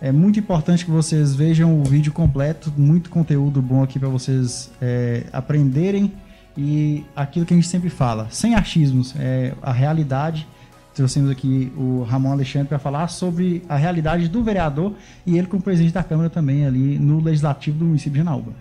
É 0.00 0.10
muito 0.10 0.38
importante 0.38 0.82
que 0.82 0.90
vocês 0.90 1.34
vejam 1.34 1.78
o 1.78 1.84
vídeo 1.84 2.10
completo, 2.10 2.72
muito 2.74 3.10
conteúdo 3.10 3.60
bom 3.60 3.82
aqui 3.82 3.98
para 3.98 4.08
vocês 4.08 4.70
é, 4.80 5.24
aprenderem 5.30 6.10
e 6.56 7.04
aquilo 7.14 7.44
que 7.44 7.52
a 7.52 7.56
gente 7.56 7.68
sempre 7.68 7.90
fala, 7.90 8.28
sem 8.30 8.54
achismos, 8.54 9.14
é 9.18 9.52
a 9.60 9.70
realidade. 9.70 10.48
Trouxemos 10.94 11.30
aqui 11.30 11.70
o 11.76 12.02
Ramon 12.02 12.32
Alexandre 12.32 12.68
para 12.68 12.78
falar 12.78 13.08
sobre 13.08 13.62
a 13.68 13.76
realidade 13.76 14.26
do 14.26 14.42
vereador 14.42 14.94
e 15.26 15.36
ele 15.36 15.48
como 15.48 15.62
presidente 15.62 15.92
da 15.92 16.02
Câmara 16.02 16.30
também 16.30 16.64
ali 16.64 16.98
no 16.98 17.20
Legislativo 17.20 17.80
do 17.80 17.84
município 17.84 18.14
de 18.14 18.20
Anaúba. 18.20 18.52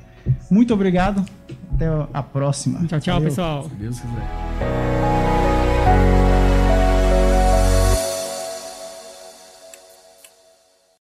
Muito 0.52 0.74
obrigado, 0.74 1.26
até 1.74 1.88
a 2.14 2.22
próxima. 2.22 2.86
Tchau, 2.86 3.00
tchau, 3.00 3.14
Valeu. 3.14 3.30
pessoal. 3.30 3.64
Se 3.64 3.76
Deus 3.76 3.98
quiser. 3.98 4.28